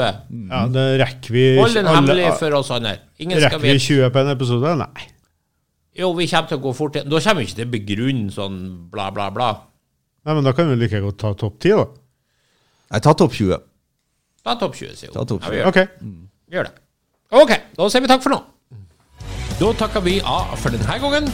ja, 0.53 0.61
det 0.73 0.85
rekker 1.03 1.35
vi 1.35 1.43
Hold 1.59 1.75
den 1.77 1.91
alle- 1.91 1.97
hemmelig 1.99 2.29
for 2.39 2.55
oss 2.61 2.71
andre. 2.77 2.95
Ingen 3.19 3.37
skal 3.41 3.49
Rekker 3.51 3.65
vi 3.67 3.73
vite. 3.75 3.85
20 3.85 4.13
på 4.15 4.23
en 4.23 4.31
episode? 4.37 4.77
Nei. 4.85 5.09
Jo, 6.01 6.13
vi 6.17 6.29
kommer 6.31 6.49
til 6.49 6.61
å 6.61 6.63
gå 6.69 6.73
fort 6.79 6.97
igjen. 6.97 7.11
Da 7.11 7.21
kommer 7.27 7.43
vi 7.43 7.49
ikke 7.51 7.59
til 7.59 7.67
å 7.69 7.73
begrunne 7.75 8.31
sånn 8.33 8.57
bla, 8.95 9.11
bla, 9.11 9.27
bla. 9.35 9.51
Nei, 10.25 10.35
Men 10.39 10.45
da 10.47 10.53
kan 10.57 10.71
vi 10.71 10.79
like 10.87 11.03
godt 11.03 11.19
ta 11.19 11.35
topp 11.35 11.59
10, 11.67 11.75
da. 11.77 11.85
Jeg 12.91 13.03
tar 13.07 13.15
topp 13.15 13.33
20. 13.37 13.59
Ta 14.45 14.55
topp 14.59 14.75
20, 14.75 14.97
sier 14.99 15.11
hun. 15.13 15.15
Ta 15.19 15.25
topp 15.31 15.45
Ja, 15.47 15.51
vi 15.53 15.61
gjør, 15.61 15.69
OK. 15.71 15.81
vi 16.51 16.57
gjør 16.57 16.67
det. 16.71 16.75
OK, 17.31 17.53
da 17.79 17.89
sier 17.93 18.03
vi 18.03 18.11
takk 18.11 18.25
for 18.25 18.35
nå. 18.35 18.41
Da 19.61 19.73
takker 19.79 20.03
vi 20.03 20.17
av 20.25 20.55
for 20.59 20.75
denne 20.75 20.97
gangen. 21.03 21.29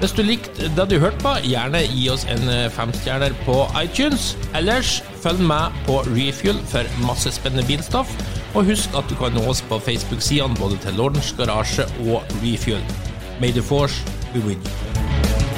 Hvis 0.00 0.12
du 0.12 0.20
likte 0.26 0.66
det 0.76 0.86
du 0.90 0.98
hørte 1.00 1.20
på, 1.22 1.30
gjerne 1.46 1.80
gi 1.88 2.08
oss 2.12 2.26
en 2.28 2.42
eh, 2.52 2.66
femstjerner 2.74 3.32
på 3.46 3.54
iTunes. 3.80 4.34
Ellers 4.58 4.98
følg 5.22 5.40
med 5.46 5.72
på 5.86 6.00
Refuel 6.10 6.58
for 6.68 6.88
masse 7.06 7.32
spennende 7.32 7.64
bilstoff. 7.68 8.10
Og 8.56 8.66
husk 8.68 8.92
at 8.98 9.08
du 9.08 9.14
kan 9.20 9.32
nå 9.36 9.46
oss 9.52 9.62
på 9.68 9.78
Facebook-sidene 9.86 10.58
både 10.60 10.76
til 10.84 10.98
Lordens 11.00 11.32
Garasje 11.38 11.86
og 12.10 12.24
Refuel. 12.42 12.82
May 13.40 13.52
the 13.52 13.62
force 13.64 14.02
be 14.34 14.40
with 14.44 14.60
you. 14.60 15.55